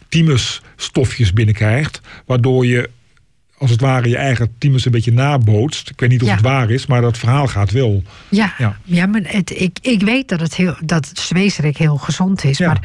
thymusstofjes 0.09 1.33
binnenkrijgt, 1.33 2.01
waardoor 2.25 2.65
je 2.65 2.89
als 3.57 3.71
het 3.71 3.81
ware 3.81 4.09
je 4.09 4.17
eigen 4.17 4.53
thymus 4.57 4.85
een 4.85 4.91
beetje 4.91 5.11
nabootst. 5.13 5.89
Ik 5.89 5.99
weet 5.99 6.09
niet 6.09 6.21
of 6.21 6.27
Ja. 6.27 6.33
het 6.33 6.43
waar 6.43 6.69
is, 6.69 6.85
maar 6.85 7.01
dat 7.01 7.17
verhaal 7.17 7.47
gaat 7.47 7.71
wel. 7.71 8.03
Ja, 8.29 8.53
Ja. 8.57 8.77
ja. 8.83 9.05
maar 9.05 9.21
het, 9.23 9.59
ik, 9.59 9.77
ik 9.81 10.01
weet 10.01 10.27
dat 10.29 10.39
het, 10.39 10.55
heel, 10.55 10.75
dat 10.85 11.11
heel 11.77 11.97
gezond 11.97 12.43
is. 12.43 12.57
Ja. 12.57 12.67
Maar, 12.67 12.79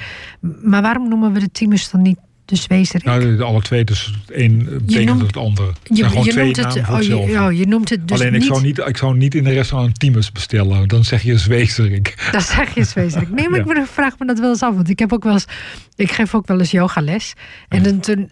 maar 0.62 0.82
waarom 0.82 1.08
noemen 1.08 1.32
we 1.32 1.38
de 1.40 1.50
thymus 1.52 1.90
dan 1.90 2.02
niet 2.02 2.18
de 2.50 2.56
zwezerik? 2.56 3.04
Nou, 3.04 3.36
de- 3.36 3.42
alle 3.42 3.62
twee, 3.62 3.84
dus 3.84 4.04
het 4.06 4.36
een 4.36 4.68
betekent 4.86 5.20
het 5.20 5.36
andere. 5.36 5.72
Je, 5.84 5.94
zijn 5.96 6.08
gewoon 6.10 6.24
je 6.24 6.30
twee 6.30 6.44
noemt 6.44 6.56
namen 6.56 6.76
het, 6.76 6.86
voor 6.86 6.96
oh, 6.96 7.02
je, 7.02 7.40
oh, 7.40 7.52
je 7.52 7.66
noemt 7.66 7.88
het 7.90 8.08
dus 8.08 8.20
Alleen 8.20 8.34
ik 8.34 8.38
niet... 8.40 8.48
zou, 8.48 8.62
niet, 8.62 8.78
ik 8.78 8.96
zou 8.96 9.16
niet 9.16 9.34
in 9.34 9.46
een 9.46 9.52
restaurant 9.52 9.98
thymus 10.00 10.32
bestellen. 10.32 10.88
Dan 10.88 11.04
zeg 11.04 11.22
je 11.22 11.38
zwezerik. 11.38 12.14
Dan 12.32 12.40
zeg 12.40 12.74
je 12.74 12.84
zwezerik. 12.84 13.30
Nee, 13.30 13.48
maar 13.48 13.66
Ja. 13.74 13.80
ik 13.82 13.86
vraag 13.86 14.18
me 14.18 14.26
dat 14.26 14.38
wel 14.38 14.48
eens 14.50 14.62
af. 14.62 14.74
Want 14.74 14.88
ik 14.88 14.98
heb 14.98 15.12
ook 15.12 15.24
wel 15.24 15.32
eens... 15.32 15.44
Ik 15.96 16.12
geef 16.12 16.34
ook 16.34 16.46
wel 16.46 16.58
eens 16.58 16.70
yogales. 16.70 17.32
En 17.68 17.82
dan, 17.82 18.00
toen 18.00 18.30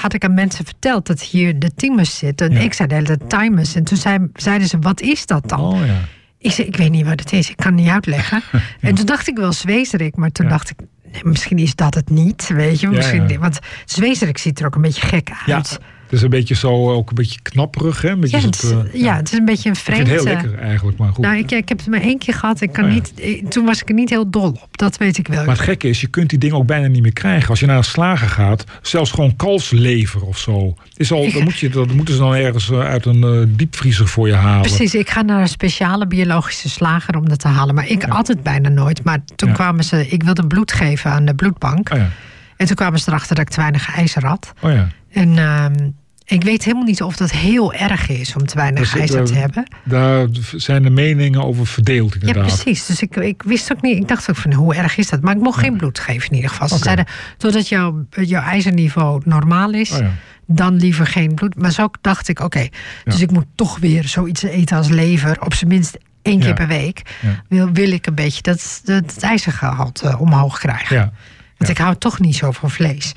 had 0.00 0.14
ik 0.14 0.24
aan 0.24 0.34
mensen 0.34 0.64
verteld 0.64 1.06
dat 1.06 1.22
hier 1.22 1.58
de 1.58 1.74
thymus 1.74 2.18
zit. 2.18 2.40
En 2.40 2.52
Ja. 2.52 2.58
ik 2.60 2.72
zei 2.72 2.88
de 2.88 2.94
hele 2.94 3.06
tijd 3.06 3.30
thymus. 3.30 3.74
En 3.74 3.84
toen 3.84 3.96
zei, 3.96 4.18
zeiden 4.34 4.68
ze, 4.68 4.78
wat 4.78 5.00
is 5.00 5.26
dat 5.26 5.48
dan? 5.48 5.60
Oh 5.60 5.86
ja. 5.86 6.00
Ik 6.38 6.50
zei, 6.52 6.66
ik 6.68 6.76
weet 6.76 6.90
niet 6.90 7.06
wat 7.06 7.20
het 7.20 7.32
is. 7.32 7.50
Ik 7.50 7.56
kan 7.56 7.72
het 7.72 7.80
niet 7.82 7.90
uitleggen. 7.90 8.42
En 8.80 8.94
toen 8.94 9.06
dacht 9.06 9.28
ik 9.28 9.36
wel 9.36 9.52
zwezerik. 9.52 10.16
Maar 10.16 10.32
toen 10.32 10.48
dacht 10.48 10.70
ik, 10.70 10.76
misschien 11.22 11.58
is 11.58 11.74
dat 11.74 11.94
het 11.94 12.10
niet. 12.10 12.48
Weet 12.48 12.80
je, 12.80 12.88
misschien. 12.88 13.38
Want 13.38 13.58
zwezerik 13.84 14.38
ziet 14.38 14.60
er 14.60 14.66
ook 14.66 14.74
een 14.74 14.82
beetje 14.82 15.06
gek 15.06 15.30
uit. 15.46 15.78
Het 16.06 16.14
is 16.14 16.22
een 16.22 16.30
beetje 16.30 16.54
zo, 16.54 16.92
ook 16.92 17.08
een 17.08 17.14
beetje 17.14 17.38
knapperig. 17.42 18.02
Hè? 18.02 18.08
Een 18.10 18.20
beetje 18.20 18.36
Ja, 18.38 18.44
het, 18.46 18.62
is- 18.62 19.00
ja, 19.00 19.16
het 19.16 19.32
is 19.32 19.38
een 19.38 19.44
beetje 19.44 19.68
een 19.68 19.74
Ik 19.74 19.80
vind 19.82 19.96
het 19.98 20.06
heel 20.08 20.22
lekker 20.24 20.58
eigenlijk, 20.58 20.98
maar 20.98 21.12
goed. 21.12 21.24
Nou, 21.24 21.36
ik, 21.36 21.50
ik 21.50 21.68
heb 21.68 21.78
het 21.78 21.86
maar 21.86 22.00
één 22.00 22.18
keer 22.18 22.34
gehad. 22.34 22.60
Ik 22.60 22.72
kan 22.72 22.84
Oh 22.84 22.90
ja. 22.90 22.96
niet, 22.96 23.50
toen 23.50 23.64
was 23.64 23.80
ik 23.82 23.88
er 23.88 23.94
niet 23.94 24.10
heel 24.10 24.30
dol 24.30 24.48
op. 24.48 24.68
Dat 24.70 24.96
weet 24.96 25.18
ik 25.18 25.28
wel. 25.28 25.44
Maar 25.44 25.54
het 25.54 25.64
gekke 25.64 25.88
is, 25.88 26.00
je 26.00 26.06
kunt 26.06 26.30
die 26.30 26.38
dingen 26.38 26.56
ook 26.56 26.66
bijna 26.66 26.86
niet 26.86 27.02
meer 27.02 27.12
krijgen. 27.12 27.48
Als 27.48 27.60
je 27.60 27.66
naar 27.66 27.76
een 27.76 27.84
slager 27.84 28.28
gaat, 28.28 28.64
zelfs 28.82 29.10
gewoon 29.10 29.36
kalfslever 29.36 30.22
of 30.22 30.38
zo. 30.38 30.74
Is 30.96 31.12
al, 31.12 31.32
dan, 31.32 31.42
moet 31.42 31.58
je, 31.58 31.68
dat 31.68 31.92
moeten 31.92 32.14
ze 32.14 32.20
dan 32.20 32.34
ergens 32.34 32.70
eh, 32.70 32.78
uit 32.80 33.06
een 33.06 33.22
eh, 33.24 33.56
diepvriezer 33.56 34.08
voor 34.08 34.26
je 34.28 34.34
halen. 34.34 34.60
Precies, 34.60 34.94
ik 34.94 35.10
ga 35.10 35.22
naar 35.22 35.40
een 35.40 35.48
speciale 35.48 36.06
biologische 36.06 36.68
slager 36.68 37.16
om 37.16 37.28
dat 37.28 37.38
te 37.38 37.48
halen. 37.48 37.74
Maar 37.74 37.88
ik 37.88 38.04
altijd 38.04 38.42
bijna 38.42 38.68
nooit. 38.68 39.04
Maar 39.04 39.18
toen 39.36 39.52
kwamen 39.52 39.84
ze, 39.84 40.08
ik 40.08 40.22
wilde 40.22 40.46
bloed 40.46 40.72
geven 40.72 41.10
aan 41.10 41.24
de 41.24 41.34
bloedbank. 41.34 41.90
Oh 41.92 41.98
ja, 41.98 42.08
En 42.56 42.66
toen 42.66 42.76
kwamen 42.76 42.98
ze 43.00 43.08
erachter 43.08 43.34
dat 43.34 43.44
ik 43.46 43.50
te 43.50 43.60
weinig 43.60 43.94
ijzer 43.96 44.26
had. 44.26 44.52
oh 44.60 44.72
ja. 44.72 44.88
En 45.16 45.38
ehm, 45.38 45.90
ik 46.24 46.42
weet 46.42 46.64
helemaal 46.64 46.84
niet 46.86 47.02
of 47.02 47.16
dat 47.16 47.30
heel 47.30 47.72
erg 47.72 48.08
is 48.08 48.34
om 48.34 48.46
te 48.46 48.56
weinig 48.56 48.90
Dat 48.90 49.00
ijzer 49.00 49.16
dat- 49.18 49.26
te 49.26 49.34
hebben. 49.34 49.66
Daar 49.84 50.26
zijn 50.56 50.82
de 50.82 50.90
meningen 50.90 51.42
over 51.44 51.66
verdeeld 51.66 52.12
Ja, 52.14 52.20
inderdaad. 52.20 52.46
precies. 52.62 52.86
Dus 52.86 53.02
ik, 53.02 53.16
ik 53.16 53.42
wist 53.42 53.72
ook 53.72 53.82
niet, 53.82 53.96
ik 53.96 54.08
dacht 54.08 54.30
ook 54.30 54.36
van 54.36 54.52
hoe 54.52 54.74
erg 54.74 54.96
is 54.96 55.08
dat? 55.08 55.20
Maar 55.20 55.36
ik 55.36 55.42
mocht 55.42 55.58
geen 55.58 55.76
bloed 55.76 55.98
geven 55.98 56.28
in 56.30 56.34
ieder 56.34 56.50
geval. 56.50 56.68
Ze 56.68 56.78
zeiden, 56.78 57.06
totdat 57.36 57.68
jouw, 57.68 58.06
jouw 58.10 58.42
ijzerniveau 58.42 59.20
normaal 59.24 59.72
is, 59.72 59.90
Oh 59.90 59.98
ja. 59.98 60.10
dan 60.46 60.74
liever 60.76 61.06
geen 61.06 61.34
bloed. 61.34 61.54
Maar 61.56 61.72
zo 61.72 61.88
dacht 62.00 62.28
ik, 62.28 62.40
oké, 62.40 62.68
dus 63.04 63.20
ik 63.20 63.30
moet 63.30 63.46
toch 63.54 63.78
weer 63.78 64.04
zoiets 64.08 64.42
eten 64.42 64.76
als 64.76 64.88
lever, 64.88 65.40
op 65.42 65.54
zijn 65.54 65.70
minst 65.70 65.98
één 66.22 66.38
keer 66.38 66.48
Ja. 66.48 66.54
per 66.54 66.66
week. 66.66 67.02
Ja. 67.22 67.42
Wil, 67.48 67.72
wil 67.72 67.90
ik 67.92 68.06
een 68.06 68.14
beetje 68.14 68.42
dat, 68.42 68.80
dat 68.84 69.12
het 69.12 69.22
ijzergehalte 69.22 70.18
omhoog 70.18 70.58
krijgen. 70.58 70.96
Ja. 70.96 71.12
Want 71.56 71.70
ik 71.70 71.78
hou 71.78 71.96
toch 71.98 72.20
niet 72.20 72.36
zo 72.36 72.50
van 72.50 72.70
vlees. 72.70 73.12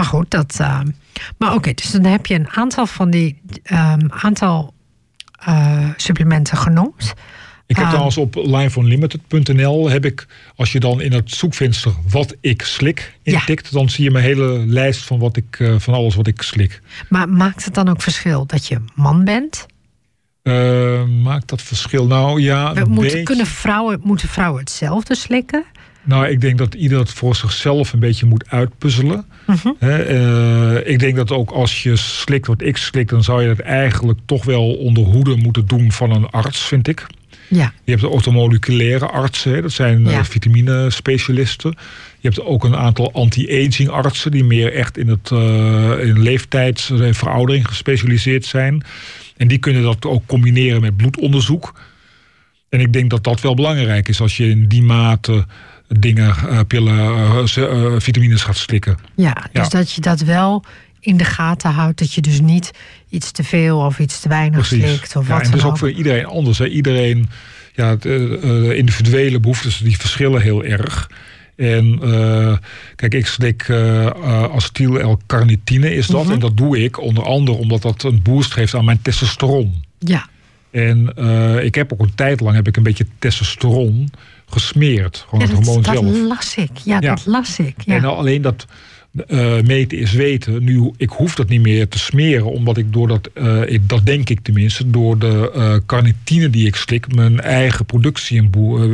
Maar 0.00 0.08
goed, 0.08 0.30
dat. 0.30 0.56
ehm, 0.60 0.86
maar 1.38 1.54
oké, 1.54 1.72
dus 1.72 1.90
dan 1.90 2.04
heb 2.04 2.26
je 2.26 2.34
een 2.34 2.48
aantal 2.50 2.86
van 2.86 3.10
die 3.10 3.40
ehm, 3.62 4.00
aantal 4.08 4.74
eh, 5.38 5.88
supplementen 5.96 6.56
genoemd. 6.56 7.14
Ik 7.66 7.76
heb 7.76 7.84
Ah. 7.84 7.90
trouwens 7.90 8.16
op 8.16 8.34
liveonlimited.nl 8.34 9.90
heb 9.90 10.04
ik, 10.04 10.26
als 10.56 10.72
je 10.72 10.80
dan 10.80 11.00
in 11.00 11.12
het 11.12 11.30
zoekvenster 11.30 11.92
wat 12.08 12.34
ik 12.40 12.62
slik 12.62 13.18
Ja. 13.22 13.32
intikt, 13.38 13.72
dan 13.72 13.88
zie 13.90 14.04
je 14.04 14.10
mijn 14.10 14.24
hele 14.24 14.66
lijst 14.66 15.02
van, 15.04 15.18
wat 15.18 15.36
ik, 15.36 15.56
eh, 15.58 15.74
van 15.78 15.94
alles 15.94 16.14
wat 16.14 16.26
ik 16.26 16.42
slik. 16.42 16.80
Maar 17.08 17.28
maakt 17.28 17.64
het 17.64 17.74
dan 17.74 17.88
ook 17.88 18.02
verschil 18.02 18.46
dat 18.46 18.66
je 18.66 18.80
man 18.94 19.24
bent? 19.24 19.66
Eh, 20.42 21.04
maakt 21.04 21.48
dat 21.48 21.62
verschil? 21.62 22.06
Nou 22.06 22.40
ja, 22.40 22.72
We 22.72 22.80
moeten, 22.80 23.02
beetje. 23.02 23.22
kunnen 23.22 23.46
vrouwen, 23.46 24.00
moeten 24.02 24.28
vrouwen 24.28 24.60
hetzelfde 24.60 25.14
slikken? 25.14 25.64
Nou, 26.02 26.26
ik 26.28 26.40
denk 26.40 26.58
dat 26.58 26.74
ieder 26.74 26.98
het 26.98 27.10
voor 27.10 27.36
zichzelf 27.36 27.92
een 27.92 27.98
beetje 27.98 28.26
moet 28.26 28.50
uitpuzzelen. 28.50 29.24
Mhm. 29.46 29.68
Eh, 29.78 30.86
ik 30.86 30.98
denk 30.98 31.16
dat 31.16 31.30
ook 31.30 31.50
als 31.50 31.82
je 31.82 31.96
slikt 31.96 32.46
wat 32.46 32.62
ik 32.62 32.76
slik, 32.76 33.08
dan 33.08 33.22
zou 33.22 33.42
je 33.42 33.48
dat 33.48 33.58
eigenlijk 33.58 34.18
toch 34.26 34.44
wel 34.44 34.74
onder 34.74 35.02
hoede 35.04 35.36
moeten 35.36 35.66
doen 35.66 35.92
van 35.92 36.10
een 36.10 36.30
arts, 36.30 36.60
vind 36.60 36.88
ik. 36.88 37.06
Ja, 37.48 37.72
Je 37.84 37.90
hebt 37.90 38.02
de 38.02 38.08
orthomoleculaire 38.08 39.06
artsen, 39.06 39.62
dat 39.62 39.72
zijn 39.72 40.06
eh, 40.06 40.12
Ja. 40.12 40.24
vitamineспecialisten. 40.24 41.74
Je 42.20 42.28
hebt 42.28 42.40
ook 42.40 42.64
een 42.64 42.76
aantal 42.76 43.12
anti-aging 43.12 43.88
artsen 43.88 44.30
die 44.30 44.44
meer 44.44 44.72
echt 44.74 44.98
in, 44.98 45.08
het, 45.08 45.30
eh, 45.30 46.06
in 46.08 46.22
leeftijds- 46.22 46.90
en 46.90 47.14
veroudering 47.14 47.66
gespecialiseerd 47.66 48.44
zijn. 48.44 48.82
En 49.36 49.48
die 49.48 49.58
kunnen 49.58 49.82
dat 49.82 50.04
ook 50.06 50.26
combineren 50.26 50.80
met 50.80 50.96
bloedonderzoek. 50.96 51.80
En 52.68 52.80
ik 52.80 52.92
denk 52.92 53.10
dat 53.10 53.24
dat 53.24 53.40
wel 53.40 53.54
belangrijk 53.54 54.08
is 54.08 54.20
als 54.20 54.36
je 54.36 54.48
in 54.48 54.68
die 54.68 54.82
mate 54.82 55.46
dingen, 55.98 56.34
eh, 56.48 56.60
pillen, 56.66 56.98
eh, 56.98 57.56
eh, 57.56 57.92
vitamines 57.98 58.42
gaat 58.42 58.56
slikken. 58.56 58.98
ja, 59.14 59.32
dus 59.52 59.62
Ja. 59.62 59.68
dat 59.68 59.92
je 59.92 60.00
dat 60.00 60.20
wel 60.20 60.64
in 61.00 61.16
de 61.16 61.24
gaten 61.24 61.70
houdt. 61.70 61.98
Dat 61.98 62.12
je 62.12 62.20
dus 62.20 62.40
niet 62.40 62.70
iets 63.08 63.30
te 63.30 63.44
veel 63.44 63.78
of 63.78 63.98
iets 63.98 64.20
te 64.20 64.28
weinig 64.28 64.66
slikt. 64.66 65.16
Of 65.16 65.28
ja, 65.28 65.32
wat 65.32 65.42
en 65.42 65.46
dat 65.46 65.54
is 65.54 65.62
dan 65.62 65.70
ook 65.70 65.78
voor 65.78 65.90
iedereen 65.90 66.24
anders. 66.24 66.58
Hè. 66.58 66.66
Iedereen, 66.66 67.28
ja, 67.74 67.96
de, 67.96 68.72
individuele 68.76 69.40
behoeftes 69.40 69.78
die 69.78 69.98
verschillen 69.98 70.40
heel 70.42 70.64
erg. 70.64 71.10
En 71.56 71.98
kijk, 72.96 73.14
ik 73.14 73.26
slik 73.26 73.62
eh, 73.68 74.06
acetyl-L-carnitine 74.54 75.94
is 75.94 76.06
dat. 76.06 76.24
Mhm. 76.24 76.32
En 76.32 76.38
dat 76.38 76.56
doe 76.56 76.82
ik 76.82 77.00
onder 77.00 77.24
andere 77.24 77.56
omdat 77.56 77.82
dat 77.82 78.02
een 78.02 78.22
boost 78.22 78.52
geeft 78.52 78.74
aan 78.74 78.84
mijn 78.84 79.02
testosteron. 79.02 79.82
Ja, 79.98 80.28
En 80.70 81.14
ik 81.62 81.74
heb 81.74 81.92
ook 81.92 82.00
een 82.00 82.14
tijd 82.14 82.40
lang 82.40 82.56
heb 82.56 82.66
ik 82.66 82.76
een 82.76 82.82
beetje 82.82 83.06
testosteron 83.18 84.10
gesmeerd. 84.52 85.24
Gewoon 85.28 85.40
ja 85.40 85.46
het 85.46 85.56
hormoon 85.56 85.82
dat, 85.82 85.94
dat 85.94 86.04
zelf. 86.14 86.28
las 86.28 86.54
ik. 86.54 86.70
Ja, 86.84 87.00
Ja. 87.00 87.14
dat 87.14 87.26
las 87.26 87.58
ik. 87.58 87.74
Ja. 87.84 87.94
En 87.94 88.04
alleen 88.04 88.42
dat 88.42 88.66
eh, 89.26 89.60
meten 89.64 89.98
is 89.98 90.12
weten. 90.12 90.64
Nu, 90.64 90.90
ik 90.96 91.10
hoef 91.10 91.34
dat 91.34 91.48
niet 91.48 91.60
meer 91.60 91.88
te 91.88 91.98
smeren, 91.98 92.44
omdat 92.52 92.76
ik 92.76 92.92
door 92.92 93.08
dat, 93.08 93.30
eh, 93.34 93.62
ik, 93.66 93.88
dat 93.88 94.06
denk 94.06 94.30
ik 94.30 94.40
tenminste, 94.42 94.90
door 94.90 95.18
de 95.18 95.50
eh 95.54 95.74
carnitine 95.86 96.50
die 96.50 96.66
ik 96.66 96.76
slik, 96.76 97.14
mijn 97.14 97.40
eigen 97.40 97.84
productie 97.84 98.48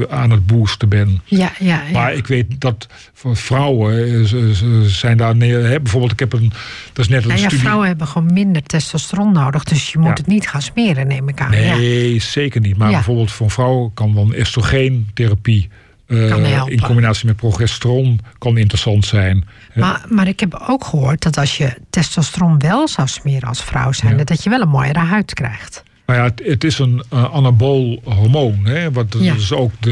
aan 0.08 0.30
het 0.30 0.46
boosten 0.46 0.88
ben. 0.88 1.20
ja, 1.24 1.52
ja, 1.58 1.82
ja. 1.86 1.92
Maar 1.92 2.14
ik 2.14 2.26
weet 2.26 2.60
dat 2.60 2.86
voor 3.12 3.36
vrouwen 3.36 4.26
ze, 4.28 4.54
ze 4.54 4.82
zijn 4.88 5.16
daar 5.16 5.36
nee, 5.36 5.52
hè, 5.52 5.80
bijvoorbeeld 5.80 6.12
ik 6.12 6.18
heb 6.18 6.32
een 6.32 6.52
dat 6.92 7.04
is 7.04 7.08
net 7.08 7.22
een 7.22 7.28
Nou 7.28 7.40
ja, 7.40 7.44
studie. 7.46 7.64
vrouwen 7.64 7.86
hebben 7.86 8.06
gewoon 8.06 8.32
minder 8.32 8.62
testosteron 8.62 9.32
nodig. 9.32 9.64
Dus 9.64 9.92
je 9.92 9.98
moet 9.98 10.06
Ja. 10.08 10.12
het 10.14 10.26
niet 10.26 10.48
gaan 10.48 10.62
smeren, 10.62 11.06
neem 11.06 11.28
ik 11.28 11.40
aan. 11.40 11.52
Ja. 11.62 11.76
Nee, 11.76 12.18
zeker 12.20 12.60
niet. 12.60 12.76
Maar 12.76 12.90
bijvoorbeeld 12.90 13.32
voor 13.32 13.46
een 13.46 13.52
vrouw 13.52 13.90
kan 13.94 14.14
dan 14.14 14.34
estrogeentherapie 14.34 15.68
eh, 15.70 15.76
Helpen. 16.06 16.72
in 16.72 16.80
combinatie 16.80 17.26
met 17.26 17.36
progesteron 17.36 18.20
kan 18.38 18.56
interessant 18.58 19.04
zijn. 19.04 19.44
Maar, 19.74 20.04
maar 20.08 20.28
ik 20.28 20.40
heb 20.40 20.64
ook 20.68 20.84
gehoord 20.84 21.22
dat 21.22 21.38
als 21.38 21.56
je 21.56 21.72
testosteron 21.90 22.58
wel 22.58 22.88
zou 22.88 23.08
smeren 23.08 23.48
als 23.48 23.62
vrouw 23.64 23.92
zijn, 23.92 24.16
Ja. 24.16 24.24
dat 24.24 24.42
je 24.42 24.50
wel 24.50 24.60
een 24.60 24.68
mooiere 24.68 24.98
huid 24.98 25.34
krijgt. 25.34 25.82
Nou 26.06 26.18
ja, 26.18 26.24
het, 26.24 26.42
het 26.44 26.64
is 26.64 26.78
een 26.78 27.02
uh, 27.12 27.34
anabool 27.34 28.00
hormoon. 28.04 28.60
Hè, 28.64 28.92
wat 28.92 29.16
Ja. 29.18 29.32
dus 29.34 29.52
ook 29.52 29.72
de, 29.80 29.90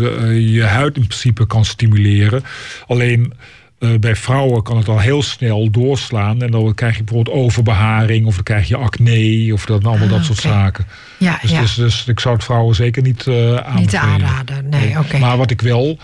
de, 0.00 0.26
eh, 0.26 0.54
je 0.54 0.62
huid 0.64 0.96
in 0.96 1.06
principe 1.06 1.46
kan 1.46 1.64
stimuleren. 1.64 2.42
Alleen 2.86 3.32
eh, 3.78 3.94
bij 4.00 4.16
vrouwen 4.16 4.62
kan 4.62 4.76
het 4.76 4.88
al 4.88 4.98
heel 4.98 5.22
snel 5.22 5.70
doorslaan. 5.70 6.42
En 6.42 6.50
dan 6.50 6.74
krijg 6.74 6.96
je 6.96 7.02
bijvoorbeeld 7.04 7.36
overbeharing. 7.36 8.26
Of 8.26 8.34
dan 8.34 8.42
krijg 8.44 8.68
je 8.68 8.76
acne. 8.76 9.50
Of 9.52 9.66
dan 9.66 9.82
allemaal 9.82 10.06
Ah, 10.06 10.12
dat 10.12 10.24
soort 10.24 10.38
zaken. 10.38 10.86
Ja, 11.18 11.38
Dus, 11.42 11.50
ja. 11.50 11.60
dus, 11.60 11.74
dus 11.74 12.06
ik 12.06 12.20
zou 12.20 12.34
het 12.34 12.44
vrouwen 12.44 12.74
zeker 12.74 13.02
niet 13.02 13.26
aanbevelen. 13.28 13.74
niet 13.80 13.94
aanraden. 13.94 14.68
Nee, 14.68 14.98
oké. 14.98 15.18
Maar 15.18 15.36
wat 15.36 15.50
ik 15.50 15.60
wel 15.60 15.98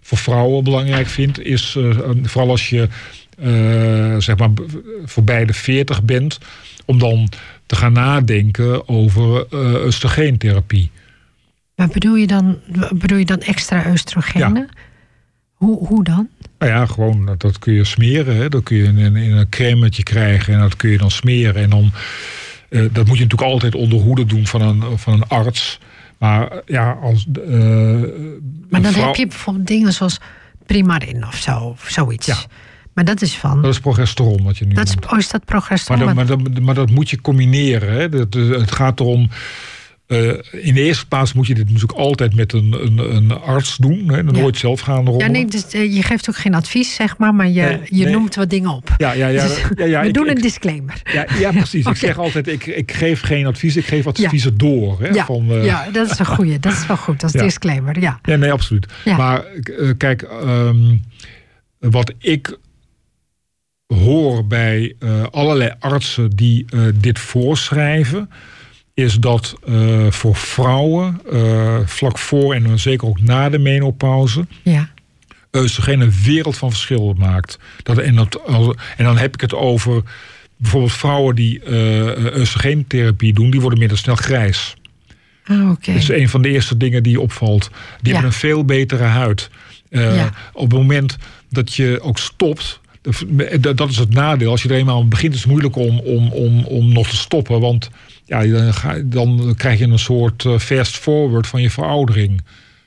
voor 0.00 0.18
vrouwen 0.18 0.64
belangrijk 0.64 1.06
vind, 1.06 1.40
is 1.40 1.74
eh, 1.78 1.98
vooral 2.22 2.50
als 2.50 2.68
je 2.68 2.88
zeg 4.18 4.36
maar 4.36 4.50
voorbij 5.04 5.44
de 5.44 5.52
40 5.52 6.02
bent, 6.02 6.38
om 6.84 6.98
dan 6.98 7.28
te 7.66 7.76
gaan 7.76 7.92
nadenken 7.92 8.88
over 8.88 9.46
oestrogeen-therapie. 9.86 10.90
Maar 11.74 11.88
bedoel 11.88 12.14
je 12.16 12.26
dan, 12.26 12.58
bedoel 12.94 13.18
je 13.18 13.24
dan 13.24 13.40
extra 13.40 13.84
oestrogenen? 13.90 14.68
Hoe, 15.52 15.86
hoe 15.86 16.04
dan? 16.04 16.28
Nou 16.58 16.72
ja, 16.72 16.86
gewoon 16.86 17.26
dat, 17.26 17.40
dat 17.40 17.58
kun 17.58 17.72
je 17.72 17.84
smeren. 17.84 18.36
Hè. 18.36 18.48
Dat 18.48 18.62
kun 18.62 18.76
je 18.76 18.82
in, 18.84 18.98
in 19.16 19.32
een 19.32 19.48
crèmetje 19.48 20.02
krijgen 20.02 20.54
en 20.54 20.60
dat 20.60 20.76
kun 20.76 20.90
je 20.90 20.98
dan 20.98 21.10
smeren. 21.10 21.62
En 21.62 21.70
dan, 21.70 21.90
eh, 22.68 22.80
dat 22.92 23.06
moet 23.06 23.16
je 23.18 23.22
natuurlijk 23.24 23.50
altijd 23.50 23.74
onder 23.74 23.98
hoede 23.98 24.24
doen 24.24 24.46
van 24.46 24.60
een, 24.62 24.98
van 24.98 25.12
een 25.12 25.28
arts. 25.28 25.78
Maar 26.18 26.48
eh, 26.50 26.58
ja, 26.66 26.98
als. 27.02 27.26
eh, 27.46 27.50
Maar 28.70 28.82
dan 28.82 28.92
vrouw- 28.92 29.06
heb 29.06 29.14
je 29.14 29.26
bijvoorbeeld 29.26 29.66
dingen 29.66 29.92
zoals 29.92 30.18
Primarin 30.66 31.26
of 31.26 31.36
zo, 31.36 31.58
of 31.58 31.86
zoiets. 31.88 32.26
Ja. 32.26 32.36
Maar 32.94 33.04
dat 33.04 33.22
is 33.22 33.34
van. 33.36 33.62
Dat 33.62 33.72
is 33.72 33.80
progesteron 33.80 34.42
wat 34.42 34.58
je 34.58 34.64
nu 34.66 34.74
dat 34.74 34.88
is, 34.88 34.94
oh, 35.12 35.18
is 35.18 35.28
dat 35.30 35.40
Maar 35.46 35.58
progesteron? 35.60 36.06
dat, 36.06 36.14
maar, 36.14 36.26
dat, 36.26 36.60
maar 36.60 36.74
dat 36.74 36.90
moet 36.90 37.10
je 37.10 37.20
combineren. 37.20 37.92
Hè. 37.92 38.08
Dat, 38.08 38.34
het 38.34 38.72
gaat 38.72 39.00
erom. 39.00 39.28
Eh, 40.08 40.28
in 40.64 40.74
de 40.74 40.82
eerste 40.82 41.06
plaats 41.06 41.32
moet 41.32 41.46
je 41.46 41.54
dit 41.54 41.64
natuurlijk 41.64 41.98
altijd 41.98 42.34
met 42.34 42.52
een, 42.52 42.76
een, 42.84 42.98
een 43.16 43.32
arts 43.32 43.76
doen. 43.76 44.08
Hè, 44.12 44.22
nooit 44.22 44.56
zelf 44.56 44.80
gaan 44.80 44.94
rommelen. 45.04 45.26
Ja, 45.26 45.32
nee, 45.32 45.46
dus, 45.46 45.68
eh, 45.68 45.94
je 45.94 46.02
geeft 46.02 46.28
ook 46.28 46.36
geen 46.36 46.54
advies, 46.54 46.94
zeg 46.94 47.18
maar, 47.18 47.34
maar 47.34 47.48
je, 47.48 47.60
Nee, 47.62 47.80
je 47.84 48.04
nee. 48.04 48.12
noemt 48.12 48.34
wat 48.34 48.50
dingen 48.50 48.70
op. 48.70 48.94
Ja, 48.96 49.12
ja, 49.12 49.26
ja, 49.28 49.42
Dus 49.42 49.62
ja, 49.76 49.84
ja, 49.84 50.00
we 50.00 50.06
ik- 50.08 50.14
doen 50.14 50.28
ik- 50.28 50.34
een 50.36 50.42
disclaimer. 50.42 51.00
Ja, 51.12 51.26
ja 51.38 51.50
precies. 51.50 51.86
Ik 51.86 51.96
zeg 52.06 52.18
altijd, 52.18 52.46
ik, 52.48 52.66
ik 52.66 52.92
geef 52.92 53.20
geen 53.20 53.46
advies, 53.46 53.76
ik 53.76 53.84
geef 53.86 54.06
adviezen 54.06 54.58
door. 54.58 55.00
Hè, 55.00 55.08
Ja, 55.08 55.24
van, 55.24 55.50
eh, 55.50 55.64
ja, 55.64 55.90
dat 55.90 56.10
is 56.10 56.18
een 56.18 56.26
goeie. 56.26 56.58
Dat 56.58 56.72
is 56.72 56.86
wel 56.86 56.96
goed. 56.96 57.20
Dat 57.20 57.34
is 57.34 57.40
disclaimer, 57.50 58.00
ja. 58.00 58.18
Ja, 58.22 58.36
nee, 58.36 58.52
absoluut. 58.52 58.86
Maar 59.04 59.44
kijk, 59.96 60.22
ehm, 60.22 60.96
wat 61.78 62.12
ik 62.18 62.58
hoor 63.94 64.46
bij 64.46 64.96
allerlei 65.30 65.72
artsen 65.78 66.30
die 66.30 66.64
dit 66.94 67.18
voorschrijven, 67.18 68.30
is 69.04 69.14
dat 69.14 69.54
eh, 69.66 70.10
voor 70.10 70.36
vrouwen, 70.36 71.20
eh, 71.32 71.78
vlak 71.84 72.18
voor 72.18 72.54
en 72.54 72.78
zeker 72.78 73.08
ook 73.08 73.20
na 73.20 73.48
de 73.48 73.58
menopauze, 73.58 74.46
Ja, 74.62 74.88
oestrogeen 75.52 76.00
een 76.00 76.12
wereld 76.24 76.56
van 76.56 76.70
verschil 76.70 77.14
maakt. 77.18 77.58
Dat, 77.82 77.98
en, 77.98 78.14
dat, 78.14 78.40
en 78.96 79.04
dan 79.04 79.18
heb 79.18 79.34
ik 79.34 79.40
het 79.40 79.54
over 79.54 80.02
bijvoorbeeld 80.56 80.92
vrouwen 80.92 81.34
die 81.34 81.62
eh 81.62 82.38
oestrogeen-therapie 82.40 83.32
doen, 83.32 83.50
die 83.50 83.60
worden 83.60 83.78
minder 83.78 83.98
snel 83.98 84.14
grijs. 84.16 84.74
ah. 85.44 85.68
Dat 85.68 85.94
is 85.94 86.08
een 86.08 86.28
van 86.28 86.42
de 86.42 86.48
eerste 86.48 86.76
dingen 86.76 87.02
die 87.02 87.20
opvalt. 87.20 87.70
Die 87.70 87.78
Ja. 88.00 88.12
hebben 88.12 88.24
een 88.30 88.38
veel 88.38 88.64
betere 88.64 89.02
huid. 89.04 89.50
Eh, 89.90 90.16
Ja. 90.16 90.30
Op 90.52 90.70
het 90.70 90.78
moment 90.78 91.16
dat 91.50 91.74
je 91.74 91.98
ook 92.02 92.18
stopt. 92.18 92.80
Dat- 93.74 93.88
is 93.90 93.96
het 93.96 94.14
nadeel. 94.14 94.50
Als 94.50 94.62
je 94.62 94.68
er 94.68 94.74
eenmaal 94.76 95.00
aan 95.00 95.08
begint, 95.08 95.34
is 95.34 95.40
het 95.40 95.48
moeilijk 95.50 95.76
om, 95.76 95.98
om, 95.98 96.28
om, 96.32 96.64
om 96.64 96.92
nog 96.92 97.08
te 97.08 97.16
stoppen. 97.16 97.60
Want 97.60 97.90
ja, 98.24 98.46
dan, 98.46 98.74
ga, 98.74 98.98
dan 99.04 99.54
krijg 99.56 99.78
je 99.78 99.84
een 99.86 99.98
soort 99.98 100.44
eh, 100.44 100.58
fast 100.58 100.96
forward 100.96 101.46
van 101.46 101.62
je 101.62 101.70
veroudering. 101.70 102.40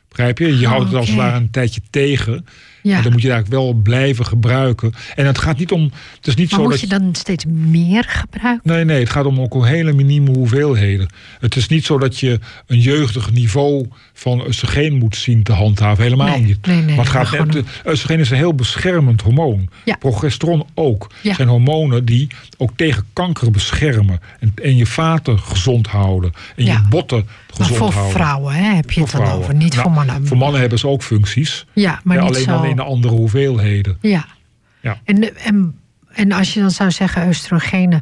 Begrijp 0.10 0.38
je? 0.38 0.58
Je 0.58 0.66
Oh, 0.66 0.72
houdt 0.72 0.86
het 0.86 0.96
als 0.96 1.08
het 1.08 1.18
ware 1.18 1.38
een 1.38 1.52
tijdje 1.52 1.82
tegen. 1.90 2.46
Ja. 2.82 2.98
En 2.98 3.04
dan 3.04 3.12
moet 3.12 3.22
je 3.22 3.32
eigenlijk 3.32 3.62
wel 3.64 3.74
blijven 3.74 4.26
gebruiken. 4.26 4.94
En 5.16 5.26
het 5.26 5.38
gaat 5.38 5.58
niet 5.58 5.72
om. 5.72 5.84
Het 6.16 6.28
is 6.28 6.36
niet 6.36 6.50
maar 6.52 6.60
zo 6.60 6.66
moet 6.66 6.72
dat 6.72 6.82
je 6.82 6.88
dan 7.00 7.16
steeds 7.16 7.46
meer 7.48 8.04
gebruiken? 8.08 8.72
Nee, 8.74 8.86
nee, 8.86 9.00
het 9.00 9.10
gaat 9.10 9.26
om 9.26 9.40
ook 9.42 9.66
hele 9.66 9.94
minieme 9.94 10.32
hoeveelheden. 10.32 11.10
Het 11.40 11.56
is 11.56 11.68
niet 11.68 11.86
zo 11.86 11.98
dat 11.98 12.20
je 12.20 12.40
een 12.68 12.80
jeugdig 12.80 13.32
niveau 13.32 13.88
van 14.14 14.46
oestrogeen 14.48 14.94
moet 14.98 15.16
zien 15.16 15.44
te 15.44 15.52
handhaven. 15.52 16.04
Helemaal 16.04 16.28
Nee, 16.28 16.42
niet. 16.42 16.66
nee, 16.66 16.76
nee, 16.76 16.96
maar 16.96 17.06
het 17.06 17.14
maar 17.14 17.26
gaat 17.26 17.54
net, 17.54 17.64
oestrogeen 17.88 18.20
is 18.20 18.30
een 18.30 18.38
heel 18.38 18.56
beschermend 18.56 19.22
hormoon. 19.22 19.70
Ja. 19.86 19.96
Progesteron 19.96 20.66
ook. 20.74 21.12
Ja. 21.22 21.34
zijn 21.34 21.48
hormonen 21.48 22.06
die 22.06 22.28
ook 22.58 22.72
tegen 22.76 23.04
kanker 23.14 23.52
beschermen. 23.52 24.20
En, 24.40 24.54
en 24.64 24.76
je 24.76 24.86
vaten 24.86 25.40
gezond 25.40 25.88
houden. 25.88 26.32
En 26.56 26.66
Ja. 26.66 26.72
je 26.74 26.88
botten 26.90 27.18
Maar 27.26 27.36
gezond 27.68 27.78
voor 27.78 27.92
houden. 27.92 28.12
vrouwen 28.14 28.54
hè, 28.54 28.76
heb 28.76 28.92
je 28.92 29.00
Voor 29.00 29.04
het 29.04 29.12
dan 29.12 29.22
vrouwen. 29.22 29.44
over, 29.44 29.56
niet 29.56 29.72
Nou, 29.76 29.82
voor 29.84 29.92
mannen. 29.92 30.28
Voor 30.28 30.38
mannen 30.38 30.60
hebben 30.62 30.80
ze 30.80 30.88
ook 30.88 31.04
functies. 31.04 31.66
Ja, 31.74 32.00
maar 32.04 32.18
niet 32.18 32.28
alleen 32.30 32.44
zo. 32.44 32.52
In 32.72 32.80
andere 32.80 33.14
hoeveelheden. 33.14 33.98
Ja. 34.02 34.26
Ja. 34.82 35.00
En, 35.04 35.38
en, 35.38 35.80
en 36.14 36.32
als 36.32 36.54
je 36.54 36.60
dan 36.60 36.72
zou 36.72 36.92
zeggen 36.92 37.28
oestrogenen, 37.28 38.02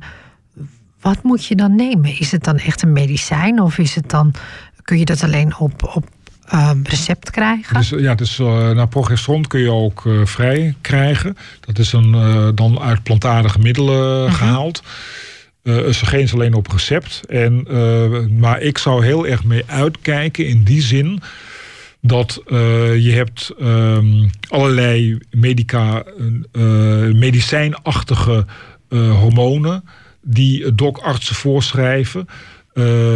wat 1.01 1.23
moet 1.23 1.45
je 1.45 1.55
dan 1.55 1.75
nemen? 1.75 2.19
Is 2.19 2.31
het 2.31 2.43
dan 2.43 2.57
echt 2.57 2.81
een 2.81 2.93
medicijn 2.93 3.61
of 3.61 3.77
is 3.77 3.95
het 3.95 4.09
dan, 4.09 4.33
kun 4.83 4.97
je 4.99 5.05
dat 5.05 5.23
alleen 5.23 5.57
op, 5.57 5.91
op 5.95 6.09
ehm, 6.45 6.77
recept 6.83 7.31
krijgen? 7.31 7.75
Dus 7.75 7.89
ja, 7.89 8.15
dus, 8.15 8.39
eh 8.39 8.45
nou, 8.45 8.87
progesteron 8.87 9.47
kun 9.47 9.59
je 9.59 9.71
ook 9.71 10.05
eh, 10.05 10.25
vrij 10.25 10.75
krijgen. 10.81 11.37
Dat 11.59 11.77
is 11.79 11.93
een, 11.93 12.13
eh, 12.13 12.47
dan 12.55 12.79
uit 12.79 13.03
plantaardige 13.03 13.59
middelen 13.59 14.23
Mhm. 14.25 14.33
gehaald. 14.33 14.83
Eh 15.63 15.87
oestrogeen 15.87 16.21
is 16.21 16.33
alleen 16.33 16.53
op 16.53 16.67
recept. 16.67 17.21
En, 17.27 17.67
maar 18.39 18.61
ik 18.61 18.77
zou 18.77 19.05
heel 19.05 19.27
erg 19.27 19.43
mee 19.43 19.63
uitkijken 19.65 20.47
in 20.47 20.63
die 20.63 20.81
zin 20.81 21.21
dat 22.01 22.41
eh, 22.47 22.57
je 23.05 23.11
hebt 23.11 23.51
ehm, 23.59 24.27
allerlei 24.49 25.17
medica, 25.31 26.03
eh, 26.51 26.61
medicijnachtige 27.13 28.45
eh, 28.89 29.19
hormonen 29.19 29.83
die 30.21 30.75
dokartsen 30.75 31.35
voorschrijven. 31.35 32.27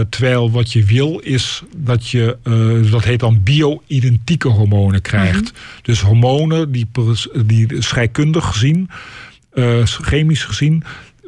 Terwijl 0.09 0.51
wat 0.51 0.71
je 0.71 0.83
wil 0.83 1.19
is 1.19 1.63
dat 1.77 2.09
je, 2.09 2.37
dat 2.91 3.03
heet 3.03 3.19
dan 3.19 3.43
bio-identieke 3.43 4.47
hormonen 4.47 5.01
krijgt. 5.01 5.51
Dus 5.81 6.01
hormonen 6.01 6.71
die, 6.71 6.87
die 7.45 7.81
scheikundig 7.81 8.45
gezien, 8.45 8.89
chemisch 9.83 10.43
gezien, 10.43 10.83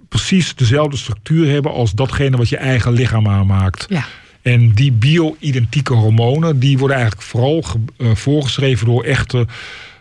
precies 0.09 0.55
dezelfde 0.55 0.97
structuur 0.97 1.49
hebben 1.49 1.71
als 1.71 1.91
datgene 1.91 2.37
wat 2.37 2.49
je 2.49 2.57
eigen 2.57 2.93
lichaam 2.93 3.27
aanmaakt. 3.27 3.85
Ja, 3.89 4.05
En 4.45 4.71
die 4.73 4.91
bio-identieke 4.91 5.93
hormonen, 5.93 6.59
die 6.59 6.77
worden 6.77 6.97
eigenlijk 6.97 7.27
vooral 7.27 7.63
eh, 7.97 8.15
voorgeschreven 8.15 8.85
door 8.85 9.03
echte 9.03 9.47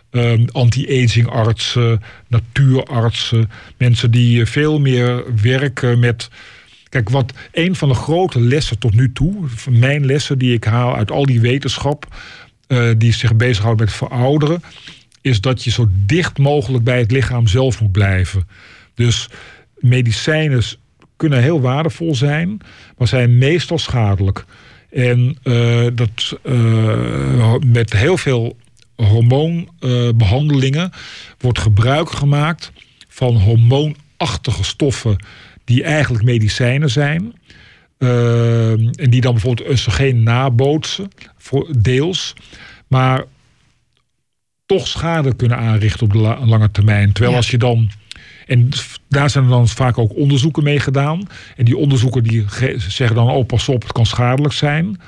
ehm, 0.09 0.45
anti-aging 0.51 1.27
artsen, 1.27 2.01
natuurartsen, 2.27 3.49
mensen 3.77 4.11
die 4.11 4.41
eh, 4.41 4.47
veel 4.47 4.79
meer 4.79 5.23
werken 5.41 5.99
met. 5.99 6.29
Kijk, 6.89 7.09
wat 7.09 7.33
een 7.51 7.75
van 7.75 7.89
de 7.89 7.95
grote 7.95 8.39
lessen 8.39 8.79
tot 8.79 8.93
nu 8.93 9.11
toe, 9.11 9.35
mijn 9.69 10.05
lessen 10.05 10.37
die 10.37 10.53
ik 10.53 10.63
haal 10.63 10.95
uit 10.95 11.11
al 11.11 11.25
die 11.25 11.41
wetenschap, 11.41 12.15
eh, 12.67 12.89
die 12.97 13.13
zich 13.13 13.35
bezighoudt 13.35 13.79
met 13.79 13.93
verouderen, 13.93 14.63
is 15.21 15.41
dat 15.41 15.63
je 15.63 15.71
zo 15.71 15.87
dicht 16.05 16.37
mogelijk 16.37 16.83
bij 16.83 16.99
het 16.99 17.11
lichaam 17.11 17.47
zelf 17.47 17.81
moet 17.81 17.91
blijven. 17.91 18.47
Dus 18.93 19.29
medicijnen 19.75 20.63
kunnen 21.17 21.41
heel 21.41 21.61
waardevol 21.61 22.15
zijn, 22.15 22.57
maar 22.97 23.07
zijn 23.07 23.37
meestal 23.37 23.77
schadelijk. 23.77 24.45
En 24.91 25.37
eh, 25.43 25.85
dat 25.93 26.37
eh, 26.43 27.55
met 27.65 27.93
heel 27.93 28.17
veel 28.17 28.57
hormoonbehandelingen 28.95 30.91
wordt 31.37 31.59
gebruik 31.59 32.09
gemaakt 32.09 32.71
van 33.07 33.35
hormoonachtige 33.35 34.63
stoffen 34.63 35.15
die 35.63 35.83
eigenlijk 35.83 36.23
medicijnen 36.23 36.89
zijn. 36.89 37.33
Eh, 37.97 38.71
en 38.71 39.09
die 39.09 39.21
dan 39.21 39.31
bijvoorbeeld 39.31 39.69
oestrogeen 39.69 40.23
nabootsen, 40.23 41.07
voor 41.37 41.67
deels. 41.77 42.33
Maar 42.87 43.23
toch 44.65 44.87
schade 44.87 45.35
kunnen 45.35 45.57
aanrichten 45.57 46.01
op 46.05 46.11
de 46.11 46.17
la- 46.19 46.45
lange 46.45 46.71
termijn. 46.71 47.07
Terwijl 47.11 47.31
Ja. 47.31 47.37
als 47.37 47.49
je 47.51 47.57
dan. 47.57 47.89
En 48.45 48.69
daar 49.09 49.29
zijn 49.29 49.47
dan 49.47 49.67
vaak 49.67 49.97
ook 49.97 50.15
onderzoeken 50.15 50.63
mee 50.63 50.79
gedaan. 50.79 51.27
En 51.57 51.65
die 51.65 51.77
onderzoeken 51.77 52.23
die 52.23 52.47
ge- 52.47 52.75
zeggen 52.77 53.15
dan: 53.15 53.29
oh, 53.29 53.45
pas 53.45 53.69
op, 53.69 53.81
het 53.81 53.91
kan 53.91 54.05
schadelijk 54.05 54.53
zijn. 54.53 54.99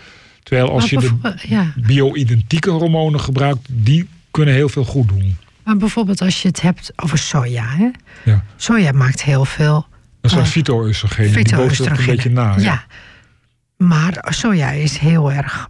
Terwijl 0.43 0.71
als 0.71 0.89
je 0.89 0.99
de 0.99 1.33
ja. 1.47 1.73
bio-identieke 1.75 2.69
hormonen 2.69 3.19
gebruikt, 3.19 3.67
die 3.71 4.07
kunnen 4.31 4.53
heel 4.53 4.69
veel 4.69 4.83
goed 4.83 5.07
doen. 5.07 5.37
maar 5.63 5.77
bijvoorbeeld 5.77 6.21
als 6.21 6.41
je 6.41 6.47
het 6.47 6.61
hebt 6.61 6.91
over 6.95 7.17
soja. 7.17 7.65
Hè? 7.67 7.89
Ja. 8.31 8.43
Soja 8.55 8.91
maakt 8.91 9.23
heel 9.23 9.45
veel 9.45 9.85
Dat 10.21 10.31
zijn 10.31 10.43
Oh. 10.43 10.49
fyto-oestrogenen. 10.49 11.33
Die 11.33 11.55
dat 11.55 11.79
een 11.99 12.05
beetje 12.05 12.29
na. 12.29 12.55
Ja. 12.59 12.83
Maar 13.77 14.25
soja 14.29 14.69
is 14.71 14.97
heel 14.97 15.31
erg. 15.31 15.69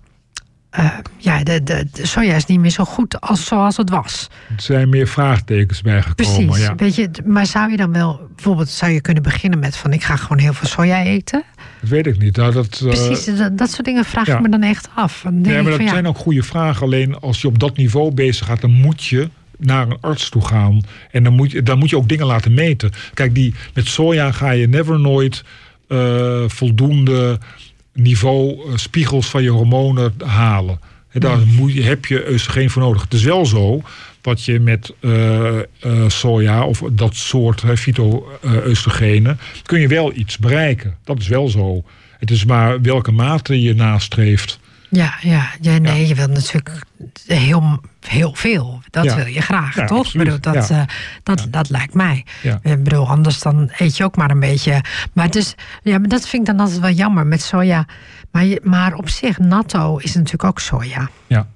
Eh, 0.77 0.89
ja, 1.17 1.43
de, 1.43 1.63
de, 1.63 1.87
de 1.91 2.05
soja 2.05 2.35
is 2.35 2.45
niet 2.45 2.59
meer 2.59 2.71
zo 2.71 2.83
goed 2.83 3.21
als 3.21 3.45
zoals 3.45 3.77
het 3.77 3.89
was. 3.89 4.29
Er 4.55 4.61
zijn 4.61 4.89
meer 4.89 5.07
vraagtekens 5.07 5.81
bijgekomen. 5.81 6.45
Precies. 6.45 6.65
Ja. 6.65 6.75
Weet 6.75 6.95
je, 6.95 7.09
maar 7.25 7.45
zou 7.45 7.71
je 7.71 7.77
dan 7.77 7.93
wel, 7.93 8.29
bijvoorbeeld, 8.35 8.69
zou 8.69 8.91
je 8.91 9.01
kunnen 9.01 9.23
beginnen 9.23 9.59
met 9.59 9.77
van 9.77 9.93
ik 9.93 10.03
ga 10.03 10.15
gewoon 10.15 10.37
heel 10.37 10.53
veel 10.53 10.67
soja 10.67 11.03
eten? 11.03 11.43
Dat 11.81 11.89
weet 11.89 12.07
ik 12.07 12.17
niet. 12.17 12.35
Nou, 12.35 12.53
dat, 12.53 12.81
eh, 12.85 12.87
Precies, 12.89 13.37
dat, 13.37 13.57
dat 13.57 13.69
soort 13.71 13.85
dingen 13.85 14.05
vraag 14.05 14.25
ja. 14.27 14.35
ik 14.35 14.41
me 14.41 14.49
dan 14.49 14.63
echt 14.63 14.89
af. 14.95 15.21
Dan 15.23 15.43
Ja, 15.43 15.61
maar 15.61 15.71
dat 15.71 15.81
ja, 15.81 15.89
zijn 15.89 16.07
ook 16.07 16.17
goede 16.17 16.43
vragen. 16.43 16.81
Alleen 16.81 17.19
als 17.19 17.41
je 17.41 17.47
op 17.47 17.59
dat 17.59 17.77
niveau 17.77 18.13
bezig 18.13 18.45
gaat, 18.45 18.61
dan 18.61 18.71
moet 18.71 19.05
je 19.05 19.29
naar 19.57 19.87
een 19.87 19.97
arts 20.01 20.29
toe 20.29 20.45
gaan. 20.45 20.81
En 21.11 21.23
dan 21.23 21.33
moet 21.33 21.51
je, 21.51 21.63
dan 21.63 21.77
moet 21.77 21.89
je 21.89 21.97
ook 21.97 22.09
dingen 22.09 22.25
laten 22.25 22.53
meten. 22.53 22.91
Kijk, 23.13 23.35
die, 23.35 23.53
met 23.73 23.87
soja 23.87 24.31
ga 24.31 24.51
je 24.51 24.67
never 24.67 24.99
nooit 24.99 25.43
eh, 25.87 26.43
voldoende 26.47 27.39
niveau 27.97 28.49
eh, 28.49 28.75
spiegels 28.75 29.27
van 29.27 29.43
je 29.43 29.49
hormonen 29.49 30.13
halen. 30.25 30.79
En 31.11 31.19
daar 31.19 31.39
moet 31.47 31.73
heb 31.73 32.05
je 32.05 32.27
oestrogeen 32.31 32.69
voor 32.69 32.81
nodig. 32.81 33.01
Het 33.01 33.13
is 33.13 33.23
wel 33.23 33.45
zo 33.45 33.81
dat 34.21 34.43
je 34.43 34.59
met 34.59 34.93
eh, 34.99 35.57
eh, 35.59 35.63
soja 36.07 36.65
of 36.65 36.83
dat 36.91 37.15
soort 37.15 37.63
fyto-oestrogenen... 37.75 39.39
kun 39.63 39.79
je 39.79 39.87
wel 39.87 40.11
iets 40.15 40.37
bereiken. 40.37 40.97
Dat 41.03 41.19
is 41.19 41.27
wel 41.27 41.47
zo. 41.47 41.83
Het 42.19 42.31
is 42.31 42.45
maar 42.45 42.81
welke 42.81 43.11
mate 43.11 43.61
je 43.61 43.73
nastreeft. 43.73 44.59
Ja, 44.89 45.13
ja, 45.21 45.49
ja, 45.61 45.77
nee, 45.77 46.07
je 46.07 46.15
wilt 46.15 46.29
natuurlijk 46.29 46.71
heel, 47.27 47.81
heel 48.07 48.33
veel. 48.35 48.81
Dat 48.89 49.03
Ja. 49.05 49.15
wil 49.15 49.25
je 49.25 49.41
graag, 49.41 49.75
Ja, 49.75 49.85
toch? 49.85 49.97
Absoluut. 49.99 50.25
bedoel, 50.41 50.53
dat, 50.53 50.69
eh, 50.69 50.81
dat, 51.23 51.47
dat 51.49 51.69
lijkt 51.69 51.93
mij. 51.93 52.25
Ik 52.61 52.83
bedoel, 52.83 53.07
anders 53.09 53.39
dan 53.39 53.71
eet 53.77 53.97
je 53.97 54.03
ook 54.03 54.15
maar 54.15 54.31
een 54.31 54.39
beetje. 54.39 54.81
Maar, 55.13 55.25
het 55.25 55.35
is, 55.35 55.55
ja, 55.83 55.97
maar 55.97 56.09
dat 56.09 56.27
vind 56.27 56.47
ik 56.47 56.55
dan 56.55 56.65
altijd 56.65 56.81
wel 56.81 56.91
jammer 56.91 57.27
met 57.27 57.41
soja. 57.41 57.85
Maar, 58.31 58.45
je, 58.45 58.59
maar 58.63 58.93
op 58.93 59.09
zich, 59.09 59.37
natto 59.39 59.97
is 59.97 60.13
natuurlijk 60.13 60.43
ook 60.43 60.59
soja. 60.59 61.09
Ja. 61.27 61.47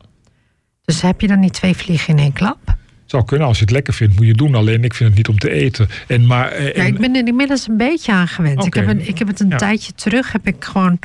Dus 0.85 1.01
heb 1.01 1.21
je 1.21 1.27
dan 1.27 1.39
niet 1.39 1.53
twee 1.53 1.75
vliegen 1.75 2.07
in 2.17 2.19
één 2.23 2.33
klap? 2.33 2.57
Zou 3.05 3.25
kunnen, 3.25 3.47
als 3.47 3.57
je 3.57 3.63
het 3.63 3.73
lekker 3.73 3.93
vindt, 3.93 4.13
moet 4.15 4.23
je 4.23 4.29
het 4.29 4.37
doen. 4.37 4.55
Alleen 4.55 4.83
ik 4.83 4.93
vind 4.93 5.09
het 5.09 5.17
niet 5.17 5.27
om 5.27 5.37
te 5.39 5.49
eten. 5.49 5.89
En, 6.07 6.25
maar, 6.27 6.47
eh, 6.51 6.75
Ja, 6.75 6.83
ik 6.83 6.97
ben 6.97 7.15
er 7.15 7.27
inmiddels 7.27 7.67
een 7.67 7.77
beetje 7.77 8.11
aan 8.11 8.27
gewend. 8.27 8.65
Ik, 8.65 8.73
heb 8.73 8.87
een, 8.87 9.07
ik 9.07 9.17
heb 9.17 9.27
het 9.27 9.39
een 9.39 9.49
Ja. 9.49 9.57
tijdje 9.57 9.93
terug, 9.93 10.31
heb 10.31 10.47
ik 10.47 10.65
gewoon 10.65 10.99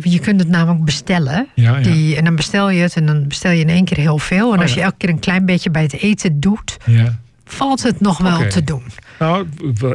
je 0.00 0.18
kunt 0.18 0.40
het 0.40 0.48
namelijk 0.48 0.84
bestellen. 0.84 1.46
Ja, 1.54 1.76
ja. 1.76 1.82
Die, 1.82 2.16
en 2.16 2.24
dan 2.24 2.36
bestel 2.36 2.70
je 2.70 2.82
het 2.82 2.96
en 2.96 3.06
dan 3.06 3.28
bestel 3.28 3.50
je 3.50 3.60
in 3.60 3.68
één 3.68 3.84
keer 3.84 3.96
heel 3.98 4.18
veel. 4.18 4.50
En 4.52 4.56
Oh, 4.56 4.62
als 4.62 4.74
je 4.74 4.80
elke 4.80 4.96
keer 4.96 5.08
een 5.08 5.18
klein 5.18 5.46
beetje 5.46 5.70
bij 5.70 5.82
het 5.82 5.92
eten 6.00 6.40
doet, 6.40 6.76
valt 7.44 7.82
het 7.82 8.00
nog 8.00 8.18
wel 8.18 8.46
te 8.48 8.64
doen. 8.64 8.82
Nou, 9.18 9.46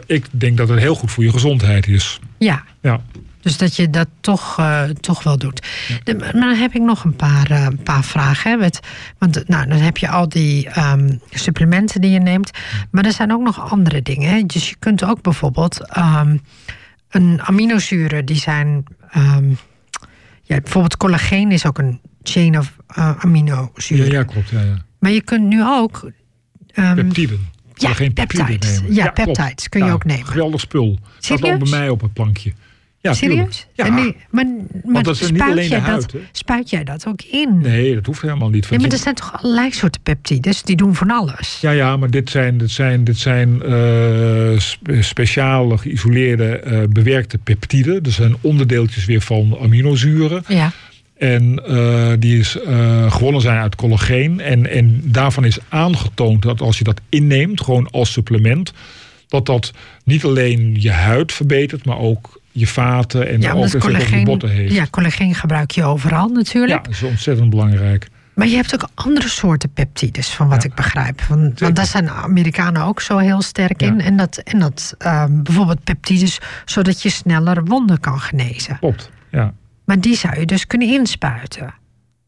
ik 0.06 0.26
denk 0.32 0.58
dat 0.58 0.70
het 0.70 0.80
heel 0.80 0.96
goed 0.96 1.12
voor 1.12 1.24
je 1.24 1.32
gezondheid 1.32 1.88
is. 1.88 2.20
Ja, 2.38 2.64
Ja. 2.82 3.02
dus 3.42 3.58
dat 3.58 3.76
je 3.76 3.90
dat 3.90 4.08
toch, 4.22 4.60
eh, 4.60 4.84
toch 4.84 5.24
wel 5.24 5.38
doet. 5.38 5.68
De- 6.04 6.16
maar 6.16 6.32
dan 6.32 6.56
heb 6.56 6.74
ik 6.76 6.82
nog 6.82 7.04
een 7.04 7.16
paar, 7.16 7.52
eh, 7.52 7.64
een 7.64 7.84
paar 7.84 8.04
vragen. 8.04 8.52
Hè. 8.52 8.58
Met, 8.58 8.80
want 9.18 9.48
nou, 9.48 9.68
dan 9.68 9.78
heb 9.78 9.98
je 9.98 10.10
al 10.10 10.30
die 10.30 10.70
ehm, 10.70 11.16
supplementen 11.32 12.02
die 12.02 12.12
je 12.12 12.20
neemt. 12.20 12.52
Maar 12.92 13.06
er 13.06 13.12
zijn 13.12 13.34
ook 13.34 13.42
nog 13.42 13.70
andere 13.72 14.02
dingen. 14.02 14.30
Hè. 14.30 14.42
Dus 14.46 14.70
je 14.70 14.76
kunt 14.80 15.04
ook 15.04 15.22
bijvoorbeeld 15.22 15.88
ehm, 15.90 16.38
een 17.10 17.42
aminozuren 17.42 18.26
die 18.26 18.38
zijn. 18.40 18.84
ehm, 19.10 19.46
ja, 20.44 20.60
bijvoorbeeld 20.62 20.98
collageen 20.98 21.52
is 21.52 21.66
ook 21.66 21.78
een 21.78 22.00
chain 22.24 22.58
of 22.58 22.76
eh, 22.88 22.96
Ja, 22.96 23.16
aminozuren. 23.20 24.12
ja, 24.12 24.24
klopt. 24.24 24.50
Ja, 24.50 24.62
ja. 24.62 24.86
Maar 25.00 25.12
je 25.12 25.22
kunt 25.22 25.44
nu 25.48 25.64
ook. 25.66 26.12
ehm, 26.74 26.96
Peptiden. 26.96 27.48
ja, 27.74 27.94
peptides. 28.14 28.82
Ja, 28.90 29.08
klopt. 29.08 29.34
peptides 29.34 29.70
kun 29.70 29.86
je 29.86 29.92
ook 29.92 30.06
nemen. 30.06 30.26
Geweldig 30.28 30.60
spul. 30.60 31.00
Staat 31.20 31.38
ook 31.38 31.46
Serieus? 31.46 31.70
bij 31.70 31.80
mij 31.80 31.90
op 31.90 32.02
het 32.02 32.14
plankje. 32.14 32.54
Ja, 33.04 33.14
Serieus? 33.14 33.68
Ja. 33.74 33.86
En 33.86 33.96
die- 33.96 34.16
maar 34.30 34.46
maar 34.84 35.04
dat 35.04 35.18
spuit, 35.18 35.68
jij 35.68 35.80
huid, 35.80 36.12
dat, 36.12 36.22
spuit 36.32 36.70
jij 36.70 36.84
dat 36.84 37.08
ook 37.08 37.22
in? 37.22 37.60
Nee, 37.62 37.94
dat 37.96 38.06
hoeft 38.06 38.22
helemaal 38.22 38.50
niet. 38.50 38.70
Nee, 38.70 38.80
maar 38.80 38.90
er 38.92 38.98
zijn 38.98 39.16
toch 39.16 39.42
allerlei 39.44 39.72
soorten 39.72 40.02
peptides 40.02 40.62
die 40.62 40.76
doen 40.76 40.96
van 40.96 41.12
alles. 41.12 41.58
Ja, 41.62 41.72
ja, 41.72 41.98
maar 41.98 42.10
dit 42.10 42.30
zijn, 42.30 42.58
dit 42.58 42.72
zijn, 42.72 43.04
dit 43.04 43.18
zijn 43.18 43.62
spe- 44.62 45.02
speciale 45.02 45.78
geïsoleerde 45.78 46.46
eh, 46.60 46.80
bewerkte 46.90 47.38
peptiden. 47.38 48.04
Dus 48.04 48.16
zijn 48.16 48.36
onderdeeltjes 48.42 49.06
weer 49.06 49.22
van 49.22 49.58
aminozuren. 49.62 50.44
Ja. 50.48 50.72
En 51.18 51.62
eh, 51.68 52.12
die 52.20 52.40
is, 52.40 52.58
gewonnen 53.10 53.42
zijn 53.42 53.58
uit 53.60 53.76
collageen. 53.76 54.40
En, 54.40 54.70
en 54.70 55.02
daarvan 55.04 55.46
is 55.46 55.58
aangetoond 55.70 56.42
dat 56.42 56.62
als 56.62 56.78
je 56.78 56.84
dat 56.84 57.02
inneemt, 57.10 57.62
gewoon 57.62 57.88
als 57.92 58.12
supplement, 58.12 58.74
dat 59.34 59.46
dat 59.46 59.72
niet 60.04 60.24
alleen 60.24 60.76
je 60.82 60.92
huid 60.92 61.32
verbetert, 61.34 61.86
maar 61.86 61.98
ook 61.98 62.42
je 62.52 62.68
vaten 62.68 63.28
en 63.30 63.42
Ja, 63.42 63.52
ook 63.52 63.64
op 63.64 63.70
je 63.72 63.78
collageen, 63.78 64.24
botten 64.24 64.50
heeft. 64.50 64.74
ja, 64.74 64.86
collageen 64.90 65.36
gebruik 65.36 65.72
je 65.72 65.84
overal 65.84 66.28
Ja, 66.28 66.34
natuurlijk. 66.34 66.84
dat 66.84 66.94
is 66.94 67.04
ontzettend 67.04 67.50
belangrijk. 67.50 68.08
Maar 68.34 68.48
je 68.48 68.56
hebt 68.56 68.74
ook 68.74 68.90
andere 68.94 69.28
soorten 69.28 69.70
peptides, 69.74 70.30
van 70.30 70.48
wat 70.48 70.64
Ja. 70.64 70.70
ik 70.70 70.76
begrijp. 70.76 71.22
Want, 71.22 71.60
want 71.60 71.76
daar 71.76 71.86
zijn 71.86 72.10
Amerikanen 72.10 72.82
ook 72.84 73.02
zo 73.02 73.18
heel 73.18 73.42
sterk 73.42 73.82
Ja. 73.82 73.88
in. 73.88 74.02
En 74.02 74.18
dat, 74.18 74.38
en 74.38 74.60
dat 74.60 74.96
ehm, 74.98 75.42
bijvoorbeeld 75.44 75.84
peptides, 75.84 76.40
zodat 76.66 77.02
je 77.02 77.10
sneller 77.10 77.64
wonden 77.66 78.00
kan 78.00 78.20
genezen. 78.20 78.78
Klopt. 78.80 79.10
Ja. 79.32 79.54
Maar 79.86 80.00
die 80.00 80.16
zou 80.16 80.40
je 80.40 80.46
dus 80.46 80.68
kunnen 80.68 80.88
inspuiten. 80.88 81.74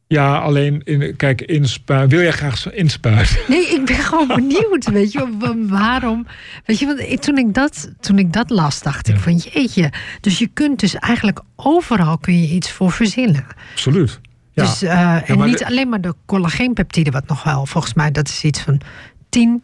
Ja, 0.07 0.37
alleen, 0.37 0.81
in, 0.83 1.15
kijk, 1.15 1.41
inspu- 1.41 2.07
wil 2.07 2.21
jij 2.21 2.31
graag 2.31 2.71
inspuiten? 2.73 3.37
Nee, 3.47 3.67
ik 3.67 3.85
ben 3.85 3.95
gewoon 3.95 4.27
benieuwd, 4.39 4.89
weet 4.89 5.11
je, 5.11 5.27
wa- 5.39 5.55
waarom. 5.57 6.27
Weet 6.65 6.79
je, 6.79 6.85
want 6.85 6.99
ik- 6.99 7.19
toen 7.21 7.37
ik 7.37 7.53
dat, 7.53 7.91
toen 7.99 8.19
ik 8.19 8.33
dat 8.33 8.49
las, 8.49 8.81
dacht 8.81 9.07
ik 9.07 9.17
van 9.17 9.35
jeetje. 9.35 9.91
Dus 10.21 10.39
je 10.39 10.47
kunt 10.53 10.79
dus 10.79 10.95
eigenlijk 10.95 11.39
overal 11.55 12.17
kun 12.17 12.41
je 12.41 12.47
iets 12.47 12.71
voor 12.71 12.91
verzinnen. 12.91 13.45
Absoluut. 13.71 14.19
Ja. 14.53 14.63
Dus, 14.63 14.81
eh, 14.81 15.29
en 15.29 15.39
niet 15.45 15.57
de- 15.57 15.65
alleen 15.65 15.89
maar 15.89 16.01
de 16.01 16.13
collageenpeptide, 16.25 17.11
wat 17.11 17.27
nog 17.27 17.43
wel, 17.43 17.65
volgens 17.65 17.93
mij, 17.93 18.11
dat 18.11 18.27
is 18.27 18.43
iets 18.43 18.61
van 18.61 18.81
tien 19.29 19.61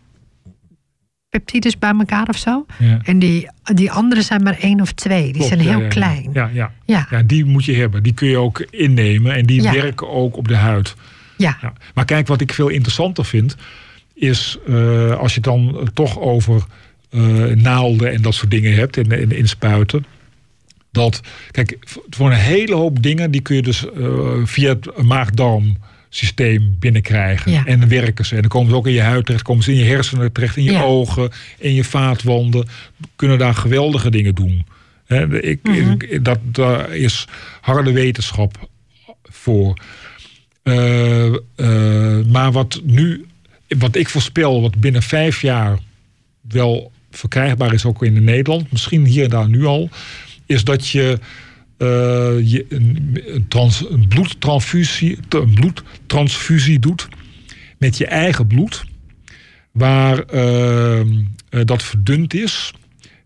peptides 1.32 1.78
bij 1.80 1.94
elkaar 2.00 2.28
of 2.30 2.38
zo. 2.38 2.66
ja. 2.80 3.00
En 3.04 3.20
die, 3.20 3.48
die 3.64 3.92
andere 3.92 4.22
zijn 4.22 4.44
maar 4.44 4.58
één 4.60 4.82
of 4.82 4.92
twee. 4.92 5.24
Die 5.24 5.32
Klopt, 5.32 5.48
zijn 5.48 5.60
heel 5.60 5.78
ja, 5.78 5.84
ja. 5.84 5.88
klein. 5.88 6.30
Ja. 6.34 6.50
Ja, 6.54 6.72
ja. 7.10 7.22
Die 7.22 7.46
moet 7.46 7.66
je 7.66 7.76
hebben. 7.76 8.04
Die 8.04 8.14
kun 8.14 8.28
je 8.28 8.38
ook 8.38 8.66
innemen 8.70 9.36
en 9.36 9.46
die 9.46 9.62
werken 9.62 10.10
ook 10.10 10.38
op 10.38 10.48
de 10.48 10.56
huid. 10.56 10.96
Ja. 11.38 11.58
Maar 11.94 12.06
kijk, 12.06 12.28
wat 12.28 12.42
ik 12.42 12.54
veel 12.54 12.68
interessanter 12.68 13.26
vind, 13.26 13.56
is 14.14 14.58
eh, 14.68 15.12
als 15.18 15.34
je 15.34 15.36
het 15.36 15.44
dan 15.44 15.78
eh, 15.80 15.86
toch 15.94 16.20
over 16.20 16.64
eh, 17.10 17.22
naalden 17.44 18.12
en 18.12 18.22
dat 18.22 18.34
soort 18.34 18.52
dingen 18.52 18.74
hebt 18.74 18.98
en, 18.98 19.12
en 19.12 19.32
inspuiten. 19.32 20.06
Dat, 20.92 21.22
kijk, 21.52 21.78
voor 22.10 22.28
een 22.32 22.38
hele 22.38 22.76
hoop 22.76 23.04
dingen 23.04 23.32
die 23.32 23.42
kun 23.42 23.56
je 23.56 23.62
dus 23.62 23.92
eh, 23.92 24.06
via 24.44 24.70
het 24.70 25.04
maag-darm 25.04 25.78
systeem 26.14 26.76
binnenkrijgen. 26.80 27.52
Ja. 27.52 27.66
En 27.66 27.80
dan 27.80 27.90
werken 27.90 28.26
ze. 28.26 28.36
En 28.36 28.42
dan 28.42 28.50
komen 28.50 28.70
ze 28.70 28.76
ook 28.76 28.88
in 28.88 28.94
je 28.94 29.02
huid 29.02 29.26
terecht, 29.26 29.44
komen 29.44 29.64
ze 29.64 29.72
in 29.72 29.78
je 29.78 29.84
hersenen 29.86 30.32
terecht, 30.32 30.58
in 30.58 30.64
je 30.64 30.72
Ja. 30.72 30.82
ogen, 30.82 31.32
in 31.58 31.74
je 31.74 31.84
vaatwanden. 31.84 32.68
Kunnen 33.16 33.38
daar 33.38 33.54
geweldige 33.56 34.10
dingen 34.12 34.36
doen. 34.36 34.66
Hè, 35.06 35.28
de- 35.28 35.42
ik, 35.42 35.60
Mhm. 35.64 35.92
ik- 35.92 36.24
dat, 36.26 36.40
daar 36.44 36.96
is 36.96 37.28
harde 37.62 37.92
wetenschap 37.92 38.70
voor. 39.24 39.78
Eh, 40.64 41.26
eh, 41.26 42.26
maar 42.28 42.52
wat 42.52 42.82
nu, 42.84 43.26
wat 43.68 43.96
ik 43.96 44.10
voorspel, 44.10 44.62
wat 44.62 44.76
binnen 44.76 45.02
vijf 45.04 45.42
jaar 45.42 45.78
wel 46.42 46.92
verkrijgbaar 47.12 47.74
is, 47.74 47.86
ook 47.86 48.04
in 48.04 48.24
Nederland, 48.24 48.72
misschien 48.72 49.06
hier 49.06 49.24
en 49.24 49.30
daar 49.30 49.50
nu 49.50 49.66
al, 49.66 49.90
is 50.46 50.64
dat 50.64 50.88
je, 50.88 51.20
je 52.44 52.66
een, 52.70 53.22
een 53.26 53.48
trans, 53.48 53.90
een 53.90 54.08
bloedtransfusie, 54.08 55.18
een 55.30 55.54
bloedtransfusie 55.54 56.80
doet 56.80 57.08
met 57.82 57.98
je 57.98 58.06
eigen 58.06 58.48
bloed, 58.48 58.84
waar 59.72 60.20
eh, 60.20 61.00
eh, 61.00 61.06
dat 61.50 61.84
verdund 61.84 62.34
is 62.34 62.74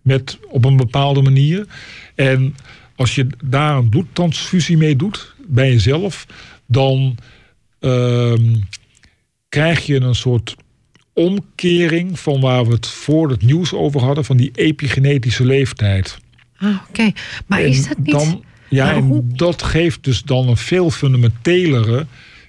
met, 0.02 0.40
op 0.50 0.66
een 0.66 0.78
bepaalde 0.78 1.22
manier. 1.22 1.66
En 2.16 2.56
als 2.96 3.16
je 3.16 3.28
daar 3.44 3.78
een 3.78 3.90
bloedtransfusie 3.90 4.78
mee 4.78 4.96
doet 4.96 5.36
bij 5.48 5.70
jezelf, 5.70 6.26
dan 6.66 7.18
ehm, 7.80 8.56
krijg 9.50 9.86
je 9.86 10.02
een 10.02 10.16
soort 10.16 10.56
omkering 11.14 12.20
van 12.20 12.42
waar 12.42 12.66
we 12.66 12.74
het 12.74 12.88
voor 12.88 13.30
het 13.30 13.42
nieuws 13.42 13.74
over 13.74 14.02
hadden, 14.02 14.26
van 14.26 14.38
die 14.38 14.52
epigenetische 14.54 15.46
leeftijd. 15.46 16.18
Ah, 16.58 16.76
Oké, 16.90 17.12
maar 17.46 17.60
En 17.60 17.68
is 17.68 17.88
dat 17.88 17.98
niet... 17.98 18.12
Dan, 18.12 18.44
ja, 18.70 18.86
Maar 18.86 18.96
en 18.96 19.32
dat 19.36 19.64
geeft 19.64 20.04
dus 20.04 20.22
dan 20.24 20.48
een 20.48 20.58
veel 20.58 20.90
fundamentelere 20.92 22.06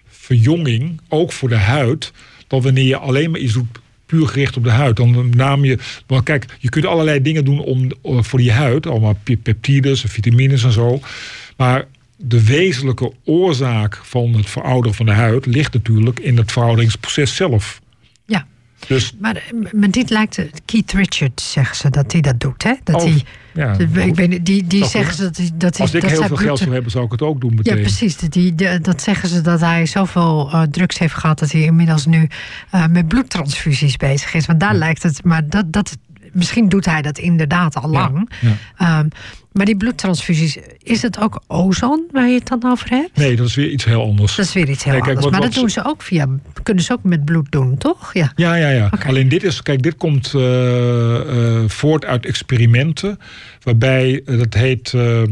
verjonging, 0.08 1.00
ook 1.08 1.32
voor 1.32 1.48
de 1.48 1.56
huid, 1.56 2.12
dan 2.46 2.62
wanneer 2.62 2.84
je 2.84 2.96
alleen 2.96 3.30
maar 3.30 3.40
iets 3.40 3.52
doet 3.52 3.66
puur 4.06 4.26
gericht 4.28 4.56
op 4.56 4.64
de 4.64 4.70
huid. 4.70 4.96
Dan 4.96 5.30
naam 5.36 5.64
je, 5.64 5.78
want 6.06 6.22
kijk, 6.24 6.46
je 6.58 6.68
kunt 6.68 6.86
allerlei 6.86 7.22
dingen 7.22 7.44
doen 7.44 7.60
om, 7.60 7.88
eh, 8.02 8.22
voor 8.22 8.38
die 8.38 8.52
huid, 8.52 8.86
allemaal 8.86 9.18
pe- 9.22 9.36
peptides, 9.36 10.02
en 10.02 10.08
vitamines 10.08 10.64
en 10.64 10.72
zo. 10.72 11.00
Maar 11.56 11.84
de 12.16 12.44
wezenlijke 12.44 13.12
oorzaak 13.24 14.00
van 14.02 14.32
het 14.32 14.48
verouderen 14.50 14.94
van 14.96 15.06
de 15.06 15.12
huid 15.12 15.46
ligt 15.46 15.72
natuurlijk 15.72 16.20
in 16.20 16.36
het 16.36 16.52
verouderingsproces 16.52 17.36
zelf. 17.36 17.80
Dus 18.86 19.14
maar, 19.20 19.42
maar 19.72 19.90
dit 19.90 20.10
lijkt... 20.10 20.38
Keith 20.64 20.92
Richards 20.92 21.52
zeggen 21.52 21.76
ze 21.76 21.90
dat 21.90 22.12
hij 22.12 22.20
dat 22.20 22.40
doet, 22.40 22.62
hè? 22.62 22.72
Dat 22.84 22.96
Oh, 22.96 23.02
hij... 23.02 23.22
ja, 23.54 23.72
ik 23.78 24.14
weet, 24.14 24.46
die 24.46 24.66
die 24.66 24.84
zeggen 24.84 25.14
ze 25.14 25.22
dat 25.22 25.36
hij... 25.36 25.50
Dat 25.54 25.76
hij 25.76 25.86
als 25.86 25.94
ik 25.94 26.00
dat 26.00 26.10
heel 26.10 26.22
veel 26.26 26.36
geld 26.36 26.58
zou 26.58 26.72
hebben, 26.72 26.90
zou 26.90 27.04
ik 27.04 27.10
het 27.10 27.22
ook 27.22 27.40
doen 27.40 27.54
meteen. 27.54 27.76
Ja, 27.76 27.80
precies. 27.80 28.16
Die, 28.16 28.54
dat 28.80 29.02
zeggen 29.02 29.28
ze 29.28 29.40
dat 29.40 29.60
hij 29.60 29.86
zoveel 29.86 30.50
eh, 30.52 30.62
drugs 30.62 30.98
heeft 30.98 31.14
gehad 31.14 31.38
dat 31.38 31.52
hij 31.52 31.60
inmiddels 31.60 32.06
nu 32.06 32.28
eh, 32.70 32.86
met 32.86 33.08
bloedtransfusies 33.08 33.96
bezig 33.96 34.34
is. 34.34 34.46
Want 34.46 34.60
daar 34.60 34.74
lijkt 34.74 35.02
het, 35.02 35.24
maar 35.24 35.48
dat, 35.48 35.72
dat, 35.72 35.96
misschien 36.32 36.68
doet 36.68 36.84
hij 36.84 37.02
dat 37.02 37.18
inderdaad 37.18 37.74
al 37.76 37.90
lang. 37.90 38.30
ja. 38.40 38.56
Ehm, 38.76 39.08
maar 39.56 39.66
die 39.66 39.76
bloedtransfusies, 39.76 40.58
is 40.82 41.02
het 41.02 41.20
ook 41.20 41.42
ozon 41.46 42.08
waar 42.12 42.28
je 42.28 42.34
het 42.38 42.46
dan 42.48 42.64
over 42.64 42.88
hebt? 42.88 43.16
Nee, 43.16 43.36
dat 43.36 43.46
is 43.46 43.54
weer 43.54 43.70
iets 43.70 43.84
heel 43.84 44.02
anders. 44.02 44.36
Dat 44.36 44.44
is 44.44 44.52
weer 44.52 44.68
iets 44.68 44.84
heel 44.84 44.92
Nee, 44.92 45.02
kijk, 45.02 45.16
anders. 45.16 45.32
maar 45.32 45.42
wat 45.42 45.52
dat 45.52 45.60
doen 45.60 45.70
ze 45.70 45.84
ook 45.84 46.02
via, 46.02 46.28
kunnen 46.62 46.84
ze 46.84 46.92
ook 46.92 47.02
met 47.02 47.24
bloed 47.24 47.52
doen, 47.52 47.76
toch? 47.78 48.14
Ja. 48.14 48.32
Ja, 48.34 48.54
ja, 48.54 48.68
ja. 48.68 48.90
Alleen 49.06 49.28
dit 49.28 49.42
is, 49.42 49.62
kijk, 49.62 49.82
dit 49.82 49.96
komt 49.96 50.34
eh, 50.34 51.16
eh, 51.62 51.68
voort 51.68 52.04
uit 52.04 52.26
experimenten. 52.26 53.18
Waarbij, 53.62 54.22
eh, 54.26 54.38
dat 54.38 54.54
heet 54.54 54.92
eh, 54.94 55.22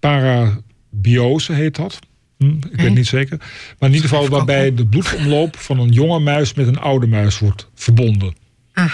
parabiose, 0.00 1.52
heet 1.52 1.76
dat. 1.76 1.98
Hm, 2.38 2.46
ik 2.48 2.62
weet 2.70 2.80
het 2.86 2.94
niet 2.94 3.06
zeker. 3.06 3.36
Maar 3.78 3.88
in 3.88 3.94
ieder 3.94 4.08
geval 4.10 4.28
waarbij 4.28 4.74
de 4.74 4.86
bloedomloop 4.86 5.56
van 5.58 5.78
een 5.80 5.92
jonge 5.92 6.18
muis 6.18 6.54
met 6.54 6.66
een 6.66 6.78
oude 6.80 7.06
muis 7.06 7.38
wordt 7.38 7.70
verbonden. 7.74 8.34
Ah, 8.72 8.92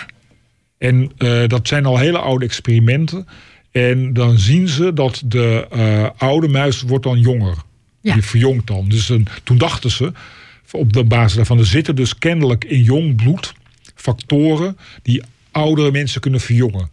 En 0.79 1.13
dat 1.47 1.69
zijn 1.69 1.87
al 1.87 1.99
hele 1.99 2.19
oude 2.19 2.45
experimenten. 2.45 3.27
En 3.75 4.13
dan 4.13 4.39
zien 4.39 4.69
ze 4.69 4.93
dat 4.93 5.23
de 5.25 5.67
eh, 5.71 6.11
oude 6.17 6.49
muis 6.49 6.83
wordt 6.83 7.05
dan 7.05 7.21
jonger. 7.21 7.57
Ja. 8.01 8.13
Die 8.13 8.23
verjongt 8.23 8.67
dan. 8.67 8.89
Dus 8.89 9.09
een, 9.09 9.27
toen 9.43 9.59
dachten 9.59 9.91
ze, 9.91 10.13
op 10.71 10.93
de 10.93 11.05
basis 11.05 11.37
daarvan, 11.37 11.59
er 11.59 11.67
zitten 11.67 11.97
dus 11.97 12.19
kennelijk 12.19 12.65
in 12.65 12.83
jong 12.83 13.17
bloed 13.17 13.55
factoren 13.95 14.77
die 15.03 15.23
oudere 15.51 15.91
mensen 15.91 16.21
kunnen 16.21 16.41
verjongen. 16.41 16.91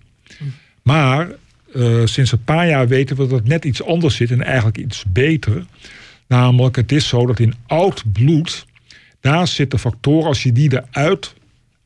Maar 0.81 1.29
eh, 1.73 2.05
sinds 2.05 2.31
een 2.31 2.43
paar 2.43 2.67
jaar 2.67 2.87
weten 2.87 3.15
we 3.15 3.27
dat 3.27 3.39
het 3.39 3.47
net 3.47 3.65
iets 3.65 3.83
anders 3.83 4.15
zit 4.15 4.31
en 4.31 4.43
eigenlijk 4.43 4.77
iets 4.77 5.03
beter. 5.07 5.65
Namelijk, 6.27 6.75
het 6.75 6.91
is 6.91 7.07
zo 7.07 7.25
dat 7.25 7.39
in 7.39 7.53
oud 7.67 8.03
bloed, 8.11 8.65
daar 9.19 9.47
zitten 9.47 9.79
factoren, 9.79 10.27
als 10.27 10.43
je 10.43 10.51
die 10.51 10.71
eruit 10.73 11.33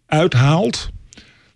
uithaalt, 0.06 0.90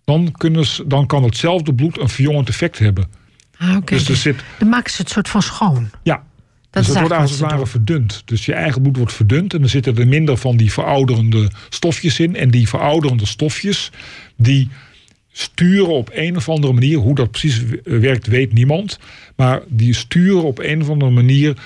dan, 0.05 0.31
kunnen 0.31 0.65
ze, 0.65 0.87
dan 0.87 1.05
kan 1.05 1.23
hetzelfde 1.23 1.73
bloed 1.73 1.99
een 1.99 2.09
verjongend 2.09 2.49
effect 2.49 2.79
hebben. 2.79 3.18
Ah 3.59 3.75
oké. 3.75 3.95
Dus 3.95 4.09
er 4.09 4.15
zit, 4.15 4.35
dan 4.57 4.69
maken 4.69 4.91
ze 4.91 5.01
het 5.01 5.09
soort 5.09 5.29
van 5.29 5.41
schoon. 5.41 5.89
ja, 6.03 6.23
Dat 6.69 6.85
dus 6.85 6.87
het 6.87 6.99
wordt 6.99 7.13
als 7.21 7.31
het 7.31 7.39
ware 7.39 7.67
verdund. 7.67 8.21
Dus 8.25 8.45
je 8.45 8.53
eigen 8.53 8.81
bloed 8.81 8.97
wordt 8.97 9.13
verdund 9.13 9.53
en 9.53 9.59
dan 9.59 9.69
zitten 9.69 9.97
er 9.97 10.07
minder 10.07 10.37
van 10.37 10.57
die 10.57 10.71
verouderende 10.71 11.51
stofjes 11.69 12.19
in. 12.19 12.35
En 12.35 12.51
die 12.51 12.67
verouderende 12.67 13.25
stofjes, 13.25 13.91
die 14.35 14.69
sturen 15.31 15.93
op 15.93 16.09
een 16.13 16.37
of 16.37 16.49
andere 16.49 16.73
manier, 16.73 16.97
hoe 16.97 17.15
dat 17.15 17.31
precies 17.31 17.63
werkt, 17.83 18.27
weet 18.27 18.53
niemand. 18.53 18.99
Maar 19.35 19.61
die 19.67 19.93
sturen 19.93 20.43
op 20.43 20.59
een 20.59 20.81
of 20.81 20.89
andere 20.89 21.11
manier 21.11 21.57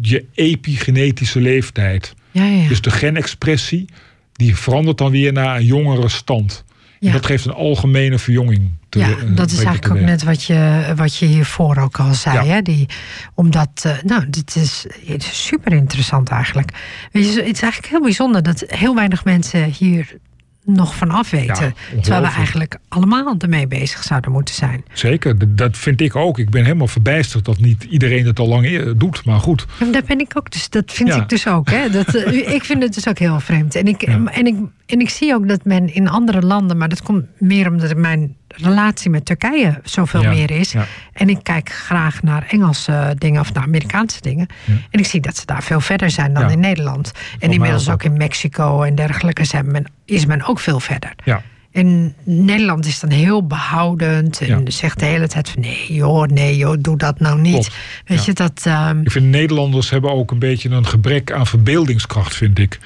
je 0.00 0.24
epigenetische 0.34 1.40
leeftijd. 1.40 2.14
Ja, 2.30 2.44
ja. 2.44 2.68
Dus 2.68 2.80
de 2.80 2.90
genexpressie, 2.90 3.84
die 4.32 4.56
verandert 4.56 4.98
dan 4.98 5.10
weer 5.10 5.32
naar 5.32 5.56
een 5.56 5.64
jongere 5.64 6.08
stand. 6.08 6.64
En 7.00 7.12
dat 7.12 7.26
geeft 7.26 7.44
een 7.44 7.52
algemene 7.52 8.18
verjonging. 8.18 8.70
Te, 8.92 8.98
ja, 8.98 9.08
eh, 9.08 9.14
dat 9.34 9.50
is 9.50 9.64
eigenlijk 9.64 9.94
ook 9.94 10.06
net 10.06 10.22
wat 10.22 10.44
je, 10.44 10.92
wat 10.96 11.16
je 11.16 11.26
hiervoor 11.26 11.76
ook 11.76 11.98
al 11.98 12.14
zei. 12.14 12.46
Ja. 12.46 12.54
Hè? 12.54 12.62
Die, 12.62 12.88
omdat, 13.34 13.82
eh, 13.82 13.92
nou, 14.04 14.24
dit 14.30 14.56
is, 14.56 14.86
het 15.06 15.22
is 15.22 15.46
super 15.46 15.72
interessant 15.72 16.28
eigenlijk. 16.28 16.70
Weet 17.12 17.24
je, 17.34 17.42
het 17.42 17.54
is 17.54 17.62
eigenlijk 17.62 17.92
heel 17.92 18.02
bijzonder 18.02 18.42
dat 18.42 18.64
heel 18.66 18.94
weinig 18.94 19.24
mensen 19.24 19.64
hier 19.64 20.16
nog 20.64 20.96
van 20.96 21.10
af 21.10 21.30
weten. 21.30 21.74
terwijl 22.00 22.22
we 22.22 22.28
eigenlijk 22.28 22.78
allemaal 22.88 23.34
ermee 23.38 23.66
bezig 23.66 24.02
zouden 24.02 24.32
moeten 24.32 24.54
zijn. 24.54 24.84
Zeker, 24.92 25.56
dat 25.56 25.76
vind 25.78 26.00
ik 26.00 26.16
ook. 26.16 26.38
Ik 26.38 26.50
ben 26.50 26.64
helemaal 26.64 26.86
verbijsterd 26.86 27.44
dat 27.44 27.58
niet 27.60 27.84
iedereen 27.84 28.26
het 28.26 28.38
al 28.38 28.48
lang 28.48 28.66
e- 28.66 28.96
doet. 28.96 29.24
Maar 29.24 29.40
goed, 29.40 29.66
Ja, 29.78 29.84
maar 29.84 29.94
dat 29.94 30.06
ben 30.06 30.20
ik 30.20 30.32
ook. 30.34 30.50
Dus 30.50 30.68
dat 30.68 30.92
vind 30.92 31.08
Ja. 31.08 31.16
ik 31.22 31.28
dus 31.28 31.46
ook. 31.48 31.70
Hè? 31.70 31.90
Dat, 31.90 32.14
eh, 32.14 32.54
ik 32.54 32.64
vind 32.64 32.82
het 32.82 32.94
dus 32.94 33.08
ook 33.08 33.18
heel 33.18 33.40
vreemd. 33.40 33.74
En 33.74 33.86
ik, 33.86 34.02
en, 34.02 34.46
ik, 34.46 34.56
en 34.86 35.00
ik 35.00 35.10
zie 35.10 35.34
ook 35.34 35.48
dat 35.48 35.64
men 35.64 35.94
in 35.94 36.08
andere 36.08 36.40
landen, 36.42 36.76
maar 36.76 36.88
dat 36.88 37.02
komt 37.02 37.24
meer 37.38 37.70
omdat 37.70 37.96
mijn 37.96 38.36
relatie 38.56 39.10
met 39.10 39.24
Turkije 39.24 39.80
zoveel 39.84 40.22
Ja, 40.22 40.30
meer 40.30 40.50
is. 40.50 40.72
ja. 40.72 40.86
En 41.12 41.28
ik 41.28 41.38
kijk 41.42 41.72
graag 41.72 42.22
naar 42.22 42.46
Engelse 42.48 43.14
dingen 43.18 43.40
of 43.40 43.52
naar 43.52 43.62
Amerikaanse 43.62 44.20
dingen. 44.20 44.46
Ja. 44.64 44.72
En 44.90 44.98
ik 45.00 45.06
zie 45.06 45.20
dat 45.20 45.36
ze 45.36 45.46
daar 45.46 45.62
veel 45.62 45.80
verder 45.80 46.10
zijn 46.10 46.32
dan 46.34 46.50
in 46.50 46.60
Nederland. 46.60 47.12
En 47.38 47.52
inmiddels 47.52 47.88
ook. 47.88 48.02
in 48.02 48.16
Mexico 48.16 48.82
en 48.82 48.94
dergelijke 48.94 49.44
zijn 49.44 49.70
men, 49.70 49.84
is 50.04 50.26
men 50.26 50.44
ook 50.44 50.58
veel 50.60 50.80
verder. 50.80 51.12
ja. 51.24 51.42
En 51.72 52.14
Nederland 52.24 52.86
is 52.86 53.00
dan 53.00 53.10
heel 53.10 53.46
behoudend 53.46 54.40
en 54.40 54.46
Ja. 54.46 54.70
zegt 54.70 54.98
de 54.98 55.04
hele 55.04 55.28
tijd 55.28 55.48
van 55.50 55.62
nee 55.62 55.86
joh, 55.94 56.26
nee 56.26 56.56
joh, 56.56 56.76
doe 56.80 56.96
dat 56.96 57.20
nou 57.20 57.40
niet. 57.40 57.52
Klopt. 57.52 57.74
Weet 58.06 58.18
Ja. 58.18 58.24
je, 58.26 58.32
dat... 58.32 58.62
ehm, 58.66 59.00
Ik 59.00 59.10
vind 59.10 59.26
Nederlanders 59.26 59.90
hebben 59.90 60.10
ook 60.12 60.30
een 60.30 60.38
beetje 60.38 60.68
een 60.70 60.86
gebrek 60.86 61.32
aan 61.32 61.46
verbeeldingskracht, 61.46 62.34
vind 62.36 62.58
ik. 62.58 62.78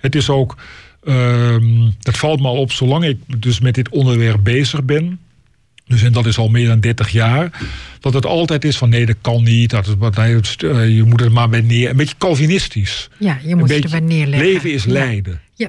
Het 0.00 0.14
is 0.14 0.30
ook, 0.30 0.56
ehm, 1.04 1.88
dat 2.00 2.16
valt 2.16 2.40
me 2.40 2.46
al 2.46 2.56
op, 2.56 2.72
zolang 2.72 3.04
ik 3.04 3.16
dus 3.38 3.60
met 3.60 3.74
dit 3.74 3.88
onderwerp 3.88 4.40
bezig 4.42 4.84
ben. 4.84 5.18
Dus 5.86 6.02
en 6.02 6.12
dat 6.12 6.26
is 6.26 6.38
al 6.38 6.48
meer 6.48 6.66
dan 6.66 6.80
30 6.80 7.08
jaar. 7.08 7.60
Dat 8.00 8.14
het 8.14 8.26
altijd 8.26 8.64
is 8.64 8.76
van 8.76 8.88
nee, 8.88 9.06
dat 9.06 9.16
kan 9.20 9.42
niet. 9.42 9.70
Dat 9.70 9.86
het, 9.86 10.16
het, 10.16 10.62
eh, 10.62 10.96
je 10.96 11.02
moet 11.02 11.20
het 11.20 11.32
maar 11.32 11.48
bij 11.48 11.60
neer. 11.60 11.90
Een 11.90 11.96
beetje 11.96 12.14
Calvinistisch. 12.18 13.08
Ja, 13.18 13.38
je 13.44 13.56
moet 13.56 13.68
beetje, 13.68 13.82
erbij 13.82 14.00
neerleggen. 14.00 14.48
Leven 14.48 14.72
is 14.72 14.84
Ja. 14.84 14.92
lijden. 14.92 15.40
Ja. 15.54 15.68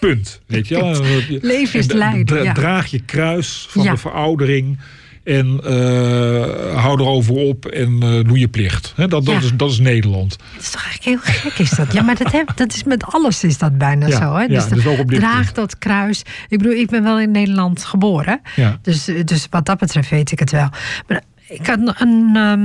Punt. 0.00 0.40
Weet 0.46 0.68
je 0.68 0.74
wel? 0.74 1.02
Leven 1.40 1.78
is 1.78 1.86
En, 1.86 1.96
lijden, 1.96 2.26
dra- 2.26 2.42
ja. 2.42 2.52
Draag 2.52 2.86
je 2.86 3.00
kruis 3.00 3.66
van 3.68 3.86
de 3.86 3.96
veroudering. 3.96 4.78
En 5.24 5.60
eh, 5.64 6.82
hou 6.82 7.00
erover 7.00 7.34
op 7.34 7.66
en 7.66 8.02
eh, 8.02 8.24
doe 8.24 8.38
je 8.38 8.48
plicht. 8.48 8.92
Dat, 8.96 9.10
dat, 9.10 9.24
Ja. 9.26 9.38
is, 9.38 9.52
dat 9.56 9.70
is 9.70 9.78
Nederland. 9.78 10.38
Dat 10.52 10.62
is 10.62 10.70
toch 10.70 10.84
eigenlijk 10.84 11.24
heel 11.24 11.34
gek 11.50 11.58
is 11.58 11.70
dat. 11.70 11.92
Ja, 11.92 12.02
maar 12.02 12.16
dat, 12.16 12.32
heb, 12.32 12.52
dat 12.54 12.72
is 12.74 12.84
met 12.84 13.04
alles 13.04 13.44
is 13.44 13.58
dat 13.58 13.78
bijna 13.78 14.06
Ja, 14.06 14.16
zo. 14.18 14.34
Hè? 14.34 14.40
ja, 14.42 14.46
Dus, 14.46 14.66
dus 14.68 14.86
ook 14.86 14.98
op 14.98 15.08
dit 15.08 15.18
draag 15.20 15.42
punt. 15.44 15.54
dat 15.54 15.78
kruis. 15.78 16.22
Ik 16.48 16.58
bedoel, 16.58 16.72
ik 16.72 16.88
ben 16.90 17.02
wel 17.02 17.20
in 17.20 17.30
Nederland 17.30 17.84
geboren. 17.84 18.40
Dus, 18.82 19.04
dus 19.24 19.46
wat 19.50 19.66
dat 19.66 19.78
betreft 19.78 20.08
weet 20.10 20.32
ik 20.32 20.38
het 20.38 20.50
wel. 20.50 20.68
Maar 21.08 21.22
ik 21.48 21.66
had 21.66 21.78
een, 22.00 22.30
ehm, 22.34 22.60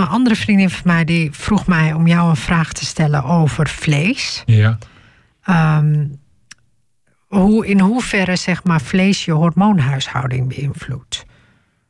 een 0.00 0.08
andere 0.08 0.36
vriendin 0.36 0.70
van 0.70 0.82
mij 0.84 1.04
die 1.04 1.28
vroeg 1.32 1.66
mij 1.66 1.92
om 1.92 2.06
jou 2.06 2.28
een 2.30 2.36
vraag 2.36 2.72
te 2.72 2.84
stellen 2.84 3.24
over 3.24 3.68
vlees. 3.68 4.42
Ja. 4.46 4.78
Ehm, 5.44 6.04
hoe, 7.26 7.66
in 7.66 7.80
hoeverre 7.80 8.36
zeg 8.36 8.64
maar, 8.64 8.80
vlees 8.80 9.24
je 9.24 9.32
hormoonhuishouding 9.32 10.48
beïnvloedt. 10.48 11.24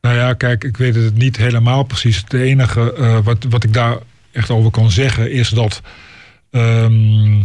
Nou 0.05 0.17
ja, 0.17 0.33
kijk, 0.33 0.63
ik 0.63 0.77
weet 0.77 0.95
het 0.95 1.17
niet 1.17 1.37
helemaal 1.37 1.83
precies. 1.83 2.17
Het 2.17 2.33
enige 2.33 2.93
eh, 2.93 3.19
wat, 3.23 3.45
wat 3.49 3.63
ik 3.63 3.73
daar 3.73 3.97
echt 4.31 4.49
over 4.49 4.71
kan 4.71 4.91
zeggen 4.91 5.31
is 5.31 5.49
dat 5.49 5.81
ehm, 6.51 7.41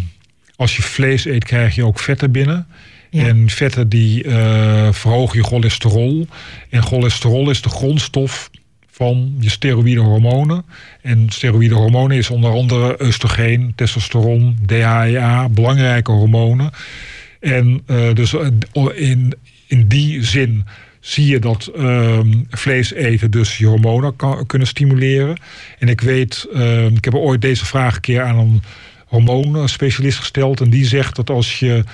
als 0.57 0.77
je 0.77 0.83
vlees 0.83 1.25
eet, 1.25 1.45
krijg 1.45 1.75
je 1.75 1.85
ook 1.85 1.99
vetten 1.99 2.33
binnen. 2.33 2.67
Ja. 3.11 3.27
En 3.27 3.51
vetten 3.51 3.89
die 3.89 4.25
eh, 4.25 4.93
verhogen 4.93 5.39
je 5.39 5.45
cholesterol. 5.45 6.27
En 6.71 6.83
cholesterol 6.83 7.51
is 7.51 7.63
de 7.63 7.69
grondstof 7.69 8.51
van 8.91 9.37
je 9.39 9.51
steroïde 9.51 10.01
hormonen. 10.01 10.65
En 11.03 11.27
steroïde 11.29 11.75
hormonen 11.75 12.17
is 12.17 12.31
onder 12.31 12.51
andere 12.51 12.97
oestrogeen, 13.03 13.73
testosteron, 13.75 14.59
DHEA, 14.67 15.49
belangrijke 15.49 16.13
hormonen. 16.13 16.71
En 17.41 17.83
eh, 17.87 18.15
dus 18.15 18.35
in, 18.95 19.35
in 19.67 19.89
die 19.89 20.25
zin 20.25 20.65
zie 21.01 21.27
je 21.27 21.39
dat 21.39 21.67
ehm, 21.67 22.33
vlees 22.51 22.93
eten 22.93 23.31
dus 23.31 23.59
je 23.59 23.67
hormonen 23.67 24.17
kan, 24.17 24.47
kunnen 24.47 24.69
stimuleren. 24.69 25.41
En 25.79 25.89
ik 25.89 26.01
weet, 26.01 26.47
ehm, 26.55 26.95
ik 26.95 27.05
heb 27.05 27.15
ooit 27.15 27.41
deze 27.41 27.67
vraag 27.67 27.95
een 27.95 28.01
keer 28.01 28.23
aan 28.23 28.39
een 28.39 28.63
hormoonspecialist 29.07 30.19
gesteld. 30.19 30.61
En 30.61 30.71
die 30.71 30.85
zegt 30.85 31.17
dat 31.17 31.31
als 31.31 31.59
je 31.59 31.85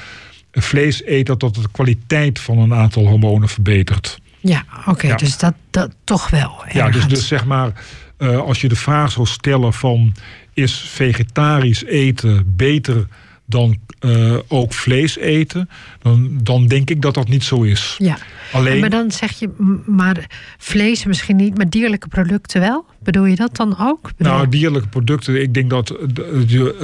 vlees 0.53 1.07
eet, 1.07 1.27
dat 1.27 1.41
dat 1.41 1.55
de 1.55 1.69
kwaliteit 1.73 2.39
van 2.39 2.59
een 2.59 2.75
aantal 2.75 3.07
hormonen 3.07 3.49
verbetert. 3.49 4.19
Ja, 4.41 4.65
oké, 4.87 5.07
Ja. 5.07 5.17
dus 5.17 5.39
dat, 5.39 5.55
dat 5.71 5.95
toch 6.05 6.31
wel. 6.31 6.65
Ja, 6.73 6.91
dus, 6.91 7.07
dus 7.09 7.27
zeg 7.27 7.45
maar, 7.45 7.73
eh, 8.17 8.39
als 8.39 8.61
je 8.61 8.69
de 8.69 8.77
vraag 8.77 9.13
zou 9.13 9.27
stellen 9.27 9.73
van 9.73 10.15
is 10.55 10.75
vegetarisch 10.75 11.85
eten 11.85 12.55
beter 12.57 13.07
dan 13.47 13.77
eh, 13.99 14.37
ook 14.49 14.73
vlees 14.75 15.19
eten, 15.19 15.69
dan, 16.03 16.39
dan 16.43 16.67
denk 16.67 16.91
ik 16.91 17.03
dat 17.03 17.15
dat 17.15 17.29
niet 17.29 17.45
zo 17.45 17.63
is. 17.63 17.95
Ja. 17.99 18.19
Alleen, 18.53 18.81
Maar 18.81 18.91
dan 18.91 19.11
zeg 19.11 19.39
je, 19.39 19.49
maar 19.87 20.27
vlees 20.59 21.05
misschien 21.05 21.37
niet, 21.37 21.57
maar 21.57 21.69
dierlijke 21.69 22.09
producten 22.09 22.61
wel? 22.61 22.85
Bedoel 23.03 23.25
je 23.25 23.37
dat 23.37 23.57
dan 23.57 23.77
ook? 23.81 24.11
Bedoel- 24.17 24.33
nou, 24.33 24.49
dierlijke 24.49 24.89
producten, 24.89 25.43
ik 25.43 25.55
denk 25.55 25.71
dat 25.71 25.91
eh, 25.91 25.97
de- 26.13 26.45
je, 26.47 26.77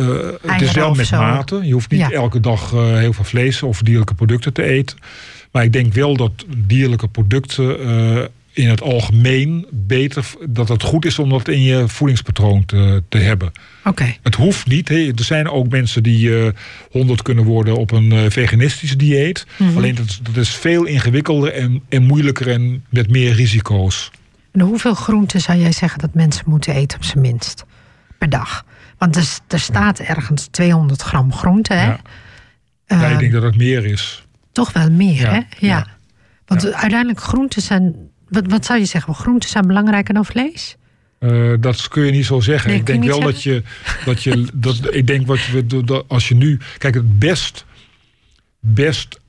eh, 0.42 0.50
het 0.52 0.60
is 0.62 0.72
wel 0.72 0.94
met 0.94 1.10
mate. 1.10 1.60
Je 1.62 1.72
hoeft 1.72 1.90
niet 1.90 2.00
Ja. 2.00 2.10
elke 2.10 2.40
dag 2.40 2.72
eh, 2.72 2.96
heel 2.96 3.12
veel 3.12 3.24
vlees 3.24 3.62
of 3.62 3.82
dierlijke 3.82 4.14
producten 4.14 4.52
te 4.52 4.62
eten. 4.62 4.96
Maar 5.52 5.64
ik 5.64 5.72
denk 5.72 5.92
wel 5.94 6.16
dat 6.16 6.32
dierlijke 6.56 7.08
producten 7.08 7.80
eh, 7.80 8.24
in 8.52 8.68
het 8.68 8.80
algemeen 8.82 9.66
beter, 9.70 10.26
dat 10.48 10.68
het 10.68 10.82
goed 10.82 11.04
is 11.04 11.18
om 11.18 11.28
dat 11.28 11.48
in 11.48 11.62
je 11.62 11.88
voedingspatroon 11.88 12.64
te, 12.64 13.02
te 13.08 13.18
hebben. 13.18 13.52
Oké, 13.84 14.14
Het 14.22 14.34
hoeft 14.34 14.66
niet. 14.66 14.88
Er 14.90 15.12
zijn 15.24 15.48
ook 15.48 15.68
mensen 15.68 16.02
die 16.02 16.44
eh 16.44 16.52
100 16.90 17.22
kunnen 17.22 17.44
worden 17.44 17.76
op 17.76 17.90
een 17.90 18.12
eh, 18.12 18.24
veganistisch 18.28 18.96
dieet. 18.96 19.46
Mhm. 19.58 19.76
Alleen 19.76 19.94
dat, 19.94 20.06
is- 20.06 20.20
dat 20.22 20.36
is 20.36 20.48
veel 20.54 20.84
ingewikkelder 20.84 21.52
en, 21.52 21.82
en 21.88 22.02
moeilijker 22.02 22.48
en 22.50 22.84
met 22.88 23.10
meer 23.10 23.32
risico's. 23.32 24.10
en 24.52 24.60
hoeveel 24.60 24.94
groenten 24.94 25.40
zou 25.40 25.58
jij 25.58 25.72
zeggen 25.72 25.98
dat 26.00 26.14
mensen 26.14 26.44
moeten 26.46 26.74
eten 26.74 26.98
op 26.98 27.04
zijn 27.04 27.20
minst 27.20 27.64
per 28.18 28.28
dag? 28.28 28.64
Want 28.98 29.16
er, 29.16 29.28
er 29.48 29.60
staat 29.60 29.98
ergens 29.98 30.46
200 30.50 31.02
gram 31.02 31.32
groente, 31.32 31.74
hè? 31.74 31.84
Ja. 31.86 32.00
Eh, 32.86 33.00
ja, 33.00 33.08
ik 33.08 33.18
denk 33.18 33.32
dat 33.32 33.42
het 33.42 33.56
meer 33.56 33.84
is. 33.84 34.26
Toch 34.52 34.72
wel 34.72 34.90
meer, 34.90 35.20
Ja, 35.20 35.30
hè? 35.30 35.36
Ja. 35.36 35.44
ja. 35.58 35.86
Want 36.46 36.72
uiteindelijk 36.74 37.20
groenten 37.20 37.62
zijn... 37.62 37.94
Wat, 38.32 38.44
wat 38.46 38.64
zou 38.64 38.78
je 38.78 38.84
zeggen? 38.84 39.14
Groenten 39.14 39.48
zijn 39.48 39.66
belangrijker 39.66 40.14
dan 40.14 40.24
vlees? 40.24 40.76
Eh, 41.18 41.52
dat 41.60 41.88
kun 41.88 42.04
je 42.04 42.10
niet 42.12 42.24
zo 42.26 42.40
zeggen. 42.40 42.70
Nee, 42.70 42.78
ik 42.80 42.86
je 42.86 42.92
denk 42.92 43.04
wel 43.04 43.20
dat 43.20 43.42
je, 43.42 43.62
dat 44.04 44.22
je 44.22 44.46
dat, 44.54 44.94
ik 44.94 45.06
denk 45.06 45.26
wat 45.26 45.46
we 45.52 45.84
dat 45.84 46.04
als 46.08 46.28
je 46.28 46.34
nu 46.34 46.58
kijk 46.78 46.94
het 46.94 47.18
best 47.18 47.64
best 48.60 49.20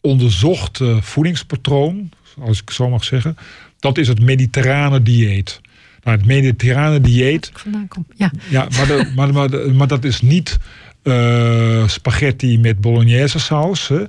onderzochte 0.00 0.98
voedingspatroon, 1.00 2.10
als 2.40 2.60
ik 2.62 2.70
zo 2.70 2.88
mag 2.88 3.04
zeggen, 3.04 3.36
dat 3.78 3.98
is 3.98 4.08
het 4.08 4.20
mediterrane 4.20 5.02
dieet. 5.02 5.60
Nou, 6.02 6.16
het 6.16 6.26
mediterrane 6.26 7.00
dieet, 7.00 7.50
vandaan 7.54 7.88
kom. 7.88 8.06
Ja, 8.14 8.30
ja, 8.48 8.68
maar, 8.76 8.86
de- 8.86 9.12
maar, 9.16 9.32
maar, 9.32 9.74
maar 9.74 9.86
dat 9.86 10.04
is 10.04 10.20
niet 10.20 10.58
eh, 11.02 11.88
spaghetti 11.88 12.58
met 12.58 12.80
bolognese 12.80 13.38
saus. 13.38 13.88
Hè. 13.88 14.04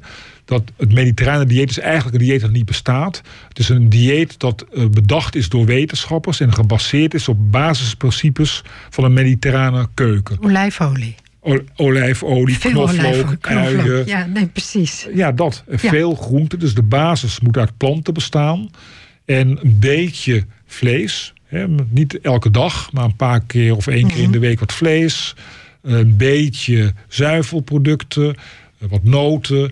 Dat 0.52 0.72
het 0.78 0.94
mediterrane 0.94 1.46
dieet 1.46 1.70
is 1.70 1.80
eigenlijk 1.80 2.16
een 2.18 2.22
dieet 2.28 2.42
dat 2.42 2.52
niet 2.52 2.66
bestaat. 2.66 3.22
Het 3.48 3.60
is 3.60 3.70
een 3.70 3.90
dieet 3.90 4.40
dat 4.40 4.66
eh, 4.74 4.86
bedacht 4.86 5.36
is 5.36 5.50
door 5.50 5.66
wetenschappers 5.66 6.40
en 6.40 6.54
gebaseerd 6.54 7.14
is 7.14 7.28
op 7.28 7.52
basisprincipes 7.52 8.62
van 8.90 9.04
een 9.04 9.14
mediterrane 9.14 9.88
keuken. 9.94 10.38
olijfolie. 10.44 11.16
O- 11.40 11.64
olijfolie, 11.76 12.58
Veel 12.58 12.72
knoflook, 12.72 13.06
olijfolie, 13.06 13.38
knoflook. 13.38 13.86
uien. 13.88 14.06
Ja, 14.08 14.26
nee, 14.26 14.46
precies. 14.48 15.08
Ja, 15.14 15.32
dat. 15.32 15.64
Ja. 15.70 15.78
Veel 15.78 16.16
groenten. 16.16 16.60
Dus 16.60 16.74
de 16.74 16.84
basis 16.84 17.40
moet 17.40 17.58
uit 17.58 17.78
planten 17.78 18.14
bestaan. 18.14 18.70
En 19.26 19.48
een 19.62 19.80
beetje 19.80 20.46
vlees. 20.66 21.34
Hè, 21.46 21.66
niet 21.90 22.20
elke 22.22 22.52
dag, 22.52 22.92
maar 22.92 23.04
een 23.06 23.16
paar 23.16 23.42
keer 23.46 23.76
of 23.76 23.88
één 23.88 24.08
keer 24.08 24.18
in 24.18 24.24
Mhm. 24.24 24.32
de 24.32 24.40
week 24.40 24.60
wat 24.60 24.74
vlees. 24.74 25.36
Een 25.82 26.18
beetje 26.18 26.94
zuivelproducten, 27.08 28.36
wat 28.78 29.04
noten. 29.04 29.72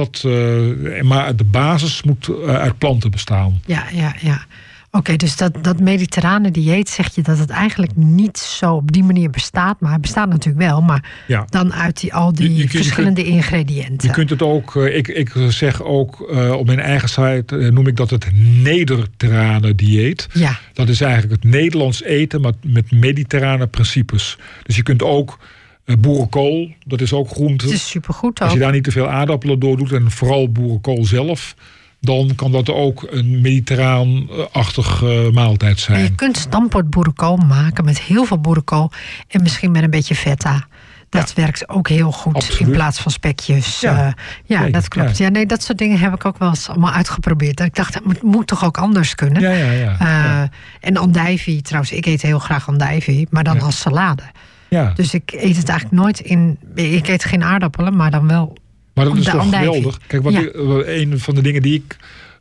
Dat, 0.00 0.22
eh, 0.26 1.02
maar 1.02 1.36
de 1.36 1.44
basis 1.44 2.02
moet 2.02 2.28
eh, 2.28 2.54
uit 2.54 2.78
planten 2.78 3.10
bestaan. 3.10 3.60
Ja, 3.66 3.84
ja, 3.92 4.14
ja. 4.20 4.44
Oké, 4.92 5.16
dus 5.16 5.36
dat, 5.36 5.64
dat 5.64 5.80
mediterrane 5.80 6.50
dieet 6.50 6.88
zeg 6.88 7.14
je 7.14 7.22
dat 7.22 7.38
het 7.38 7.50
eigenlijk 7.50 7.96
niet 7.96 8.38
zo 8.38 8.74
op 8.74 8.92
die 8.92 9.04
manier 9.04 9.30
bestaat. 9.30 9.80
Maar 9.80 9.92
het 9.92 10.00
bestaat 10.00 10.28
natuurlijk 10.28 10.64
wel, 10.66 10.80
maar 10.82 11.04
Ja. 11.26 11.44
dan 11.50 11.72
uit 11.72 12.00
die, 12.00 12.14
al 12.14 12.32
die 12.34 12.48
Je- 12.48 12.54
je 12.54 12.60
kunt- 12.60 12.72
je 12.72 12.78
verschillende 12.78 13.24
ingrediënten. 13.24 14.08
Je 14.08 14.14
kunt 14.14 14.30
het 14.30 14.42
ook, 14.42 14.76
eh, 14.76 14.96
ik, 14.96 15.08
ik 15.08 15.32
zeg 15.48 15.82
ook 15.82 16.20
eh, 16.30 16.52
op 16.52 16.66
mijn 16.66 16.80
eigen 16.80 17.08
site, 17.08 17.70
noem 17.72 17.86
ik 17.86 17.96
dat 17.96 18.10
het 18.10 18.26
Nederterrane 18.62 19.74
dieet. 19.74 20.28
Ja, 20.32 20.58
Dat 20.72 20.88
is 20.88 21.00
eigenlijk 21.00 21.42
het 21.42 21.50
Nederlands 21.52 22.02
eten, 22.02 22.40
maar 22.40 22.52
met 22.62 22.90
mediterrane 22.92 23.66
principes. 23.66 24.38
Dus 24.62 24.76
je 24.76 24.82
kunt 24.82 25.02
ook 25.02 25.38
boerenkool, 25.84 26.70
dat 26.86 27.00
is 27.00 27.12
ook 27.12 27.28
groente. 27.28 27.64
het 27.64 27.74
is 27.74 27.88
supergoed 27.88 28.40
Als 28.40 28.48
ook. 28.48 28.54
je 28.54 28.62
daar 28.62 28.72
niet 28.72 28.84
te 28.84 28.90
veel 28.90 29.08
aardappelen 29.08 29.58
door 29.58 29.76
doet, 29.76 29.92
en 29.92 30.10
vooral 30.10 30.48
boerenkool 30.52 31.04
zelf, 31.04 31.54
dan 32.00 32.32
kan 32.34 32.52
dat 32.52 32.70
ook 32.70 33.06
een 33.10 33.40
mediterraan-achtig 33.40 35.02
eh, 35.02 35.30
maaltijd 35.30 35.88
Maar 35.88 35.98
je 35.98 36.04
zijn. 36.04 36.14
kunt 36.14 36.36
stampot 36.36 36.90
boerenkool 36.90 37.36
maken 37.36 37.84
met 37.84 38.00
heel 38.00 38.24
veel 38.24 38.38
boerenkool 38.38 38.90
en 39.28 39.42
misschien 39.42 39.70
met 39.70 39.82
een 39.82 39.90
beetje 39.90 40.14
feta. 40.14 40.66
Dat 41.08 41.34
werkt 41.34 41.68
ook 41.68 41.88
heel 41.88 42.12
goed 42.12 42.34
Absoluut. 42.34 42.60
in 42.60 42.70
plaats 42.70 43.00
van 43.00 43.12
spekjes. 43.12 43.80
Ja. 43.80 43.96
Ja, 43.96 44.14
ja 44.44 44.70
dat 44.70 44.88
klopt. 44.88 45.18
Ja. 45.18 45.28
nee, 45.28 45.46
dat 45.46 45.62
soort 45.62 45.78
dingen 45.78 45.98
heb 45.98 46.14
ik 46.14 46.24
ook 46.24 46.38
wel 46.38 46.48
eens 46.48 46.68
allemaal 46.68 46.92
uitgeprobeerd. 46.92 47.60
Ik 47.60 47.74
dacht, 47.74 47.94
het 47.94 48.22
moet 48.22 48.46
toch 48.46 48.64
ook 48.64 48.78
anders 48.78 49.14
kunnen. 49.14 49.42
Ja, 49.42 49.50
ja, 49.50 49.70
ja. 49.70 49.96
Eh. 49.98 50.48
En 50.80 50.96
andijvie, 50.96 51.62
trouwens, 51.62 51.92
ik 51.92 52.06
eet 52.06 52.22
heel 52.22 52.38
graag 52.38 52.68
andijvie, 52.68 53.26
maar 53.30 53.44
dan 53.44 53.60
als 53.60 53.80
salade. 53.80 54.22
Ja. 54.70 54.92
Dus 54.94 55.14
ik 55.14 55.32
eet 55.32 55.56
het 55.56 55.68
eigenlijk 55.68 56.02
nooit 56.02 56.20
in. 56.20 56.58
Ik 56.74 57.08
eet 57.08 57.24
geen 57.24 57.42
aardappelen, 57.42 57.96
maar 57.96 58.10
dan 58.10 58.26
wel. 58.28 58.56
Maar 58.94 59.04
dat 59.04 59.16
is 59.16 59.24
toch 59.24 59.34
andijvie. 59.40 59.66
geweldig. 59.68 59.98
Kijk, 60.06 60.22
wat 60.22 60.32
Ja. 60.32 60.40
ik- 60.40 60.52
wat 60.54 60.86
een 60.86 61.18
van 61.20 61.34
de 61.34 61.42
dingen 61.42 61.62
die 61.62 61.74
ik 61.74 61.96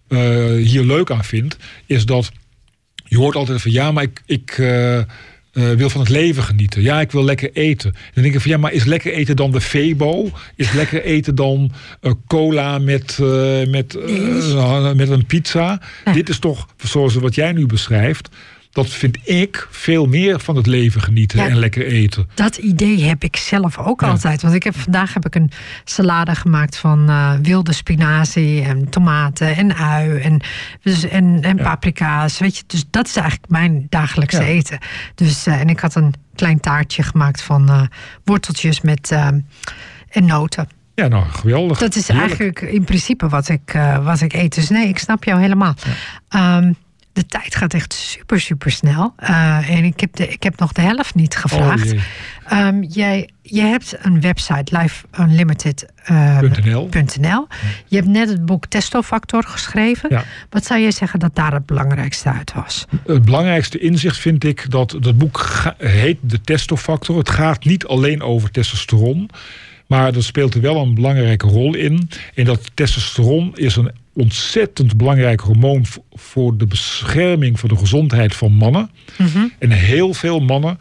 eh, 0.07 0.19
hier 0.65 0.84
leuk 0.84 1.11
aan 1.11 1.23
vind, 1.23 1.57
is 1.85 2.06
dat 2.06 2.31
je 3.06 3.18
hoort 3.18 3.35
altijd 3.35 3.61
van 3.61 3.72
ja, 3.72 3.91
maar 3.91 4.03
ik, 4.03 4.22
ik 4.26 4.56
eh, 4.57 4.97
eh, 4.97 5.06
wil 5.53 5.89
van 5.89 6.01
het 6.01 6.10
leven 6.10 6.43
genieten. 6.43 6.81
Ja, 6.81 7.01
ik 7.01 7.11
wil 7.11 7.23
lekker 7.23 7.49
eten. 7.53 7.91
Dan 8.14 8.23
denk 8.23 8.35
ik 8.35 8.41
van 8.41 8.51
ja, 8.51 8.57
maar 8.57 8.72
is 8.73 8.84
lekker 8.84 9.14
eten 9.14 9.35
dan 9.35 9.51
de 9.51 9.61
Febo? 9.61 10.30
Is 10.56 10.72
lekker 10.72 11.03
eten 11.03 11.35
dan 11.35 11.72
cola 12.27 12.77
met, 12.80 13.18
met, 13.69 13.97
met 14.95 15.10
een 15.10 15.26
pizza? 15.26 15.81
Ja. 16.06 16.11
Dit 16.14 16.30
is 16.30 16.39
toch, 16.39 16.68
zoals 16.84 17.14
wat 17.15 17.35
jij 17.35 17.51
nu 17.51 17.65
beschrijft, 17.65 18.30
dat 18.72 18.90
vind 18.90 19.18
ik 19.24 19.68
veel 19.72 20.06
meer 20.06 20.40
van 20.40 20.56
het 20.56 20.66
leven 20.68 21.02
genieten 21.02 21.40
Ja. 21.40 21.48
en 21.48 21.58
lekker 21.58 21.86
eten. 21.86 22.30
Dat 22.34 22.58
idee 22.58 23.04
heb 23.04 23.24
ik 23.24 23.36
zelf 23.36 23.78
ook 23.78 24.02
Ja. 24.02 24.08
altijd. 24.08 24.41
Want 24.41 24.54
ik 24.54 24.64
heb, 24.64 24.76
vandaag 24.78 25.14
heb 25.14 25.26
ik 25.26 25.36
een 25.36 25.52
salade 25.84 26.36
gemaakt 26.36 26.78
van 26.78 27.10
eh, 27.10 27.34
wilde 27.41 27.74
spinazie 27.74 28.62
en 28.62 28.90
tomaten 28.90 29.56
en 29.56 29.76
ui 29.76 30.20
en, 30.20 30.41
dus, 30.82 31.04
en, 31.08 31.40
en 31.41 31.58
Ja. 31.58 31.64
paprika's. 31.64 32.40
Weet 32.40 32.58
je, 32.58 32.64
dus 32.68 32.84
dat 32.90 33.08
is 33.08 33.16
eigenlijk 33.16 33.52
mijn 33.52 33.86
dagelijkse 33.90 34.44
eten. 34.44 34.78
Dus, 35.16 35.46
eh, 35.46 35.60
en 35.60 35.70
ik 35.70 35.80
had 35.80 35.96
een 35.96 36.14
klein 36.36 36.60
taartje 36.60 37.04
gemaakt 37.04 37.41
van 37.41 37.70
eh, 37.70 37.82
worteltjes 38.24 38.82
met 38.82 39.12
en 40.10 40.26
noten. 40.26 40.68
Ja, 40.96 41.08
nou, 41.08 41.26
geweldig. 41.30 41.78
Dat 41.78 41.96
is 41.96 42.08
Heerlijk. 42.08 42.30
eigenlijk 42.30 42.62
in 42.74 42.84
principe 42.84 43.28
wat 43.30 43.50
ik, 43.50 43.78
wat 44.04 44.22
ik 44.22 44.34
eet. 44.34 44.56
Dus 44.56 44.70
nee, 44.70 44.88
ik 44.88 45.00
snap 45.00 45.24
jou 45.24 45.40
helemaal. 45.41 45.74
Ehm, 46.30 46.72
de 47.20 47.26
tijd 47.26 47.56
gaat 47.56 47.74
echt 47.74 47.94
super, 47.94 48.41
super 48.41 48.72
snel. 48.72 49.14
Eh, 49.16 49.70
en 49.70 49.84
ik 49.84 50.00
heb, 50.00 50.16
de, 50.16 50.28
ik 50.28 50.44
heb 50.44 50.60
nog 50.60 50.72
de 50.72 50.82
helft 50.82 51.16
niet 51.16 51.36
gevraagd. 51.36 51.94
Oh. 51.94 52.00
Ehm, 52.46 52.82
jij, 52.82 53.30
je 53.41 53.62
hebt 53.62 53.96
een 54.02 54.22
website, 54.22 54.78
lifeunlimited.nl. 54.78 56.90
.nl. 57.20 57.48
Je 57.86 57.96
hebt 57.96 58.08
net 58.08 58.30
het 58.30 58.46
boek 58.46 58.66
Testofactor 58.66 59.44
geschreven. 59.44 60.10
Ja. 60.10 60.24
Wat 60.50 60.66
zou 60.66 60.80
je 60.80 60.91
zeggen 60.91 61.20
dat 61.20 61.36
daar 61.36 61.54
het 61.54 61.66
belangrijkste 61.66 62.30
uit 62.30 62.54
was? 62.54 62.86
Het 63.06 63.26
belangrijkste 63.26 63.80
inzicht 63.80 64.18
vind 64.18 64.44
ik 64.44 64.72
dat 64.72 64.98
dat 65.00 65.18
boek 65.18 65.64
heet 65.78 66.18
de 66.22 66.41
testofactor. 66.41 67.18
Het 67.18 67.30
gaat 67.30 67.66
niet 67.66 67.86
alleen 67.86 68.22
over 68.22 68.52
testosteron, 68.52 69.30
maar 69.88 70.16
er 70.16 70.24
speelt 70.24 70.54
er 70.54 70.62
wel 70.62 70.82
een 70.82 70.94
belangrijke 70.94 71.48
rol 71.48 71.76
in. 71.76 72.10
En 72.36 72.46
dat 72.46 72.72
testosteron 72.74 73.52
is 73.56 73.76
een 73.76 73.91
ontzettend 74.20 74.98
belangrijk 74.98 75.40
hormoon 75.40 75.86
voor 76.14 76.58
de 76.58 76.66
bescherming 76.66 77.60
van 77.60 77.70
de 77.70 77.76
gezondheid 77.78 78.36
van 78.36 78.52
mannen. 78.52 78.90
En 79.60 79.72
heel 79.72 80.14
veel 80.14 80.40
mannen 80.40 80.80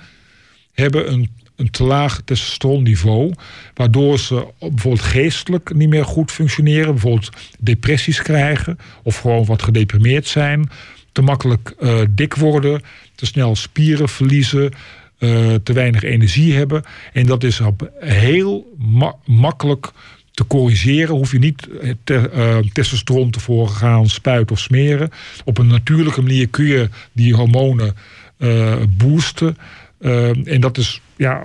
hebben 0.75 1.13
een, 1.13 1.29
een 1.57 1.71
te 1.71 1.85
laag 1.85 2.21
testosteronniveau, 2.25 3.33
waardoor 3.75 4.19
ze 4.19 4.47
bijvoorbeeld 4.59 5.03
geestelijk 5.07 5.75
niet 5.75 5.89
meer 5.89 6.05
goed 6.05 6.31
functioneren, 6.33 6.93
bijvoorbeeld 6.93 7.31
depressies 7.59 8.23
krijgen 8.23 8.79
of 9.03 9.17
gewoon 9.17 9.45
wat 9.45 9.63
gedeprimeerd 9.63 10.27
zijn, 10.27 10.71
te 11.13 11.23
makkelijk 11.23 11.75
eh, 11.79 12.01
dik 12.11 12.35
worden, 12.35 12.83
te 13.15 13.27
snel 13.27 13.57
spieren 13.57 14.09
verliezen, 14.09 14.73
eh, 15.19 15.55
te 15.63 15.73
weinig 15.73 16.03
energie 16.03 16.55
hebben. 16.55 16.83
En 17.13 17.27
dat 17.27 17.45
is 17.45 17.61
op 17.61 17.91
heel 17.99 18.75
ma- 18.79 19.15
makkelijk 19.25 19.91
te 20.39 20.47
corrigeren. 20.47 21.15
Hoef 21.15 21.33
je 21.33 21.39
niet 21.39 21.69
eh, 21.69 21.95
te- 22.05 22.29
eh, 22.31 22.57
testosteron 22.73 23.31
tevoren 23.31 23.75
gaan 23.75 24.09
spuiten 24.09 24.55
of 24.57 24.61
smeren. 24.61 25.11
Op 25.45 25.59
een 25.59 25.67
natuurlijke 25.67 26.23
manier 26.23 26.49
kun 26.49 26.65
je 26.65 26.89
die 27.13 27.35
hormonen 27.35 27.97
eh, 28.37 28.75
boosten. 28.89 29.57
Eh, 30.01 30.47
en 30.55 30.61
dat 30.61 30.79
is 30.79 31.01
ja, 31.17 31.43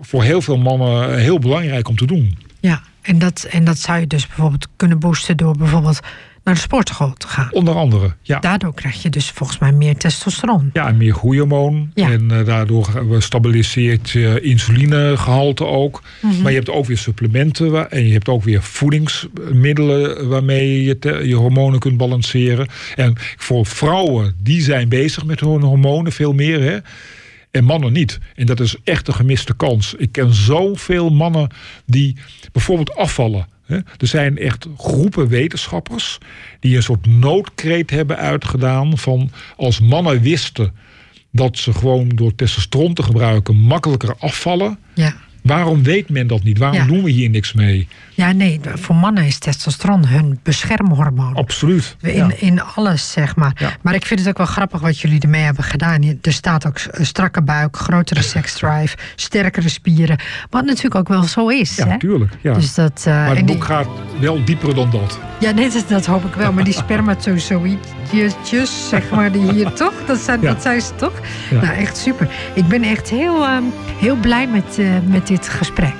voor 0.00 0.22
heel 0.22 0.42
veel 0.42 0.58
mannen 0.58 1.18
heel 1.18 1.38
belangrijk 1.38 1.88
om 1.88 1.96
te 1.96 2.06
doen. 2.06 2.38
Ja, 2.60 2.82
en 3.02 3.18
dat, 3.18 3.46
en 3.50 3.64
dat 3.64 3.78
zou 3.78 4.00
je 4.00 4.06
dus 4.06 4.26
bijvoorbeeld 4.26 4.68
kunnen 4.76 4.98
boosten 4.98 5.36
door 5.36 5.56
bijvoorbeeld 5.56 6.00
naar 6.44 6.54
de 6.54 6.60
sportschool 6.60 7.12
te 7.12 7.28
gaan. 7.28 7.48
Onder 7.52 7.74
andere, 7.74 8.14
ja. 8.22 8.38
Daardoor 8.38 8.74
krijg 8.74 9.02
je 9.02 9.10
dus 9.10 9.30
volgens 9.30 9.58
mij 9.58 9.72
meer 9.72 9.96
testosteron. 9.96 10.70
Ja, 10.72 10.88
en 10.88 10.96
meer 10.96 11.14
groeihormoon. 11.14 11.90
Ja. 11.94 12.10
En 12.10 12.30
eh, 12.30 12.44
daardoor 12.46 12.88
stabiliseert 13.18 14.10
je 14.10 14.40
insulinegehalte 14.40 15.64
ook. 15.66 16.02
Mhm. 16.22 16.42
Maar 16.42 16.50
je 16.50 16.56
hebt 16.56 16.70
ook 16.70 16.86
weer 16.86 16.98
supplementen. 16.98 17.90
En 17.90 18.06
je 18.06 18.12
hebt 18.12 18.28
ook 18.28 18.42
weer 18.42 18.62
voedingsmiddelen 18.62 20.28
waarmee 20.28 20.84
je 20.84 20.98
te- 20.98 21.22
je 21.28 21.34
hormonen 21.34 21.78
kunt 21.80 21.96
balanceren. 21.96 22.66
En 22.96 23.14
voor 23.36 23.66
vrouwen, 23.66 24.34
die 24.42 24.62
zijn 24.62 24.88
bezig 24.88 25.24
met 25.24 25.40
hun 25.40 25.62
hormonen 25.62 26.12
veel 26.12 26.32
meer. 26.32 26.62
Hè? 26.62 26.78
En 27.50 27.64
mannen 27.64 27.92
niet. 27.92 28.18
En 28.34 28.46
dat 28.46 28.60
is 28.60 28.76
echt 28.84 29.08
een 29.08 29.14
gemiste 29.14 29.54
kans. 29.56 29.94
Ik 29.98 30.12
ken 30.12 30.34
zoveel 30.34 31.10
mannen 31.10 31.48
die 31.86 32.16
bijvoorbeeld 32.52 32.94
afvallen. 32.96 33.46
Er 33.66 33.84
zijn 34.06 34.38
echt 34.38 34.66
groepen 34.76 35.28
wetenschappers 35.28 36.18
die 36.60 36.76
een 36.76 36.82
soort 36.82 37.06
noodkreet 37.06 37.90
hebben 37.90 38.16
uitgedaan 38.16 38.98
van 38.98 39.30
als 39.56 39.80
mannen 39.80 40.20
wisten 40.20 40.72
dat 41.32 41.58
ze 41.58 41.72
gewoon 41.72 42.08
door 42.08 42.34
testosteron 42.34 42.94
te 42.94 43.02
gebruiken 43.02 43.56
makkelijker 43.56 44.14
afvallen. 44.18 44.78
Ja. 44.94 45.16
Waarom 45.42 45.82
weet 45.82 46.08
men 46.08 46.26
dat 46.26 46.42
niet? 46.42 46.58
Waarom 46.58 46.78
Ja. 46.78 46.86
doen 46.86 47.02
we 47.02 47.10
hier 47.10 47.30
niks 47.30 47.52
mee? 47.52 47.88
Ja, 48.14 48.32
nee, 48.32 48.60
voor 48.74 48.94
mannen 48.96 49.24
is 49.24 49.38
testosteron 49.38 50.06
hun 50.06 50.38
beschermhormoon. 50.42 51.34
Absoluut. 51.34 51.96
In, 52.00 52.14
Ja. 52.14 52.28
in 52.36 52.62
alles, 52.62 53.12
zeg 53.12 53.36
maar. 53.36 53.52
Ja. 53.58 53.70
Maar 53.82 53.94
ik 53.94 54.06
vind 54.06 54.20
het 54.20 54.28
ook 54.28 54.36
wel 54.38 54.46
grappig 54.46 54.80
wat 54.80 55.00
jullie 55.00 55.20
ermee 55.20 55.42
hebben 55.42 55.64
gedaan. 55.64 56.02
Er 56.22 56.32
staat 56.32 56.66
ook 56.66 56.78
strakke 57.00 57.42
buik, 57.42 57.76
grotere 57.76 58.22
seksdrive, 58.22 58.96
sterkere 59.16 59.68
spieren. 59.68 60.18
Wat 60.50 60.64
natuurlijk 60.64 60.94
ook 60.94 61.08
wel 61.08 61.22
zo 61.22 61.48
is. 61.48 61.76
Ja, 61.76 61.86
hè? 61.88 61.98
tuurlijk. 61.98 62.32
Ja. 62.40 62.52
Dus 62.54 62.74
dat, 62.74 63.04
eh, 63.06 63.14
maar 63.14 63.36
het 63.36 63.36
die- 63.36 63.44
boek 63.56 63.64
gaat 63.64 63.86
wel 64.20 64.44
dieper 64.44 64.74
dan 64.74 64.90
dat. 64.90 65.18
Ja, 65.40 65.50
nee, 65.50 65.70
dat, 65.70 65.84
dat 65.88 66.06
hoop 66.06 66.24
ik 66.24 66.34
wel. 66.34 66.52
Maar 66.52 66.64
die 66.64 66.74
spermatozoïdjes, 66.84 68.88
zeg 68.88 69.10
maar, 69.10 69.32
die 69.32 69.52
hier 69.52 69.72
toch? 69.82 69.92
Dat 70.06 70.18
zijn, 70.18 70.40
Ja. 70.40 70.52
dat 70.52 70.62
zijn 70.62 70.80
ze 70.80 70.94
toch? 70.96 71.12
Ja. 71.50 71.60
Nou, 71.60 71.74
echt 71.76 71.96
super. 71.96 72.28
Ik 72.54 72.68
ben 72.68 72.82
echt 72.82 73.10
heel, 73.10 73.44
ehm, 73.44 73.62
heel 73.98 74.16
blij 74.16 74.46
met, 74.48 74.78
eh, 74.78 74.86
met 75.06 75.26
dit 75.26 75.48
gesprek. 75.48 75.94